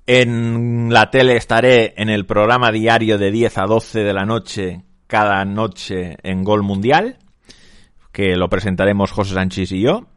En 0.08 0.92
la 0.92 1.12
tele 1.12 1.36
estaré 1.36 1.94
en 1.98 2.10
el 2.10 2.26
programa 2.26 2.72
diario 2.72 3.18
de 3.18 3.32
10 3.32 3.58
a 3.60 3.66
12 3.66 4.00
de 4.00 4.14
la 4.14 4.26
noche, 4.26 4.84
cada 5.08 5.46
noche 5.46 6.18
en 6.24 6.44
Gol 6.44 6.64
Mundial, 6.64 7.18
que 8.12 8.36
lo 8.36 8.50
presentaremos 8.50 9.12
José 9.12 9.36
Sánchez 9.36 9.72
y 9.74 9.82
yo. 9.82 10.08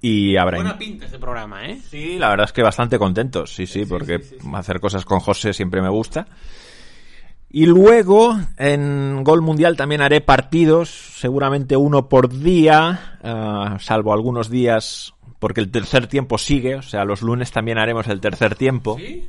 Y 0.00 0.36
habrá... 0.36 0.56
Buena 0.56 0.78
pinta 0.78 1.06
ese 1.06 1.18
programa, 1.18 1.64
¿eh? 1.64 1.78
Sí, 1.88 2.18
la 2.18 2.30
verdad 2.30 2.46
es 2.46 2.52
que 2.52 2.62
bastante 2.62 2.98
contentos, 2.98 3.54
sí, 3.54 3.66
sí, 3.66 3.84
porque 3.86 4.18
sí, 4.18 4.36
sí. 4.40 4.48
hacer 4.52 4.80
cosas 4.80 5.04
con 5.04 5.20
José 5.20 5.52
siempre 5.52 5.80
me 5.80 5.90
gusta. 5.90 6.26
Y 7.54 7.66
luego 7.66 8.40
en 8.56 9.22
Gol 9.24 9.42
Mundial 9.42 9.76
también 9.76 10.00
haré 10.00 10.22
partidos, 10.22 10.88
seguramente 10.88 11.76
uno 11.76 12.08
por 12.08 12.30
día, 12.30 13.18
uh, 13.22 13.78
salvo 13.78 14.14
algunos 14.14 14.48
días, 14.48 15.12
porque 15.38 15.60
el 15.60 15.70
tercer 15.70 16.06
tiempo 16.06 16.38
sigue, 16.38 16.76
o 16.76 16.82
sea, 16.82 17.04
los 17.04 17.20
lunes 17.20 17.52
también 17.52 17.76
haremos 17.76 18.08
el 18.08 18.22
tercer 18.22 18.54
tiempo. 18.54 18.96
¿Sí? 18.98 19.28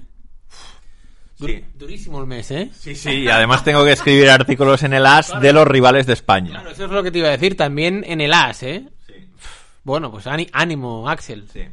Sí. 1.36 1.66
Durísimo 1.76 2.22
el 2.22 2.28
mes, 2.28 2.50
¿eh? 2.52 2.70
Sí, 2.74 2.96
sí, 2.96 3.12
y 3.12 3.28
además 3.28 3.66
tengo 3.66 3.84
que 3.84 3.92
escribir 3.92 4.30
artículos 4.30 4.84
en 4.84 4.94
el 4.94 5.06
AS 5.06 5.42
de 5.42 5.52
los 5.52 5.68
rivales 5.68 6.06
de 6.06 6.14
España. 6.14 6.52
Claro, 6.52 6.70
eso 6.70 6.86
es 6.86 6.92
lo 6.92 7.04
que 7.04 7.12
te 7.12 7.18
iba 7.18 7.28
a 7.28 7.32
decir, 7.32 7.58
también 7.58 8.06
en 8.08 8.22
el 8.22 8.32
AS, 8.32 8.64
¿eh? 8.64 8.88
Sí. 9.06 9.14
Bueno, 9.84 10.10
pues 10.10 10.26
ánimo, 10.28 11.10
Axel. 11.10 11.46
Sí. 11.52 11.64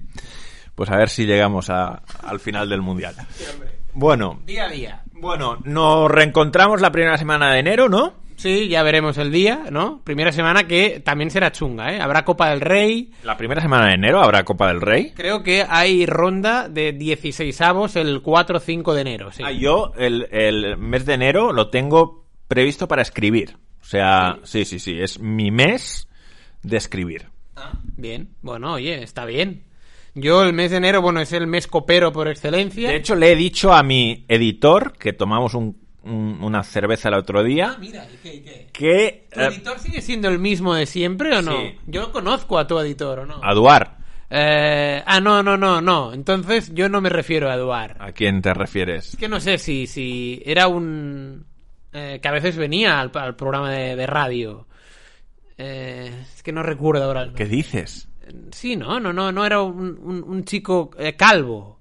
Pues 0.75 0.91
a 0.91 0.97
ver 0.97 1.11
si 1.11 1.27
llegamos 1.27 1.71
a, 1.71 2.03
al 2.25 2.41
final 2.41 2.69
del 2.69 2.83
Mundial. 2.83 3.15
Bueno. 3.95 4.41
Día 4.47 4.65
a 4.65 4.69
día. 4.69 5.03
Bueno, 5.13 5.59
nos 5.65 6.11
reencontramos 6.11 6.81
la 6.81 6.91
primera 6.91 7.19
semana 7.19 7.53
de 7.53 7.61
enero, 7.61 7.89
¿no? 7.89 8.15
Sí, 8.41 8.69
ya 8.69 8.83
veremos 8.83 9.19
el 9.19 9.31
día, 9.31 9.65
¿no? 9.71 10.01
Primera 10.03 10.33
semana 10.33 10.67
que 10.67 11.01
también 11.01 11.31
será 11.31 11.53
chunga, 11.53 11.93
¿eh? 11.93 12.01
Habrá 12.01 12.25
Copa 12.25 12.49
del 12.49 12.63
Rey. 12.63 13.13
La 13.23 13.37
primera 13.37 13.61
semana 13.61 13.89
de 13.89 13.95
enero 13.97 14.23
habrá 14.23 14.45
Copa 14.45 14.69
del 14.69 14.81
Rey. 14.81 15.13
Creo 15.15 15.43
que 15.43 15.67
hay 15.69 16.07
ronda 16.07 16.71
de 16.71 16.95
16 16.95 17.61
avos 17.61 17.97
el 17.97 18.23
4-5 18.23 18.95
de 18.95 19.01
enero, 19.03 19.31
sí. 19.31 19.43
Ah, 19.45 19.53
yo 19.53 19.93
el, 19.99 20.27
el, 20.31 20.79
mes 20.79 21.05
de 21.05 21.13
enero 21.13 21.53
lo 21.53 21.69
tengo 21.69 22.25
previsto 22.49 22.89
para 22.89 23.03
escribir. 23.03 23.59
O 23.83 23.85
sea, 23.85 24.39
sí, 24.45 24.65
sí, 24.65 24.79
sí, 24.79 24.95
sí 24.95 25.01
es 25.03 25.21
mi 25.21 25.51
mes 25.51 26.09
de 26.63 26.79
escribir. 26.79 27.27
Ah, 27.57 27.73
bien, 27.83 28.31
bueno, 28.41 28.73
oye, 28.73 29.03
está 29.03 29.27
bien. 29.27 29.65
Yo 30.15 30.43
el 30.43 30.53
mes 30.53 30.71
de 30.71 30.79
enero, 30.79 31.03
bueno, 31.03 31.21
es 31.21 31.33
el 31.33 31.47
mes 31.47 31.67
copero 31.67 32.13
por 32.13 32.29
excelencia. 32.29 32.89
De 32.89 32.97
hecho, 32.97 33.15
le 33.15 33.33
he 33.33 33.37
dicho 33.37 33.73
a 33.73 33.83
mi 33.83 34.25
editor, 34.29 34.93
que 34.99 35.13
tomamos 35.13 35.55
un, 35.55 35.79
un, 36.03 36.39
una 36.43 36.63
cerveza 36.63 37.09
el 37.09 37.15
otro 37.15 37.43
día, 37.45 37.75
ah, 37.75 37.79
mira, 37.79 38.07
¿y 38.13 38.17
qué, 38.17 38.35
y 38.35 38.41
qué? 38.41 38.69
que... 38.73 39.29
¿Tu 39.33 39.41
editor 39.41 39.77
uh, 39.77 39.81
sigue 39.81 40.01
siendo 40.03 40.29
el 40.29 40.39
mismo 40.39 40.75
de 40.75 40.87
siempre 40.87 41.37
o 41.37 41.43
no? 41.43 41.61
Sí. 41.61 41.77
Yo 41.87 42.11
conozco 42.13 42.59
a 42.59 42.67
tu 42.67 42.79
editor, 42.81 43.21
¿o 43.21 43.27
no? 43.27 43.41
A 43.43 43.55
Duar. 43.55 43.99
Eh, 44.31 45.03
ah, 45.05 45.21
no, 45.21 45.43
no, 45.43 45.57
no, 45.57 45.81
no. 45.81 46.13
Entonces 46.13 46.73
yo 46.75 46.89
no 46.89 47.01
me 47.01 47.09
refiero 47.09 47.51
a 47.51 47.57
Duar. 47.57 47.97
¿A 47.99 48.13
quién 48.13 48.43
te 48.43 48.55
refieres? 48.55 49.11
Es 49.11 49.17
que 49.17 49.29
no 49.29 49.41
sé 49.41 49.59
si, 49.59 49.87
si 49.87 50.43
era 50.45 50.69
un... 50.69 51.47
Eh, 51.93 52.21
que 52.23 52.29
a 52.29 52.33
veces 52.33 52.57
venía 52.57 53.01
al, 53.01 53.11
al 53.15 53.35
programa 53.35 53.73
de, 53.73 53.97
de 53.97 54.07
radio. 54.07 54.69
Eh, 55.59 56.13
es 56.35 56.43
que 56.45 56.53
no 56.53 56.63
recuerdo 56.63 57.03
ahora. 57.05 57.33
¿Qué 57.35 57.47
dices? 57.47 58.09
Sí, 58.53 58.77
no, 58.77 59.01
no, 59.01 59.13
no, 59.13 59.33
no 59.33 59.45
era 59.45 59.61
un, 59.63 59.99
un, 60.03 60.23
un 60.23 60.45
chico 60.45 60.91
eh, 60.99 61.17
calvo. 61.17 61.81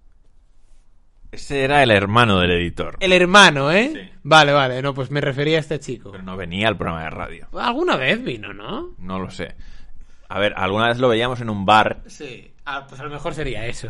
Ese 1.31 1.63
era 1.63 1.83
el 1.83 1.91
hermano 1.91 2.39
del 2.39 2.51
editor. 2.51 2.97
El 2.99 3.13
hermano, 3.13 3.71
¿eh? 3.71 3.91
Sí. 3.93 4.19
Vale, 4.23 4.51
vale, 4.51 4.81
no, 4.81 4.93
pues 4.95 5.11
me 5.11 5.21
refería 5.21 5.57
a 5.57 5.59
este 5.59 5.79
chico. 5.79 6.11
Pero 6.11 6.23
no 6.23 6.35
venía 6.35 6.67
al 6.67 6.77
programa 6.77 7.03
de 7.03 7.09
radio. 7.11 7.47
Alguna 7.53 7.97
vez 7.97 8.23
vino, 8.23 8.51
¿no? 8.51 8.95
No 8.97 9.19
lo 9.19 9.29
sé. 9.29 9.55
A 10.27 10.39
ver, 10.39 10.53
alguna 10.57 10.87
vez 10.87 10.97
lo 10.97 11.07
veíamos 11.07 11.39
en 11.41 11.49
un 11.49 11.65
bar. 11.65 12.01
Sí. 12.07 12.51
Ah, 12.65 12.85
pues 12.87 12.99
a 12.99 13.03
lo 13.03 13.11
mejor 13.11 13.33
sería 13.35 13.65
eso. 13.67 13.89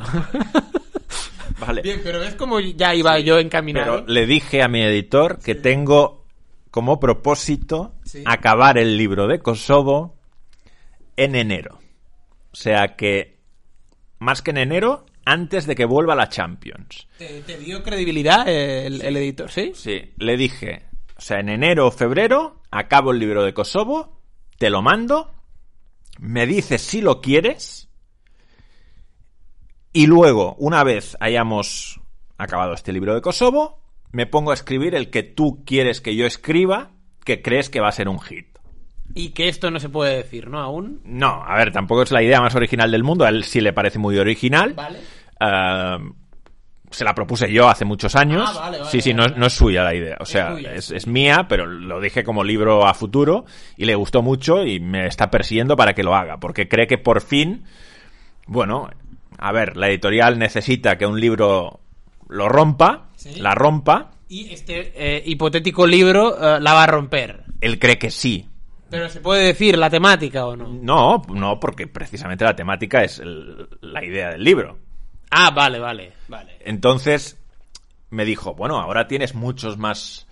vale. 1.60 1.81
Bien, 1.81 2.02
pero 2.03 2.22
es 2.23 2.36
como 2.36 2.60
ya 2.60 2.94
iba 2.94 3.18
Sí, 3.18 3.23
yo 3.23 3.40
encaminado. 3.40 4.06
Pero 4.06 4.07
le 4.07 4.26
dije 4.26 4.61
a 4.61 4.68
mi 4.68 4.81
editor 4.81 5.40
que 5.40 5.56
tengo 5.56 6.26
como 6.72 6.99
propósito 6.99 7.94
acabar 8.26 8.77
el 8.77 8.98
libro 8.98 9.27
de 9.27 9.40
Kosovo 9.40 10.18
en 11.15 11.36
enero. 11.36 11.80
O 12.60 12.61
sea 12.61 12.98
que, 12.98 13.40
más 14.19 14.41
que 14.41 14.52
en 14.52 14.57
enero, 14.57 15.06
antes 15.23 15.65
de 15.65 15.76
que 15.76 15.86
vuelva 15.86 16.14
la 16.14 16.27
Champions. 16.27 17.07
¿Te, 17.18 17.41
te 17.44 17.57
dio 17.57 17.81
credibilidad 17.84 18.45
el, 18.49 19.02
el 19.02 19.15
editor, 19.15 19.49
sí? 19.49 19.72
Sí, 19.76 20.11
le 20.18 20.36
dije, 20.36 20.84
o 21.15 21.22
sea, 21.22 21.40
en 21.40 21.48
enero 21.48 21.88
o 21.88 21.91
febrero 21.91 22.61
acabo 22.69 23.11
el 23.11 23.19
libro 23.19 23.45
de 23.45 23.53
Kosovo, 23.53 24.19
te 24.57 24.69
lo 24.69 24.81
mando, 24.81 25.34
me 26.19 26.45
dices 26.45 26.81
si 26.81 26.99
lo 26.99 27.22
quieres 27.22 27.88
y 29.94 30.07
luego, 30.07 30.56
una 30.60 30.84
vez 30.84 31.15
hayamos 31.22 32.02
acabado 32.38 32.73
este 32.73 32.91
libro 32.91 33.15
de 33.15 33.22
Kosovo, 33.22 33.81
me 34.11 34.26
pongo 34.26 34.52
a 34.52 34.56
escribir 34.56 34.95
el 34.95 35.10
que 35.11 35.23
tú 35.23 35.64
quieres 35.65 36.02
que 36.02 36.14
yo 36.18 36.26
escriba, 36.26 36.91
que 37.23 37.41
crees 37.41 37.69
que 37.69 37.80
va 37.80 37.88
a 37.88 37.94
ser 37.94 38.10
un 38.10 38.19
hit. 38.19 38.48
Y 39.15 39.30
que 39.30 39.48
esto 39.49 39.72
no 39.72 39.80
se 39.80 39.90
puede 39.90 40.18
decir, 40.18 40.49
¿no? 40.49 40.60
Aún. 40.60 41.02
No, 41.03 41.44
a 41.45 41.56
ver, 41.57 41.72
tampoco 41.72 42.03
es 42.03 42.11
la 42.11 42.22
idea 42.23 42.41
más 42.41 42.56
original 42.56 42.91
del 42.91 43.03
mundo, 43.03 43.26
a 43.26 43.30
él 43.30 43.44
sí 43.44 43.60
le 43.61 43.73
parece 43.73 43.99
muy 43.99 44.18
original. 44.18 44.73
Vale. 44.73 44.99
Uh, 45.41 46.14
se 46.91 47.03
la 47.03 47.14
propuse 47.14 47.52
yo 47.52 47.69
hace 47.69 47.86
muchos 47.86 48.15
años. 48.15 48.49
Ah, 48.52 48.60
vale, 48.61 48.80
vale, 48.80 48.90
sí, 48.90 48.99
sí, 49.02 49.14
vale, 49.14 49.36
no, 49.38 49.45
es 49.45 49.53
suya 49.53 49.84
la 49.84 49.94
idea. 49.94 50.18
O 50.19 50.26
sea, 50.26 50.57
es, 50.57 50.86
es 50.86 50.91
es 50.91 51.07
mía, 51.07 51.45
pero 51.48 51.65
lo 51.68 52.02
dije 52.02 52.23
como 52.23 52.44
libro 52.44 52.88
a 52.88 52.94
futuro 52.95 53.45
y 53.77 53.86
le 53.86 53.94
gustó 53.95 54.22
mucho 54.23 54.65
y 54.65 54.80
me 54.80 55.06
está 55.06 55.30
persiguiendo 55.30 55.76
para 55.76 55.94
que 55.94 56.03
lo 56.03 56.15
haga, 56.15 56.40
porque 56.40 56.68
cree 56.68 56.88
que 56.88 56.98
por 56.98 57.22
fin, 57.22 57.64
bueno, 58.48 58.90
a 59.38 59.52
ver, 59.52 59.77
la 59.77 59.88
editorial 59.88 60.40
necesita 60.40 60.98
que 60.98 61.06
un 61.06 61.19
libro 61.19 61.80
lo 62.27 62.49
rompa, 62.49 63.06
Sí. 63.15 63.40
la 63.40 63.53
rompa. 63.53 64.11
Y 64.27 64.52
este 64.53 64.91
eh, 64.95 65.22
hipotético 65.26 65.86
libro 65.86 66.36
eh, 66.56 66.60
la 66.60 66.73
va 66.73 66.84
a 66.84 66.88
romper. 66.88 67.44
Él 67.61 67.77
cree 67.77 67.98
que 67.99 68.10
sí. 68.10 68.48
Pero 68.90 69.10
se 69.10 69.22
puede 69.22 69.45
decir 69.48 69.78
la 69.78 69.90
temática 69.90 70.45
o 70.45 70.56
no. 70.56 70.68
No, 70.68 71.22
no, 71.34 71.60
porque 71.60 71.88
precisamente 71.88 72.44
la 72.45 72.56
temática 72.56 73.03
es 73.03 73.20
el- 73.20 73.68
la 73.82 74.03
idea 74.03 74.30
del 74.32 74.44
libro. 74.44 74.80
Ah, 75.32 75.52
vale, 75.52 75.80
vale, 75.80 76.14
vale. 76.28 76.57
Entonces 76.61 77.38
me 78.10 78.26
dijo, 78.26 78.56
bueno, 78.56 78.80
ahora 78.80 79.07
tienes 79.07 79.36
muchos 79.36 79.78
más, 79.78 80.28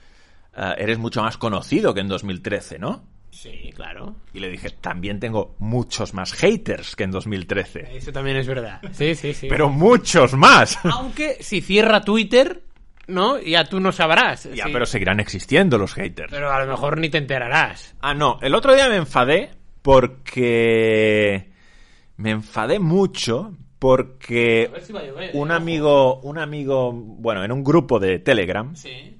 eh, 0.55 0.73
eres 0.79 0.97
mucho 0.97 1.21
más 1.21 1.37
conocido 1.37 1.93
que 1.93 1.99
en 2.01 2.07
2013, 2.07 2.79
¿no? 2.79 3.03
Sí, 3.29 3.71
claro. 3.75 4.15
Y 4.33 4.39
le 4.39 4.49
dije, 4.49 4.71
también 4.71 5.19
tengo 5.19 5.55
muchos 5.59 6.15
más 6.15 6.33
haters 6.33 6.95
que 6.95 7.03
en 7.03 7.11
2013. 7.11 7.95
Eso 7.95 8.11
también 8.11 8.37
es 8.37 8.47
verdad. 8.47 8.81
Sí, 8.93 9.13
sí, 9.13 9.33
sí. 9.35 9.47
Pero 9.47 9.69
muchos 9.69 10.33
más. 10.33 10.79
Aunque 10.85 11.37
si 11.41 11.61
cierra 11.61 12.01
Twitter, 12.01 12.63
¿no? 13.07 13.39
Ya 13.39 13.63
tú 13.65 13.79
no 13.79 13.91
sabrás. 13.91 14.43
ya, 14.53 14.65
Sí. 14.65 14.69
pero 14.73 14.85
seguirán 14.85 15.19
existiendo 15.19 15.77
los 15.77 15.93
haters. 15.93 16.31
Pero 16.31 16.51
a 16.51 16.63
lo 16.63 16.71
mejor 16.71 16.97
ni 16.99 17.09
te 17.09 17.17
enterarás. 17.17 17.95
Ah, 18.01 18.13
no, 18.13 18.39
el 18.41 18.53
otro 18.55 18.73
día 18.75 18.89
me 18.89 18.95
enfadé 18.97 19.51
porque 20.21 21.49
me 22.17 22.31
enfadé 22.31 22.79
mucho 22.79 23.53
porque 23.79 24.67
A 24.69 24.73
ver 24.73 24.83
si 24.83 24.93
va 24.93 25.01
a 25.01 25.05
llover, 25.05 25.31
un 25.33 25.51
eh, 25.51 25.53
amigo, 25.53 26.19
un 26.21 26.37
amigo, 26.39 26.91
bueno, 26.91 27.43
en 27.43 27.51
un 27.51 27.63
grupo 27.63 27.99
de 27.99 28.19
Telegram 28.19 28.75
Sí. 28.75 29.17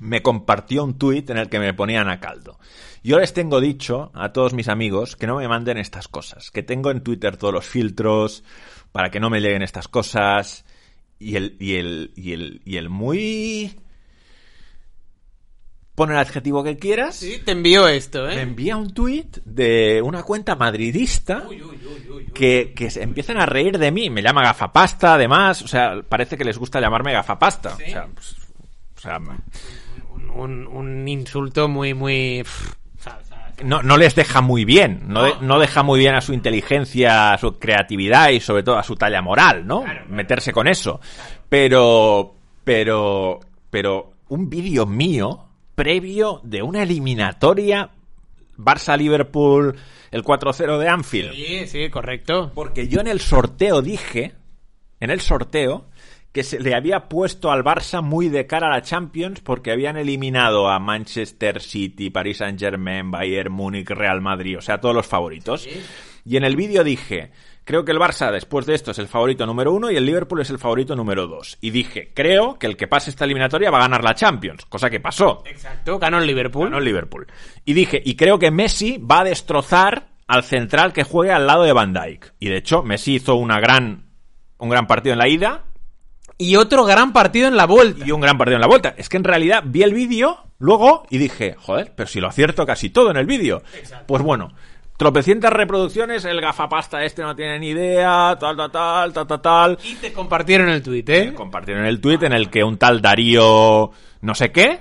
me 0.00 0.22
compartió 0.22 0.82
un 0.84 0.98
tuit 0.98 1.30
en 1.30 1.36
el 1.38 1.48
que 1.48 1.58
me 1.60 1.72
ponían 1.74 2.08
a 2.10 2.18
caldo. 2.20 2.58
Yo 3.04 3.18
les 3.18 3.32
tengo 3.32 3.60
dicho 3.60 4.10
a 4.14 4.32
todos 4.32 4.54
mis 4.54 4.68
amigos 4.68 5.16
que 5.16 5.26
no 5.26 5.36
me 5.36 5.48
manden 5.48 5.78
estas 5.78 6.08
cosas, 6.08 6.50
que 6.50 6.62
tengo 6.62 6.90
en 6.90 7.02
Twitter 7.02 7.36
todos 7.36 7.54
los 7.54 7.66
filtros 7.66 8.42
para 8.92 9.10
que 9.10 9.20
no 9.20 9.30
me 9.30 9.40
lleguen 9.40 9.62
estas 9.62 9.86
cosas 9.88 10.64
y 11.22 11.36
el 11.36 11.56
y 11.58 11.74
el 11.76 12.12
y 12.16 12.32
el 12.32 12.60
y 12.64 12.76
el 12.76 12.88
muy 12.90 13.76
pon 15.94 16.10
el 16.10 16.16
adjetivo 16.16 16.64
que 16.64 16.78
quieras. 16.78 17.16
Sí, 17.16 17.40
te 17.44 17.52
envió 17.52 17.86
esto, 17.86 18.24
Me 18.26 18.36
¿eh? 18.36 18.40
envía 18.40 18.76
un 18.76 18.92
tuit 18.94 19.38
de 19.44 20.00
una 20.02 20.22
cuenta 20.22 20.56
madridista 20.56 21.44
que, 22.34 22.72
que 22.74 22.90
se 22.90 23.02
empiezan 23.02 23.38
a 23.38 23.46
reír 23.46 23.78
de 23.78 23.92
mí. 23.92 24.08
Me 24.10 24.22
llama 24.22 24.42
gafapasta, 24.42 25.14
además. 25.14 25.62
O 25.62 25.68
sea, 25.68 26.02
parece 26.08 26.36
que 26.36 26.44
les 26.44 26.58
gusta 26.58 26.80
llamarme 26.80 27.12
gafapasta. 27.12 27.74
O 27.74 27.78
sea, 27.78 28.08
pues, 28.14 28.36
o 28.96 29.00
sea, 29.00 29.18
Un, 30.34 30.66
un 30.66 31.08
insulto 31.08 31.68
muy, 31.68 31.94
muy... 31.94 32.42
no, 33.64 33.82
no 33.82 33.96
les 33.96 34.14
deja 34.14 34.40
muy 34.40 34.64
bien. 34.64 35.02
No, 35.08 35.22
de- 35.24 35.34
no 35.40 35.58
deja 35.58 35.82
muy 35.82 35.98
bien 36.00 36.14
a 36.14 36.20
su 36.20 36.32
inteligencia, 36.32 37.32
a 37.32 37.38
su 37.38 37.58
creatividad 37.58 38.30
y 38.30 38.40
sobre 38.40 38.62
todo 38.62 38.76
a 38.78 38.82
su 38.82 38.96
talla 38.96 39.22
moral, 39.22 39.66
¿no? 39.66 39.84
Meterse 40.08 40.52
con 40.52 40.68
eso. 40.68 41.00
Pero, 41.48 42.34
pero, 42.64 43.40
pero 43.70 44.12
un 44.28 44.48
vídeo 44.48 44.86
mío 44.86 45.46
previo 45.74 46.40
de 46.44 46.62
una 46.62 46.82
eliminatoria 46.82 47.90
Barça-Liverpool, 48.58 49.76
el 50.10 50.22
4-0 50.24 50.78
de 50.78 50.88
Anfield. 50.88 51.32
Sí, 51.34 51.66
sí, 51.66 51.90
correcto. 51.90 52.52
Porque 52.54 52.88
yo 52.88 53.00
en 53.00 53.06
el 53.06 53.20
sorteo 53.20 53.82
dije, 53.82 54.34
en 55.00 55.10
el 55.10 55.20
sorteo, 55.20 55.86
que 56.32 56.42
se 56.42 56.58
le 56.58 56.74
había 56.74 57.08
puesto 57.08 57.52
al 57.52 57.62
Barça 57.62 58.02
muy 58.02 58.28
de 58.28 58.46
cara 58.46 58.68
a 58.68 58.70
la 58.70 58.82
Champions 58.82 59.40
porque 59.40 59.70
habían 59.70 59.98
eliminado 59.98 60.68
a 60.68 60.78
Manchester 60.78 61.60
City, 61.60 62.08
Paris 62.08 62.38
Saint 62.38 62.58
Germain, 62.58 63.10
Bayern 63.10 63.52
Múnich, 63.52 63.90
Real 63.90 64.22
Madrid, 64.22 64.58
o 64.58 64.62
sea, 64.62 64.80
todos 64.80 64.94
los 64.94 65.06
favoritos. 65.06 65.68
Y 66.24 66.36
en 66.36 66.44
el 66.44 66.56
vídeo 66.56 66.84
dije, 66.84 67.32
creo 67.64 67.84
que 67.84 67.92
el 67.92 67.98
Barça 67.98 68.32
después 68.32 68.64
de 68.64 68.74
esto 68.74 68.92
es 68.92 68.98
el 68.98 69.08
favorito 69.08 69.44
número 69.44 69.74
uno 69.74 69.90
y 69.90 69.96
el 69.96 70.06
Liverpool 70.06 70.40
es 70.40 70.48
el 70.48 70.58
favorito 70.58 70.96
número 70.96 71.26
dos. 71.26 71.58
Y 71.60 71.70
dije, 71.70 72.12
creo 72.14 72.58
que 72.58 72.66
el 72.66 72.78
que 72.78 72.88
pase 72.88 73.10
esta 73.10 73.26
eliminatoria 73.26 73.70
va 73.70 73.78
a 73.78 73.82
ganar 73.82 74.02
la 74.02 74.14
Champions, 74.14 74.64
cosa 74.64 74.88
que 74.88 75.00
pasó. 75.00 75.42
Exacto, 75.44 75.98
ganó 75.98 76.18
el 76.18 76.26
Liverpool. 76.26 76.64
Ganó 76.64 76.78
el 76.78 76.84
Liverpool. 76.84 77.26
Y 77.66 77.74
dije, 77.74 78.00
y 78.02 78.16
creo 78.16 78.38
que 78.38 78.50
Messi 78.50 78.96
va 78.96 79.20
a 79.20 79.24
destrozar 79.24 80.08
al 80.28 80.44
central 80.44 80.94
que 80.94 81.04
juegue 81.04 81.32
al 81.32 81.46
lado 81.46 81.64
de 81.64 81.74
Van 81.74 81.92
Dijk. 81.92 82.32
Y 82.38 82.48
de 82.48 82.56
hecho, 82.56 82.82
Messi 82.82 83.16
hizo 83.16 83.34
una 83.34 83.60
gran, 83.60 84.06
un 84.56 84.70
gran 84.70 84.86
partido 84.86 85.12
en 85.12 85.18
la 85.18 85.28
ida 85.28 85.64
Y 86.42 86.56
otro 86.56 86.84
gran 86.84 87.12
partido 87.12 87.46
en 87.46 87.56
la 87.56 87.66
vuelta. 87.66 88.04
y 88.04 88.10
un 88.10 88.20
gran 88.20 88.36
partido 88.36 88.56
en 88.56 88.60
la 88.60 88.66
vuelta. 88.66 88.94
Es 88.96 89.08
que 89.08 89.16
en 89.16 89.24
realidad 89.24 89.62
vi 89.64 89.82
el 89.82 89.94
vídeo 89.94 90.38
luego 90.58 91.04
y 91.08 91.18
dije, 91.18 91.54
joder, 91.58 91.92
pero 91.94 92.08
si 92.08 92.20
lo 92.20 92.28
acierto 92.28 92.66
casi 92.66 92.90
todo 92.90 93.10
en 93.10 93.16
el 93.16 93.26
vídeo. 93.26 93.62
Pues 94.06 94.22
bueno, 94.22 94.52
tropecientas 94.96 95.52
reproducciones, 95.52 96.24
el 96.24 96.40
gafapasta 96.40 97.04
este 97.04 97.22
no 97.22 97.36
tiene 97.36 97.58
ni 97.58 97.68
idea, 97.68 98.36
tal, 98.40 98.56
tal, 98.56 98.70
tal, 98.70 99.12
tal, 99.12 99.26
tal, 99.26 99.40
tal. 99.40 99.78
Y 99.84 99.94
te 99.94 100.12
compartieron 100.12 100.68
el 100.68 100.82
tuit, 100.82 101.08
¿eh? 101.10 101.32
Compartieron 101.34 101.84
el 101.84 102.00
tuit 102.00 102.22
en 102.24 102.32
el 102.32 102.50
que 102.50 102.64
un 102.64 102.76
tal 102.76 103.00
Darío 103.00 103.92
no 104.20 104.34
sé 104.34 104.50
qué, 104.50 104.80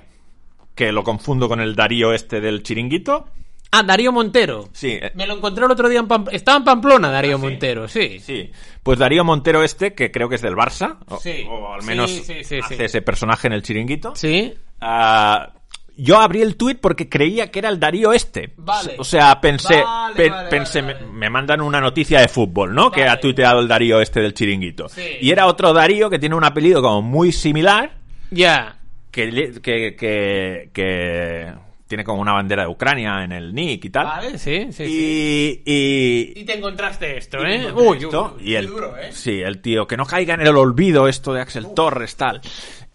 que 0.74 0.92
lo 0.92 1.04
confundo 1.04 1.48
con 1.48 1.60
el 1.60 1.76
Darío 1.76 2.14
este 2.14 2.42
del 2.42 2.64
chiringuito. 2.64 3.28
Ah, 3.74 3.84
Darío 3.84 4.12
Montero. 4.12 4.68
Sí, 4.74 5.00
eh, 5.02 5.12
Me 5.16 5.26
lo 5.26 5.36
encontré 5.36 5.64
el 5.66 5.72
otro 5.72 5.88
día 5.88 6.00
en 6.02 6.08
Pamplona. 6.08 6.36
Estaba 6.36 6.58
en 6.58 6.64
Pamplona, 6.66 7.10
Darío 7.10 7.38
Montero, 7.40 7.88
sí. 7.88 8.20
Sí, 8.20 8.52
pues 8.84 9.00
Darío 9.00 9.24
Montero 9.24 9.64
este, 9.64 9.94
que 9.94 10.12
creo 10.12 10.28
que 10.28 10.36
es 10.36 10.42
del 10.42 10.56
Barça, 10.56 10.98
o, 11.08 11.18
Sí. 11.20 11.46
o 11.50 11.74
al 11.74 11.84
menos 11.84 12.12
Sí, 12.12 12.34
hace 12.62 12.84
ese 12.86 13.02
personaje 13.02 13.48
en 13.48 13.54
el 13.54 13.62
chiringuito. 13.64 14.14
Sí. 14.16 14.54
Ah, 14.82 15.54
yo 15.96 16.20
abrí 16.20 16.42
el 16.42 16.58
tuit 16.58 16.80
porque 16.82 17.08
creía 17.08 17.52
que 17.52 17.60
era 17.60 17.70
el 17.70 17.80
Darío 17.80 18.12
este. 18.12 18.54
Vale. 18.58 18.96
O 18.98 19.04
sea, 19.06 19.40
pensé, 19.40 19.82
Vale, 19.84 20.16
pe- 20.16 20.30
vale, 20.30 20.50
pensé, 20.50 20.82
me- 20.82 21.30
mandan 21.30 21.62
una 21.62 21.80
noticia 21.80 22.20
de 22.20 22.28
fútbol, 22.28 22.74
¿no? 22.74 22.92
Que 22.92 23.04
ha 23.06 23.20
tuiteado 23.20 23.60
el 23.62 23.68
Darío 23.70 24.02
este 24.02 24.20
del 24.20 24.34
chiringuito. 24.34 24.90
Sí. 24.90 25.02
Y 25.22 25.32
era 25.32 25.46
otro 25.48 25.72
Darío 25.74 26.10
que 26.10 26.20
tiene 26.20 26.36
un 26.36 26.44
apellido 26.44 26.82
como 26.82 27.02
muy 27.02 27.32
similar, 27.32 27.92
Ya. 28.32 28.76
que, 29.12 29.32
le- 29.32 29.62
que, 29.62 29.96
que, 29.96 30.70
que 30.74 31.54
tiene 31.92 32.06
como 32.06 32.22
una 32.22 32.32
bandera 32.32 32.64
de 32.64 32.70
Ucrania 32.70 33.22
en 33.26 33.34
el 33.34 33.54
nick 33.54 33.84
y 33.86 33.90
tal. 33.90 34.06
Vale, 34.06 34.38
sí, 34.38 34.68
sí, 34.72 34.86
sí. 34.86 35.62
Y, 35.66 35.72
y, 35.72 36.40
Y 36.40 36.44
te 36.46 36.58
encontraste 36.58 37.18
esto, 37.18 37.38
y 37.46 37.52
¿eh? 37.52 37.56
encontré 37.68 37.84
Uy, 37.90 37.98
esto, 37.98 38.36
uy, 38.38 38.50
y 38.50 38.56
el, 38.56 38.68
duro, 38.68 38.98
¿eh? 38.98 39.10
sí, 39.12 39.42
el 39.42 39.62
tío, 39.62 39.86
que 39.88 39.98
no 39.98 40.06
caiga 40.06 40.34
en 40.36 40.42
el 40.42 40.56
olvido 40.56 41.10
esto 41.10 41.34
de 41.34 41.42
Axel 41.42 41.74
Torres, 41.76 42.16
tal. 42.16 42.40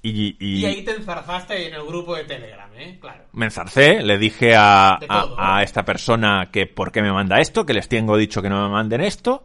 Y, 0.02 0.36
y- 0.40 0.60
Y 0.60 0.64
ahí 0.64 0.82
te 0.82 0.93
enzarzaste 0.93 1.68
en 1.68 1.74
el 1.74 1.82
grupo 1.85 2.14
de 2.16 2.24
Telegram, 2.24 2.70
¿eh? 2.78 2.97
Claro. 3.01 3.24
me 3.32 3.47
enzarcé, 3.47 4.02
le 4.02 4.16
dije 4.18 4.55
a, 4.56 4.98
a- 5.09 5.62
esta 5.62 5.85
persona 5.85 6.48
que 6.52 6.66
por 6.66 6.93
qué 6.93 7.02
me 7.02 7.12
manda 7.12 7.39
esto, 7.40 7.66
que 7.66 7.74
les 7.74 7.89
tengo 7.89 8.16
dicho 8.16 8.40
que 8.40 8.48
no 8.48 8.62
me 8.66 8.73
manden 8.73 9.01
esto. 9.02 9.44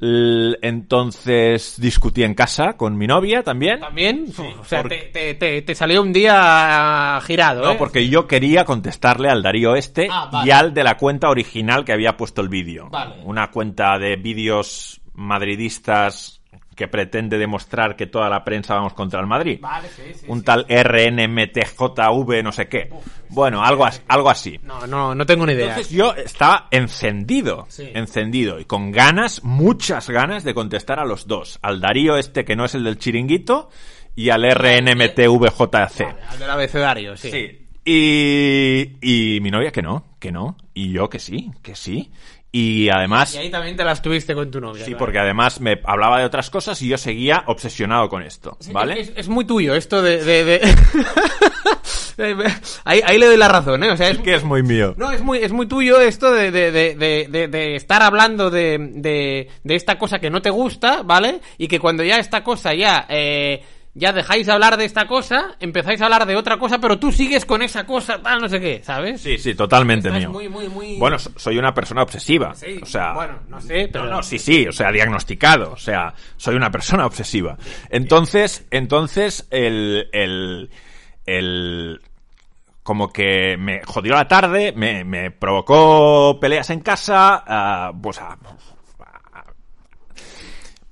Entonces 0.00 1.74
discutí 1.80 2.22
en 2.22 2.34
casa 2.34 2.74
con 2.74 2.96
mi 2.96 3.06
novia 3.06 3.42
también. 3.42 3.80
¿También? 3.80 4.26
o 4.60 4.64
sea, 4.64 4.82
porque- 4.82 5.10
te, 5.12 5.34
te- 5.34 5.34
te- 5.34 5.62
te 5.62 5.74
salió 5.74 6.02
un 6.02 6.12
día 6.12 7.20
girado, 7.24 7.64
No, 7.64 7.72
¿eh? 7.72 7.76
porque 7.78 8.08
yo 8.08 8.26
quería 8.26 8.64
contestarle 8.64 9.28
al 9.28 9.42
Darío 9.42 9.74
este 9.76 10.08
Ah, 10.10 10.28
vale. 10.32 10.48
y 10.48 10.50
al 10.50 10.74
de 10.74 10.84
la 10.84 10.96
cuenta 10.96 11.28
original 11.28 11.84
que 11.84 11.92
había 11.92 12.16
puesto 12.16 12.40
el 12.42 12.48
vídeo. 12.48 12.88
Vale. 12.90 13.16
Una 13.24 13.50
cuenta 13.50 13.98
de 13.98 14.16
vídeos 14.16 15.00
madridistas 15.14 16.35
que 16.76 16.86
pretende 16.88 17.38
demostrar 17.38 17.96
que 17.96 18.06
toda 18.06 18.28
la 18.28 18.44
prensa 18.44 18.74
vamos 18.74 18.92
contra 18.92 19.18
el 19.18 19.26
Madrid. 19.26 19.58
Vale, 19.60 19.88
sí, 19.88 20.02
sí. 20.14 20.26
Un 20.28 20.40
sí. 20.40 20.44
tal 20.44 20.66
RNMTJV 20.68 22.42
no 22.44 22.52
sé 22.52 22.68
qué. 22.68 22.90
bueno, 23.30 23.64
algo, 23.64 23.84
as- 23.86 24.02
algo 24.06 24.28
así. 24.30 24.60
No, 24.62 24.86
no, 24.86 25.14
no 25.14 25.26
tengo 25.26 25.46
ni 25.46 25.54
idea. 25.54 25.68
Entonces 25.70 25.90
yo 25.92 26.14
estaba 26.14 26.68
encendido, 26.70 27.64
Sí. 27.68 27.90
encendido 27.94 28.60
y 28.60 28.66
con 28.66 28.92
ganas, 28.92 29.42
muchas 29.42 30.08
ganas 30.10 30.44
de 30.44 30.54
contestar 30.54 31.00
a 31.00 31.04
los 31.04 31.26
dos. 31.26 31.58
Al 31.62 31.80
Darío 31.80 32.16
este 32.18 32.44
que 32.44 32.54
no 32.56 32.66
es 32.66 32.74
el 32.74 32.84
del 32.84 32.98
chiringuito 32.98 33.70
y 34.14 34.28
al 34.30 34.44
RNMTVJC. 34.44 36.00
Vale, 36.04 36.16
al 36.28 36.38
del 36.38 36.50
abecedario, 36.50 37.16
sí. 37.16 37.30
Sí. 37.30 37.62
Y, 37.88 38.96
y 39.36 39.40
mi 39.40 39.50
novia 39.50 39.70
que 39.70 39.80
no, 39.82 40.04
que 40.18 40.32
no. 40.32 40.56
Y 40.74 40.90
yo 40.92 41.08
que 41.08 41.18
sí, 41.20 41.50
que 41.62 41.74
sí. 41.74 42.10
Y 42.58 42.88
además, 42.88 43.34
Y 43.34 43.38
ahí 43.38 43.50
también 43.50 43.76
te 43.76 43.84
las 43.84 44.00
tuviste 44.00 44.34
con 44.34 44.50
tu 44.50 44.60
novia. 44.62 44.82
sí, 44.84 44.94
porque 44.94 45.18
además 45.18 45.60
me 45.60 45.78
hablaba 45.84 46.18
de 46.20 46.24
otras 46.24 46.48
cosas 46.48 46.80
y 46.80 46.88
yo 46.88 46.96
seguía 46.96 47.44
obsesionado 47.48 48.08
con 48.08 48.22
esto, 48.22 48.56
¿vale? 48.72 48.98
Es, 49.00 49.12
es 49.14 49.28
muy 49.28 49.44
tuyo 49.44 49.74
esto 49.74 50.00
de... 50.00 50.24
de- 50.24 50.44
de- 52.16 52.52
ahí, 52.84 53.00
ahí 53.04 53.18
le 53.18 53.26
doy 53.26 53.36
la 53.36 53.48
razón, 53.48 53.84
¿eh? 53.84 53.90
O 53.90 53.96
sea, 53.96 54.08
es, 54.08 54.18
que 54.18 54.34
es 54.34 54.42
muy 54.42 54.62
mío. 54.62 54.94
No, 54.96 55.10
es 55.12 55.20
muy, 55.20 55.38
es 55.38 55.52
muy 55.52 55.66
tuyo 55.66 56.00
esto 56.00 56.32
de, 56.32 56.50
de, 56.50 57.76
estar 57.76 58.02
hablando 58.02 58.48
de, 58.50 58.78
de, 58.94 59.48
de 59.62 59.74
esta 59.74 59.98
cosa 59.98 60.18
que 60.18 60.30
no 60.30 60.40
te 60.40 60.48
gusta, 60.48 61.02
¿vale? 61.02 61.40
Y 61.58 61.68
que 61.68 61.78
cuando 61.78 62.02
ya 62.04 62.18
esta 62.18 62.42
cosa 62.42 62.72
ya... 62.74 63.04
Eh, 63.10 63.62
ya 63.98 64.12
dejáis 64.12 64.46
de 64.46 64.52
hablar 64.52 64.76
de 64.76 64.84
esta 64.84 65.06
cosa, 65.06 65.56
empezáis 65.58 66.00
a 66.02 66.04
hablar 66.04 66.26
de 66.26 66.36
otra 66.36 66.58
cosa, 66.58 66.78
pero 66.78 66.98
tú 66.98 67.10
sigues 67.10 67.46
con 67.46 67.62
esa 67.62 67.86
cosa, 67.86 68.20
tal, 68.22 68.40
no 68.42 68.48
sé 68.48 68.60
qué, 68.60 68.82
¿sabes? 68.84 69.22
Sí, 69.22 69.38
sí, 69.38 69.54
totalmente 69.54 70.08
Estás 70.08 70.20
mío. 70.20 70.30
muy, 70.30 70.48
muy, 70.50 70.68
muy- 70.68 70.98
Bueno, 70.98 71.18
so- 71.18 71.32
soy 71.36 71.56
una 71.58 71.72
persona 71.72 72.02
obsesiva. 72.02 72.54
Sí, 72.54 72.78
o 72.82 72.84
sea, 72.86 73.14
bueno, 73.14 73.40
no 73.48 73.58
sé, 73.58 73.88
pero... 73.90 74.04
No, 74.04 74.10
no, 74.16 74.22
sí, 74.22 74.38
sí, 74.38 74.66
o 74.68 74.72
sea, 74.72 74.92
diagnosticado, 74.92 75.72
o 75.72 75.76
sea, 75.78 76.12
soy 76.36 76.56
una 76.56 76.70
persona 76.70 77.06
obsesiva. 77.06 77.56
Entonces, 77.88 78.66
entonces, 78.70 79.46
el, 79.50 80.08
el, 80.12 80.68
el, 81.24 82.00
como 82.82 83.10
que 83.12 83.56
me 83.58 83.82
jodió 83.84 84.12
la 84.14 84.28
tarde, 84.28 84.72
me, 84.76 85.04
me 85.04 85.30
provocó 85.30 86.38
peleas 86.38 86.68
en 86.68 86.80
casa, 86.80 87.42
ah, 87.46 87.92
pues, 88.02 88.18
ah, 88.20 88.36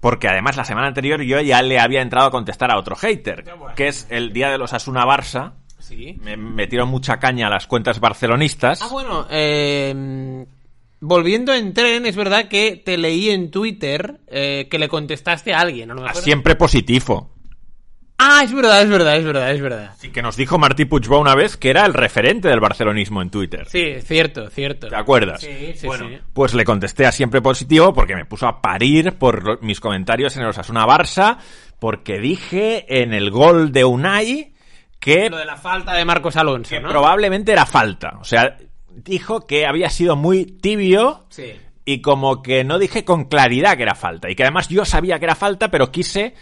porque 0.05 0.29
además 0.29 0.55
la 0.59 0.67
semana 0.67 0.87
anterior 0.89 1.23
yo 1.23 1.41
ya 1.41 1.63
le 1.63 1.79
había 1.81 2.03
entrado 2.03 2.27
a 2.27 2.31
contestar 2.31 2.71
a 2.71 2.77
otro 2.77 2.95
hater, 2.95 3.43
que 3.75 3.89
es 3.89 4.07
el 4.11 4.35
día 4.35 4.51
de 4.51 4.59
los 4.59 4.75
Asuna 4.75 5.07
Barça. 5.07 5.53
Sí. 5.79 6.19
Me 6.21 6.37
metieron 6.37 6.91
mucha 6.91 7.19
caña 7.19 7.47
a 7.47 7.51
las 7.51 7.67
cuentas 7.67 8.01
barcelonistas. 8.01 8.83
Ah, 8.83 8.89
bueno, 8.91 9.27
eh, 9.31 10.45
volviendo 11.01 11.55
en 11.55 11.73
tren, 11.73 12.05
es 12.05 12.17
verdad 12.17 12.49
que 12.49 12.77
te 12.85 12.99
leí 12.99 13.31
en 13.31 13.51
Twitter 13.51 14.21
eh, 14.27 14.69
que 14.71 14.79
le 14.79 14.91
contestaste 14.91 15.55
a 15.55 15.61
alguien, 15.61 15.91
a 15.91 15.95
lo 15.95 16.03
a 16.03 16.09
mejor- 16.09 16.23
siempre 16.23 16.55
positivo. 16.55 17.31
Ah, 18.17 18.43
es 18.45 18.53
verdad, 18.55 18.81
es 18.83 18.89
verdad, 18.89 19.17
es 19.17 19.25
verdad, 19.25 19.51
es 19.53 19.61
verdad. 19.61 19.95
Sí, 19.99 20.11
que 20.11 20.23
nos 20.23 20.37
dijo 20.37 20.57
Martí 20.57 20.85
Puigdemont 20.85 21.23
una 21.23 21.35
vez 21.35 21.57
que 21.57 21.71
era 21.71 21.85
el 21.85 21.93
referente 21.93 22.49
del 22.49 22.61
barcelonismo 22.61 23.21
en 23.21 23.29
Twitter. 23.31 23.67
Sí, 23.69 24.01
cierto, 24.03 24.49
cierto. 24.51 24.89
¿Te 24.89 24.97
acuerdas? 24.97 25.41
Sí, 25.41 25.73
sí, 25.77 25.87
bueno, 25.87 26.09
sí. 26.09 26.19
pues 26.33 26.55
le 26.55 26.65
contesté 26.65 27.07
a 27.07 27.13
siempre 27.13 27.43
positivo 27.43 27.93
porque 27.93 28.15
me 28.15 28.25
puso 28.25 28.47
a 28.47 28.63
parir 28.63 29.15
por 29.15 29.61
mis 29.63 29.81
comentarios 29.81 30.37
en 30.37 30.43
el 30.43 30.49
Osasuna 30.51 30.87
Barça, 30.87 31.39
porque 31.81 32.19
dije 32.21 33.03
en 33.03 33.13
el 33.13 33.31
gol 33.31 33.73
de 33.73 33.85
Unai 33.85 34.55
que, 35.01 35.29
Lo 35.29 35.37
de 35.37 35.45
la 35.45 35.57
falta 35.57 35.93
de 35.95 36.05
Marcos 36.05 36.37
Alonso, 36.37 36.71
que 36.71 36.81
¿no? 36.81 36.89
probablemente 36.89 37.53
era 37.53 37.67
falta. 37.67 38.17
O 38.21 38.25
sea, 38.25 38.57
dijo 38.89 39.45
que 39.47 39.67
había 39.67 39.91
sido 39.91 40.15
muy 40.17 40.47
tibio 40.47 41.27
Sí. 41.31 41.53
y 41.85 42.01
como 42.01 42.43
que 42.43 42.63
no 42.65 42.79
dije 42.79 43.05
con 43.05 43.25
claridad 43.25 43.77
que 43.77 43.83
era 43.83 43.97
falta. 43.97 44.31
Y 44.31 44.37
que 44.37 44.45
además 44.45 44.69
yo 44.69 44.85
sabía 44.85 45.19
que 45.19 45.25
era 45.27 45.35
falta, 45.35 45.69
pero 45.71 45.91
quise 45.91 46.35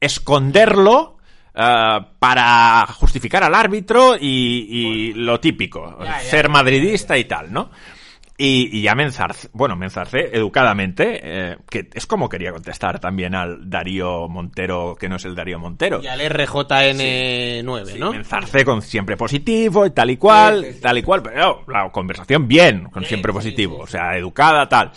esconderlo 0.00 1.18
eh, 1.54 1.98
para 2.18 2.86
justificar 2.86 3.44
al 3.44 3.54
árbitro 3.54 4.16
y, 4.18 4.66
y 4.68 5.12
lo 5.14 5.38
típico, 5.40 5.98
Ya, 6.00 6.06
ya, 6.06 6.20
ser 6.20 6.46
ya, 6.46 6.52
madridista 6.52 7.18
y 7.18 7.24
tal, 7.24 7.52
¿no? 7.52 7.70
Y, 8.42 8.78
y 8.78 8.80
ya 8.80 8.94
me 8.94 9.02
enzarcé, 9.02 9.50
bueno, 9.52 9.76
me 9.76 9.84
enzarcé 9.84 10.30
educadamente, 10.34 11.20
eh, 11.22 11.56
que 11.68 11.90
es 11.92 12.06
como 12.06 12.26
quería 12.26 12.52
contestar 12.52 12.98
también 12.98 13.34
al 13.34 13.68
Darío 13.68 14.28
Montero, 14.30 14.96
que 14.98 15.10
no 15.10 15.16
es 15.16 15.26
el 15.26 15.34
Darío 15.34 15.58
Montero. 15.58 16.00
Y 16.02 16.06
al 16.06 16.20
RJN9, 16.20 17.98
¿no? 17.98 18.12
Me 18.12 18.16
enzarcé 18.18 18.64
con 18.64 18.80
siempre 18.80 19.18
positivo 19.18 19.84
y 19.84 19.90
tal 19.90 20.10
y 20.10 20.16
cual, 20.16 20.60
Sí, 20.60 20.66
sí, 20.68 20.72
sí. 20.76 20.80
tal 20.80 20.96
y 20.96 21.02
cual, 21.02 21.22
pero 21.22 21.64
la 21.68 21.90
conversación 21.90 22.48
bien, 22.48 22.84
con 22.84 23.04
siempre 23.04 23.30
sí, 23.32 23.36
positivo, 23.36 23.76
sí, 23.76 23.82
o 23.82 23.86
sea, 23.86 24.16
educada, 24.16 24.66
tal. 24.68 24.90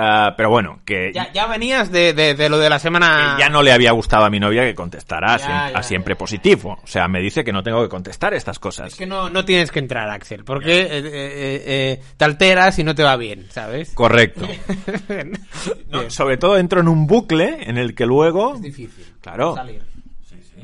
Ah, 0.00 0.34
pero 0.36 0.48
bueno, 0.48 0.78
que 0.84 1.10
Ya, 1.12 1.32
ya 1.32 1.46
venías 1.48 1.90
de, 1.90 2.12
de- 2.12 2.34
de 2.34 2.48
lo 2.48 2.56
de 2.58 2.70
la 2.70 2.78
semana... 2.78 3.34
que 3.36 3.42
ya 3.42 3.48
no 3.48 3.64
le 3.64 3.72
había 3.72 3.90
gustado 3.90 4.24
a 4.24 4.30
mi 4.30 4.38
novia 4.38 4.62
que 4.62 4.72
contestara 4.74 5.34
a, 5.34 5.36
Ya, 5.38 5.44
siem- 5.44 5.72
ya, 5.72 5.78
a 5.78 5.82
siempre 5.82 6.14
positivo. 6.14 6.78
O 6.84 6.86
sea, 6.86 7.08
me 7.08 7.20
dice 7.20 7.42
que 7.42 7.52
no 7.52 7.64
tengo 7.64 7.82
que 7.82 7.88
contestar 7.88 8.32
estas 8.32 8.60
cosas. 8.60 8.92
Es 8.92 8.94
que 8.98 9.06
no, 9.06 9.28
no 9.28 9.44
tienes 9.44 9.72
que 9.72 9.80
entrar, 9.80 10.08
Axel, 10.08 10.44
porque 10.44 10.82
eh, 10.82 10.88
eh, 10.92 11.02
eh, 11.66 12.00
te 12.16 12.24
alteras 12.24 12.78
y 12.78 12.84
no 12.84 12.94
te 12.94 13.02
va 13.02 13.16
bien, 13.16 13.46
¿sabes? 13.50 13.90
Correcto. 13.94 14.46
No, 15.90 16.08
sobre 16.10 16.36
todo 16.36 16.58
entro 16.58 16.80
en 16.80 16.88
un 16.88 17.06
bucle 17.06 17.58
en 17.62 17.78
el 17.78 17.94
que 17.94 18.06
luego... 18.06 18.54
Es 18.54 18.62
difícil. 18.62 19.04
Claro. 19.20 19.54
salir. 19.54 19.82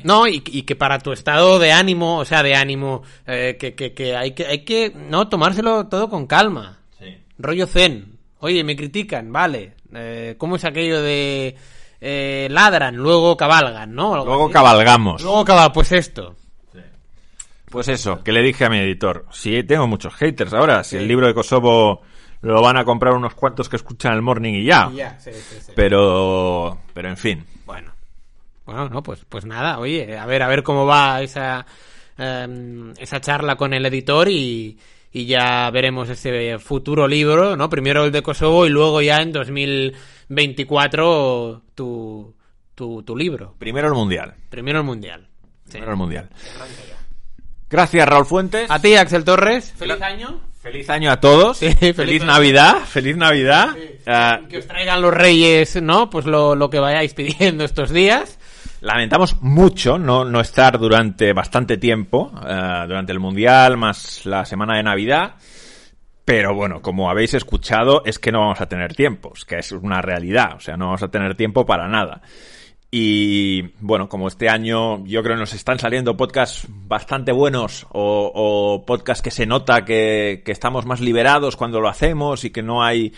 No, 0.03 0.27
y, 0.27 0.41
y 0.45 0.61
que 0.63 0.75
para 0.75 0.99
tu 0.99 1.11
estado 1.11 1.57
de 1.59 1.71
ánimo, 1.71 2.19
o 2.19 2.25
sea, 2.25 2.43
de 2.43 2.55
ánimo, 2.55 3.01
eh, 3.25 3.57
que, 3.59 3.73
que, 3.73 3.93
que 3.93 4.15
hay 4.15 4.31
que, 4.33 4.45
hay 4.45 4.59
que, 4.63 4.91
no, 4.95 5.27
tomárselo 5.27 5.87
todo 5.87 6.09
con 6.09 6.27
calma. 6.27 6.79
Rollo 7.39 7.65
zen. 7.67 8.14
Oye, 8.45 8.63
me 8.63 8.75
critican, 8.75 9.31
vale. 9.31 9.73
Eh, 9.93 10.35
¿Cómo 10.37 10.55
es 10.57 10.65
aquello 10.65 11.01
de 11.01 11.55
eh, 11.99 12.47
ladran, 12.51 12.95
luego 12.95 13.35
cabalgan, 13.35 13.95
¿no? 13.95 14.13
Algo 14.13 14.25
Luego 14.25 14.45
así. 14.45 14.53
cabalgamos. 14.53 15.23
Luego 15.23 15.43
cabalgan, 15.43 15.71
pues 15.73 15.91
esto. 15.91 16.35
Pues 17.71 17.87
eso, 17.87 18.23
que 18.23 18.31
le 18.31 18.43
dije 18.43 18.65
a 18.65 18.69
mi 18.69 18.77
editor. 18.77 19.25
Si 19.31 19.63
tengo 19.63 19.87
muchos 19.87 20.13
haters 20.13 20.53
ahora, 20.53 20.83
si 20.83 20.97
el 20.97 21.07
libro 21.07 21.25
de 21.25 21.33
Kosovo 21.33 22.03
lo 22.41 22.61
van 22.61 22.77
a 22.77 22.85
comprar 22.85 23.13
unos 23.15 23.33
cuantos 23.33 23.67
que 23.67 23.77
escuchan 23.77 24.13
el 24.13 24.21
morning 24.21 24.53
y 24.53 24.65
ya. 24.65 24.91
Ya, 24.93 25.19
sí, 25.19 25.31
sí, 25.33 25.57
sí. 25.59 25.71
Pero, 25.75 26.77
pero 26.93 27.09
en 27.09 27.17
fin. 27.17 27.43
Bueno. 27.65 27.91
Bueno, 28.67 28.89
no, 28.89 29.01
pues, 29.01 29.25
pues 29.27 29.43
nada, 29.45 29.79
oye, 29.79 30.17
a 30.17 30.25
ver, 30.27 30.43
a 30.43 30.47
ver 30.47 30.61
cómo 30.61 30.85
va 30.85 31.21
esa, 31.23 31.65
em, 32.17 32.93
esa 32.97 33.19
charla 33.19 33.55
con 33.55 33.73
el 33.73 33.85
editor 33.87 34.29
y, 34.29 34.77
y 35.15 35.25
ya 35.27 35.69
veremos 35.71 36.09
ese 36.09 36.59
futuro 36.59 37.07
libro, 37.07 37.55
¿no? 37.55 37.69
Primero 37.69 38.03
el 38.03 38.11
de 38.11 38.21
Kosovo 38.21 38.65
y 38.65 38.69
luego 38.69 39.01
ya 39.01 39.21
en 39.21 39.31
2024 39.31 41.61
tu, 41.73 42.35
tu, 42.75 43.01
tu 43.01 43.15
libro. 43.15 43.55
Primero 43.57 43.87
el 43.87 43.93
mundial. 43.93 44.33
Primero 44.49 44.79
el 44.79 44.85
Mundial. 44.85 45.25
Sí. 45.63 45.71
Primero 45.71 45.93
el 45.93 45.97
mundial. 45.97 46.27
Gracias, 47.69 48.09
Raúl 48.09 48.25
Fuentes. 48.25 48.69
A 48.69 48.81
ti, 48.81 48.95
Axel 48.95 49.23
Torres. 49.23 49.73
Feliz 49.77 50.01
año. 50.01 50.41
Feliz 50.61 50.89
año 50.89 51.09
a 51.09 51.21
todos. 51.21 51.59
Sí, 51.59 51.71
feliz, 51.71 51.95
feliz 51.95 52.21
año. 52.21 52.31
Navidad. 52.33 52.79
Feliz 52.85 53.15
Navidad. 53.15 53.69
Ah, 54.05 54.41
Que 54.49 54.57
os 54.57 54.67
traigan 54.67 55.01
los 55.01 55.13
reyes, 55.13 55.81
¿no? 55.81 56.09
Pues 56.09 56.25
lo, 56.25 56.55
lo 56.55 56.69
que 56.69 56.79
vayáis 56.79 57.13
pidiendo 57.13 57.63
estos 57.63 57.91
días. 57.91 58.37
Lamentamos 58.81 59.41
mucho 59.41 59.97
no, 59.97 60.25
no 60.25 60.41
estar 60.41 60.77
durante 60.77 61.33
bastante 61.33 61.77
tiempo, 61.77 62.31
eh, 62.47 62.83
durante 62.87 63.11
el 63.11 63.19
Mundial, 63.19 63.77
más 63.77 64.25
la 64.25 64.45
semana 64.45 64.77
de 64.77 64.83
Navidad. 64.83 65.35
Pero 66.23 66.55
bueno, 66.55 66.81
como 66.81 67.09
habéis 67.09 67.35
escuchado, 67.35 68.01
es 68.03 68.17
que 68.17 68.31
no 68.31 68.39
vamos 68.39 68.59
a 68.59 68.65
tener 68.67 68.95
tiempo, 68.95 69.33
es 69.35 69.45
que 69.45 69.59
es 69.59 69.71
una 69.71 70.01
realidad, 70.01 70.55
o 70.55 70.59
sea, 70.59 70.75
no 70.75 70.85
vamos 70.85 71.03
a 71.03 71.09
tener 71.09 71.35
tiempo 71.35 71.65
para 71.67 71.87
nada. 71.87 72.21
Y 72.97 73.73
bueno, 73.81 74.07
como 74.07 74.29
este 74.29 74.47
año 74.47 75.03
yo 75.03 75.21
creo 75.21 75.35
que 75.35 75.41
nos 75.41 75.53
están 75.53 75.79
saliendo 75.79 76.15
podcasts 76.15 76.65
bastante 76.69 77.33
buenos 77.33 77.85
o, 77.91 78.31
o 78.33 78.85
podcasts 78.85 79.21
que 79.21 79.31
se 79.31 79.45
nota 79.45 79.83
que, 79.83 80.43
que 80.45 80.53
estamos 80.53 80.85
más 80.85 81.01
liberados 81.01 81.57
cuando 81.57 81.81
lo 81.81 81.89
hacemos 81.89 82.45
y 82.45 82.51
que 82.51 82.63
no 82.63 82.81
hay 82.81 83.11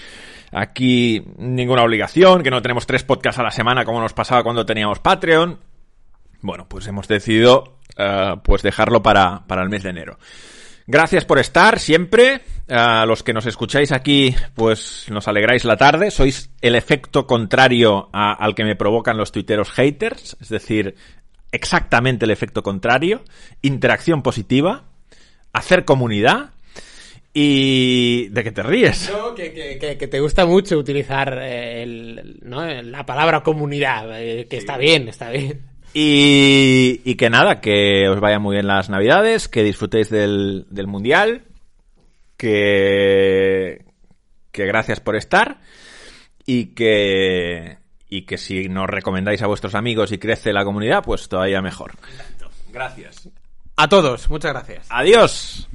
aquí 0.52 1.24
ninguna 1.38 1.84
obligación, 1.84 2.42
que 2.42 2.50
no 2.50 2.64
tenemos 2.64 2.88
tres 2.88 3.04
podcasts 3.04 3.38
a 3.38 3.44
la 3.44 3.52
semana 3.52 3.86
como 3.86 4.02
nos 4.02 4.14
pasaba 4.14 4.42
cuando 4.42 4.66
teníamos 4.66 4.98
Patreon. 4.98 5.60
Bueno, 6.42 6.66
pues 6.68 6.88
hemos 6.88 7.08
decidido 7.08 7.78
eh, 7.98 8.34
pues 8.44 8.64
dejarlo 8.64 9.04
para, 9.04 9.46
para 9.46 9.62
el 9.62 9.70
mes 9.70 9.84
de 9.84 9.92
enero. 9.92 10.18
Gracias 10.88 11.26
por 11.26 11.38
estar 11.40 11.80
siempre. 11.80 12.42
A 12.70 13.06
los 13.06 13.24
que 13.24 13.34
nos 13.34 13.46
escucháis 13.46 13.92
aquí, 13.94 14.36
pues 14.54 15.06
nos 15.10 15.28
alegráis 15.28 15.64
la 15.66 15.78
tarde. 15.78 16.12
Sois 16.12 16.50
el 16.62 16.76
efecto 16.76 17.26
contrario 17.28 18.10
a- 18.12 18.34
al 18.34 18.56
que 18.56 18.64
me 18.66 18.76
provocan 18.76 19.18
los 19.18 19.32
tuiteros 19.32 19.70
haters. 19.72 20.36
Es 20.42 20.50
decir, 20.50 20.96
exactamente 21.52 22.26
el 22.26 22.32
efecto 22.32 22.64
contrario. 22.64 23.24
Interacción 23.62 24.22
positiva. 24.22 24.84
Hacer 25.54 25.86
comunidad. 25.86 26.52
Y... 27.34 28.30
¿De 28.30 28.44
qué 28.44 28.52
te 28.52 28.64
ríes? 28.64 29.10
No, 29.16 29.36
que, 29.36 29.54
que- 29.54 29.78
que- 29.80 29.98
que 29.98 30.08
te 30.08 30.20
gusta 30.20 30.46
mucho 30.46 30.78
utilizar 30.78 31.38
eh, 31.42 31.84
el- 31.84 32.40
¿no? 32.44 32.66
la 32.66 33.06
palabra 33.06 33.44
comunidad, 33.44 34.20
eh, 34.22 34.48
que 34.50 34.58
está 34.58 34.78
bien, 34.78 35.08
está 35.08 35.30
bien. 35.30 35.62
Y, 35.94 37.02
y 37.04 37.16
que 37.16 37.30
nada, 37.30 37.60
que 37.62 38.08
os 38.10 38.20
vayan 38.20 38.42
muy 38.42 38.56
bien 38.56 38.68
las 38.68 38.90
navidades, 38.90 39.48
que 39.48 39.64
disfrutéis 39.64 40.10
del, 40.10 40.66
del 40.70 40.88
mundial, 40.88 41.44
que, 42.38 43.86
que 44.52 44.66
gracias 44.66 45.00
por 45.00 45.16
estar 45.16 45.60
y 46.46 46.68
que, 46.68 47.78
y 48.10 48.24
que 48.24 48.38
si 48.38 48.70
nos 48.70 48.88
recomendáis 48.88 49.42
a 49.42 49.48
vuestros 49.48 49.76
amigos 49.76 50.12
y 50.12 50.18
crece 50.18 50.54
la 50.54 50.64
comunidad, 50.64 51.04
pues 51.04 51.28
todavía 51.28 51.62
mejor. 51.62 51.94
Gracias. 52.72 53.30
A 53.76 53.88
todos, 53.90 54.30
muchas 54.30 54.54
gracias. 54.54 54.88
Adiós. 54.90 55.68